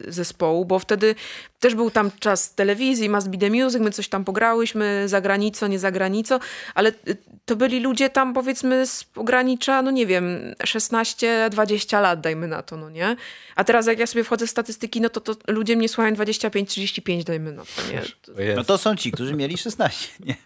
y, 0.09 0.12
zespołu, 0.12 0.65
bo 0.65 0.78
wtedy 0.78 1.15
też 1.61 1.74
był 1.74 1.90
tam 1.90 2.11
czas 2.20 2.55
telewizji, 2.55 3.09
Must 3.09 3.28
Be 3.31 3.39
The 3.39 3.51
Music, 3.51 3.81
my 3.81 3.90
coś 3.90 4.09
tam 4.09 4.24
pograłyśmy 4.24 5.02
za 5.09 5.20
granicą, 5.20 5.66
nie 5.66 5.78
za 5.78 5.90
granicą, 5.90 6.39
ale 6.74 6.90
y, 7.09 7.16
to 7.44 7.56
byli 7.56 7.81
ludzie 7.81 8.11
tam 8.11 8.35
powiedzmy 8.35 8.86
z 8.86 9.05
pogranicza, 9.05 9.82
no 9.82 9.90
nie 9.90 10.06
wiem, 10.06 10.55
16-20 10.65 12.01
lat 12.01 12.20
dajmy 12.20 12.48
na 12.48 12.62
to, 12.62 12.77
no 12.77 12.90
nie? 12.90 13.16
A 13.56 13.65
teraz 13.65 13.86
jak 13.86 13.98
ja 13.98 14.06
sobie 14.06 14.24
wchodzę 14.24 14.47
w 14.47 14.51
statystyki, 14.51 15.01
no 15.01 15.09
to, 15.09 15.20
to 15.20 15.35
ludzie 15.48 15.77
mnie 15.77 15.89
słuchają 15.89 16.15
25-35 16.15 17.24
dajmy 17.24 17.52
na 17.52 17.62
to, 17.62 17.93
nie? 17.93 18.55
No 18.56 18.65
to 18.65 18.78
są 18.78 18.97
ci, 18.97 19.12
którzy 19.12 19.23
mieli 19.32 19.59
16. 19.59 20.09
Nie, 20.26 20.36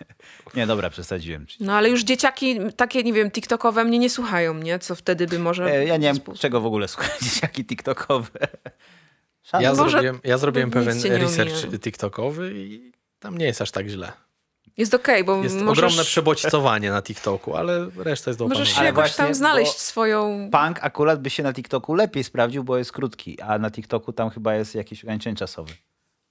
nie 0.54 0.66
dobra, 0.66 0.90
przesadziłem. 0.90 1.46
No 1.60 1.72
ale 1.72 1.90
już 1.90 2.02
dzieciaki 2.04 2.58
takie, 2.76 3.02
nie 3.02 3.12
wiem, 3.12 3.30
tiktokowe 3.30 3.84
mnie 3.84 3.98
nie 3.98 4.10
słuchają, 4.10 4.54
nie? 4.54 4.78
Co 4.78 4.94
wtedy 4.94 5.26
by 5.26 5.38
może... 5.38 5.64
E, 5.72 5.84
Ja 5.86 5.96
nie 5.96 6.12
wiem, 6.12 6.36
czego 6.38 6.60
w 6.60 6.66
ogóle 6.66 6.88
słuchać 6.88 7.20
dzieciaki 7.34 7.64
tiktokowe. 7.64 8.30
Szan- 9.42 9.62
Ja, 9.62 9.74
zrobiłem, 9.74 10.20
ja 10.24 10.38
zrobiłem 10.38 10.70
pewien 10.70 11.02
research 11.02 11.64
omija. 11.64 11.78
TikTokowy 11.78 12.52
i 12.56 12.92
tam 13.18 13.38
nie 13.38 13.46
jest 13.46 13.62
aż 13.62 13.70
tak 13.70 13.88
źle. 13.88 14.12
Jest 14.76 14.94
okej, 14.94 15.24
bo 15.24 15.42
Jest 15.42 15.56
możesz, 15.60 15.84
ogromne 15.84 16.04
przebodźcowanie 16.04 16.90
na 16.90 17.02
TikToku, 17.02 17.56
ale 17.56 17.90
reszta 17.96 18.30
jest 18.30 18.38
do 18.38 18.48
możesz 18.48 18.68
się 18.76 18.84
jakoś 18.84 19.14
tam 19.16 19.34
znaleźć 19.34 19.78
swoją... 19.78 20.48
Punk 20.52 20.78
akurat 20.82 21.22
by 21.22 21.30
się 21.30 21.42
na 21.42 21.52
TikToku 21.52 21.94
lepiej 21.94 22.24
sprawdził, 22.24 22.64
bo 22.64 22.78
jest 22.78 22.92
krótki, 22.92 23.40
a 23.40 23.58
na 23.58 23.70
TikToku 23.70 24.12
tam 24.12 24.30
chyba 24.30 24.54
jest 24.54 24.74
jakieś 24.74 25.04
ograniczenie 25.04 25.36
czasowe. 25.36 25.72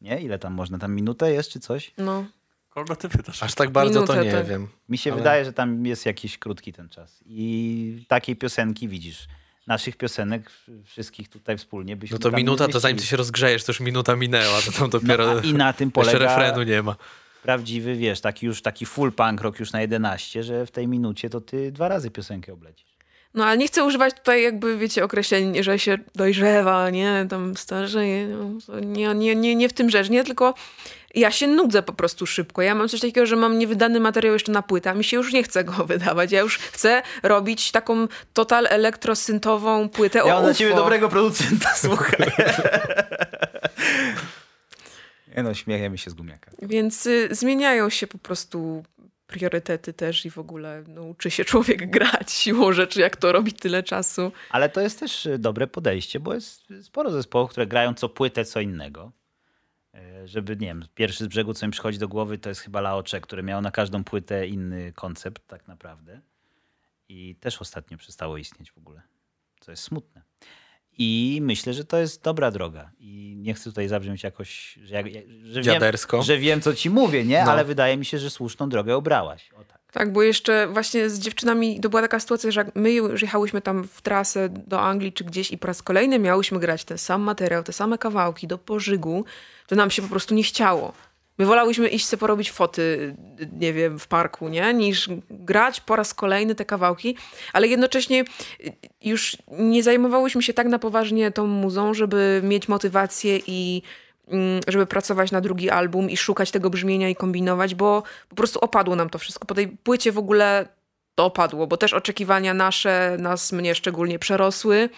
Nie? 0.01 0.21
Ile 0.21 0.39
tam 0.39 0.53
można? 0.53 0.77
Tam 0.77 0.95
minutę 0.95 1.31
jest 1.31 1.49
czy 1.51 1.59
coś? 1.59 1.91
No. 1.97 2.25
Kogo 2.69 2.95
ty 2.95 3.09
pytasz? 3.09 3.43
Aż 3.43 3.55
tak 3.55 3.69
bardzo 3.69 3.93
to 4.03 4.13
Minutę, 4.13 4.25
nie 4.25 4.31
tak. 4.37 4.47
wiem. 4.47 4.67
Mi 4.89 4.97
się 4.97 5.11
Ale- 5.11 5.17
wydaje, 5.21 5.45
że 5.45 5.53
tam 5.53 5.85
jest 5.85 6.05
jakiś 6.05 6.37
krótki 6.37 6.73
ten 6.73 6.89
czas. 6.89 7.23
I 7.25 8.05
takiej 8.07 8.35
piosenki 8.35 8.87
widzisz. 8.87 9.27
naszych 9.67 9.97
piosenek 9.97 10.51
wszystkich 10.85 11.29
tutaj 11.29 11.57
wspólnie 11.57 11.95
byśmy 11.95 12.15
No 12.15 12.19
to 12.19 12.31
minuta, 12.37 12.67
to 12.67 12.79
zanim 12.79 12.97
ty 12.97 13.05
się 13.05 13.17
rozgrzejesz, 13.17 13.63
to 13.63 13.69
już 13.71 13.79
minuta 13.79 14.15
minęła, 14.15 14.61
to 14.65 14.71
tam 14.71 14.89
dopiero 14.89 15.25
No, 15.33 15.39
a 15.39 15.43
I 15.43 15.53
na 15.53 15.73
tym 15.73 15.87
jeszcze 15.95 16.11
polega 16.17 16.37
refrenu 16.37 16.63
nie 16.63 16.81
ma. 16.83 16.95
prawdziwy, 17.43 17.95
wiesz, 17.95 18.21
taki 18.21 18.45
już 18.45 18.61
taki 18.61 18.85
full 18.85 19.11
punk 19.11 19.41
rock 19.41 19.59
już 19.59 19.71
na 19.71 19.81
11, 19.81 20.43
że 20.43 20.65
w 20.65 20.71
tej 20.71 20.87
minucie 20.87 21.29
to 21.29 21.41
ty 21.41 21.71
dwa 21.71 21.87
razy 21.87 22.11
piosenkę 22.11 22.53
oblecisz. 22.53 22.86
No 23.37 23.45
ale 23.45 23.57
nie 23.57 23.67
chcę 23.67 23.83
używać 23.83 24.13
tutaj 24.13 24.43
jakby, 24.43 24.77
wiecie, 24.77 25.03
określeń, 25.03 25.63
że 25.63 25.79
się 25.79 25.97
dojrzewa, 26.15 26.89
nie, 26.89 27.25
tam 27.29 27.57
starzeje. 27.57 28.27
No, 28.27 28.79
nie, 28.79 29.15
nie, 29.15 29.35
nie, 29.35 29.55
nie 29.55 29.69
w 29.69 29.73
tym 29.73 29.89
rzecz, 29.89 30.09
nie, 30.09 30.23
tylko 30.23 30.53
ja 31.15 31.31
się 31.31 31.47
nudzę 31.47 31.83
po 31.83 31.93
prostu 31.93 32.25
szybko. 32.25 32.61
Ja 32.61 32.75
mam 32.75 32.89
coś 32.89 33.01
takiego, 33.01 33.25
że 33.25 33.35
mam 33.35 33.59
niewydany 33.59 33.99
materiał 33.99 34.33
jeszcze 34.33 34.51
na 34.51 34.61
płytę, 34.61 34.89
a 34.89 34.93
mi 34.93 35.03
się 35.03 35.17
już 35.17 35.33
nie 35.33 35.43
chce 35.43 35.63
go 35.63 35.73
wydawać. 35.85 36.31
Ja 36.31 36.39
już 36.39 36.57
chcę 36.57 37.01
robić 37.23 37.71
taką 37.71 38.07
total 38.33 38.67
elektrosyntową 38.69 39.89
płytę 39.89 40.23
o 40.23 40.27
Ja 40.27 40.33
mam 40.33 40.43
na 40.43 40.53
ciebie 40.53 40.75
dobrego 40.75 41.09
producenta, 41.09 41.69
słuchaj. 41.85 42.31
Nie 45.37 45.43
no, 45.43 45.53
śmiejemy 45.53 45.97
się 45.97 46.11
z 46.11 46.13
gumiaka. 46.13 46.51
Więc 46.61 47.05
y, 47.05 47.29
zmieniają 47.31 47.89
się 47.89 48.07
po 48.07 48.17
prostu 48.17 48.83
priorytety 49.27 49.93
też 49.93 50.25
i 50.25 50.29
w 50.29 50.37
ogóle 50.37 50.83
no, 50.87 51.03
uczy 51.03 51.31
się 51.31 51.45
człowiek 51.45 51.89
grać 51.97 52.31
siłą 52.31 52.73
rzeczy, 52.73 53.01
jak 53.01 53.15
to 53.15 53.31
robi 53.31 53.53
tyle 53.53 53.83
czasu. 53.83 54.31
Ale 54.49 54.69
to 54.69 54.81
jest 54.81 54.99
też 54.99 55.25
y, 55.25 55.39
dobre 55.39 55.67
podejście, 55.67 56.19
bo 56.19 56.33
jest 56.33 56.73
sporo 56.81 57.11
zespołów, 57.11 57.51
które 57.51 57.67
grają 57.67 57.93
co 57.93 58.09
płytę 58.09 58.45
co 58.45 58.59
innego. 58.59 59.11
E, 59.93 60.27
Żeby, 60.27 60.55
nie 60.55 60.67
wiem, 60.67 60.85
pierwszy 60.95 61.23
z 61.23 61.27
brzegu, 61.27 61.53
co 61.53 61.65
mi 61.65 61.71
przychodzi 61.71 61.99
do 61.99 62.07
głowy, 62.07 62.37
to 62.37 62.49
jest 62.49 62.61
chyba 62.61 62.81
Laocze, 62.81 63.21
które 63.21 63.43
miało 63.43 63.61
na 63.61 63.71
każdą 63.71 64.03
płytę 64.03 64.47
inny 64.47 64.93
koncept 64.93 65.47
tak 65.47 65.67
naprawdę. 65.67 66.21
I 67.09 67.35
też 67.35 67.61
ostatnio 67.61 67.97
przestało 67.97 68.37
istnieć 68.37 68.71
w 68.71 68.77
ogóle, 68.77 69.01
co 69.59 69.71
jest 69.71 69.83
smutne. 69.83 70.21
I 70.97 71.39
myślę, 71.41 71.73
że 71.73 71.85
to 71.85 71.97
jest 71.97 72.23
dobra 72.23 72.51
droga. 72.51 72.91
I 72.99 73.35
nie 73.37 73.53
chcę 73.53 73.63
tutaj 73.63 73.87
zabrzmieć 73.87 74.23
jakoś, 74.23 74.79
że, 74.83 74.95
jak, 74.95 75.05
że, 75.43 75.61
Dziadersko. 75.61 76.17
wiem, 76.17 76.23
że 76.23 76.37
wiem, 76.37 76.61
co 76.61 76.73
ci 76.73 76.89
mówię, 76.89 77.25
nie? 77.25 77.43
No. 77.45 77.51
Ale 77.51 77.65
wydaje 77.65 77.97
mi 77.97 78.05
się, 78.05 78.19
że 78.19 78.29
słuszną 78.29 78.69
drogę 78.69 78.95
obrałaś. 78.95 79.49
O 79.53 79.63
tak. 79.63 79.77
Tak, 79.91 80.13
bo 80.13 80.23
jeszcze 80.23 80.67
właśnie 80.67 81.09
z 81.09 81.19
dziewczynami 81.19 81.79
to 81.79 81.89
była 81.89 82.01
taka 82.01 82.19
sytuacja, 82.19 82.51
że 82.51 82.59
jak 82.59 82.75
my 82.75 82.91
już 82.91 83.21
jechałyśmy 83.21 83.61
tam 83.61 83.87
w 83.87 84.01
trasę 84.01 84.49
do 84.49 84.81
Anglii 84.81 85.13
czy 85.13 85.23
gdzieś 85.23 85.51
i 85.51 85.57
po 85.57 85.67
raz 85.67 85.83
kolejny 85.83 86.19
miałyśmy 86.19 86.59
grać 86.59 86.83
ten 86.83 86.97
sam 86.97 87.21
materiał, 87.21 87.63
te 87.63 87.73
same 87.73 87.97
kawałki 87.97 88.47
do 88.47 88.57
pożygu, 88.57 89.25
to 89.67 89.75
nam 89.75 89.91
się 89.91 90.01
po 90.01 90.07
prostu 90.07 90.35
nie 90.35 90.43
chciało. 90.43 90.93
My 91.37 91.45
wolałyśmy 91.45 91.87
iść 91.87 92.05
sobie 92.07 92.19
porobić 92.19 92.51
foty, 92.51 93.15
nie 93.51 93.73
wiem, 93.73 93.99
w 93.99 94.07
parku, 94.07 94.49
nie? 94.49 94.73
Niż 94.73 95.09
grać 95.29 95.81
po 95.81 95.95
raz 95.95 96.13
kolejny 96.13 96.55
te 96.55 96.65
kawałki, 96.65 97.17
ale 97.53 97.67
jednocześnie 97.67 98.23
już 99.01 99.37
nie 99.51 99.83
zajmowałyśmy 99.83 100.43
się 100.43 100.53
tak 100.53 100.67
na 100.67 100.79
poważnie 100.79 101.31
tą 101.31 101.47
muzą, 101.47 101.93
żeby 101.93 102.41
mieć 102.43 102.67
motywację 102.67 103.39
i 103.47 103.81
mm, 104.27 104.61
żeby 104.67 104.85
pracować 104.85 105.31
na 105.31 105.41
drugi 105.41 105.69
album 105.69 106.09
i 106.09 106.17
szukać 106.17 106.51
tego 106.51 106.69
brzmienia 106.69 107.09
i 107.09 107.15
kombinować, 107.15 107.75
bo 107.75 108.03
po 108.29 108.35
prostu 108.35 108.59
opadło 108.59 108.95
nam 108.95 109.09
to 109.09 109.19
wszystko. 109.19 109.45
Po 109.45 109.55
tej 109.55 109.67
płycie 109.67 110.11
w 110.11 110.17
ogóle 110.17 110.67
to 111.15 111.25
opadło, 111.25 111.67
bo 111.67 111.77
też 111.77 111.93
oczekiwania 111.93 112.53
nasze, 112.53 113.17
nas, 113.19 113.51
mnie 113.51 113.75
szczególnie 113.75 114.19
przerosły. 114.19 114.89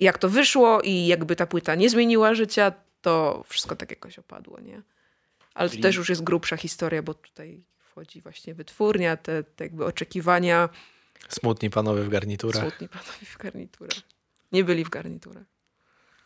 Jak 0.00 0.18
to 0.18 0.28
wyszło 0.28 0.80
i 0.80 1.06
jakby 1.06 1.36
ta 1.36 1.46
płyta 1.46 1.74
nie 1.74 1.90
zmieniła 1.90 2.34
życia, 2.34 2.72
to 3.00 3.44
wszystko 3.48 3.76
tak 3.76 3.90
jakoś 3.90 4.18
opadło, 4.18 4.60
nie? 4.60 4.82
Ale 5.54 5.68
Czyli- 5.70 5.82
to 5.82 5.88
też 5.88 5.96
już 5.96 6.08
jest 6.08 6.22
grubsza 6.24 6.56
historia, 6.56 7.02
bo 7.02 7.14
tutaj 7.14 7.64
wchodzi 7.78 8.20
właśnie 8.20 8.54
wytwórnia, 8.54 9.16
te, 9.16 9.42
te 9.44 9.64
jakby 9.64 9.84
oczekiwania. 9.84 10.68
Smutni 11.28 11.70
panowie 11.70 12.02
w 12.02 12.08
garniturach. 12.08 12.62
Smutni 12.62 12.88
panowie 12.88 13.26
w 13.26 13.38
garniturach. 13.38 13.98
Nie 14.52 14.64
byli 14.64 14.84
w 14.84 14.88
garniturach. 14.88 15.44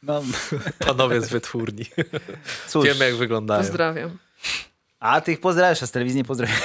No, 0.02 0.22
Panowie 0.86 1.20
z 1.20 1.28
wytwórni. 1.28 1.84
cóż. 2.68 2.84
Wiemy 2.86 3.04
jak 3.04 3.16
wyglądają. 3.16 3.60
Pozdrawiam. 3.62 4.18
A 5.00 5.20
tych 5.20 5.40
pozdrawiasz, 5.40 5.82
a 5.82 5.86
z 5.86 5.90
telewizji 5.90 6.16
nie 6.18 6.24
pozdrawiam. 6.24 6.56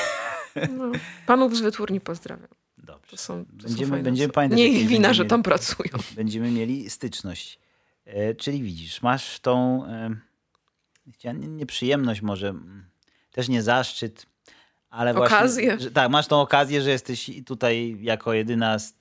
No, 0.77 0.91
panów 1.26 1.57
z 1.57 1.61
wytwórni 1.61 2.02
pozdrawiam. 2.02 2.48
Dobrze. 2.77 3.11
To 3.11 3.18
są, 3.18 3.45
to 3.45 3.52
są 3.52 3.68
Będziemy- 3.68 3.90
fajne 3.90 4.03
będziemy 4.03 4.34
pamiętać, 4.34 4.57
Nie 4.60 4.68
ich 4.68 4.73
wina, 4.88 4.90
będziemy 4.90 5.14
że 5.14 5.26
tam 5.26 5.44
pracują. 5.44 5.90
Będziemy 6.15 6.52
mieli 6.52 6.90
styczność. 6.90 7.60
E, 8.06 8.35
czyli 8.35 8.64
widzisz, 8.64 9.02
masz 9.02 9.40
tą 9.40 9.85
e, 9.88 10.15
nie- 11.24 11.34
nieprzyjemność 11.34 12.22
może, 12.22 12.50
mm, 12.50 12.90
też 13.32 13.50
nie 13.50 13.64
zaszczyt, 13.64 14.26
ale 14.90 15.14
właśnie... 15.14 15.38
Okazję. 15.38 15.80
Że, 15.80 15.92
tak, 15.92 16.12
masz 16.12 16.28
tą 16.28 16.42
okazję, 16.42 16.82
że 16.82 16.90
jesteś 16.90 17.32
tutaj 17.46 17.98
jako 18.02 18.34
jedyna 18.34 18.80
z, 18.80 18.94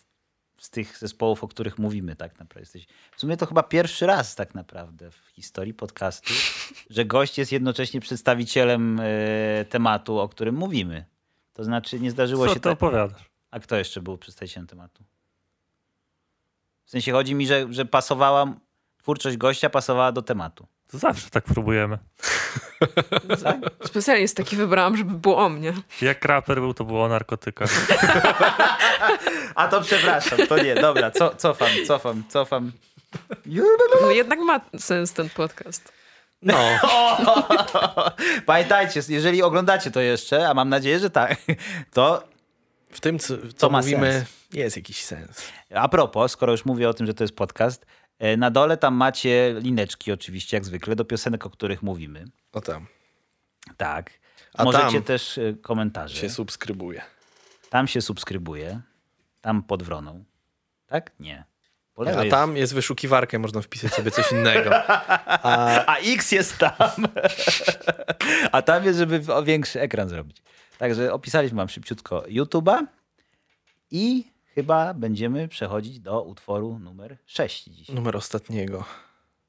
z 0.58 0.70
tych 0.70 0.98
zespołów, 0.98 1.44
o 1.44 1.48
których 1.48 1.78
mówimy 1.78 2.16
tak 2.16 2.38
naprawdę. 2.38 2.60
Jesteś, 2.60 2.86
w 3.16 3.20
sumie 3.20 3.36
to 3.36 3.46
chyba 3.46 3.62
pierwszy 3.62 4.06
raz 4.06 4.34
tak 4.34 4.54
naprawdę 4.54 5.10
w 5.10 5.16
historii 5.16 5.74
podcastu, 5.74 6.32
że 6.90 7.04
gość 7.04 7.38
jest 7.38 7.52
jednocześnie 7.52 8.00
przedstawicielem 8.00 9.00
e, 9.00 9.64
tematu, 9.64 10.18
o 10.18 10.28
którym 10.28 10.54
mówimy. 10.54 11.04
To 11.52 11.64
znaczy 11.64 12.00
nie 12.00 12.10
zdarzyło 12.10 12.46
Co 12.46 12.54
się 12.54 12.60
ty 12.60 12.64
tak... 12.64 12.72
opowiadasz? 12.72 13.30
A 13.50 13.60
kto 13.60 13.76
jeszcze 13.76 14.00
był 14.00 14.18
przedstawicielem 14.18 14.66
tematu? 14.66 15.04
W 16.84 16.90
sensie 16.90 17.12
chodzi 17.12 17.34
mi, 17.34 17.46
że, 17.46 17.66
że 17.70 17.84
pasowała, 17.84 18.54
twórczość 18.98 19.36
gościa 19.36 19.70
pasowała 19.70 20.12
do 20.12 20.22
tematu. 20.22 20.66
To 20.92 20.98
zawsze 20.98 21.30
tak 21.30 21.44
próbujemy. 21.44 21.98
Specjalnie 23.84 24.22
jest 24.22 24.36
taki 24.36 24.56
wybrałam, 24.56 24.96
żeby 24.96 25.14
było 25.14 25.38
o 25.38 25.48
mnie. 25.48 25.72
Jak 26.02 26.24
raper 26.24 26.60
był, 26.60 26.74
to 26.74 26.84
było 26.84 27.04
o 27.04 27.08
narkotykach. 27.08 27.70
A 29.54 29.68
to 29.68 29.80
przepraszam, 29.80 30.46
to 30.46 30.62
nie, 30.62 30.74
dobra, 30.74 31.10
co, 31.10 31.34
cofam, 31.34 31.68
cofam, 31.86 32.24
cofam. 32.28 32.72
No 34.02 34.10
jednak 34.10 34.38
ma 34.38 34.60
sens 34.78 35.12
ten 35.12 35.30
podcast. 35.30 35.92
No, 36.42 36.54
Pamiętajcie, 38.46 39.00
jeżeli 39.08 39.42
oglądacie 39.42 39.90
to 39.90 40.00
jeszcze, 40.00 40.48
a 40.48 40.54
mam 40.54 40.68
nadzieję, 40.68 40.98
że 40.98 41.10
tak, 41.10 41.36
to 41.92 42.22
w 42.90 43.00
tym 43.00 43.18
co, 43.18 43.34
co 43.56 43.70
mówimy 43.70 44.12
sens. 44.12 44.28
jest 44.52 44.76
jakiś 44.76 45.04
sens. 45.04 45.42
a 45.74 45.88
propos, 45.88 46.32
skoro 46.32 46.52
już 46.52 46.64
mówię 46.64 46.88
o 46.88 46.94
tym, 46.94 47.06
że 47.06 47.14
to 47.14 47.24
jest 47.24 47.36
podcast, 47.36 47.86
na 48.36 48.50
dole 48.50 48.76
tam 48.76 48.94
macie 48.94 49.54
lineczki 49.58 50.12
oczywiście, 50.12 50.56
jak 50.56 50.64
zwykle, 50.64 50.96
do 50.96 51.04
piosenek, 51.04 51.46
o 51.46 51.50
których 51.50 51.82
mówimy. 51.82 52.24
O 52.52 52.60
tam 52.60 52.86
Tak. 53.76 54.10
A 54.54 54.64
Możecie 54.64 55.00
też 55.02 55.38
e, 55.38 55.54
komentarze. 55.62 56.16
się 56.16 56.30
subskrybuje. 56.30 57.02
Tam 57.70 57.88
się 57.88 58.00
subskrybuje. 58.02 58.80
Tam 59.40 59.62
pod 59.62 59.82
wroną. 59.82 60.24
Tak? 60.86 61.10
Nie. 61.20 61.44
Po 61.94 62.06
A 62.06 62.10
jest- 62.10 62.30
tam 62.30 62.56
jest 62.56 62.74
wyszukiwarkę, 62.74 63.38
można 63.38 63.60
wpisać 63.62 63.92
sobie 63.94 64.10
coś 64.10 64.32
innego. 64.32 64.70
A 65.88 65.96
X 65.98 66.32
jest 66.32 66.58
tam. 66.58 66.72
A 68.52 68.62
tam 68.62 68.84
jest, 68.84 68.98
żeby 68.98 69.20
większy 69.44 69.80
ekran 69.80 70.08
zrobić. 70.08 70.42
Także 70.78 71.12
opisaliśmy 71.12 71.56
wam 71.56 71.68
szybciutko 71.68 72.20
YouTube'a 72.20 72.86
i 73.90 74.31
chyba 74.54 74.94
będziemy 74.94 75.48
przechodzić 75.48 76.00
do 76.00 76.22
utworu 76.22 76.78
numer 76.78 77.18
6 77.26 77.64
dziś. 77.64 77.88
Numer 77.88 78.16
ostatniego. 78.16 78.84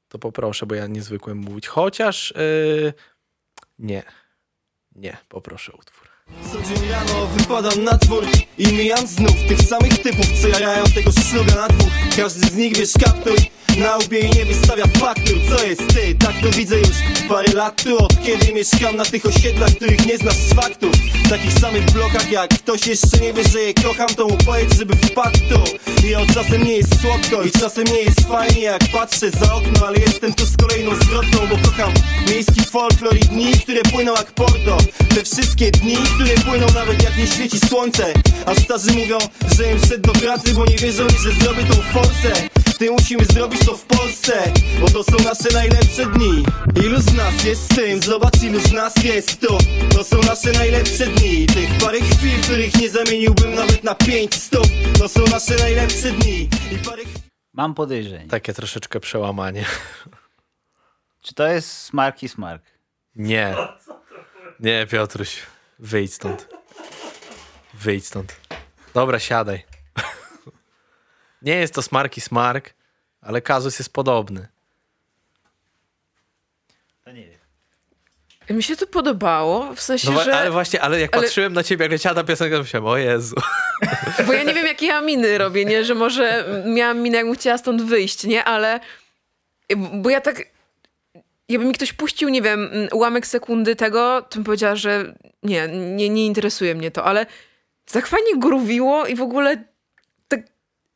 To 0.08 0.18
poproszę, 0.18 0.66
bo 0.66 0.74
ja 0.74 0.86
nie 0.86 1.02
zwykłem 1.02 1.38
mówić. 1.38 1.66
Chociaż 1.66 2.34
yy, 2.36 2.92
nie. 3.78 4.02
Nie, 4.92 5.16
poproszę 5.28 5.72
utwór. 5.72 6.03
Co 6.52 6.62
dzień 6.62 6.88
rano 6.90 7.26
wypadam 7.26 7.84
na 7.84 7.92
dwór 7.92 8.26
i 8.58 8.66
mijam 8.66 9.06
znów 9.06 9.36
tych 9.48 9.60
samych 9.62 9.98
typów, 9.98 10.26
co 10.42 10.48
jarają 10.48 10.84
tego 10.84 11.10
szluga 11.12 11.54
na 11.54 11.68
dwóch. 11.68 11.92
Każdy 12.16 12.48
z 12.48 12.54
nich 12.56 12.76
wiesz 12.76 12.92
kaptur 13.04 13.36
na 13.78 13.96
łbie 13.96 14.18
i 14.18 14.30
nie 14.30 14.44
wystawia 14.44 14.84
faktur. 14.86 15.38
Co 15.48 15.64
jest 15.64 15.86
ty? 15.94 16.14
Tak 16.14 16.34
to 16.42 16.50
widzę 16.50 16.78
już 16.78 16.96
parę 17.28 17.52
lat 17.52 17.82
tu, 17.84 17.98
od 17.98 18.22
kiedy 18.22 18.52
mieszkam 18.52 18.96
na 18.96 19.04
tych 19.04 19.26
osiedlach, 19.26 19.70
których 19.70 20.06
nie 20.06 20.18
znasz 20.18 20.36
z 20.36 20.54
faktów. 20.54 20.90
W 21.24 21.28
takich 21.28 21.52
samych 21.52 21.84
blokach 21.84 22.30
jak 22.30 22.50
ktoś 22.58 22.86
jeszcze 22.86 23.18
nie 23.18 23.32
wie, 23.32 23.44
że 23.44 23.60
je 23.60 23.74
kocham, 23.74 24.08
to 24.08 24.26
mu 24.26 24.36
powiedz, 24.46 24.78
żeby 24.78 24.96
wpadł 24.96 25.38
tu. 25.38 25.60
I 26.06 26.14
od 26.14 26.34
czasem 26.34 26.64
nie 26.64 26.76
jest 26.76 27.00
słodko 27.00 27.42
i 27.42 27.50
czasem 27.50 27.84
nie 27.84 28.00
jest 28.02 28.20
fajnie, 28.20 28.62
jak 28.62 28.82
patrzę 28.92 29.30
za 29.30 29.54
okno, 29.54 29.86
ale 29.86 29.98
jestem 29.98 30.34
tu 30.34 30.46
z 30.46 30.56
kolejną 30.56 30.94
zwrotką, 30.94 31.38
bo 31.50 31.56
kocham 31.56 31.92
miejski 32.28 32.64
folklor 32.64 33.16
i 33.16 33.20
dni, 33.20 33.52
które 33.52 33.82
płyną 33.82 34.12
jak 34.12 34.32
porto. 34.32 34.78
Te 35.14 35.24
wszystkie 35.24 35.70
dni, 35.70 35.96
które 36.14 36.34
płyną 36.34 36.66
nawet 36.74 37.02
jak 37.02 37.16
nie 37.16 37.26
świeci 37.26 37.58
słońce. 37.58 38.12
A 38.46 38.54
starzy 38.54 38.92
mówią, 38.92 39.18
że 39.56 39.72
im 39.72 39.78
szedł 39.78 40.12
do 40.12 40.20
pracy, 40.20 40.54
bo 40.54 40.64
nie 40.66 40.76
wierzą 40.76 41.04
mi, 41.04 41.18
że 41.18 41.30
zrobię 41.32 41.64
tą 41.64 41.74
forsę. 41.74 42.32
Ty 42.78 42.90
musimy 42.90 43.24
zrobić 43.24 43.64
to 43.66 43.76
w 43.76 43.84
Polsce, 43.84 44.52
bo 44.80 44.86
to 44.86 45.04
są 45.04 45.24
nasze 45.24 45.48
najlepsze 45.52 46.06
dni. 46.06 46.44
Ilu 46.84 47.00
z 47.00 47.14
nas 47.14 47.44
jest 47.44 47.62
z 47.62 47.68
tym? 47.76 48.02
Zobacz 48.02 48.42
ilu 48.42 48.60
z 48.60 48.72
nas 48.72 49.04
jest 49.04 49.40
tu. 49.40 49.58
To 49.96 50.04
są 50.04 50.16
nasze 50.22 50.52
najlepsze 50.52 51.06
dni. 51.06 51.46
Tych 51.46 51.78
parę 51.80 52.00
chwil, 52.00 52.42
których 52.42 52.80
nie 52.80 52.90
zamieniłbym 52.90 53.54
nawet 53.54 53.84
na 53.84 53.94
pięć 53.94 54.34
stóp. 54.34 54.66
To 54.98 55.08
są 55.08 55.20
nasze 55.30 55.56
najlepsze 55.56 56.10
dni. 56.10 56.48
I 56.72 56.78
parę 56.84 57.02
Mam 57.52 57.74
podejrzenie. 57.74 58.28
Takie 58.28 58.54
troszeczkę 58.54 59.00
przełamanie. 59.00 59.64
Czy 61.24 61.34
to 61.34 61.46
jest 61.46 61.70
Smark 61.70 62.22
i 62.22 62.28
Smark? 62.28 62.62
Nie. 63.16 63.54
Nie, 64.60 64.86
Piotruś. 64.90 65.53
Wyjdź 65.84 66.14
stąd. 66.14 66.48
Wyjdź 67.74 68.06
stąd. 68.06 68.36
Dobra, 68.94 69.18
siadaj. 69.18 69.64
Nie 71.42 71.56
jest 71.56 71.74
to 71.74 71.82
smarki 71.82 72.20
smark, 72.20 72.74
ale 73.22 73.42
kazus 73.42 73.78
jest 73.78 73.92
podobny. 73.92 74.48
To 77.04 77.12
nie 77.12 77.26
wiem. 77.26 78.56
Mi 78.56 78.62
się 78.62 78.76
to 78.76 78.86
podobało, 78.86 79.74
w 79.74 79.80
sensie, 79.80 80.10
No, 80.10 80.24
że... 80.24 80.36
ale 80.38 80.50
właśnie, 80.50 80.80
ale 80.82 81.00
jak 81.00 81.16
ale- 81.16 81.22
patrzyłem 81.22 81.52
na 81.52 81.62
ciebie, 81.62 81.84
jak 81.84 81.92
leciała 81.92 82.14
ta 82.14 82.24
piosenka, 82.24 82.56
to 82.56 82.62
myślałem, 82.62 82.86
o 82.86 82.96
Jezu. 82.96 83.34
Bo 84.26 84.32
ja 84.32 84.42
nie 84.42 84.54
wiem, 84.54 84.66
jakie 84.66 84.86
ja 84.86 85.00
miny 85.00 85.38
robię, 85.38 85.64
nie? 85.64 85.84
Że 85.84 85.94
może 85.94 86.44
miałam 86.66 86.98
minę, 86.98 87.16
jakbym 87.16 87.34
chciała 87.34 87.58
stąd 87.58 87.82
wyjść, 87.82 88.24
nie? 88.24 88.44
Ale... 88.44 88.80
Bo 89.92 90.10
ja 90.10 90.20
tak... 90.20 90.53
Jakby 91.48 91.66
mi 91.66 91.74
ktoś 91.74 91.92
puścił, 91.92 92.28
nie 92.28 92.42
wiem, 92.42 92.70
ułamek 92.92 93.26
sekundy 93.26 93.76
tego, 93.76 94.22
to 94.22 94.34
bym 94.34 94.44
powiedziała, 94.44 94.76
że 94.76 95.14
nie, 95.42 95.68
nie, 95.68 96.08
nie 96.08 96.26
interesuje 96.26 96.74
mnie 96.74 96.90
to, 96.90 97.04
ale 97.04 97.26
tak 97.92 98.06
fajnie 98.06 98.38
gruwiło 98.38 99.06
i 99.06 99.14
w 99.16 99.22
ogóle 99.22 99.64
tak... 100.28 100.40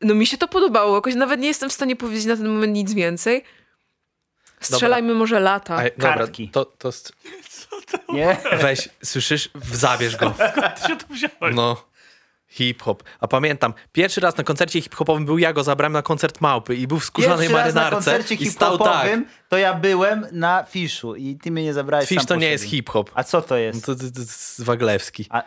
No 0.00 0.14
mi 0.14 0.26
się 0.26 0.38
to 0.38 0.48
podobało, 0.48 0.94
jakoś 0.94 1.14
nawet 1.14 1.40
nie 1.40 1.48
jestem 1.48 1.70
w 1.70 1.72
stanie 1.72 1.96
powiedzieć 1.96 2.24
na 2.26 2.36
ten 2.36 2.48
moment 2.48 2.72
nic 2.74 2.92
więcej. 2.92 3.44
Strzelajmy 4.60 5.14
może 5.14 5.40
lata. 5.40 5.76
A, 5.76 5.82
dobra, 5.82 6.14
Kartki. 6.14 6.48
to, 6.48 6.64
to 6.64 6.92
st- 6.92 7.12
Nie? 8.12 8.36
weź, 8.62 8.88
słyszysz? 9.04 9.50
Zabierz 9.72 10.16
go. 10.16 10.34
Ty 10.82 10.88
się 10.88 10.96
tu 10.96 11.06
wziąłeś. 11.14 11.54
No. 11.54 11.84
Hip-hop. 12.48 13.02
A 13.20 13.28
pamiętam, 13.28 13.74
pierwszy 13.92 14.20
raz 14.20 14.36
na 14.36 14.44
koncercie 14.44 14.80
hip-hopowym 14.82 15.24
był 15.24 15.38
ja 15.38 15.52
go 15.52 15.64
zabrałem 15.64 15.92
na 15.92 16.02
koncert 16.02 16.40
Małpy 16.40 16.76
i 16.76 16.86
był 16.86 16.98
w 16.98 17.04
skórzanej 17.04 17.48
Pierwszy 17.48 17.64
raz 17.64 17.74
na 17.74 17.80
marynarce 17.80 18.10
koncercie 18.10 18.36
tak. 18.36 18.46
hip-hopowym 18.46 19.24
to 19.48 19.58
ja 19.58 19.74
byłem 19.74 20.26
na 20.32 20.64
fiszu 20.64 21.14
i 21.16 21.36
ty 21.42 21.50
mnie 21.50 21.64
nie 21.64 21.74
zabrałeś 21.74 22.08
Fisz 22.08 22.26
to 22.26 22.36
nie 22.36 22.50
jest 22.50 22.64
hip-hop. 22.64 23.10
A 23.14 23.24
co 23.24 23.42
to 23.42 23.54
No 23.54 23.58
jest? 23.60 23.86
To, 23.86 23.94
to, 23.94 24.00
to 24.00 24.20
jest 24.20 24.62
Waglewski. 24.62 25.26
A, 25.30 25.42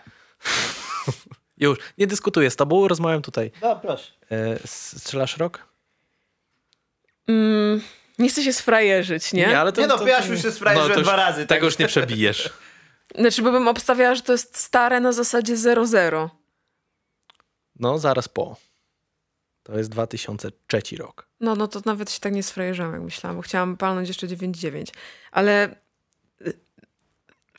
Już, 1.57 1.77
nie 1.97 2.07
dyskutuję 2.07 2.49
z 2.51 2.55
tobą, 2.55 2.87
rozmawiam 2.87 3.21
tutaj. 3.21 3.51
no 3.61 3.75
proszę. 3.75 4.11
E, 4.31 4.59
strzelasz 4.65 5.37
rok? 5.37 5.65
Mm, 7.27 7.81
nie 8.19 8.29
chcę 8.29 8.43
się 8.43 8.53
sfrajerzyć, 8.53 9.33
nie? 9.33 9.59
ale 9.59 9.71
Nie 9.77 9.87
no, 9.87 10.07
ja 10.07 10.25
już 10.25 10.41
się 10.41 10.51
sfrajerzyłem 10.51 10.91
to 10.93 10.99
już- 10.99 11.07
dwa 11.07 11.15
razy, 11.15 11.41
Tego 11.47 11.47
tak. 11.47 11.63
już 11.63 11.77
nie 11.77 11.87
przebijesz. 11.87 12.49
Znaczy, 13.15 13.41
bo 13.41 13.51
bym 13.51 13.67
obstawiała, 13.67 14.15
że 14.15 14.21
to 14.21 14.31
jest 14.31 14.57
stare 14.57 14.99
na 14.99 15.11
zasadzie 15.11 15.55
0-0. 15.55 16.29
No, 17.81 17.99
zaraz 17.99 18.29
po. 18.29 18.55
To 19.63 19.77
jest 19.77 19.89
2003 19.89 20.81
rok. 20.97 21.27
No, 21.39 21.55
no 21.55 21.67
to 21.67 21.81
nawet 21.85 22.11
się 22.11 22.19
tak 22.19 22.33
nie 22.33 22.43
sfrajerzałam, 22.43 22.93
jak 22.93 23.01
myślałam, 23.01 23.35
bo 23.37 23.41
chciałam 23.41 23.77
palnąć 23.77 24.07
jeszcze 24.07 24.27
9-9. 24.27 24.85
Ale 25.31 25.75
y, 26.41 26.53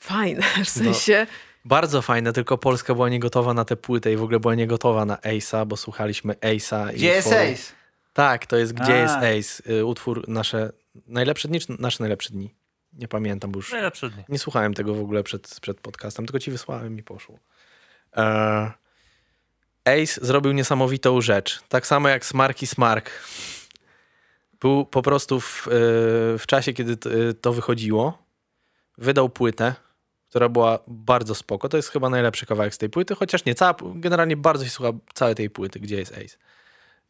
fajne, 0.01 0.43
w 0.65 0.69
sensie... 0.69 1.27
Bardzo 1.65 2.03
fajne, 2.03 2.33
tylko 2.33 2.59
Polska 2.59 2.95
była 2.95 3.09
niegotowa 3.09 3.55
na 3.55 3.65
tę 3.65 3.77
płytę 3.77 4.13
i 4.13 4.17
w 4.17 4.23
ogóle 4.23 4.41
była 4.41 4.55
niegotowa 4.55 5.05
na 5.05 5.17
Ace'a, 5.17 5.67
bo 5.67 5.77
słuchaliśmy 5.77 6.33
Ace'a. 6.35 6.93
i 6.93 6.95
Gdzie 6.97 7.07
jest 7.07 7.29
utworu- 7.29 7.53
Ace? 7.53 7.73
Tak, 8.13 8.47
to 8.47 8.57
jest 8.57 8.73
Gdzie 8.73 8.95
A. 8.95 8.97
jest 8.97 9.15
Ace. 9.61 9.73
y, 9.73 9.85
Utwór 9.85 10.29
nasze 10.29 10.73
najlepsze 11.07 11.49
dni, 11.49 11.61
czy 11.61 11.77
nasze 11.79 11.97
najlepsze 12.03 12.31
dni? 12.31 12.55
Nie 12.93 13.09
pamiętam, 13.09 13.51
bo 13.53 13.59
już 13.59 13.73
Najlepsze 13.73 14.11
dni. 14.11 14.25
nie 14.29 14.39
słuchałem 14.39 14.75
tego 14.75 14.95
w 14.95 15.01
ogóle 15.01 15.23
przed, 15.23 15.61
przed 15.61 15.81
podcastem, 15.81 16.27
tylko 16.27 16.39
ci 16.39 16.51
wysłałem 16.51 16.99
i 16.99 17.03
poszło. 17.03 17.39
E, 18.17 18.73
Ace 19.85 20.27
zrobił 20.27 20.53
niesamowitą 20.53 21.21
rzecz. 21.21 21.63
Tak 21.69 21.87
samo 21.87 22.09
jak 22.09 22.27
Smarky 22.27 22.67
Smark. 22.67 23.11
Był 24.61 24.87
po 24.87 25.03
prostu 25.03 25.41
w, 25.41 25.69
e, 25.69 25.71
w 26.39 26.45
czasie, 26.47 26.73
kiedy 26.73 26.93
e, 26.93 27.35
to 27.35 27.53
wychodziło, 27.53 28.19
wydał 28.99 29.29
płytę, 29.29 29.75
która 30.29 30.49
była 30.49 30.79
bardzo 30.87 31.35
spoko. 31.35 31.69
To 31.69 31.77
jest 31.77 31.89
chyba 31.89 32.11
najlepszy 32.11 32.47
kawałek 32.47 32.75
z 32.75 32.79
tej 32.79 32.91
płyty, 32.91 33.15
chociaż 33.15 33.45
nie 33.45 33.55
cała, 33.55 33.75
generalnie 33.95 34.37
bardzo 34.37 34.65
się 34.65 34.71
słucha 34.71 34.93
całej 35.15 35.35
tej 35.35 35.51
płyty, 35.51 35.81
gdzie 35.81 35.97
jest 35.97 36.13
Ace. 36.13 36.37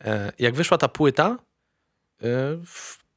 E, 0.04 0.32
Jak 0.38 0.54
wyszła 0.54 0.78
ta 0.78 0.88
płyta, 0.88 1.38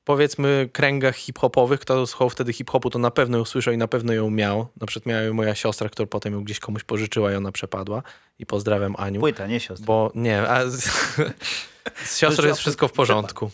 powiedzmy 0.06 0.69
kręgach 0.73 1.15
hip-hopowych, 1.15 1.80
kto 1.80 2.07
słuchał 2.07 2.30
wtedy 2.30 2.53
hip-hopu, 2.53 2.90
to 2.90 2.99
na 2.99 3.11
pewno 3.11 3.38
ją 3.38 3.45
słyszał 3.45 3.73
i 3.73 3.77
na 3.77 3.88
pewno 3.88 4.14
ją 4.14 4.30
miał. 4.30 4.68
Na 4.82 4.88
przykład 4.88 5.06
miała 5.06 5.22
ją 5.22 5.34
moja 5.34 5.56
siostra, 5.56 5.90
która 5.90 6.07
potem 6.07 6.34
ją 6.34 6.44
gdzieś 6.44 6.60
komuś 6.60 6.84
pożyczyła 6.84 7.32
i 7.32 7.36
ona 7.36 7.52
przepadła. 7.52 8.03
I 8.40 8.45
pozdrawiam 8.45 8.95
Aniu. 8.98 9.19
Płyta, 9.19 9.48
nie 9.48 9.60
siostra. 9.60 9.86
Bo 9.86 10.11
nie, 10.15 10.41
a 10.41 10.69
z, 10.69 10.84
z 12.03 12.18
siostrą 12.19 12.48
jest 12.48 12.60
wszystko 12.60 12.88
w 12.88 12.91
porządku. 12.91 13.52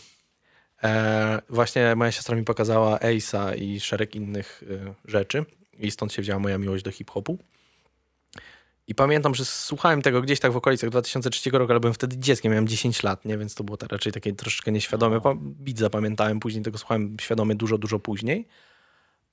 E, 0.82 1.42
właśnie 1.48 1.94
moja 1.96 2.12
siostra 2.12 2.36
mi 2.36 2.44
pokazała 2.44 2.98
Ace'a 2.98 3.58
i 3.58 3.80
szereg 3.80 4.14
innych 4.14 4.62
y, 4.62 4.94
rzeczy 5.04 5.44
i 5.78 5.90
stąd 5.90 6.12
się 6.12 6.22
wzięła 6.22 6.38
moja 6.38 6.58
miłość 6.58 6.84
do 6.84 6.90
hip-hopu. 6.90 7.38
I 8.86 8.94
pamiętam, 8.94 9.34
że 9.34 9.44
słuchałem 9.44 10.02
tego 10.02 10.22
gdzieś 10.22 10.40
tak 10.40 10.52
w 10.52 10.56
okolicach 10.56 10.90
2003 10.90 11.50
roku, 11.50 11.72
ale 11.72 11.80
byłem 11.80 11.94
wtedy 11.94 12.18
dzieckiem, 12.18 12.52
miałem 12.52 12.68
10 12.68 13.02
lat, 13.02 13.24
nie? 13.24 13.38
więc 13.38 13.54
to 13.54 13.64
było 13.64 13.76
tak 13.76 13.92
raczej 13.92 14.12
takie 14.12 14.32
troszeczkę 14.32 14.72
nieświadome. 14.72 15.20
Pa- 15.20 15.34
Beat 15.36 15.78
zapamiętałem, 15.78 16.40
później 16.40 16.64
tego 16.64 16.78
słuchałem 16.78 17.16
świadomie 17.20 17.54
dużo, 17.54 17.78
dużo 17.78 17.98
później. 17.98 18.48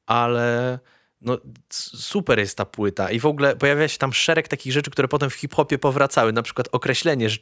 Ale 0.06 0.80
no, 1.22 1.38
super 1.70 2.40
jest 2.40 2.58
ta 2.58 2.66
płyta 2.66 3.12
i 3.12 3.20
w 3.20 3.26
ogóle 3.26 3.56
pojawia 3.56 3.88
się 3.88 3.98
tam 3.98 4.14
szereg 4.14 4.48
takich 4.48 4.74
rzeczy, 4.74 4.92
które 4.92 5.08
potem 5.08 5.30
w 5.30 5.34
hip-hopie 5.34 5.78
powracały. 5.78 6.34
Na 6.34 6.42
przykład 6.42 6.68
określenie, 6.72 7.30
że 7.30 7.38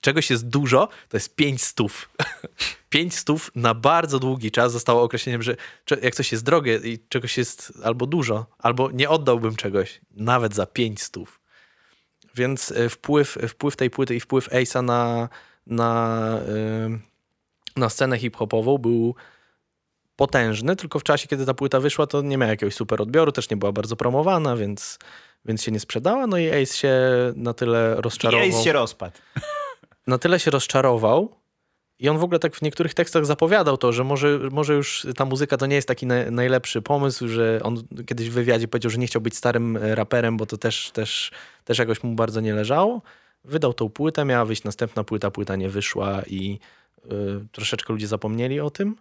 czegoś 0.00 0.30
jest 0.30 0.48
dużo, 0.48 0.88
to 1.08 1.16
jest 1.16 1.34
pięć 1.34 1.62
stów. 1.62 2.10
pięć 2.90 3.14
stów 3.14 3.50
na 3.54 3.74
bardzo 3.74 4.18
długi 4.18 4.50
czas 4.50 4.72
zostało 4.72 5.02
określeniem, 5.02 5.42
że 5.42 5.56
jak 6.02 6.14
coś 6.14 6.32
jest 6.32 6.44
drogie 6.44 6.80
i 6.84 6.98
czegoś 7.08 7.38
jest 7.38 7.72
albo 7.84 8.06
dużo, 8.06 8.46
albo 8.58 8.90
nie 8.90 9.08
oddałbym 9.08 9.56
czegoś 9.56 10.00
nawet 10.10 10.54
za 10.54 10.66
pięć 10.66 11.02
stów. 11.02 11.41
Więc 12.34 12.70
y, 12.70 12.88
wpływ, 12.88 13.38
wpływ 13.48 13.76
tej 13.76 13.90
płyty 13.90 14.14
i 14.14 14.20
wpływ 14.20 14.48
Ace'a 14.50 14.84
na, 14.84 15.28
na, 15.66 16.40
y, 17.76 17.80
na 17.80 17.88
scenę 17.88 18.18
hip-hopową 18.18 18.78
był 18.78 19.14
potężny, 20.16 20.76
tylko 20.76 20.98
w 20.98 21.02
czasie, 21.02 21.28
kiedy 21.28 21.46
ta 21.46 21.54
płyta 21.54 21.80
wyszła, 21.80 22.06
to 22.06 22.22
nie 22.22 22.38
miała 22.38 22.50
jakiegoś 22.50 22.74
super 22.74 23.02
odbioru, 23.02 23.32
też 23.32 23.50
nie 23.50 23.56
była 23.56 23.72
bardzo 23.72 23.96
promowana, 23.96 24.56
więc, 24.56 24.98
więc 25.44 25.62
się 25.62 25.72
nie 25.72 25.80
sprzedała. 25.80 26.26
No 26.26 26.38
i 26.38 26.50
Ace 26.50 26.76
się 26.76 27.00
na 27.36 27.54
tyle 27.54 27.96
I 27.98 28.02
rozczarował. 28.02 28.48
Ace 28.48 28.62
się 28.64 28.72
rozpadł. 28.72 29.18
Na 30.06 30.18
tyle 30.18 30.40
się 30.40 30.50
rozczarował 30.50 31.41
i 32.02 32.08
on 32.08 32.18
w 32.18 32.24
ogóle 32.24 32.38
tak 32.38 32.56
w 32.56 32.62
niektórych 32.62 32.94
tekstach 32.94 33.26
zapowiadał 33.26 33.76
to, 33.76 33.92
że 33.92 34.04
może, 34.04 34.38
może 34.50 34.74
już 34.74 35.06
ta 35.16 35.24
muzyka 35.24 35.56
to 35.56 35.66
nie 35.66 35.76
jest 35.76 35.88
taki 35.88 36.06
na, 36.06 36.30
najlepszy 36.30 36.82
pomysł, 36.82 37.28
że 37.28 37.60
on 37.62 37.82
kiedyś 38.06 38.30
w 38.30 38.32
wywiadzie 38.32 38.68
powiedział, 38.68 38.90
że 38.90 38.98
nie 38.98 39.06
chciał 39.06 39.22
być 39.22 39.36
starym 39.36 39.76
e, 39.76 39.94
raperem, 39.94 40.36
bo 40.36 40.46
to 40.46 40.56
też, 40.56 40.90
też, 40.90 41.30
też 41.64 41.78
jakoś 41.78 42.02
mu 42.02 42.14
bardzo 42.14 42.40
nie 42.40 42.54
leżało. 42.54 43.02
Wydał 43.44 43.74
tą 43.74 43.88
płytę, 43.88 44.24
miała 44.24 44.44
wyjść 44.44 44.64
następna 44.64 45.04
płyta, 45.04 45.30
płyta 45.30 45.56
nie 45.56 45.68
wyszła 45.68 46.22
i 46.22 46.58
y, 47.04 47.08
troszeczkę 47.52 47.92
ludzie 47.92 48.06
zapomnieli 48.06 48.60
o 48.60 48.70
tym, 48.70 48.96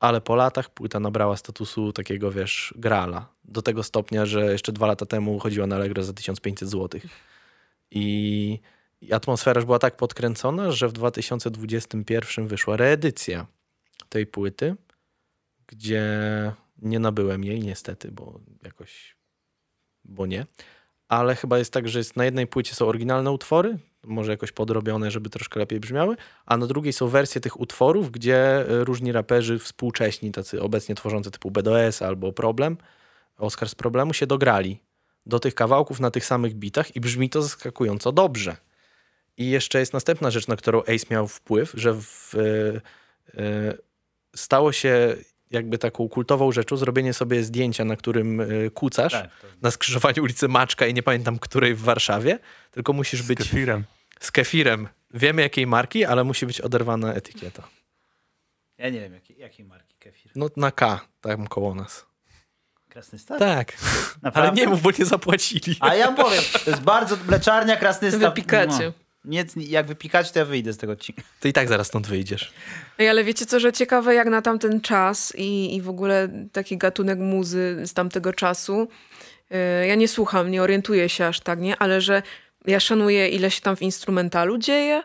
ale 0.00 0.20
po 0.20 0.36
latach 0.36 0.70
płyta 0.70 1.00
nabrała 1.00 1.36
statusu 1.36 1.92
takiego, 1.92 2.30
wiesz, 2.30 2.74
grala. 2.76 3.28
Do 3.44 3.62
tego 3.62 3.82
stopnia, 3.82 4.26
że 4.26 4.52
jeszcze 4.52 4.72
dwa 4.72 4.86
lata 4.86 5.06
temu 5.06 5.38
chodziła 5.38 5.66
na 5.66 5.76
Allegro 5.76 6.02
za 6.02 6.12
1500 6.12 6.68
zł. 6.68 7.00
I, 7.90 8.60
I 8.60 8.60
atmosfera 9.12 9.58
już 9.58 9.64
była 9.64 9.78
tak 9.78 9.96
podkręcona, 9.96 10.70
że 10.70 10.88
w 10.88 10.92
2021 10.92 12.46
wyszła 12.46 12.76
reedycja 12.76 13.46
tej 14.08 14.26
płyty, 14.26 14.76
gdzie 15.66 16.02
nie 16.82 16.98
nabyłem 16.98 17.44
jej 17.44 17.60
niestety, 17.60 18.12
bo 18.12 18.40
jakoś, 18.62 19.16
bo 20.04 20.26
nie. 20.26 20.46
Ale 21.08 21.34
chyba 21.34 21.58
jest 21.58 21.72
tak, 21.72 21.88
że 21.88 21.98
jest, 21.98 22.16
na 22.16 22.24
jednej 22.24 22.46
płycie 22.46 22.74
są 22.74 22.86
oryginalne 22.86 23.30
utwory, 23.30 23.78
może 24.04 24.30
jakoś 24.30 24.52
podrobione, 24.52 25.10
żeby 25.10 25.30
troszkę 25.30 25.60
lepiej 25.60 25.80
brzmiały, 25.80 26.16
a 26.46 26.56
na 26.56 26.66
drugiej 26.66 26.92
są 26.92 27.08
wersje 27.08 27.40
tych 27.40 27.60
utworów, 27.60 28.10
gdzie 28.10 28.36
e, 28.36 28.84
różni 28.84 29.12
raperzy 29.12 29.58
współcześni, 29.58 30.32
tacy 30.32 30.62
obecnie 30.62 30.94
tworzący 30.94 31.30
typu 31.30 31.50
BDS 31.50 32.02
albo 32.02 32.32
Problem, 32.32 32.76
Oscar 33.38 33.68
z 33.68 33.74
Problemu 33.74 34.14
się 34.14 34.26
dograli 34.26 34.80
do 35.26 35.40
tych 35.40 35.54
kawałków 35.54 36.00
na 36.00 36.10
tych 36.10 36.24
samych 36.24 36.54
bitach 36.54 36.96
i 36.96 37.00
brzmi 37.00 37.30
to 37.30 37.42
zaskakująco 37.42 38.12
dobrze. 38.12 38.56
I 39.36 39.50
jeszcze 39.50 39.78
jest 39.78 39.92
następna 39.92 40.30
rzecz, 40.30 40.48
na 40.48 40.56
którą 40.56 40.80
Ace 40.82 41.06
miał 41.10 41.28
wpływ, 41.28 41.72
że 41.74 41.94
w, 41.94 42.34
e, 42.34 43.40
e, 43.42 43.74
stało 44.36 44.72
się 44.72 45.16
jakby 45.50 45.78
taką 45.78 46.08
kultową 46.08 46.52
rzeczą 46.52 46.76
zrobienie 46.76 47.12
sobie 47.12 47.44
zdjęcia, 47.44 47.84
na 47.84 47.96
którym 47.96 48.40
e, 48.40 48.46
kucasz 48.74 49.12
Tak, 49.12 49.30
to... 49.40 49.46
na 49.62 49.70
skrzyżowaniu 49.70 50.22
ulicy 50.22 50.48
Maczka 50.48 50.86
i 50.86 50.94
nie 50.94 51.02
pamiętam 51.02 51.38
której 51.38 51.74
w 51.74 51.80
Warszawie, 51.82 52.38
tylko 52.70 52.92
musisz 52.92 53.22
Z 53.22 53.26
być 53.26 53.38
kefirem. 53.38 53.84
z 54.20 54.30
kefirem. 54.30 54.88
Wiemy 55.14 55.42
jakiej 55.42 55.66
marki, 55.66 56.04
ale 56.04 56.24
musi 56.24 56.46
być 56.46 56.60
oderwana 56.60 57.14
etykieta. 57.14 57.68
Ja 58.78 58.88
nie 58.90 59.00
wiem, 59.00 59.14
jakiej, 59.14 59.38
jakiej 59.38 59.64
marki 59.66 59.94
kefir. 59.98 60.32
No 60.36 60.48
na 60.56 60.70
K, 60.70 61.00
tam 61.20 61.46
koło 61.46 61.74
nas. 61.74 62.06
Krasny 62.88 63.18
Staw? 63.18 63.38
Tak, 63.38 63.72
ale 63.82 64.18
Naprawdę? 64.22 64.60
nie 64.60 64.68
mów, 64.68 64.82
bo 64.82 64.90
nie 64.98 65.04
zapłacili. 65.04 65.76
A 65.80 65.94
ja 65.94 66.12
powiem, 66.12 66.42
to 66.64 66.70
jest 66.70 66.82
bardzo 66.82 67.16
mleczarnia, 67.28 67.76
Krasny 67.76 68.10
Staw. 68.10 68.20
Wypikacie. 68.34 68.92
Nie, 69.24 69.44
jak 69.56 69.86
wypikacie, 69.86 70.32
to 70.32 70.38
ja 70.38 70.44
wyjdę 70.44 70.72
z 70.72 70.76
tego 70.76 70.92
odcinka. 70.92 71.22
Ty 71.40 71.48
i 71.48 71.52
tak 71.52 71.68
zaraz 71.68 71.86
stąd 71.86 72.06
wyjdziesz. 72.06 72.52
Ej, 72.98 73.08
ale 73.08 73.24
wiecie 73.24 73.46
co, 73.46 73.60
że 73.60 73.72
ciekawe 73.72 74.14
jak 74.14 74.28
na 74.28 74.42
tamten 74.42 74.80
czas 74.80 75.32
i, 75.36 75.76
i 75.76 75.82
w 75.82 75.88
ogóle 75.88 76.28
taki 76.52 76.78
gatunek 76.78 77.18
muzy 77.18 77.82
z 77.84 77.94
tamtego 77.94 78.32
czasu. 78.32 78.88
Yy, 79.50 79.86
ja 79.86 79.94
nie 79.94 80.08
słucham, 80.08 80.50
nie 80.50 80.62
orientuję 80.62 81.08
się 81.08 81.26
aż 81.26 81.40
tak, 81.40 81.60
nie? 81.60 81.76
Ale 81.76 82.00
że 82.00 82.22
ja 82.66 82.80
szanuję 82.80 83.28
ile 83.28 83.50
się 83.50 83.60
tam 83.60 83.76
w 83.76 83.82
instrumentalu 83.82 84.58
dzieje. 84.58 85.02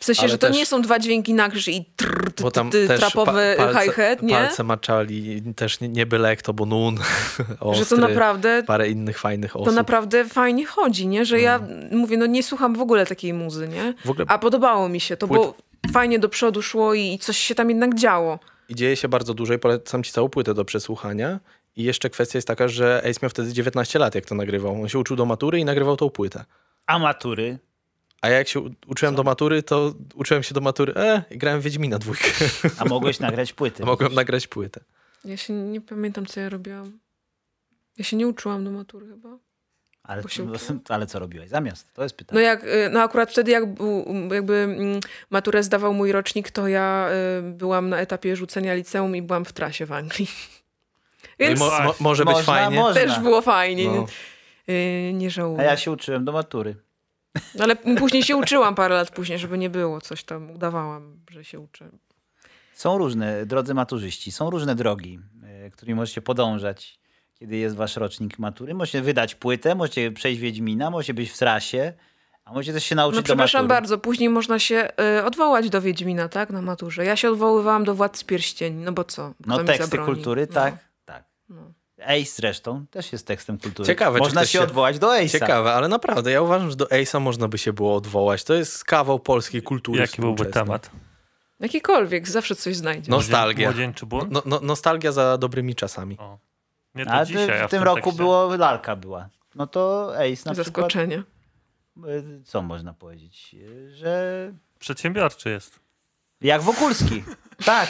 W 0.00 0.04
sensie, 0.04 0.20
Ale 0.22 0.28
że 0.30 0.38
to 0.38 0.46
też- 0.46 0.56
nie 0.56 0.66
są 0.66 0.82
dwa 0.82 0.98
dźwięki 0.98 1.34
na 1.34 1.48
krzyż 1.48 1.68
i 1.68 1.84
trrr, 1.96 2.32
ty, 2.32 2.42
Bo 2.42 2.50
tam 2.50 2.70
ty, 2.70 2.88
trapowy 2.88 3.54
pa- 3.56 3.64
palce, 3.64 3.80
hi-hat, 3.84 4.22
nie? 4.22 4.34
Palce 4.34 4.64
maczali, 4.64 5.42
też 5.56 5.80
nie, 5.80 5.88
nie 5.88 6.06
byle 6.06 6.28
jak 6.28 6.42
to, 6.42 6.52
bo 6.52 6.66
nun, 6.66 6.96
Że 7.38 7.44
ostry, 7.60 7.86
to 7.86 7.96
naprawdę, 7.96 8.62
parę 8.66 8.88
innych 8.90 9.18
fajnych 9.18 9.56
osób. 9.56 9.66
to 9.66 9.72
naprawdę 9.72 10.24
fajnie 10.24 10.66
chodzi, 10.66 11.06
nie? 11.06 11.24
Że 11.24 11.40
ja 11.40 11.60
mówię, 11.90 12.16
no 12.16 12.26
nie 12.26 12.42
słucham 12.42 12.74
w 12.74 12.80
ogóle 12.80 13.06
takiej 13.06 13.34
muzy, 13.34 13.68
nie? 13.68 13.94
W 14.04 14.10
ogóle 14.10 14.26
A 14.28 14.38
podobało 14.38 14.88
mi 14.88 15.00
się 15.00 15.16
to, 15.16 15.26
bo 15.26 15.54
fajnie 15.92 16.18
do 16.18 16.28
przodu 16.28 16.62
szło 16.62 16.94
i, 16.94 17.00
i 17.12 17.18
coś 17.18 17.36
się 17.36 17.54
tam 17.54 17.68
jednak 17.70 17.94
działo. 17.94 18.38
I 18.68 18.74
dzieje 18.74 18.96
się 18.96 19.08
bardzo 19.08 19.34
dużo 19.34 19.54
i 19.54 19.58
polecam 19.58 20.02
ci 20.02 20.12
całą 20.12 20.28
płytę 20.28 20.54
do 20.54 20.64
przesłuchania. 20.64 21.40
I 21.76 21.82
jeszcze 21.82 22.10
kwestia 22.10 22.38
jest 22.38 22.48
taka, 22.48 22.68
że 22.68 23.02
Ace 23.10 23.18
miał 23.22 23.30
wtedy 23.30 23.52
19 23.52 23.98
lat, 23.98 24.14
jak 24.14 24.26
to 24.26 24.34
nagrywał. 24.34 24.82
On 24.82 24.88
się 24.88 24.98
uczył 24.98 25.16
do 25.16 25.24
matury 25.26 25.58
i 25.58 25.64
nagrywał 25.64 25.96
tą 25.96 26.10
płytę. 26.10 26.44
A 26.86 26.98
matury? 26.98 27.58
A 28.22 28.28
ja 28.28 28.38
jak 28.38 28.48
się 28.48 28.60
uczyłem 28.86 29.14
do 29.14 29.22
matury, 29.22 29.62
to 29.62 29.94
uczyłem 30.14 30.42
się 30.42 30.54
do 30.54 30.60
matury, 30.60 30.92
e, 30.96 31.22
i 31.30 31.38
grałem 31.38 31.60
w 31.60 31.64
Wiedźmina 31.64 31.98
dwójkę. 31.98 32.24
A 32.78 32.84
mogłeś 32.84 33.20
nagrać 33.20 33.52
płyty. 33.52 33.82
A 33.82 33.86
mogłem 33.92 34.14
nagrać 34.14 34.46
płytę. 34.46 34.80
Ja 35.24 35.36
się 35.36 35.52
nie 35.52 35.80
pamiętam, 35.80 36.26
co 36.26 36.40
ja 36.40 36.48
robiłam. 36.48 36.98
Ja 37.98 38.04
się 38.04 38.16
nie 38.16 38.28
uczyłam 38.28 38.64
do 38.64 38.70
matury 38.70 39.06
chyba. 39.06 39.38
Ale, 40.02 40.22
ale 40.88 41.06
co 41.06 41.18
robiłeś 41.18 41.48
zamiast? 41.48 41.94
To 41.94 42.02
jest 42.02 42.14
No 42.14 42.18
pytanie. 42.18 42.42
jak, 42.42 42.64
y, 42.64 42.90
no 42.92 43.02
akurat 43.02 43.30
wtedy 43.30 43.50
jak 43.50 43.64
jakby 44.32 44.54
mm, 44.54 45.00
maturę 45.30 45.62
zdawał 45.62 45.94
mój 45.94 46.12
rocznik, 46.12 46.50
to 46.50 46.68
ja 46.68 47.08
y, 47.38 47.42
byłam 47.42 47.88
na 47.88 47.98
etapie 48.00 48.36
rzucenia 48.36 48.74
liceum 48.74 49.16
i 49.16 49.22
byłam 49.22 49.44
w 49.44 49.52
trasie 49.52 49.86
w 49.86 49.92
Anglii. 49.92 50.28
No 51.22 51.46
Więc 51.46 51.60
mo, 51.60 51.66
mo, 51.84 51.94
może 52.00 52.24
być 52.24 52.34
Można, 52.34 52.52
fajnie. 52.54 52.76
można. 52.76 52.94
też 53.00 53.20
było 53.20 53.40
fajnie. 53.40 53.86
No. 53.88 54.06
Y, 54.68 55.12
nie 55.14 55.26
A 55.26 55.30
żałuję. 55.30 55.64
ja 55.64 55.76
się 55.76 55.90
uczyłem 55.90 56.24
do 56.24 56.32
matury. 56.32 56.76
Ale 57.60 57.76
później 57.76 58.22
się 58.22 58.36
uczyłam 58.36 58.74
parę 58.74 58.94
lat 58.94 59.10
później, 59.10 59.38
żeby 59.38 59.58
nie 59.58 59.70
było. 59.70 60.00
Coś 60.00 60.24
tam 60.24 60.50
udawałam, 60.50 61.16
że 61.30 61.44
się 61.44 61.60
uczę. 61.60 61.88
Są 62.74 62.98
różne, 62.98 63.46
drodzy 63.46 63.74
maturzyści, 63.74 64.32
są 64.32 64.50
różne 64.50 64.74
drogi, 64.74 65.18
e, 65.44 65.70
którymi 65.70 65.96
możecie 65.96 66.22
podążać, 66.22 66.98
kiedy 67.34 67.56
jest 67.56 67.76
wasz 67.76 67.96
rocznik 67.96 68.38
matury. 68.38 68.74
Możecie 68.74 69.02
wydać 69.02 69.34
płytę, 69.34 69.74
możecie 69.74 70.10
przejść 70.12 70.40
Wiedźmina, 70.40 70.90
możecie 70.90 71.14
być 71.14 71.30
w 71.30 71.38
trasie, 71.38 71.92
a 72.44 72.52
możecie 72.52 72.72
też 72.72 72.84
się 72.84 72.94
nauczyć 72.94 73.16
No 73.16 73.22
do 73.22 73.24
przepraszam 73.24 73.58
matury. 73.64 73.80
bardzo, 73.80 73.98
później 73.98 74.28
można 74.28 74.58
się 74.58 74.88
y, 75.20 75.24
odwołać 75.24 75.70
do 75.70 75.80
Wiedźmina, 75.82 76.28
tak? 76.28 76.50
Na 76.50 76.62
maturze. 76.62 77.04
Ja 77.04 77.16
się 77.16 77.30
odwoływałam 77.30 77.84
do 77.84 77.94
Władcy 77.94 78.24
Pierścieni, 78.24 78.84
no 78.84 78.92
bo 78.92 79.04
co? 79.04 79.34
Kto 79.42 79.56
No 79.58 79.64
teksty 79.64 79.98
kultury, 79.98 80.46
No. 80.50 80.54
tak, 80.54 80.74
tak. 81.04 81.24
No. 81.48 81.72
Ace 82.04 82.24
zresztą 82.36 82.86
też 82.90 83.12
jest 83.12 83.26
tekstem 83.26 83.58
kultury. 83.58 83.86
Ciekawe, 83.86 84.18
Można 84.18 84.46
się 84.46 84.60
odwołać 84.62 84.98
do 84.98 85.08
Ace'a. 85.08 85.28
Ciekawe, 85.32 85.72
ale 85.72 85.88
naprawdę, 85.88 86.30
ja 86.30 86.42
uważam, 86.42 86.70
że 86.70 86.76
do 86.76 86.84
Ace'a 86.84 87.20
można 87.20 87.48
by 87.48 87.58
się 87.58 87.72
było 87.72 87.96
odwołać. 87.96 88.44
To 88.44 88.54
jest 88.54 88.84
kawał 88.84 89.18
polskiej 89.20 89.62
kultury 89.62 90.00
Jaki 90.00 90.20
byłby 90.20 90.46
temat? 90.46 90.90
Jakikolwiek, 91.60 92.28
zawsze 92.28 92.54
coś 92.56 92.76
znajdzie. 92.76 93.10
No. 93.10 93.16
Nostalgia. 93.16 93.68
Młodzieńczy 93.68 94.06
bunt? 94.06 94.30
No, 94.30 94.42
no, 94.46 94.60
nostalgia 94.62 95.12
za 95.12 95.38
dobrymi 95.38 95.74
czasami. 95.74 96.18
O. 96.18 96.38
Nie 96.94 97.06
to 97.06 97.12
A 97.12 97.24
dzisiaj, 97.24 97.60
a 97.62 97.68
w 97.68 97.70
tym 97.70 97.82
roku 97.82 97.96
tekście. 97.96 98.16
było 98.16 98.56
lalka 98.56 98.96
była. 98.96 99.28
No 99.54 99.66
to 99.66 100.12
Ace 100.16 100.22
na 100.24 100.34
przykład, 100.52 100.56
Zaskoczenie. 100.56 101.16
e, 101.16 102.42
co 102.44 102.62
można 102.62 102.94
powiedzieć, 102.94 103.56
E, 103.88 103.90
że 103.90 104.52
Przedsiębiorczy 104.78 105.50
jest. 105.50 105.80
jak 106.40 106.62
Wokulski. 106.62 107.24
tak. 107.64 107.88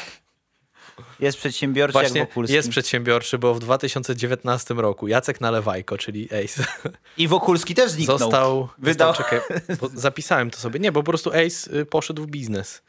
Jest 1.21 1.39
przedsiębiorczy 1.39 1.93
Właśnie 1.93 2.21
jak 2.21 2.29
Wokulski. 2.29 2.55
jest 2.55 2.69
przedsiębiorczy, 2.69 3.39
bo 3.39 3.55
w 3.55 3.59
2019 3.61 4.75
roku 4.75 5.09
Jacek 5.09 5.41
Nalewajko, 5.41 5.99
czyli 5.99 6.29
Ace, 6.45 6.65
I 7.19 7.29
Wokulski 7.29 7.75
też 7.75 7.91
zniknął. 7.91 8.19
został... 8.19 8.69
Wydał- 8.83 9.15
Został, 9.17 9.41
czekaj, 9.41 9.41
zapisałem 9.95 10.51
to 10.51 10.59
sobie. 10.59 10.81
Nie, 10.81 10.93
bo 10.93 11.03
po 11.03 11.07
prostu 11.11 11.31
Ace 11.31 11.77
y, 11.77 11.87
poszedł 11.87 12.23
w 12.23 12.27
biznes. 12.27 12.83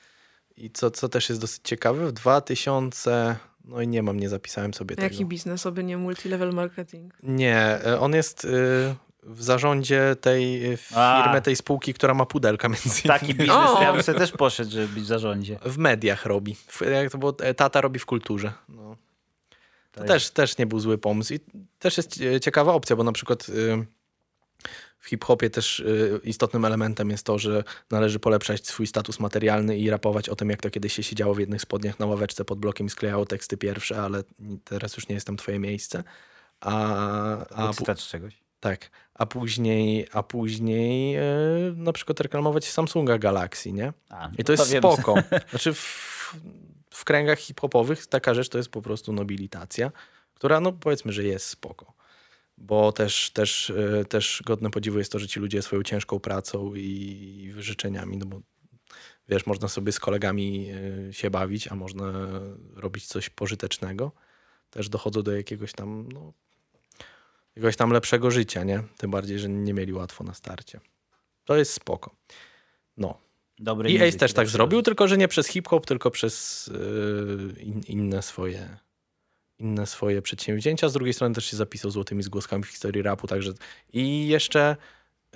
I 0.58 0.70
co, 0.72 0.92
co 0.92 1.10
też 1.10 1.30
jest 1.30 1.42
dosyć 1.42 1.62
ciekawe, 1.64 2.08
w 2.08 2.12
2000... 2.12 3.36
No 3.66 3.82
i 3.82 3.88
nie 3.88 4.04
mam, 4.04 4.20
nie 4.20 4.30
zapisałem 4.30 4.74
sobie 4.74 4.96
tego. 4.96 5.08
Jaki 5.08 5.26
biznes, 5.26 5.66
oby 5.66 5.84
nie 5.84 5.98
multilevel 5.98 6.54
marketing. 6.54 7.14
Nie, 7.24 7.80
y, 7.88 8.00
on 8.00 8.14
jest 8.14 8.46
y, 8.46 8.96
w 9.26 9.44
zarządzie 9.44 10.16
tej 10.22 10.62
A. 10.96 11.24
firmy, 11.24 11.42
tej 11.42 11.56
spółki, 11.56 11.94
która 11.94 12.14
ma 12.14 12.26
pudelka 12.26 12.70
między 12.74 12.88
innymi. 12.88 13.20
Taki 13.20 13.36
biznes, 13.36 13.72
to 13.74 13.82
ja 13.82 13.94
bym 13.94 14.04
sobie 14.04 14.20
też 14.20 14.32
poszedł, 14.32 14.72
żeby 14.72 14.88
być 14.88 15.04
w 15.04 15.08
zarządzie. 15.08 15.60
W 15.66 15.78
mediach 15.78 16.26
robi. 16.26 16.56
W, 16.56 16.82
jak 16.82 17.12
to 17.12 17.18
było, 17.18 17.36
e, 17.40 17.54
tata 17.54 17.82
robi 17.82 18.00
w 18.00 18.06
kulturze. 18.06 18.54
No. 18.70 18.96
To 19.92 20.02
To 20.02 20.08
też, 20.08 20.30
też 20.30 20.58
nie 20.58 20.66
był 20.66 20.80
zły 20.80 20.98
pomysł. 20.98 21.34
I 21.34 21.40
też 21.80 21.98
jest 21.98 22.22
e, 22.22 22.40
ciekawa 22.40 22.74
opcja, 22.74 22.96
bo 22.96 23.04
na 23.04 23.12
przykład 23.12 23.48
w 25.00 25.08
hip-hopie 25.08 25.50
też 25.50 25.84
istotnym 26.24 26.66
elementem 26.66 27.10
jest 27.10 27.26
to, 27.26 27.40
że 27.40 27.64
należy 27.92 28.20
polepszać 28.20 28.68
swój 28.68 28.88
status 28.88 29.20
materialny 29.20 29.78
i 29.78 29.90
rapować 29.90 30.30
o 30.30 30.36
tym, 30.36 30.50
jak 30.50 30.62
to 30.62 30.70
kiedyś 30.70 30.94
się 30.94 31.04
siedziało 31.04 31.34
w 31.34 31.40
jednych 31.40 31.62
spodniach 31.62 32.00
na 32.00 32.06
ławeczce 32.06 32.46
pod 32.46 32.60
blokiem 32.60 32.88
i 32.88 32.90
sklejało 32.90 33.26
teksty 33.26 33.58
pierwsze, 33.58 34.02
ale 34.02 34.24
teraz 34.64 34.96
już 34.96 35.08
nie 35.08 35.16
jest 35.16 35.28
tam 35.28 35.38
twoje 35.38 35.60
miejsce. 35.60 36.04
A, 36.60 36.76
a, 37.56 37.70
A 37.70 37.74
cytat 37.74 38.00
z 38.00 38.08
czegoś. 38.08 38.43
Tak, 38.64 38.90
a 39.14 39.26
później, 39.26 40.08
a 40.12 40.24
później 40.24 41.16
e, 41.16 41.24
na 41.76 41.94
przykład 41.94 42.20
reklamować 42.20 42.66
Samsunga 42.66 43.18
Galaxy, 43.18 43.74
nie? 43.74 43.94
A, 44.10 44.30
I 44.38 44.44
to 44.44 44.52
jest 44.52 44.72
wiem. 44.72 44.82
spoko. 44.82 45.16
Znaczy 45.50 45.74
w, 45.74 46.36
w 46.90 47.06
kręgach 47.06 47.40
hip-hopowych 47.40 48.08
taka 48.08 48.34
rzecz 48.34 48.50
to 48.50 48.58
jest 48.58 48.70
po 48.70 48.82
prostu 48.82 49.14
nobilitacja, 49.14 49.92
która 50.34 50.60
no 50.60 50.72
powiedzmy, 50.72 51.14
że 51.14 51.24
jest 51.24 51.46
spoko. 51.46 51.94
Bo 52.58 52.92
też, 52.92 53.32
też, 53.32 53.70
e, 53.70 54.06
też 54.06 54.44
godne 54.46 54.70
podziwu 54.70 54.98
jest 54.98 55.12
to, 55.12 55.20
że 55.20 55.28
ci 55.28 55.40
ludzie 55.40 55.62
swoją 55.62 55.84
ciężką 55.84 56.20
pracą 56.20 56.76
i 56.76 57.54
życzeniami, 57.58 58.18
no 58.18 58.26
bo 58.26 58.42
wiesz, 59.30 59.46
można 59.46 59.68
sobie 59.68 59.92
z 59.92 60.00
kolegami 60.00 60.70
e, 61.10 61.14
się 61.14 61.30
bawić, 61.30 61.68
a 61.68 61.76
można 61.76 62.14
robić 62.76 63.08
coś 63.08 63.30
pożytecznego. 63.30 64.12
Też 64.70 64.90
dochodzą 64.90 65.22
do 65.22 65.36
jakiegoś 65.36 65.74
tam, 65.74 66.10
no, 66.14 66.34
jakiegoś 67.56 67.76
tam 67.76 67.92
lepszego 67.92 68.32
życia, 68.32 68.64
nie? 68.64 68.84
Tym 68.98 69.12
bardziej, 69.12 69.40
że 69.40 69.50
nie 69.50 69.74
mieli 69.74 69.94
łatwo 69.94 70.24
na 70.24 70.34
starcie. 70.34 70.80
To 71.46 71.58
jest 71.58 71.74
spoko. 71.74 72.16
No. 72.98 73.18
Dobrej 73.60 73.94
I 73.94 74.04
Ace 74.04 74.18
też 74.18 74.34
tak 74.34 74.48
zrobił, 74.48 74.80
życia. 74.80 74.86
tylko 74.86 75.08
że 75.08 75.18
nie 75.18 75.28
przez 75.28 75.48
hip-hop, 75.48 75.86
tylko 75.86 76.12
przez 76.12 76.68
yy, 76.74 77.62
in, 77.62 77.82
inne 77.88 78.22
swoje 78.22 78.78
inne 79.60 79.86
swoje 79.88 80.22
przedsięwzięcia. 80.22 80.90
Z 80.90 80.94
drugiej 80.94 81.14
strony 81.14 81.36
też 81.36 81.46
się 81.46 81.58
zapisał 81.58 81.92
złotymi 81.92 82.24
zgłoskami 82.24 82.64
w 82.64 82.68
historii 82.68 83.02
rapu, 83.02 83.28
także 83.28 83.54
i 83.94 84.28
jeszcze 84.28 84.78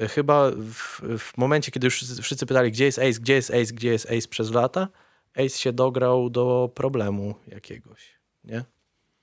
y, 0.02 0.08
chyba 0.08 0.52
w, 0.52 1.02
w 1.20 1.38
momencie, 1.38 1.72
kiedy 1.72 1.88
już 1.88 2.04
wszyscy 2.22 2.46
pytali, 2.46 2.72
gdzie 2.72 2.86
jest 2.86 3.00
Ace, 3.00 3.20
gdzie 3.20 3.34
jest 3.34 3.50
Ace, 3.50 3.74
gdzie 3.74 3.90
jest 3.90 4.06
Ace 4.06 4.28
przez 4.28 4.52
lata, 4.52 4.88
Ace 5.36 5.50
się 5.50 5.74
dograł 5.74 6.30
do 6.30 6.72
problemu 6.76 7.36
jakiegoś, 7.48 8.20
nie? 8.44 8.64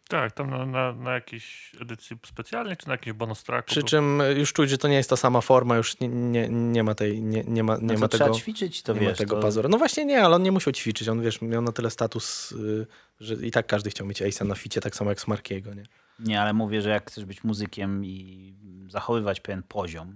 Tak, 0.09 0.33
tam 0.33 0.51
na, 0.51 0.67
na, 0.67 0.93
na 0.93 1.15
jakiejś 1.15 1.73
edycji 1.81 2.17
specjalnej, 2.27 2.77
czy 2.77 2.87
na 2.87 2.95
jakiś 2.95 3.13
bonus 3.13 3.43
tracku. 3.43 3.71
Przy 3.71 3.83
czym 3.83 4.21
y, 4.21 4.35
już 4.35 4.53
czuć, 4.53 4.71
że 4.71 4.79
to 4.79 4.89
nie 4.89 4.95
jest 4.95 5.11
ta 5.11 5.17
sama 5.17 5.41
forma, 5.41 5.77
już 5.77 6.01
nie, 6.01 6.09
nie, 6.09 6.49
nie 6.49 6.83
ma 6.83 6.95
tej, 6.95 7.23
nie, 7.23 7.45
nie 7.45 7.65
ma, 7.65 7.77
nie 7.77 7.83
No 7.83 7.95
to 7.95 8.01
ma 8.01 8.09
trzeba 8.09 8.25
tego... 8.25 8.39
ćwiczyć, 8.39 8.83
to 8.83 8.93
nie 8.93 9.01
wiesz. 9.01 9.09
ma 9.11 9.15
tego 9.17 9.37
to... 9.37 9.43
pazura. 9.43 9.69
No 9.69 9.79
właśnie 9.79 10.05
nie, 10.05 10.23
ale 10.25 10.37
on 10.37 10.43
nie 10.43 10.53
musiał 10.53 10.73
ćwiczyć. 10.73 11.09
On 11.09 11.23
wiesz, 11.23 11.43
miał 11.43 11.63
na 11.63 11.73
tyle 11.73 11.91
status, 11.91 12.53
y, 12.53 12.87
że 13.21 13.35
i 13.35 13.51
tak 13.51 13.67
każdy 13.67 13.91
chciał 13.91 14.07
mieć 14.07 14.23
Ace'a 14.23 14.47
na 14.47 14.55
ficie, 14.55 14.81
tak 14.81 14.97
samo 14.97 15.11
jak 15.11 15.21
Smarkiego, 15.21 15.75
nie? 15.75 15.85
Nie, 16.19 16.41
ale 16.43 16.53
mówię, 16.53 16.83
że 16.83 16.91
jak 16.91 17.11
chcesz 17.11 17.25
być 17.25 17.45
muzykiem 17.45 18.05
i 18.05 18.55
zachowywać 18.89 19.41
pewien 19.41 19.63
poziom, 19.63 20.15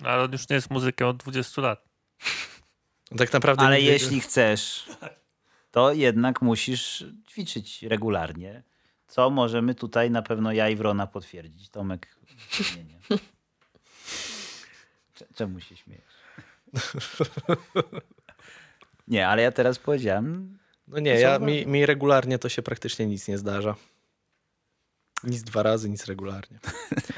No, 0.00 0.08
ale 0.08 0.22
on 0.22 0.32
już 0.32 0.48
nie 0.48 0.56
jest 0.56 0.70
muzykiem 0.70 1.06
od 1.08 1.16
20 1.16 1.62
lat. 1.62 1.84
Tak 3.18 3.32
naprawdę 3.32 3.62
ale 3.64 3.80
jeśli 3.80 4.20
chcesz, 4.20 4.88
to 5.70 5.92
jednak 5.92 6.42
musisz 6.42 7.04
ćwiczyć 7.30 7.82
regularnie, 7.82 8.62
co 9.08 9.30
możemy 9.30 9.74
tutaj 9.74 10.10
na 10.10 10.22
pewno 10.22 10.52
ja 10.52 10.68
i 10.68 10.76
Wrona 10.76 11.06
potwierdzić. 11.06 11.70
Tomek, 11.70 12.16
nie, 12.76 12.84
nie. 12.84 13.18
Cze- 15.14 15.26
Czemu 15.34 15.60
się 15.60 15.76
śmiejesz? 15.76 16.04
Nie, 19.08 19.28
ale 19.28 19.42
ja 19.42 19.52
teraz 19.52 19.78
powiedziałem, 19.78 20.58
No 20.88 20.98
nie, 20.98 21.20
ja, 21.20 21.38
mi, 21.38 21.66
mi 21.66 21.86
regularnie 21.86 22.38
to 22.38 22.48
się 22.48 22.62
praktycznie 22.62 23.06
nic 23.06 23.28
nie 23.28 23.38
zdarza. 23.38 23.74
Nic 25.24 25.42
dwa 25.42 25.62
razy, 25.62 25.90
nic 25.90 26.06
regularnie. 26.06 26.58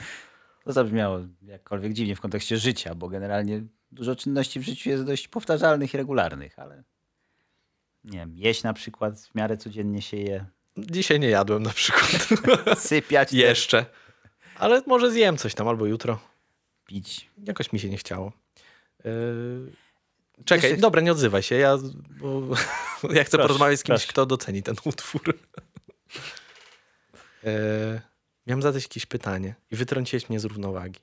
to 0.65 0.73
zabrzmiało 0.73 1.21
jakkolwiek 1.43 1.93
dziwnie 1.93 2.17
w 2.17 2.21
kontekście 2.21 2.57
życia, 2.57 2.95
bo 2.95 3.09
generalnie 3.09 3.63
dużo 3.93 4.17
czynności 4.17 4.61
w 4.61 4.63
życiu 4.63 4.91
jest 4.91 5.05
dość 5.05 5.29
powtarzalnych 5.29 5.95
i 5.95 5.97
regularnych, 5.97 6.59
ale 6.59 6.83
nie 8.05 8.19
wiem, 8.19 8.37
jeść 8.37 8.63
na 8.63 8.73
przykład 8.73 9.21
w 9.21 9.35
miarę 9.35 9.57
codziennie 9.57 10.03
się 10.03 10.17
je, 10.17 10.47
Dzisiaj 10.91 11.21
nie 11.21 11.29
jadłem 11.29 11.63
na 11.63 11.71
przykład. 11.71 12.29
sypiać, 12.79 13.33
Jeszcze. 13.33 13.87
Ale 14.59 14.83
może 14.87 15.11
zjem 15.11 15.37
coś 15.37 15.55
tam 15.55 15.69
albo 15.69 15.87
jutro. 15.87 16.19
pić. 16.87 17.31
Jakoś 17.45 17.73
mi 17.73 17.81
się 17.81 17.89
nie 17.89 17.97
chciało. 17.97 18.33
Yy... 19.05 19.73
Czekaj, 20.45 20.71
Jeszcze- 20.71 20.81
dobra, 20.83 21.01
nie 21.01 21.13
odzywaj 21.13 21.43
się. 21.43 21.55
Ja, 21.55 21.77
bo, 22.21 22.41
ja 23.15 23.25
chcę 23.25 23.31
Proszę, 23.31 23.39
porozmawiać 23.39 23.81
z 23.81 23.83
kimś, 23.83 23.99
proszę. 24.01 24.07
kto 24.13 24.27
doceni 24.27 24.63
ten 24.63 24.77
utwór. 24.85 25.23
Yy... 27.43 28.01
Miałem 28.47 28.63
zadać 28.63 28.83
jakieś 28.83 29.07
pytanie 29.07 29.55
i 29.71 29.77
wytrąciłeś 29.77 30.29
mnie 30.29 30.41
z 30.41 30.45
równowagi. 30.45 31.01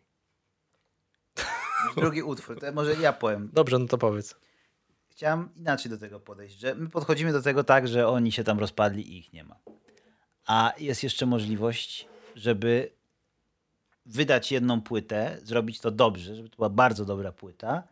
Drugi 1.97 2.23
utwór, 2.23 2.59
to 2.59 2.71
może 2.71 2.95
ja 2.95 3.13
powiem. 3.13 3.49
Dobrze, 3.53 3.79
no 3.79 3.87
to 3.87 3.97
powiedz. 3.97 4.35
Chciałem 5.17 5.49
inaczej 5.55 5.91
do 5.91 5.97
tego 5.97 6.19
podejść, 6.19 6.59
że 6.59 6.75
my 6.75 6.89
podchodzimy 6.89 7.33
do 7.33 7.41
tego 7.41 7.63
tak, 7.63 7.87
że 7.87 8.07
oni 8.07 8.31
się 8.31 8.43
tam 8.43 8.59
rozpadli 8.59 9.13
i 9.13 9.17
ich 9.17 9.33
nie 9.33 9.43
ma. 9.43 9.55
A 10.45 10.73
jest 10.77 11.03
jeszcze 11.03 11.25
możliwość, 11.25 12.07
żeby 12.35 12.91
wydać 14.05 14.51
jedną 14.51 14.81
płytę, 14.81 15.37
zrobić 15.43 15.79
to 15.79 15.91
dobrze, 15.91 16.35
żeby 16.35 16.49
to 16.49 16.55
była 16.55 16.69
bardzo 16.69 17.05
dobra 17.05 17.31
płyta 17.31 17.83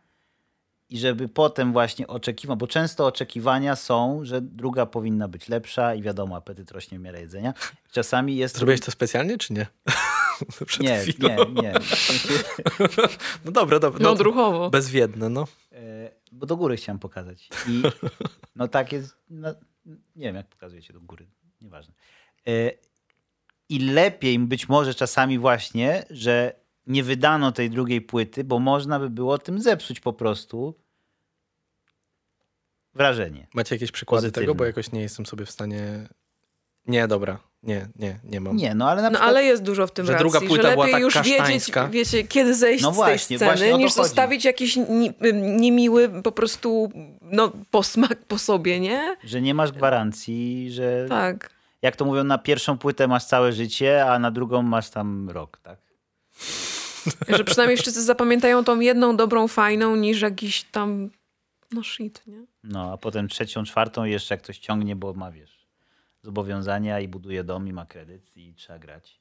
i 0.90 0.98
żeby 0.98 1.28
potem 1.28 1.72
właśnie 1.72 2.06
oczekiwać, 2.06 2.58
bo 2.58 2.66
często 2.66 3.06
oczekiwania 3.06 3.76
są, 3.76 4.20
że 4.22 4.40
druga 4.40 4.86
powinna 4.86 5.28
być 5.28 5.48
lepsza 5.48 5.94
i 5.94 6.02
wiadomo, 6.02 6.36
apetyt 6.36 6.70
rośnie 6.70 6.98
w 6.98 7.02
miarę 7.02 7.20
jedzenia. 7.20 7.54
Czasami 7.92 8.36
jest... 8.36 8.56
Zrobiłeś 8.56 8.80
to 8.80 8.90
specjalnie, 8.90 9.38
czy 9.38 9.52
nie? 9.52 9.66
Przed 10.66 10.82
Nie, 10.82 10.98
chwilą. 10.98 11.28
nie, 11.28 11.62
nie. 11.62 11.74
No 13.44 13.52
dobra, 13.52 13.78
dobra. 13.78 14.00
No, 14.02 14.10
odruchowo. 14.10 14.70
Bezwiedne, 14.70 15.28
no. 15.28 15.46
Bo 16.32 16.46
do 16.46 16.56
góry 16.56 16.76
chciałem 16.76 16.98
pokazać. 16.98 17.48
I 17.68 17.82
no 18.56 18.68
tak 18.68 18.92
jest, 18.92 19.16
no, 19.30 19.54
nie 19.86 20.26
wiem 20.26 20.36
jak 20.36 20.48
pokazujecie 20.48 20.92
do 20.92 21.00
góry, 21.00 21.26
nieważne. 21.60 21.94
E, 22.46 22.72
I 23.68 23.78
lepiej 23.78 24.38
być 24.38 24.68
może 24.68 24.94
czasami 24.94 25.38
właśnie, 25.38 26.04
że 26.10 26.60
nie 26.86 27.02
wydano 27.02 27.52
tej 27.52 27.70
drugiej 27.70 28.00
płyty, 28.00 28.44
bo 28.44 28.58
można 28.58 28.98
by 28.98 29.10
było 29.10 29.38
tym 29.38 29.60
zepsuć 29.60 30.00
po 30.00 30.12
prostu 30.12 30.74
wrażenie. 32.94 33.48
Macie 33.54 33.74
jakieś 33.74 33.90
przykłady 33.92 34.22
Pozytywne. 34.22 34.42
tego? 34.42 34.54
Bo 34.54 34.64
jakoś 34.64 34.92
nie 34.92 35.00
jestem 35.00 35.26
sobie 35.26 35.44
w 35.46 35.50
stanie... 35.50 36.08
Nie, 36.86 37.08
dobra. 37.08 37.38
Nie, 37.66 37.88
nie, 37.98 38.18
nie 38.24 38.40
mam. 38.40 38.56
Nie, 38.56 38.74
no 38.74 38.88
ale 38.90 39.02
na 39.02 39.08
No 39.08 39.14
przykład... 39.14 39.28
ale 39.30 39.44
jest 39.44 39.62
dużo 39.62 39.86
w 39.86 39.92
tym 39.92 40.06
Że 40.06 40.12
racji, 40.12 40.22
druga 40.30 40.40
płyta 40.48 40.62
że 40.62 40.72
była 40.72 40.86
lepiej 40.86 40.92
tak 40.92 41.02
już 41.02 41.14
wiedzieć, 41.30 41.72
wiecie, 41.90 42.24
kiedy 42.24 42.54
zejść 42.54 42.82
No 42.84 42.92
z 42.92 42.94
właśnie, 42.96 43.38
tej 43.38 43.46
właśnie 43.46 43.56
sceny, 43.56 43.72
to 43.72 43.78
niż 43.78 43.94
chodzi. 43.94 44.08
zostawić 44.08 44.44
jakiś 44.44 44.76
ni, 44.76 45.12
niemiły 45.34 46.08
po 46.22 46.32
prostu 46.32 46.92
no, 47.22 47.52
posmak 47.70 48.18
po 48.28 48.38
sobie, 48.38 48.80
nie? 48.80 49.16
Że 49.24 49.40
nie 49.42 49.54
masz 49.54 49.72
gwarancji, 49.72 50.68
że 50.72 51.06
Tak. 51.08 51.50
jak 51.82 51.96
to 51.96 52.04
mówią, 52.04 52.24
na 52.24 52.38
pierwszą 52.38 52.78
płytę 52.78 53.08
masz 53.08 53.24
całe 53.24 53.52
życie, 53.52 54.06
a 54.10 54.18
na 54.18 54.30
drugą 54.30 54.62
masz 54.62 54.90
tam 54.90 55.30
rok, 55.30 55.58
tak? 55.62 55.78
Że 57.28 57.44
przynajmniej 57.44 57.76
wszyscy 57.78 58.02
zapamiętają 58.02 58.64
tą 58.64 58.80
jedną 58.80 59.16
dobrą, 59.16 59.48
fajną, 59.48 59.96
niż 59.96 60.20
jakiś 60.20 60.62
tam 60.62 61.10
no 61.72 61.82
shit, 61.82 62.22
nie? 62.26 62.44
No, 62.64 62.92
a 62.92 62.96
potem 62.96 63.28
trzecią, 63.28 63.64
czwartą 63.64 64.04
jeszcze 64.04 64.34
jak 64.34 64.42
ktoś 64.42 64.58
ciągnie, 64.58 64.96
bo 64.96 65.14
ma, 65.14 65.30
wiesz, 65.30 65.55
zobowiązania 66.26 67.00
i 67.00 67.08
buduje 67.08 67.44
dom 67.44 67.68
i 67.68 67.72
ma 67.72 67.86
kredyt 67.86 68.36
i 68.36 68.54
trzeba 68.54 68.78
grać. 68.78 69.20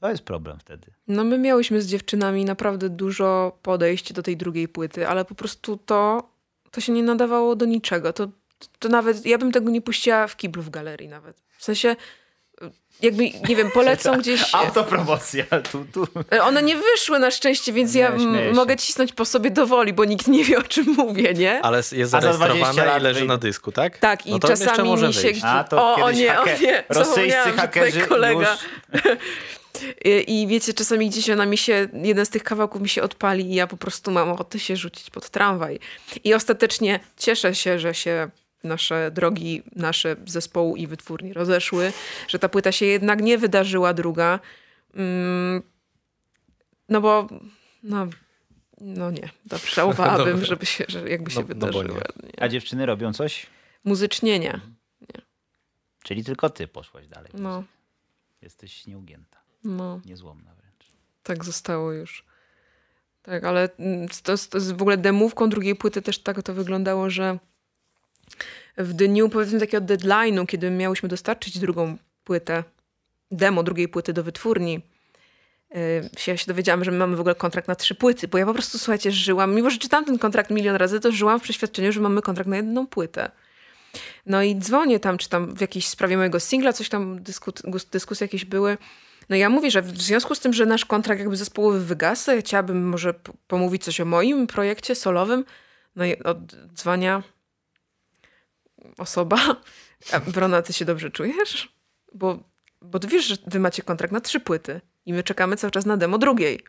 To 0.00 0.10
jest 0.10 0.22
problem 0.22 0.58
wtedy. 0.58 0.92
No 1.08 1.24
my 1.24 1.38
miałyśmy 1.38 1.82
z 1.82 1.86
dziewczynami 1.86 2.44
naprawdę 2.44 2.88
dużo 2.88 3.58
podejść 3.62 4.12
do 4.12 4.22
tej 4.22 4.36
drugiej 4.36 4.68
płyty, 4.68 5.08
ale 5.08 5.24
po 5.24 5.34
prostu 5.34 5.76
to, 5.76 6.28
to 6.70 6.80
się 6.80 6.92
nie 6.92 7.02
nadawało 7.02 7.56
do 7.56 7.64
niczego. 7.64 8.12
To, 8.12 8.28
to 8.78 8.88
nawet, 8.88 9.26
ja 9.26 9.38
bym 9.38 9.52
tego 9.52 9.70
nie 9.70 9.82
puściła 9.82 10.26
w 10.26 10.36
kiblu 10.36 10.62
w 10.62 10.70
galerii 10.70 11.08
nawet. 11.08 11.42
W 11.58 11.64
sensie, 11.64 11.96
jakby, 13.02 13.30
nie 13.48 13.56
wiem, 13.56 13.70
polecą 13.70 14.16
gdzieś... 14.20 14.54
Autopromocja, 14.54 15.44
tu, 15.72 15.86
tu. 15.92 16.06
One 16.42 16.62
nie 16.62 16.76
wyszły 16.76 17.18
na 17.18 17.30
szczęście, 17.30 17.72
więc 17.72 17.94
Nie, 17.94 18.00
ja 18.00 18.12
mogę 18.52 18.76
cisnąć 18.76 19.12
po 19.12 19.24
sobie 19.24 19.50
do 19.50 19.66
woli, 19.66 19.92
bo 19.92 20.04
nikt 20.04 20.26
nie 20.26 20.44
wie, 20.44 20.58
o 20.58 20.62
czym 20.62 20.84
mówię, 20.86 21.34
nie? 21.34 21.62
Ale 21.62 21.76
jest 21.76 21.92
A 22.14 22.20
za 22.20 22.20
20 22.20 22.38
zarejestrowane 22.38 22.86
lat 22.86 23.00
i 23.00 23.04
leży 23.04 23.24
na 23.24 23.36
dysku, 23.36 23.72
tak? 23.72 23.98
Tak, 23.98 24.26
i 24.26 24.30
no 24.30 24.38
czasami 24.38 24.88
może 24.88 25.08
mi 25.08 25.14
się... 25.14 25.20
wyjść. 25.20 25.40
A 25.44 25.64
to 25.64 25.76
o, 25.76 25.94
o 25.94 26.10
nie, 26.10 26.40
o 26.40 26.44
nie, 26.44 26.84
rosyjscy 26.88 27.52
hakerzy 27.56 28.00
kolega. 28.00 28.56
już... 28.94 29.02
I, 30.04 30.42
I 30.42 30.46
wiecie, 30.46 30.74
czasami 30.74 31.10
gdzieś 31.10 31.30
ona 31.30 31.46
mi 31.46 31.58
się, 31.58 31.88
jeden 32.02 32.26
z 32.26 32.30
tych 32.30 32.42
kawałków 32.42 32.82
mi 32.82 32.88
się 32.88 33.02
odpali 33.02 33.50
i 33.50 33.54
ja 33.54 33.66
po 33.66 33.76
prostu 33.76 34.10
mam 34.10 34.30
ochotę 34.30 34.58
się 34.58 34.76
rzucić 34.76 35.10
pod 35.10 35.30
tramwaj. 35.30 35.78
I 36.24 36.34
ostatecznie 36.34 37.00
cieszę 37.16 37.54
się, 37.54 37.78
że 37.78 37.94
się 37.94 38.30
nasze 38.64 39.10
drogi, 39.10 39.62
nasze 39.76 40.16
zespołu 40.26 40.76
i 40.76 40.86
wytwórni 40.86 41.32
rozeszły, 41.32 41.92
że 42.28 42.38
ta 42.38 42.48
płyta 42.48 42.72
się 42.72 42.86
jednak 42.86 43.22
nie 43.22 43.38
wydarzyła 43.38 43.94
druga. 43.94 44.40
Mm, 44.94 45.62
no 46.88 47.00
bo, 47.00 47.28
no, 47.82 48.06
no 48.80 49.10
nie, 49.10 49.28
dobrze, 49.46 49.74
żałowałabym, 49.74 50.26
Dobra. 50.32 50.46
żeby 50.46 50.66
się, 50.66 50.84
że 50.88 51.10
jakby 51.10 51.30
się 51.30 51.40
No- 51.40 51.66
no 51.70 51.82
nie. 51.82 51.88
nie. 51.88 52.42
A 52.42 52.48
dziewczyny 52.48 52.86
robią 52.86 53.12
coś? 53.12 53.46
Muzycznie 53.84 54.38
nie. 54.38 54.60
Czyli 56.02 56.24
tylko 56.24 56.50
ty 56.50 56.68
poszłaś 56.68 57.06
dalej. 57.08 57.30
No, 57.34 57.64
Jesteś 58.42 58.86
nieugięta, 58.86 59.38
no. 59.64 60.00
niezłomna 60.04 60.54
wręcz. 60.54 60.86
tak 61.22 61.44
zostało 61.44 61.92
już. 61.92 62.24
Tak, 63.22 63.44
ale 63.44 63.68
mm, 63.78 64.08
to, 64.22 64.38
to 64.50 64.58
jest 64.58 64.72
w 64.76 64.82
ogóle 64.82 64.96
demówką 64.96 65.48
drugiej 65.48 65.74
płyty 65.76 66.02
też 66.02 66.18
tak 66.22 66.42
to 66.42 66.54
wyglądało, 66.54 67.10
że 67.10 67.38
w 68.76 68.92
dniu 68.92 69.28
powiedzmy 69.28 69.60
takiego 69.60 69.86
deadline'u, 69.86 70.46
kiedy 70.46 70.70
miałyśmy 70.70 71.08
dostarczyć 71.08 71.58
drugą 71.58 71.96
płytę, 72.24 72.64
demo 73.30 73.62
drugiej 73.62 73.88
płyty 73.88 74.12
do 74.12 74.22
wytwórni, 74.22 74.80
się- 76.18 76.32
ja 76.32 76.36
się 76.36 76.46
dowiedziałam, 76.46 76.84
że 76.84 76.90
my 76.90 76.98
mamy 76.98 77.16
w 77.16 77.20
ogóle 77.20 77.34
kontrakt 77.34 77.68
na 77.68 77.74
trzy 77.74 77.94
płyty, 77.94 78.28
bo 78.28 78.38
ja 78.38 78.46
po 78.46 78.52
prostu, 78.54 78.78
słuchajcie, 78.78 79.12
żyłam, 79.12 79.54
mimo 79.54 79.70
że 79.70 79.78
czytałam 79.78 80.04
ten 80.04 80.18
kontrakt 80.18 80.50
milion 80.50 80.76
razy, 80.76 81.00
to 81.00 81.12
żyłam 81.12 81.40
w 81.40 81.42
przeświadczeniu, 81.42 81.92
że 81.92 82.00
mamy 82.00 82.22
kontrakt 82.22 82.50
na 82.50 82.56
jedną 82.56 82.86
płytę. 82.86 83.30
No 84.26 84.42
i 84.42 84.56
dzwonię 84.56 85.00
tam, 85.00 85.18
czy 85.18 85.28
tam 85.28 85.54
w 85.54 85.60
jakiejś 85.60 85.88
sprawie 85.88 86.16
mojego 86.16 86.40
singla, 86.40 86.72
coś 86.72 86.88
tam, 86.88 87.22
dysku, 87.22 87.52
dyskusje 87.92 88.24
jakieś 88.24 88.44
były. 88.44 88.78
No 89.28 89.36
ja 89.36 89.50
mówię, 89.50 89.70
że 89.70 89.82
w 89.82 90.02
związku 90.02 90.34
z 90.34 90.40
tym, 90.40 90.52
że 90.52 90.66
nasz 90.66 90.84
kontrakt 90.84 91.20
jakby 91.20 91.36
zespołowy 91.36 91.80
wygasa, 91.80 92.34
ja 92.34 92.40
chciałabym 92.40 92.88
może 92.88 93.14
pomówić 93.46 93.84
coś 93.84 94.00
o 94.00 94.04
moim 94.04 94.46
projekcie 94.46 94.94
solowym. 94.94 95.44
No 95.96 96.04
i 96.04 96.16
odzwania 96.22 97.22
osoba. 98.98 99.36
Brona, 100.26 100.62
ty 100.62 100.72
się 100.72 100.84
dobrze 100.84 101.10
czujesz? 101.10 101.68
Bo, 102.12 102.38
bo 102.82 102.98
ty 102.98 103.06
wiesz, 103.08 103.24
że 103.24 103.36
wy 103.46 103.60
macie 103.60 103.82
kontrakt 103.82 104.12
na 104.12 104.20
trzy 104.20 104.40
płyty 104.40 104.80
i 105.06 105.12
my 105.12 105.22
czekamy 105.22 105.56
cały 105.56 105.70
czas 105.70 105.86
na 105.86 105.96
demo 105.96 106.18
drugiej. 106.18 106.64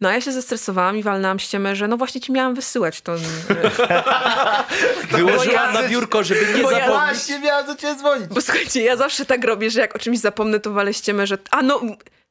No 0.00 0.08
a 0.08 0.12
ja 0.12 0.20
się 0.20 0.32
zestresowałam 0.32 0.96
i 0.96 1.02
walnęłam 1.02 1.38
ściemę, 1.38 1.76
że 1.76 1.88
no 1.88 1.96
właśnie 1.96 2.20
ci 2.20 2.32
miałam 2.32 2.54
wysyłać 2.54 3.00
to. 3.00 3.14
Wyłożyłam 5.10 5.74
ja- 5.74 5.82
na 5.82 5.88
biurko, 5.88 6.22
żeby 6.24 6.46
nie 6.56 6.62
bo 6.62 6.70
ja- 6.70 6.78
zapomnieć. 6.86 7.14
Właśnie 7.14 7.38
miałem 7.38 7.66
do 7.66 7.74
ciebie 7.76 7.94
dzwonić. 7.94 8.26
Bo 8.26 8.40
słuchajcie, 8.40 8.82
ja 8.82 8.96
zawsze 8.96 9.24
tak 9.26 9.44
robię, 9.44 9.70
że 9.70 9.80
jak 9.80 9.96
o 9.96 9.98
czymś 9.98 10.18
zapomnę, 10.18 10.60
to 10.60 10.72
walę 10.72 10.94
ściemę, 10.94 11.26
że 11.26 11.38
a 11.50 11.62
no, 11.62 11.80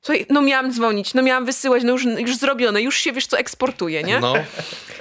słuchaj, 0.04 0.26
no 0.30 0.42
miałam 0.42 0.72
dzwonić, 0.72 1.14
no 1.14 1.22
miałam 1.22 1.46
wysyłać, 1.46 1.84
no 1.84 1.92
już, 1.92 2.06
już 2.06 2.38
zrobione, 2.38 2.82
już 2.82 2.96
się 2.96 3.12
wiesz 3.12 3.28
co 3.28 3.38
eksportuje, 3.38 4.04
nie? 4.04 4.20
No, 4.20 4.34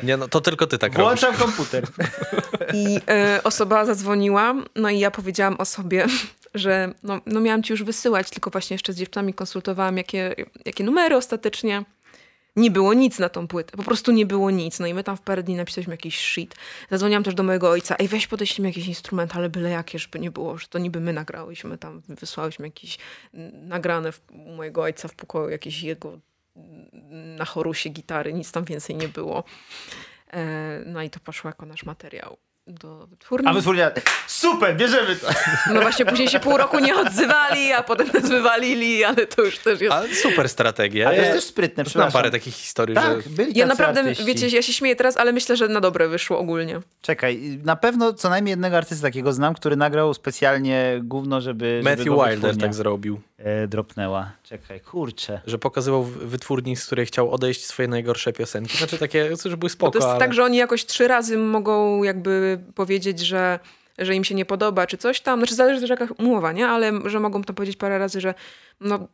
nie, 0.02 0.16
no 0.16 0.28
to 0.28 0.40
tylko 0.40 0.66
ty 0.66 0.78
tak 0.78 0.94
robisz. 0.94 1.20
Włączam 1.20 1.40
komputer. 1.40 1.86
I 2.74 3.00
e, 3.08 3.40
osoba 3.44 3.84
zadzwoniła, 3.84 4.54
no 4.76 4.90
i 4.90 4.98
ja 4.98 5.10
powiedziałam 5.10 5.56
osobie, 5.58 6.06
że 6.54 6.94
no, 7.02 7.20
no 7.26 7.40
miałam 7.40 7.62
ci 7.62 7.72
już 7.72 7.82
wysyłać, 7.82 8.30
tylko 8.30 8.50
właśnie 8.50 8.74
jeszcze 8.74 8.92
z 8.92 8.96
dziewczynami 8.96 9.34
konsultowałam, 9.34 9.96
jakie, 9.96 10.34
jakie 10.64 10.84
numery 10.84 11.16
ostatecznie. 11.16 11.84
Nie 12.56 12.70
było 12.70 12.94
nic 12.94 13.18
na 13.18 13.28
tą 13.28 13.48
płytę, 13.48 13.76
po 13.76 13.82
prostu 13.82 14.12
nie 14.12 14.26
było 14.26 14.50
nic. 14.50 14.80
No 14.80 14.86
i 14.86 14.94
my 14.94 15.04
tam 15.04 15.16
w 15.16 15.20
parę 15.20 15.42
dni 15.42 15.54
napisaliśmy 15.54 15.94
jakiś 15.94 16.18
shit. 16.18 16.54
Zadzwoniłam 16.90 17.22
też 17.22 17.34
do 17.34 17.42
mojego 17.42 17.70
ojca, 17.70 17.96
ej 17.98 18.08
weź 18.08 18.26
podeślij 18.26 18.62
mi 18.62 18.68
jakiś 18.68 18.86
instrument, 18.86 19.36
ale 19.36 19.50
byle 19.50 19.70
jakie, 19.70 19.98
żeby 19.98 20.18
nie 20.18 20.30
było, 20.30 20.58
że 20.58 20.68
to 20.68 20.78
niby 20.78 21.00
my 21.00 21.12
nagrałyśmy 21.12 21.78
tam, 21.78 22.02
wysłałyśmy 22.08 22.66
jakieś 22.66 22.98
nagrane 23.52 24.12
w, 24.12 24.20
u 24.30 24.52
mojego 24.52 24.82
ojca 24.82 25.08
w 25.08 25.14
pokoju, 25.14 25.48
jakieś 25.48 25.82
jego 25.82 26.18
na 27.38 27.44
chorusie 27.44 27.90
gitary, 27.90 28.32
nic 28.32 28.52
tam 28.52 28.64
więcej 28.64 28.96
nie 28.96 29.08
było. 29.08 29.44
E, 30.32 30.82
no 30.86 31.02
i 31.02 31.10
to 31.10 31.20
poszło 31.20 31.48
jako 31.50 31.66
nasz 31.66 31.84
materiał 31.84 32.36
do 32.66 33.06
wytwórni. 33.06 33.48
A 33.48 33.52
wytwórnia, 33.52 33.90
super, 34.26 34.76
bierzemy 34.76 35.16
to. 35.16 35.26
No 35.74 35.80
właśnie 35.80 36.04
później 36.06 36.28
się 36.28 36.40
pół 36.40 36.56
roku 36.56 36.78
nie 36.78 36.96
odzywali, 36.96 37.72
a 37.72 37.82
potem 37.82 38.08
nas 38.14 38.28
wywalili, 38.28 39.04
ale 39.04 39.26
to 39.26 39.42
już 39.42 39.58
też 39.58 39.80
jest... 39.80 39.92
Ale 39.92 40.14
super 40.14 40.48
strategia. 40.48 41.06
Ale 41.08 41.16
to 41.16 41.22
jest 41.22 41.34
też 41.34 41.44
sprytne, 41.44 41.74
Znam 41.74 41.86
przepraszam. 41.86 42.12
parę 42.12 42.30
takich 42.30 42.54
historii, 42.54 42.94
Tak, 42.94 43.22
że 43.22 43.30
byli 43.30 43.58
Ja 43.58 43.66
naprawdę, 43.66 44.00
artyści. 44.00 44.24
wiecie, 44.24 44.48
ja 44.48 44.62
się 44.62 44.72
śmieję 44.72 44.96
teraz, 44.96 45.16
ale 45.16 45.32
myślę, 45.32 45.56
że 45.56 45.68
na 45.68 45.80
dobre 45.80 46.08
wyszło 46.08 46.38
ogólnie. 46.38 46.80
Czekaj, 47.02 47.60
na 47.64 47.76
pewno 47.76 48.12
co 48.12 48.28
najmniej 48.30 48.50
jednego 48.52 48.76
artysty 48.76 49.02
takiego 49.02 49.32
znam, 49.32 49.54
który 49.54 49.76
nagrał 49.76 50.14
specjalnie 50.14 51.00
gówno, 51.02 51.40
żeby, 51.40 51.64
żeby 51.84 51.90
Matthew 51.90 52.06
go 52.06 52.14
Wilder 52.14 52.34
wytwórnia, 52.40 52.60
tak 52.66 52.74
zrobił. 52.74 53.20
E, 53.42 53.68
dropnęła. 53.68 54.32
Czekaj, 54.42 54.80
kurczę. 54.80 55.40
Że 55.46 55.58
pokazywał 55.58 56.04
wytwórni, 56.04 56.76
z 56.76 56.86
której 56.86 57.06
chciał 57.06 57.30
odejść 57.30 57.64
swoje 57.66 57.88
najgorsze 57.88 58.32
piosenki. 58.32 58.76
Znaczy 58.78 58.98
takie, 58.98 59.36
że 59.36 59.56
były 59.56 59.56
Bo 59.56 59.68
spoko, 59.68 59.92
to 59.92 59.98
jest 59.98 60.08
ale... 60.08 60.18
tak, 60.18 60.34
że 60.34 60.44
oni 60.44 60.56
jakoś 60.56 60.86
trzy 60.86 61.08
razy 61.08 61.38
mogą 61.38 62.02
jakby 62.02 62.60
powiedzieć, 62.74 63.20
że, 63.20 63.58
że 63.98 64.14
im 64.14 64.24
się 64.24 64.34
nie 64.34 64.44
podoba, 64.44 64.86
czy 64.86 64.98
coś 64.98 65.20
tam. 65.20 65.40
Znaczy 65.40 65.54
zależy 65.54 65.80
też 65.80 65.90
jaka 65.90 66.06
umowa, 66.18 66.52
nie? 66.52 66.68
Ale 66.68 66.92
że 67.10 67.20
mogą 67.20 67.42
tam 67.42 67.54
powiedzieć 67.54 67.76
parę 67.76 67.98
razy, 67.98 68.20
że 68.20 68.34
no 68.80 69.08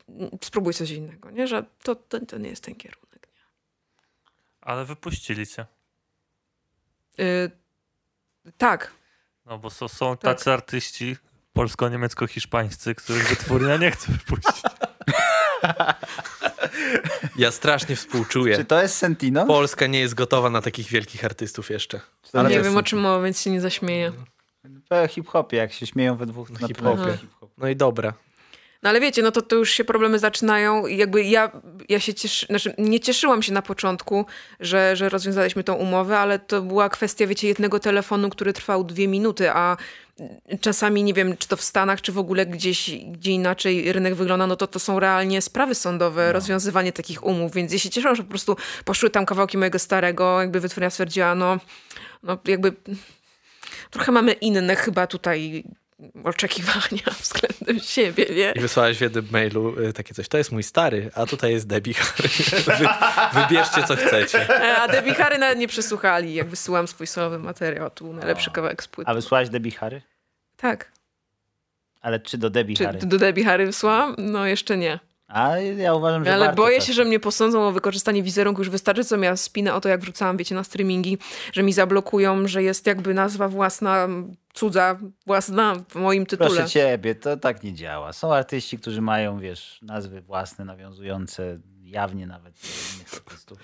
spróbuj 0.45 0.75
coś 0.75 0.91
innego, 0.91 1.31
nie? 1.31 1.47
Że 1.49 1.65
to, 1.83 1.95
to, 1.95 2.27
to 2.27 2.39
nie 2.39 2.49
jest 2.49 2.65
ten 2.65 2.75
kierunek. 2.75 3.29
Ale 4.61 4.85
wypuścili 4.85 5.47
cię. 5.47 5.67
Yy, 7.19 7.51
tak, 8.59 8.93
No 9.47 9.59
bo 9.59 9.71
są, 9.71 9.89
są 9.89 10.17
Tak. 10.17 10.21
tacy 10.21 10.53
artyści 10.53 11.17
polsko-niemiecko-hiszpańscy, 11.59 12.95
których 12.95 13.29
wytwórnia 13.29 13.77
nie 13.77 13.91
chce 13.91 14.13
wypuścić. 14.13 14.63
Ja 17.37 17.51
strasznie 17.51 17.97
współczuję. 17.97 18.57
Czy 18.57 18.65
to 18.65 18.83
jest 18.83 18.95
Sentino? 18.95 19.47
Polska 19.47 19.87
nie 19.87 20.01
jest 20.01 20.15
gotowa 20.15 20.51
na 20.51 20.63
takich 20.63 20.87
wielkich 20.89 21.25
artystów 21.25 21.71
jeszcze. 21.71 22.01
Ale 22.33 22.49
nie 22.49 22.55
wiem 22.55 22.61
o 22.61 22.65
Sentino? 22.65 22.83
czym 22.83 22.99
mowa, 23.01 23.25
więc 23.25 23.41
się 23.41 23.51
nie 23.51 23.61
zaśmieję. 23.61 24.13
Po 24.89 25.09
hip-hopie, 25.09 25.57
jak 25.57 25.73
się 25.73 25.87
śmieją 25.87 26.17
we 26.17 26.27
dwóch. 26.27 26.51
na 26.51 26.59
hip-hopie. 26.59 26.75
pewno 26.75 27.09
jest 27.09 27.21
hip-hop. 27.21 27.51
No 27.59 27.69
i 27.69 27.77
dobra. 27.77 28.13
No 28.83 28.91
ale 28.91 29.01
wiecie, 29.01 29.23
no 29.23 29.33
to, 29.33 29.43
to 29.43 29.57
już 29.57 29.71
się 29.71 29.85
problemy 29.85 30.19
zaczynają. 30.19 30.87
I 30.87 30.97
Jakby 30.97 31.23
ja, 31.25 31.51
ja 31.89 32.01
się 32.01 32.15
cieszy, 32.15 32.47
znaczy 32.47 32.75
nie 32.79 33.01
cieszyłam 33.01 33.43
się 33.43 33.53
na 33.53 33.63
początku, 33.63 34.27
że, 34.61 34.97
że 34.97 35.09
rozwiązaliśmy 35.09 35.65
tą 35.65 35.75
umowę, 35.75 36.19
ale 36.19 36.39
to 36.39 36.63
była 36.63 36.89
kwestia, 36.89 37.27
wiecie, 37.27 37.49
jednego 37.49 37.81
telefonu, 37.81 38.31
który 38.31 38.53
trwał 38.53 38.85
dwie 38.85 39.09
minuty, 39.09 39.51
a 39.51 39.77
czasami, 40.61 41.03
nie 41.03 41.15
wiem, 41.15 41.37
czy 41.37 41.49
to 41.49 41.57
w 41.57 41.63
Stanach, 41.63 42.01
czy 42.01 42.13
w 42.13 42.19
ogóle 42.19 42.47
gdzieś, 42.47 42.91
gdzie 42.91 43.31
inaczej 43.31 43.93
rynek 43.93 44.15
wygląda, 44.15 44.47
no 44.47 44.57
to 44.57 44.67
to 44.67 44.79
są 44.79 45.01
realnie 45.01 45.43
sprawy 45.43 45.75
sądowe, 45.75 46.33
rozwiązywanie 46.33 46.93
takich 46.93 47.25
umów, 47.25 47.55
więc 47.55 47.73
ja 47.73 47.79
się 47.79 47.91
cieszę, 47.91 48.17
że 48.17 48.23
po 48.23 48.29
prostu 48.29 48.57
poszły 48.85 49.11
tam 49.11 49.27
kawałki 49.27 49.59
mojego 49.59 49.79
starego, 49.79 50.41
jakby 50.41 50.61
wytwórnia 50.61 50.91
stwierdziła, 50.91 51.35
no, 51.35 51.59
no 52.23 52.39
jakby 52.45 52.73
trochę 53.91 54.13
mamy 54.13 54.33
inne 54.33 54.77
chyba 54.77 55.07
tutaj 55.07 55.65
oczekiwania 56.25 57.03
względem 57.23 57.81
siebie, 57.81 58.27
nie? 58.31 58.53
I 58.57 58.61
wysłałeś 58.61 58.99
w 58.99 59.01
jednym 59.01 59.29
mailu 59.31 59.81
y, 59.81 59.93
takie 59.93 60.15
coś. 60.15 60.29
To 60.29 60.39
jest 60.39 60.53
mój 60.53 60.63
stary, 60.63 61.11
a 61.15 61.27
tutaj 61.27 61.53
jest 61.53 61.67
Debbie 61.67 61.95
Harry. 61.95 62.29
Wy, 62.79 62.89
wybierzcie, 63.41 63.83
co 63.83 63.97
chcecie. 63.97 64.49
E, 64.61 64.77
A 64.77 64.89
Debbie 64.89 65.15
Harry 65.15 65.39
nawet 65.39 65.59
nie 65.59 65.69
przesłuchali, 65.69 66.35
jak 66.35 66.49
wysyłam 66.49 66.89
swój 66.89 67.07
solowy 67.07 67.39
materiał. 67.39 67.91
Tu 67.91 68.13
najlepszy 68.13 68.51
kawałek 68.51 68.83
z 68.83 68.89
płyty. 68.89 69.11
A 69.11 69.15
wysłałaś 69.15 69.49
Debbie 69.49 69.71
Harry? 69.73 70.03
Tak. 70.57 70.93
Ale 72.01 72.21
czy 72.21 72.39
do 72.39 72.51
Debbie 72.51 72.77
Czy 72.77 72.85
Harry? 72.85 72.99
do 72.99 73.19
Debbie 73.19 73.45
Harry 73.45 73.67
wysłałam? 73.67 74.15
No 74.19 74.47
jeszcze 74.47 74.77
nie. 74.77 74.99
A 75.29 75.59
ja 75.59 75.95
uważam, 75.95 76.25
że 76.25 76.35
Ale 76.35 76.47
warto 76.47 76.63
boję 76.63 76.81
się, 76.81 76.93
że 76.93 77.05
mnie 77.05 77.21
posądzą 77.21 77.69
o 77.69 77.73
wykorzystanie 77.73 78.23
wizerunku. 78.23 78.61
Już 78.61 78.71
wystarczy, 78.71 79.05
co 79.05 79.17
miała 79.17 79.37
spinę 79.37 79.75
o 79.75 79.81
to, 79.81 79.89
jak 79.89 80.01
wrzucałam, 80.01 80.37
wiecie, 80.37 80.55
na 80.55 80.65
streamingi, 80.65 81.19
że 81.53 81.63
mi 81.63 81.73
zablokują, 81.73 82.49
że 82.49 82.63
jest 82.63 82.87
jakby 82.87 83.15
nazwa 83.15 83.49
własna, 83.49 84.09
cudza, 84.55 84.99
własna 85.27 85.77
w 85.89 85.95
moim 85.95 86.27
tytule. 86.27 86.51
Proszę 86.51 86.69
ciebie, 86.69 87.15
to 87.15 87.37
tak 87.37 87.63
nie 87.63 87.75
działa. 87.75 88.13
Są 88.13 88.35
artyści, 88.35 88.79
którzy 88.79 89.01
mają, 89.01 89.39
wiesz, 89.41 89.79
nazwy 89.83 90.21
własne, 90.21 90.65
nawiązujące 90.65 91.59
jawnie 91.83 92.27
nawet 92.27 92.55
do 92.55 92.69
innych 92.97 93.15
artystów 93.15 93.59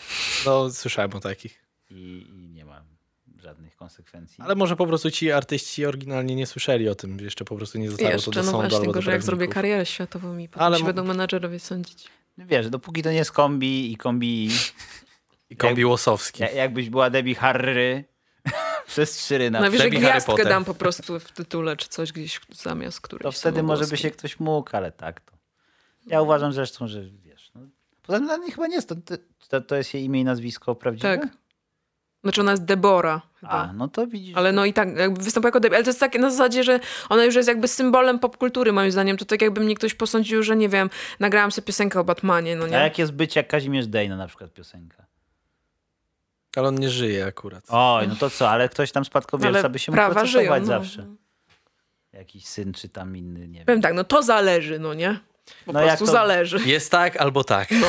No, 0.47 0.71
słyszałem 0.71 1.15
o 1.15 1.21
takich. 1.21 1.65
i, 1.91 2.27
i 2.35 2.49
nie 2.49 2.65
ma 2.65 2.94
żadnych 3.45 3.77
konsekwencji. 3.77 4.45
Ale 4.45 4.55
może 4.55 4.77
po 4.77 4.87
prostu 4.87 5.11
ci 5.11 5.33
artyści 5.33 5.87
oryginalnie 5.87 6.35
nie 6.37 6.47
słyszeli 6.47 6.89
o 6.89 6.95
tym. 6.95 7.19
Jeszcze 7.19 7.45
po 7.45 7.57
prostu 7.57 7.79
nie 7.79 7.91
zostało 7.91 8.11
to 8.11 8.15
Jeszcze, 8.17 8.31
do 8.31 8.43
no 8.43 8.45
sądu 8.45 8.61
właśnie, 8.61 8.79
albo 8.79 8.87
do 8.87 8.93
gorzej 8.93 9.13
jak 9.13 9.23
zrobię 9.23 9.49
karierę 9.49 9.87
światową 9.87 10.39
i 10.39 10.49
potem 10.49 10.67
Ale 10.67 10.79
się 10.79 10.85
będą 10.85 11.05
menadżerowie 11.05 11.61
sądzić. 11.61 12.09
Wiesz, 12.39 12.71
dopóki 12.71 13.03
to 13.03 13.11
nie 13.11 13.17
jest 13.17 13.33
kombi 13.33 13.93
i 13.93 13.97
kombi, 13.97 14.51
I 15.51 15.57
kombi 15.57 15.85
Łosowski. 15.85 16.43
ja- 16.43 16.51
jakbyś 16.51 16.91
była 16.91 17.11
Debbie 17.11 17.35
Harry 17.35 18.05
przez 18.87 19.13
trzy 19.13 19.39
ryna, 19.39 19.61
Najwyżej 19.61 19.91
Harry 19.91 20.01
gwiazdkę 20.01 20.45
dam 20.45 20.65
po 20.65 20.75
prostu 20.75 21.21
w 21.21 21.33
tytule, 21.33 21.77
czy 21.77 21.89
coś 21.89 22.13
gdzieś 22.13 22.41
zamiast 22.53 23.01
którejś 23.01 23.23
to 23.23 23.41
wtedy 23.41 23.63
może 23.63 23.87
by 23.87 23.97
się 23.97 24.11
ktoś 24.11 24.41
mógł, 24.41 24.71
ale 24.77 24.93
tak 24.93 25.21
to. 25.21 25.33
Ja 26.07 26.23
uważam 26.23 26.53
zresztą, 26.53 26.89
że 26.89 27.05
wiesz, 27.05 27.51
no, 27.55 27.61
poza 28.03 28.19
tym 28.19 28.51
chyba 28.51 28.67
nie 28.67 28.75
jest 28.75 28.89
to, 28.89 28.95
to, 29.49 29.61
to 29.61 29.77
jest 29.77 29.95
jej 29.95 30.05
imię 30.05 30.21
i 30.21 30.25
nazwisko 30.25 30.75
prawdziwe? 30.75 31.19
Tak. 31.19 31.29
Znaczy 32.23 32.41
ona 32.41 32.51
jest 32.51 32.65
Debora 32.65 33.23
chyba. 33.45 33.63
A, 33.63 33.73
no 33.73 33.89
to 33.89 34.07
widzisz. 34.07 34.37
Ale 34.37 34.53
no 34.53 34.65
i 34.65 34.73
tak, 34.73 34.97
jakby 34.97 35.23
występuje 35.23 35.49
jako 35.49 35.61
debil. 35.61 35.75
Ale 35.77 35.85
to 35.85 35.91
jest 35.91 36.01
takie 36.01 36.19
na 36.19 36.31
zasadzie, 36.31 36.65
że 36.65 36.81
ona 37.09 37.25
już 37.25 37.35
jest 37.35 37.49
jakby 37.49 37.69
symbolem 37.69 38.19
popkultury, 38.19 38.73
moim 38.73 38.91
zdaniem. 38.91 39.17
To 39.17 39.25
tak 39.25 39.43
jakby 39.43 39.61
mnie 39.61 39.75
ktoś 39.75 39.95
posądził, 39.95 40.43
że 40.43 40.57
nie 40.57 40.69
wiem, 40.69 40.91
nagrałam 41.21 41.53
sobie 41.53 41.67
piosenkę 41.67 42.01
o 42.01 42.05
Batmanie, 42.05 42.57
no 42.57 42.65
A 42.65 42.69
nie? 42.69 42.77
jak 42.77 42.99
jest 42.99 43.13
być 43.13 43.37
jak 43.37 43.49
Kazimierz 43.49 43.87
Dejna 43.87 44.17
na 44.17 44.27
przykład 44.27 44.53
piosenka? 44.53 45.07
Ale 46.57 46.69
on 46.69 46.75
nie 46.75 46.91
żyje 46.91 47.27
akurat. 47.27 47.65
Oj, 47.69 48.09
no 48.09 48.17
to 48.17 48.31
co, 48.31 48.51
ale 48.51 48.69
ktoś 48.69 48.93
tam 48.93 49.05
spadkobierca 49.05 49.59
Ale 49.59 49.71
by 49.71 49.79
się 49.79 49.93
mógł 49.93 50.05
procesować 50.05 50.31
żyją, 50.31 50.61
no. 50.61 50.65
zawsze. 50.65 51.07
Jakiś 52.13 52.47
syn 52.47 52.73
czy 52.73 52.89
tam 52.89 53.17
inny, 53.17 53.49
nie 53.49 53.59
wiem. 53.59 53.67
Powiem 53.67 53.83
tak, 53.83 53.95
no 53.95 54.05
to 54.05 54.23
zależy, 54.23 54.79
no 54.79 54.95
nie? 54.95 55.19
Po 55.67 55.73
No 55.73 55.81
prostu 55.81 56.07
zależy. 56.07 56.59
Jest 56.67 56.91
tak 56.91 57.17
albo 57.17 57.45
tak. 57.45 57.71
No. 57.71 57.87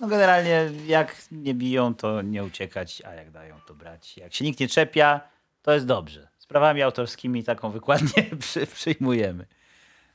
No 0.00 0.06
generalnie 0.06 0.70
jak 0.86 1.16
nie 1.32 1.54
biją, 1.54 1.94
to 1.94 2.22
nie 2.22 2.44
uciekać, 2.44 3.02
a 3.06 3.14
jak 3.14 3.30
dają, 3.30 3.60
to 3.66 3.74
brać. 3.74 4.16
Jak 4.16 4.34
się 4.34 4.44
nikt 4.44 4.60
nie 4.60 4.68
czepia, 4.68 5.20
to 5.62 5.72
jest 5.72 5.86
dobrze. 5.86 6.28
Sprawami 6.38 6.82
autorskimi 6.82 7.44
taką 7.44 7.70
wykładnię 7.70 8.24
przy, 8.40 8.66
przyjmujemy. 8.66 9.46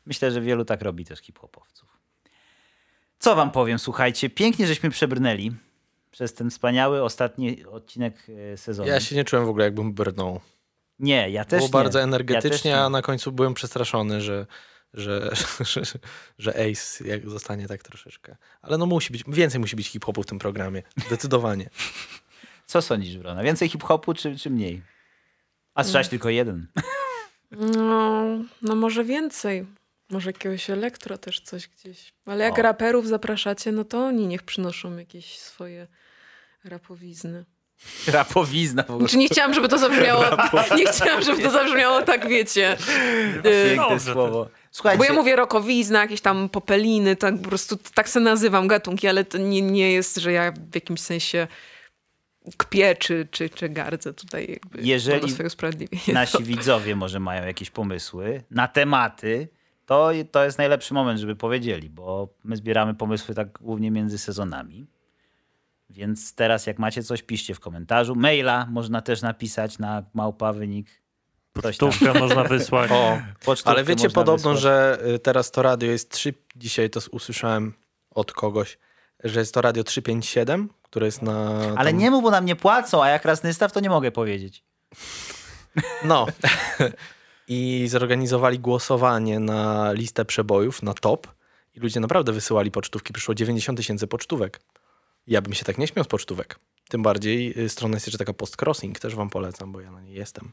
Myślę, 0.06 0.32
że 0.32 0.42
wielu 0.42 0.66
tak 0.66 0.82
robi 0.82 1.06
też 1.06 1.20
hip-hopowców. 1.20 1.98
Co 3.20 3.36
wam 3.36 3.52
powiem, 3.52 3.80
słuchajcie, 3.80 4.30
pięknie 4.30 4.68
żeśmy 4.68 4.90
przebrnęli 4.90 5.52
przez 6.12 6.34
ten 6.34 6.50
wspaniały 6.50 7.04
ostatni 7.04 7.66
odcinek 7.66 8.16
e, 8.54 8.58
sezonu. 8.58 8.90
Ja 8.90 9.00
się 9.00 9.16
nie 9.16 9.24
czułem 9.24 9.46
w 9.46 9.50
ogóle, 9.50 9.66
jakbym 9.66 9.94
brnął. 9.94 10.40
Nie, 11.00 11.30
ja 11.30 11.46
też 11.46 11.58
Było 11.58 11.68
nie. 11.68 11.72
bardzo 11.72 12.00
ja 12.00 12.04
energetycznie, 12.06 12.72
też 12.72 12.80
a 12.80 12.90
na 12.90 13.02
końcu 13.02 13.32
byłem 13.32 13.54
przestraszony, 13.54 14.22
że, 14.22 14.46
że, 14.94 15.34
że, 15.74 15.82
że 16.38 16.72
Ace 16.72 17.08
jak 17.08 17.30
zostanie 17.30 17.68
tak 17.68 17.84
troszeczkę. 17.84 18.36
Ale 18.62 18.78
no 18.78 18.86
musi 18.86 19.12
być, 19.12 19.24
więcej 19.28 19.60
musi 19.60 19.76
być 19.76 19.88
hip-hopu 19.88 20.24
w 20.24 20.26
tym 20.26 20.40
programie. 20.40 20.84
Zdecydowanie. 21.08 21.70
Co 22.66 22.82
sądzisz, 22.82 23.18
Wrona? 23.18 23.44
Więcej 23.44 23.70
hip-hopu 23.70 24.14
czy, 24.14 24.38
czy 24.38 24.50
mniej? 24.50 24.82
A 25.76 25.84
słyszałeś 25.84 26.08
tylko 26.08 26.30
jeden. 26.30 26.68
No, 27.52 28.24
no 28.62 28.76
może 28.76 29.04
więcej. 29.04 29.66
Może 30.10 30.30
jakiegoś 30.30 30.70
elektro 30.70 31.18
też 31.18 31.42
coś 31.42 31.68
gdzieś. 31.68 32.14
Ale 32.26 32.44
jak 32.44 32.60
O. 32.60 32.62
raperów 32.62 33.08
zapraszacie, 33.08 33.72
no 33.72 33.84
to 33.84 34.06
oni 34.06 34.28
niech 34.28 34.44
przynoszą 34.44 34.98
jakieś 34.98 35.40
swoje 35.40 35.88
rapowizny. 36.64 37.46
Rapowizna 38.08 38.84
w 38.84 38.92
ogóle. 38.92 39.10
Czy 39.10 39.18
nie 39.18 39.28
chciałam, 39.28 39.54
żeby 39.54 39.68
to 39.68 39.78
zabrzmiało, 39.78 40.24
nie 40.78 40.86
chciałam, 40.86 41.22
żeby 41.24 41.42
to 41.42 41.52
zabrzmiało 41.52 42.02
tak, 42.02 42.28
wiecie. 42.28 42.74
y, 42.74 43.44
Piękne 43.44 43.76
Dobrze, 43.90 44.06
to- 44.06 44.14
słowo. 44.14 44.48
Słuchajcie, 44.72 44.98
Bo 44.98 45.04
ja 45.04 45.14
mówię 45.14 45.36
rokowizna, 45.36 46.02
jakieś 46.02 46.22
tam 46.22 46.50
popeliny, 46.50 47.16
tak 47.16 47.38
po 47.42 47.50
prostu 47.50 47.78
tak 47.94 48.10
se 48.10 48.20
nazywam 48.20 48.68
gatunki, 48.68 49.08
ale 49.08 49.26
to 49.26 49.38
nie, 49.38 49.62
nie 49.62 49.92
jest, 49.92 50.18
że 50.18 50.32
ja 50.32 50.52
w 50.72 50.76
jakimś 50.76 51.00
sensie 51.00 51.48
kpię 52.58 52.96
czy, 52.96 53.28
czy, 53.32 53.50
czy 53.50 53.70
gardzę 53.70 54.14
tutaj 54.14 54.48
jakby 54.50 54.82
Jeżeli 54.82 55.22
do 55.22 55.28
swojego 55.28 55.48
usprawiedliwienia. 55.48 56.14
nasi 56.14 56.44
widzowie 56.54 56.96
może 56.96 57.20
mają 57.20 57.46
jakieś 57.46 57.70
pomysły 57.70 58.44
na 58.52 58.68
tematy, 58.68 59.48
to 59.86 60.12
to 60.32 60.44
jest 60.46 60.58
najlepszy 60.58 60.94
moment, 60.94 61.20
żeby 61.20 61.36
powiedzieli, 61.36 61.90
bo 61.90 62.28
my 62.44 62.56
zbieramy 62.56 62.94
pomysły 62.96 63.36
tak 63.36 63.48
głównie 63.62 63.92
między 63.92 64.18
sezonami. 64.18 64.88
Więc 65.94 66.36
teraz 66.36 66.68
jak 66.68 66.80
macie 66.80 67.04
coś, 67.04 67.22
piszcie 67.24 67.56
w 67.56 67.60
komentarzu. 67.60 68.16
Maila 68.16 68.66
można 68.70 69.02
też 69.02 69.22
napisać 69.22 69.80
na 69.80 70.04
małpa 70.14 70.54
wynik. 70.54 70.88
Pocztówkę 71.54 72.14
można 72.20 72.44
wysłać. 72.44 72.92
O, 72.92 73.22
Pocztówkę 73.46 73.72
ale 73.72 73.84
wiecie 73.84 74.10
podobno, 74.10 74.54
wysłać. 74.54 74.62
że 74.62 75.00
y, 75.16 75.20
teraz 75.20 75.52
to 75.52 75.62
radio 75.62 75.92
jest 75.92 76.12
3, 76.12 76.34
dzisiaj 76.56 76.90
to 76.90 77.00
usłyszałem 77.12 77.74
od 78.12 78.32
kogoś, 78.32 78.78
że 79.24 79.40
jest 79.40 79.54
to 79.54 79.62
radio 79.62 79.84
357, 79.84 80.70
które 80.84 81.06
jest 81.06 81.22
na... 81.22 81.60
Ale 81.76 81.90
tam- 81.92 82.00
nie 82.00 82.12
mów, 82.12 82.24
bo 82.24 82.32
nam 82.32 82.46
nie 82.46 82.56
płacą, 82.56 83.04
a 83.04 83.10
jak 83.10 83.26
raz 83.26 83.44
Nystaw, 83.44 83.72
to 83.72 83.80
nie 83.80 83.90
mogę 83.90 84.12
powiedzieć. 84.12 84.64
No. 86.06 86.26
I 87.48 87.88
zorganizowali 87.90 88.60
głosowanie 88.60 89.40
na 89.40 89.92
listę 89.92 90.26
przebojów, 90.26 90.84
na 90.84 90.94
top. 90.94 91.28
I 91.76 91.80
ludzie 91.80 92.00
naprawdę 92.00 92.32
wysyłali 92.32 92.72
pocztówki. 92.72 93.14
Przyszło 93.14 93.36
90 93.36 93.78
tysięcy 93.78 94.08
pocztówek. 94.08 94.60
Ja 95.28 95.42
bym 95.42 95.54
się 95.54 95.66
tak 95.66 95.78
nie 95.78 95.88
śmiał 95.88 96.06
z 96.06 96.08
pocztówek. 96.08 96.60
Tym 96.90 97.04
bardziej 97.04 97.60
y, 97.60 97.70
strona 97.70 97.96
jest 97.96 98.08
jeszcze 98.08 98.18
taka 98.18 98.34
post-crossing, 98.34 99.00
też 99.00 99.16
wam 99.16 99.30
polecam, 99.30 99.72
bo 99.72 99.82
ja 99.82 99.92
na 99.92 100.02
niej 100.02 100.16
jestem. 100.16 100.52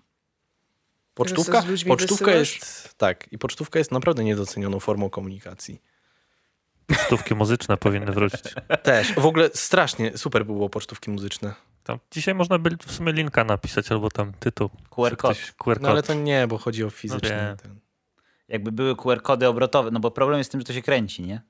Pocztówka, 1.14 1.62
pocztówka 1.88 2.32
jest, 2.32 2.94
tak, 2.98 3.32
i 3.32 3.38
pocztówka 3.38 3.78
jest 3.78 3.92
naprawdę 3.92 4.24
niedocenioną 4.24 4.80
formą 4.80 5.10
komunikacji. 5.10 5.82
Pocztówki 6.86 7.34
muzyczne 7.34 7.76
powinny 7.76 8.12
wrócić. 8.12 8.42
Też. 8.82 9.12
W 9.14 9.26
ogóle 9.26 9.50
strasznie 9.54 10.18
super 10.18 10.46
by 10.46 10.52
było 10.52 10.68
pocztówki 10.68 11.10
muzyczne. 11.10 11.54
Tam 11.84 11.98
dzisiaj 12.10 12.34
można 12.34 12.58
by 12.58 12.70
w 12.86 12.92
sumie 12.92 13.12
linka 13.12 13.44
napisać 13.44 13.92
albo 13.92 14.10
tam 14.10 14.32
tytuł. 14.32 14.70
QR 14.90 15.16
kod. 15.16 15.36
QR 15.58 15.80
No 15.80 15.88
ale 15.88 16.02
to 16.02 16.14
nie, 16.14 16.46
bo 16.46 16.58
chodzi 16.58 16.84
o 16.84 16.90
fizyczny. 16.90 17.28
wiem. 17.28 17.56
ten. 17.56 17.80
Jakby 18.48 18.72
były 18.72 18.94
QR-kody 18.96 19.48
obrotowe, 19.48 19.90
no 19.90 20.00
bo 20.00 20.10
problem 20.10 20.38
jest 20.38 20.50
z 20.50 20.52
tym, 20.52 20.60
że 20.60 20.64
to 20.64 20.72
się 20.72 20.82
kręci, 20.82 21.22
nie? 21.22 21.42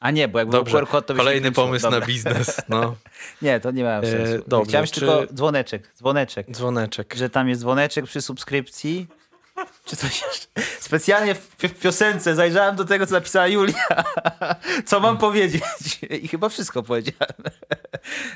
A 0.00 0.10
nie, 0.10 0.28
bo 0.28 0.38
jakby 0.38 0.52
Dobrze, 0.52 0.72
był 0.72 0.80
QR-kod, 0.86 1.06
to 1.06 1.14
kolejny 1.14 1.52
pomysł 1.52 1.82
Dobra. 1.82 2.00
na 2.00 2.06
biznes. 2.06 2.60
No. 2.68 2.94
Nie, 3.42 3.60
to 3.60 3.70
nie 3.70 3.82
miałem 3.82 4.04
E, 4.04 4.06
sensu. 4.10 4.44
dobrze, 4.46 4.68
Chciałem 4.68 4.86
czy- 4.86 4.92
tylko 5.00 5.26
dzwoneczek, 5.34 5.92
dzwoneczek. 5.96 6.46
Dzwoneczek. 6.50 7.14
Że 7.14 7.30
tam 7.30 7.48
jest 7.48 7.60
dzwoneczek 7.60 8.04
przy 8.04 8.22
subskrypcji. 8.22 9.06
Czy 9.84 9.96
coś 9.96 10.22
jeszcze? 10.22 10.46
Specjalnie 10.80 11.34
w, 11.34 11.38
w 11.58 11.74
piosence 11.80 12.34
zajrzałem 12.34 12.76
do 12.76 12.84
tego, 12.84 13.06
co 13.06 13.12
napisała 13.14 13.46
Julia. 13.46 13.74
Co 14.86 15.00
mam 15.00 15.18
powiedzieć? 15.18 15.62
I 16.22 16.28
chyba 16.28 16.48
wszystko 16.48 16.82
powiedziałem. 16.82 17.34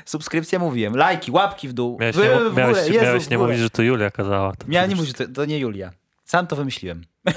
Subskrypcja 0.05 0.59
mówiłem. 0.59 0.95
Lajki, 0.95 1.31
łapki 1.31 1.67
w 1.67 1.73
dół. 1.73 1.97
Miałeś, 1.99 2.15
nie, 2.15 2.49
w 2.49 2.55
miałeś, 2.57 2.77
Jezu, 2.87 3.05
miałeś 3.05 3.23
w 3.25 3.29
nie 3.29 3.37
mówić, 3.37 3.57
że 3.59 3.69
to 3.69 3.81
Julia 3.81 4.11
kazała. 4.11 4.55
To 4.55 4.65
Miałem 4.67 4.89
nie 4.89 4.95
mówić, 4.95 5.17
że 5.17 5.27
to, 5.27 5.33
to 5.33 5.45
nie 5.45 5.59
Julia. 5.59 5.91
Sam 6.25 6.47
to 6.47 6.55
wymyśliłem. 6.55 7.01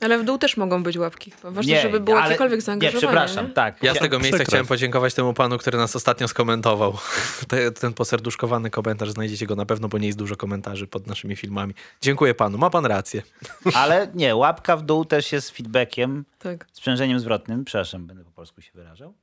Ale 0.00 0.18
w 0.18 0.24
dół 0.24 0.38
też 0.38 0.56
mogą 0.56 0.82
być 0.82 0.98
łapki. 0.98 1.32
Ważne, 1.42 1.82
żeby 1.82 2.00
było 2.00 2.16
ale- 2.18 2.26
jakiekolwiek 2.26 2.58
Nie, 2.58 2.62
zaangażowanie. 2.62 3.06
przepraszam, 3.06 3.46
nie? 3.46 3.52
tak. 3.52 3.82
Ja 3.82 3.94
z 3.94 3.98
tego 3.98 4.18
miejsca 4.18 4.36
przykro. 4.36 4.50
chciałem 4.50 4.66
podziękować 4.66 5.14
temu 5.14 5.34
panu, 5.34 5.58
który 5.58 5.78
nas 5.78 5.96
ostatnio 5.96 6.28
skomentował. 6.28 6.98
Te, 7.48 7.72
ten 7.72 7.94
poserduszkowany 7.94 8.70
komentarz, 8.70 9.10
znajdziecie 9.10 9.46
go 9.46 9.56
na 9.56 9.66
pewno, 9.66 9.88
bo 9.88 9.98
nie 9.98 10.06
jest 10.06 10.18
dużo 10.18 10.36
komentarzy 10.36 10.86
pod 10.86 11.06
naszymi 11.06 11.36
filmami. 11.36 11.74
Dziękuję 12.00 12.34
panu, 12.34 12.58
ma 12.58 12.70
pan 12.70 12.86
rację. 12.86 13.22
Ale 13.74 14.08
nie, 14.14 14.36
łapka 14.36 14.76
w 14.76 14.82
dół 14.82 15.04
też 15.04 15.32
jest 15.32 15.50
feedbackiem, 15.50 16.24
Tak. 16.38 16.66
sprzężeniem 16.72 17.20
zwrotnym, 17.20 17.64
przepraszam, 17.64 18.06
będę 18.06 18.24
po 18.24 18.30
polsku 18.30 18.60
się 18.62 18.70
wyrażał. 18.74 19.14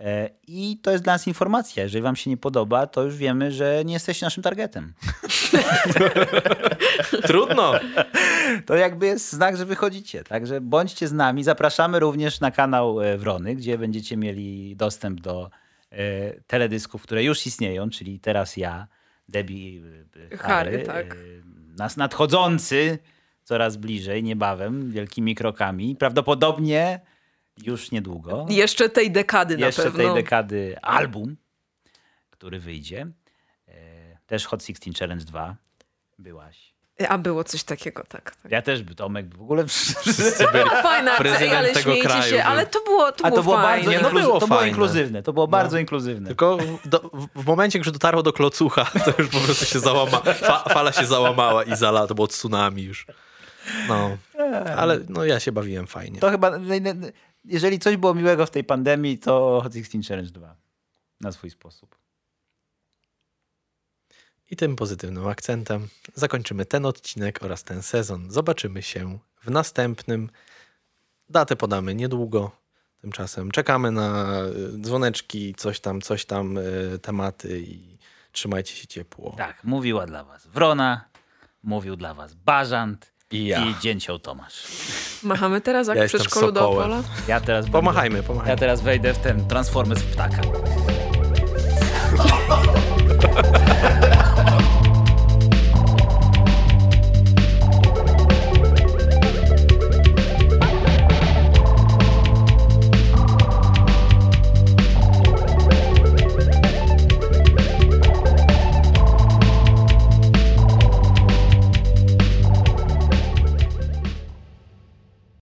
E, 0.00 0.30
I 0.46 0.78
to 0.82 0.90
jest 0.90 1.04
dla 1.04 1.12
nas 1.12 1.26
informacja. 1.26 1.82
Jeżeli 1.82 2.02
wam 2.02 2.16
się 2.16 2.30
nie 2.30 2.36
podoba, 2.36 2.86
to 2.86 3.02
już 3.02 3.16
wiemy, 3.16 3.52
że 3.52 3.82
nie 3.84 3.92
jesteście 3.92 4.26
naszym 4.26 4.42
targetem. 4.42 4.94
Trudno. 7.28 7.72
To 8.66 8.74
jakby 8.74 9.06
jest 9.06 9.32
znak, 9.32 9.56
że 9.56 9.66
wychodzicie. 9.66 10.24
Także 10.24 10.60
bądźcie 10.60 11.08
z 11.08 11.12
nami. 11.12 11.44
Zapraszamy 11.44 12.00
również 12.00 12.40
na 12.40 12.50
kanał 12.50 13.00
e, 13.00 13.18
Wrony, 13.18 13.54
gdzie 13.54 13.78
będziecie 13.78 14.16
mieli 14.16 14.76
dostęp 14.76 15.20
do 15.20 15.50
e, 15.90 16.32
teledysków, 16.40 17.02
które 17.02 17.24
już 17.24 17.46
istnieją, 17.46 17.90
czyli 17.90 18.20
teraz 18.20 18.56
ja, 18.56 18.86
Debbie, 19.28 19.82
e, 20.32 20.36
Harry, 20.36 20.70
Harry, 20.70 20.82
tak. 20.82 21.14
e, 21.14 21.16
nas 21.78 21.96
nadchodzący 21.96 22.98
coraz 23.44 23.76
bliżej, 23.76 24.22
niebawem, 24.22 24.90
wielkimi 24.90 25.34
krokami. 25.34 25.96
Prawdopodobnie 25.96 27.00
już 27.62 27.90
niedługo. 27.90 28.46
Jeszcze 28.48 28.88
tej 28.88 29.10
dekady 29.10 29.56
Jeszcze 29.58 29.84
na 29.84 29.90
pewno. 29.90 30.14
tej 30.14 30.22
dekady 30.22 30.76
album, 30.82 31.36
który 32.30 32.60
wyjdzie. 32.60 33.06
E, 33.68 33.72
Też 34.26 34.46
Hot 34.46 34.60
16 34.66 34.90
Challenge 34.98 35.24
2 35.24 35.56
byłaś. 36.18 36.70
A 37.08 37.18
było 37.18 37.44
coś 37.44 37.62
takiego, 37.64 38.04
tak. 38.08 38.36
tak. 38.36 38.52
Ja 38.52 38.62
też, 38.62 38.82
by 38.82 38.94
Tomek 38.94 39.34
w 39.36 39.42
ogóle... 39.42 39.64
Była 40.52 40.82
fajna 40.82 41.10
akcja, 41.12 41.24
Prezydent 41.24 41.52
ale 41.52 41.72
tego 41.72 41.92
kraju 42.02 42.22
się, 42.22 42.30
był. 42.36 42.40
ale 42.46 42.66
to 42.66 42.80
było, 42.84 43.12
to 43.12 43.24
A 43.26 43.30
to 43.30 43.42
było 43.42 43.56
fajne. 43.56 43.92
bardzo 43.92 44.02
no 44.02 44.20
było 44.20 44.40
to 44.40 44.46
było 44.46 44.58
fajne. 44.58 44.68
inkluzywne. 44.68 45.22
To 45.22 45.32
było 45.32 45.48
bardzo 45.48 45.78
inkluzywne. 45.78 46.26
Tylko 46.28 46.56
w, 46.56 46.88
do, 46.88 47.10
w 47.34 47.46
momencie, 47.46 47.78
gdy 47.78 47.90
dotarło 47.90 48.22
do 48.22 48.32
klocucha, 48.32 48.84
to 49.04 49.22
już 49.22 49.28
po 49.30 49.38
prostu 49.38 49.64
się 49.64 49.78
załama, 49.80 50.18
fa, 50.20 50.58
fala 50.68 50.92
się 50.92 51.06
załamała 51.06 51.64
i 51.64 51.76
zala, 51.76 52.06
to 52.06 52.14
było 52.14 52.26
tsunami 52.26 52.82
już. 52.82 53.06
No, 53.88 54.16
ale 54.76 55.00
no 55.08 55.24
ja 55.24 55.40
się 55.40 55.52
bawiłem 55.52 55.86
fajnie. 55.86 56.20
To 56.20 56.30
chyba, 56.30 56.50
jeżeli 57.44 57.78
coś 57.78 57.96
było 57.96 58.14
miłego 58.14 58.46
w 58.46 58.50
tej 58.50 58.64
pandemii, 58.64 59.18
to 59.18 59.60
Hot 59.62 59.74
16 59.74 60.08
Challenge 60.08 60.30
2. 60.30 60.56
Na 61.20 61.32
swój 61.32 61.50
sposób. 61.50 61.96
I 64.50 64.56
tym 64.56 64.76
pozytywnym 64.76 65.26
akcentem 65.26 65.88
zakończymy 66.14 66.66
ten 66.66 66.86
odcinek 66.86 67.42
oraz 67.42 67.64
ten 67.64 67.82
sezon. 67.82 68.30
Zobaczymy 68.30 68.82
się 68.82 69.18
w 69.42 69.50
następnym. 69.50 70.30
Datę 71.28 71.56
podamy 71.56 71.94
niedługo. 71.94 72.50
Tymczasem 73.00 73.50
czekamy 73.50 73.90
na 73.90 74.40
y, 74.74 74.78
dzwoneczki, 74.78 75.54
coś 75.54 75.80
tam, 75.80 76.00
coś 76.00 76.24
tam, 76.24 76.58
y, 76.58 76.98
tematy 77.02 77.60
i 77.60 77.98
trzymajcie 78.32 78.74
się 78.74 78.86
ciepło. 78.86 79.34
Tak, 79.36 79.64
mówiła 79.64 80.06
dla 80.06 80.24
was 80.24 80.46
Wrona, 80.46 81.04
mówił 81.62 81.96
dla 81.96 82.14
was 82.14 82.34
Bażant 82.34 83.12
I 83.30 83.46
ja. 83.46 83.64
i 83.64 83.74
Dzięcioł 83.80 84.18
Tomasz. 84.18 84.62
Machamy 85.22 85.60
teraz 85.60 85.88
jak 85.88 85.96
Ja 85.96 86.04
w 86.04 86.06
przedszkolu 86.06 86.52
do. 86.52 86.70
Opola. 86.70 87.02
Ja 87.28 87.40
teraz, 87.40 87.70
Pomachajmy, 87.70 88.22
pomachajmy. 88.22 88.50
ja 88.50 88.56
teraz 88.56 88.80
wejdę 88.80 89.14
w 89.14 89.18
ten 89.18 89.48
Transformers 89.48 90.00
w 90.00 90.12
ptaka. 90.12 90.42